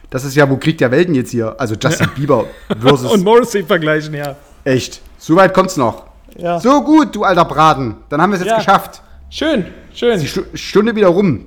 das 0.09 0.25
ist 0.25 0.35
ja, 0.35 0.49
wo 0.49 0.57
kriegt 0.57 0.81
der 0.81 0.91
Welten 0.91 1.15
jetzt 1.15 1.31
hier? 1.31 1.55
Also 1.61 1.75
Justin 1.81 2.09
Bieber 2.17 2.47
versus 2.81 3.11
Und 3.13 3.23
Morrissey 3.23 3.63
vergleichen, 3.65 4.15
ja. 4.15 4.35
echt. 4.65 5.03
So 5.19 5.37
weit 5.37 5.53
kommt's 5.53 5.77
noch. 5.77 6.05
Ja. 6.39 6.59
So 6.59 6.83
gut, 6.83 7.15
du 7.15 7.23
alter 7.25 7.45
Braten. 7.45 7.97
Dann 8.09 8.21
haben 8.23 8.31
wir 8.31 8.37
es 8.37 8.41
jetzt 8.43 8.51
Ja. 8.51 8.57
geschafft. 8.59 9.03
Schön, 9.29 9.67
schön. 9.93 10.19
Die 10.19 10.27
Stu 10.27 10.43
Stunde 10.55 10.97
wieder 10.97 11.09
rum. 11.09 11.45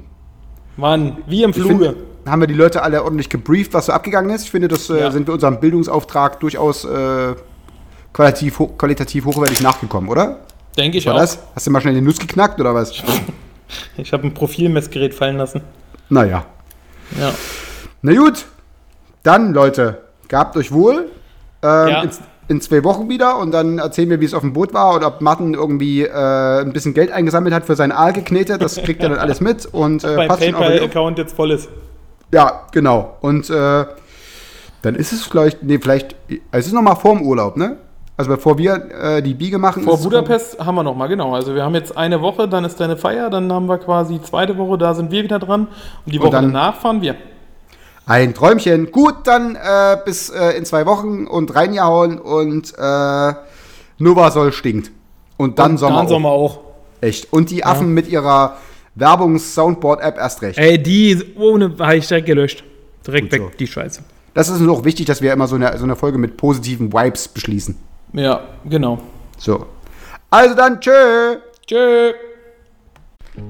Mann, 0.78 1.18
wie 1.28 1.42
im 1.42 1.50
Ich 1.50 1.56
Fluge. 1.56 1.70
finde, 1.70 1.96
haben 2.28 2.42
wir 2.42 2.48
die 2.48 2.54
Leute 2.54 2.84
alle 2.84 3.04
ordentlich 3.04 3.30
gebrieft, 3.30 3.74
was 3.74 3.88
so 3.88 3.92
abgegangen 3.92 4.30
ist. 4.30 4.44
Ich 4.44 4.52
finde, 4.52 4.68
das 4.68 4.90
äh, 4.92 5.00
Ja. 5.00 5.12
sind 5.12 5.26
wir 5.28 5.34
unserem 5.34 5.60
Bildungsauftrag 5.60 6.40
durchaus 6.42 6.86
äh, 6.86 7.34
qualitativ, 8.14 8.60
ho 8.60 8.68
qualitativ 8.68 9.26
hochwertig 9.26 9.62
nachgekommen, 9.62 10.10
oder? 10.10 10.42
Denke 10.78 10.98
ich 11.00 11.06
War 11.08 11.16
auch. 11.16 11.20
das? 11.20 11.40
Hast 11.56 11.68
du 11.68 11.72
mal 11.72 11.82
schnell 11.82 11.96
den 11.96 12.04
Nuss 12.04 12.20
geknackt 12.20 12.60
oder 12.60 12.74
was? 12.74 12.92
Ich 13.98 14.14
habe 14.14 14.24
ein 14.24 14.34
Profilmessgerät 14.34 15.14
fallen 15.14 15.36
lassen. 15.36 15.60
Naja. 16.08 16.46
Ja. 17.20 17.34
Na 18.02 18.14
gut. 18.14 18.46
Dann, 19.24 19.54
Leute, 19.54 20.04
gehabt 20.30 20.56
euch 20.56 20.72
wohl. 20.72 21.10
Ähm, 21.62 21.88
Ja. 21.90 22.02
in, 22.04 22.10
in 22.48 22.62
zwei 22.62 22.82
Wochen 22.86 23.10
wieder 23.10 23.38
und 23.40 23.52
dann 23.52 23.78
erzählen 23.80 24.10
wir, 24.10 24.22
wie 24.22 24.26
es 24.26 24.34
auf 24.34 24.40
dem 24.40 24.54
Boot 24.54 24.74
war 24.74 24.94
und 24.96 25.04
ob 25.04 25.20
Martin 25.20 25.54
irgendwie 25.54 26.04
äh, 26.04 26.62
ein 26.62 26.72
bisschen 26.72 26.94
Geld 26.94 27.12
eingesammelt 27.12 27.54
hat 27.54 27.66
für 27.66 27.76
seinen 27.76 27.92
Aal 27.92 28.14
geknetet. 28.14 28.62
Das 28.62 28.76
kriegt 28.76 29.04
er 29.04 29.10
dann 29.10 29.20
alles 29.20 29.42
mit 29.42 29.66
und 29.66 30.06
äh, 30.06 30.16
Mein. 30.16 30.30
PayPal-Account 30.30 31.18
jetzt 31.18 31.36
voll 31.36 31.52
ist. 31.52 31.68
Ja, 32.34 32.68
genau. 32.72 33.18
Und 33.20 33.50
äh, 33.50 33.86
dann 34.82 34.96
ist 34.96 35.12
es 35.12 35.24
vielleicht, 35.24 35.62
nee, 35.62 35.78
vielleicht, 35.82 36.16
es 36.52 36.68
ist 36.68 36.74
noch 36.74 36.82
mal 36.82 36.96
vorm 36.96 37.22
Urlaub, 37.22 37.58
ne? 37.58 37.76
Also 38.20 38.32
bevor 38.32 38.58
wir 38.58 38.90
äh, 38.92 39.22
die 39.22 39.36
Biege 39.36 39.60
machen. 39.60 39.84
Vor 39.84 40.00
Budapest 40.00 40.58
haben 40.60 40.74
wir 40.76 40.82
noch 40.84 40.96
mal, 40.96 41.08
genau. 41.08 41.36
Also 41.36 41.54
wir 41.54 41.64
haben 41.64 41.76
jetzt 41.76 41.96
eine 41.96 42.20
Woche, 42.20 42.48
dann 42.48 42.66
ist 42.66 42.80
deine 42.80 42.98
Feier, 42.98 43.30
dann 43.30 43.52
haben 43.54 43.68
wir 43.68 43.78
quasi 43.78 44.20
zweite 44.22 44.58
Woche, 44.58 44.78
da 44.80 44.96
sind 44.96 45.12
wir 45.12 45.24
wieder 45.24 45.38
dran. 45.38 45.68
Und 46.06 46.12
die 46.12 46.18
Und 46.18 46.24
Woche 46.26 46.32
dann- 46.32 46.46
danach 46.52 46.76
fahren 46.78 47.02
wir. 47.02 47.16
Ein 48.08 48.34
Träumchen. 48.34 48.92
Gut, 48.92 49.16
dann 49.26 49.56
äh, 49.56 49.98
bis 50.06 50.30
äh, 50.30 50.52
in 50.58 50.66
zwei 50.66 50.86
Wochen 50.88 51.28
und 51.28 51.54
reinjauen 51.54 52.18
und 52.20 52.74
äh, 52.78 53.34
Nova 54.00 54.32
soll 54.32 54.52
stinkt. 54.54 54.92
Und 55.36 55.60
dann 55.60 55.72
Und 55.72 55.78
Sommer. 55.78 55.96
dann 55.98 56.06
auch. 56.06 56.10
Sommer 56.10 56.30
auch. 56.30 56.60
Echt. 57.02 57.32
Und 57.32 57.52
die 57.52 57.64
Affen 57.66 57.94
mit 57.94 58.08
ihrer 58.08 58.56
Werbungs-Soundboard-App 58.96 60.18
erst 60.18 60.42
recht. 60.42 60.58
Ey, 60.58 60.82
die 60.82 61.22
ohne 61.38 61.76
habe 61.78 61.98
ich 61.98 62.08
direkt 62.08 62.26
gelöscht. 62.28 62.64
Direkt 63.06 63.26
Gut 63.30 63.32
weg, 63.34 63.42
so. 63.52 63.58
die 63.60 63.68
Scheiße. 63.68 64.02
Das 64.34 64.50
ist 64.50 64.60
uns 64.60 64.70
auch 64.70 64.84
wichtig, 64.86 65.06
dass 65.06 65.22
wir 65.22 65.34
immer 65.34 65.48
so 65.48 65.56
eine, 65.56 65.78
so 65.78 65.84
eine 65.84 65.96
Folge 65.96 66.18
mit 66.18 66.38
positiven 66.38 66.92
Vibes 66.94 67.28
beschließen. 67.28 67.76
Ja, 68.14 68.42
genau. 68.66 68.98
So. 69.38 69.66
Also 70.30 70.56
dann, 70.56 70.80
tschö. 70.80 71.38
Tschö. 71.66 72.14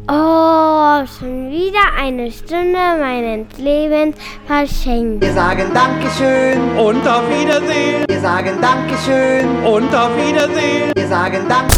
Oh, 0.09 1.05
schon 1.17 1.49
wieder 1.49 1.79
eine 1.97 2.29
Stunde 2.29 2.77
meines 2.99 3.57
Lebens 3.57 4.17
verschenkt. 4.45 5.23
Wir 5.23 5.33
sagen 5.33 5.71
Dankeschön, 5.73 6.77
Und 6.77 7.07
auf 7.07 7.23
Wiedersehen. 7.29 8.03
wir 8.09 8.19
sagen 8.19 8.59
Dankeschön, 8.61 9.63
Und 9.63 9.95
auf 9.95 10.09
Wiedersehen. 10.17 10.91
wir 10.93 11.07
sagen 11.07 11.47
Dank. 11.47 11.71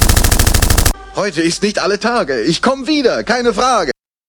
Heute 1.15 1.41
ist 1.41 1.61
nicht 1.61 1.79
alle 1.79 1.99
Tage. 1.99 2.41
Ich 2.41 2.61
komme 2.63 2.87
wieder, 2.87 3.23
keine 3.23 3.53
Frage. 3.53 3.91